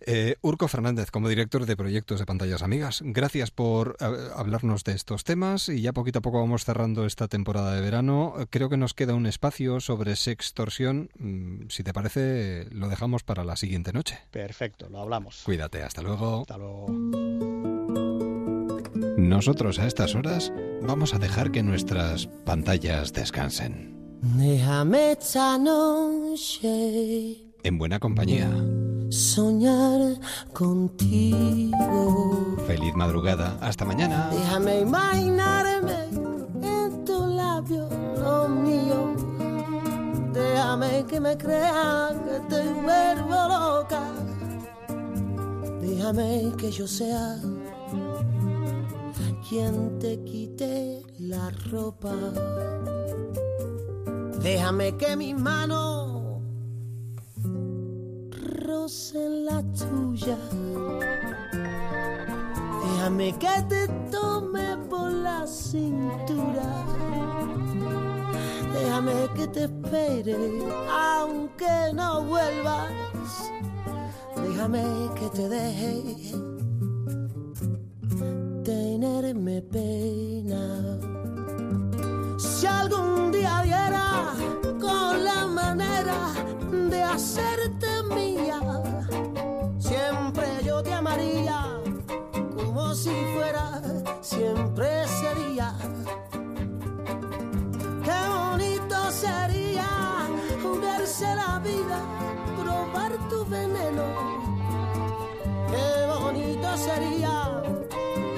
Eh, 0.00 0.36
Urco 0.42 0.68
Fernández, 0.68 1.10
como 1.10 1.28
director 1.28 1.66
de 1.66 1.76
proyectos 1.76 2.20
de 2.20 2.26
pantallas 2.26 2.62
amigas, 2.62 3.00
gracias 3.02 3.50
por 3.50 3.75
por 3.76 3.98
eh, 4.00 4.30
hablarnos 4.34 4.84
de 4.84 4.92
estos 4.92 5.22
temas 5.22 5.68
y 5.68 5.82
ya 5.82 5.92
poquito 5.92 6.20
a 6.20 6.22
poco 6.22 6.40
vamos 6.40 6.64
cerrando 6.64 7.04
esta 7.04 7.28
temporada 7.28 7.74
de 7.74 7.82
verano. 7.82 8.34
Creo 8.48 8.70
que 8.70 8.78
nos 8.78 8.94
queda 8.94 9.14
un 9.14 9.26
espacio 9.26 9.80
sobre 9.80 10.16
sextorsión. 10.16 11.10
Mm, 11.18 11.68
si 11.68 11.82
te 11.82 11.92
parece, 11.92 12.68
lo 12.70 12.88
dejamos 12.88 13.22
para 13.22 13.44
la 13.44 13.54
siguiente 13.56 13.92
noche. 13.92 14.18
Perfecto, 14.30 14.88
lo 14.88 15.00
hablamos. 15.00 15.42
Cuídate, 15.44 15.82
hasta 15.82 16.00
luego. 16.00 16.40
Hasta 16.40 16.56
luego. 16.56 16.86
Nosotros 19.18 19.78
a 19.78 19.86
estas 19.86 20.14
horas 20.14 20.54
vamos 20.80 21.12
a 21.12 21.18
dejar 21.18 21.50
que 21.50 21.62
nuestras 21.62 22.28
pantallas 22.46 23.12
descansen. 23.12 23.94
En 27.62 27.76
buena 27.78 27.98
compañía 27.98 28.48
soñar 29.10 30.18
contigo. 30.52 32.56
Feliz 32.66 32.94
madrugada, 32.94 33.56
hasta 33.60 33.84
mañana. 33.84 34.30
Déjame 34.32 34.80
imaginarme 34.80 36.08
en 36.62 37.04
tu 37.04 37.26
labio 37.26 37.88
lo 38.18 38.48
mío. 38.48 39.14
Déjame 40.32 41.04
que 41.06 41.20
me 41.20 41.36
crean 41.36 42.24
que 42.24 42.40
te 42.48 42.62
vuelvo 42.84 43.36
loca. 43.48 44.02
Déjame 45.80 46.52
que 46.58 46.70
yo 46.70 46.86
sea 46.86 47.38
quien 49.48 49.98
te 49.98 50.22
quite 50.24 51.02
la 51.18 51.50
ropa. 51.70 52.14
Déjame 54.42 54.96
que 54.96 55.16
mis 55.16 55.38
manos 55.38 56.25
en 58.68 59.44
la 59.44 59.62
tuya. 59.62 60.36
Déjame 62.82 63.32
que 63.38 63.62
te 63.68 63.86
tome 64.10 64.76
por 64.90 65.12
la 65.12 65.46
cintura. 65.46 66.84
Déjame 68.72 69.28
que 69.36 69.46
te 69.46 69.64
espere 69.64 70.36
aunque 70.90 71.92
no 71.94 72.24
vuelvas. 72.24 72.90
Déjame 74.36 74.82
que 75.14 75.28
te 75.28 75.48
deje 75.48 76.34
tenerme 78.64 79.62
pena. 79.62 80.98
Si 82.38 82.66
algún 82.66 83.32
día 83.32 83.62
diera 83.64 84.34
con 84.78 85.24
la 85.24 85.46
manera 85.46 86.34
de 86.70 87.02
hacerte 87.02 88.02
mía, 88.14 88.60
siempre 89.78 90.46
yo 90.62 90.82
te 90.82 90.92
amaría 90.92 91.64
como 92.54 92.94
si 92.94 93.10
fuera 93.34 93.80
siempre 94.20 95.04
ese 95.04 95.34
día. 95.48 95.72
Qué 98.04 98.20
bonito 98.28 99.10
sería 99.10 99.88
jugarse 100.62 101.34
la 101.34 101.58
vida, 101.60 101.98
probar 102.62 103.12
tu 103.30 103.46
veneno. 103.46 104.04
Qué 105.70 106.06
bonito 106.20 106.76
sería 106.76 107.62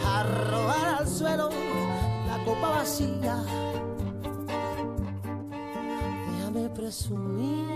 arrojar 0.06 1.00
al 1.00 1.08
suelo 1.08 1.50
la 2.28 2.44
copa 2.44 2.68
vacía 2.70 3.42
de 6.58 6.68
presumir 6.70 7.66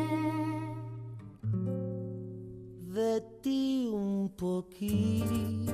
de 2.94 3.20
ti 3.40 3.88
un 3.92 4.28
poquito. 4.36 5.72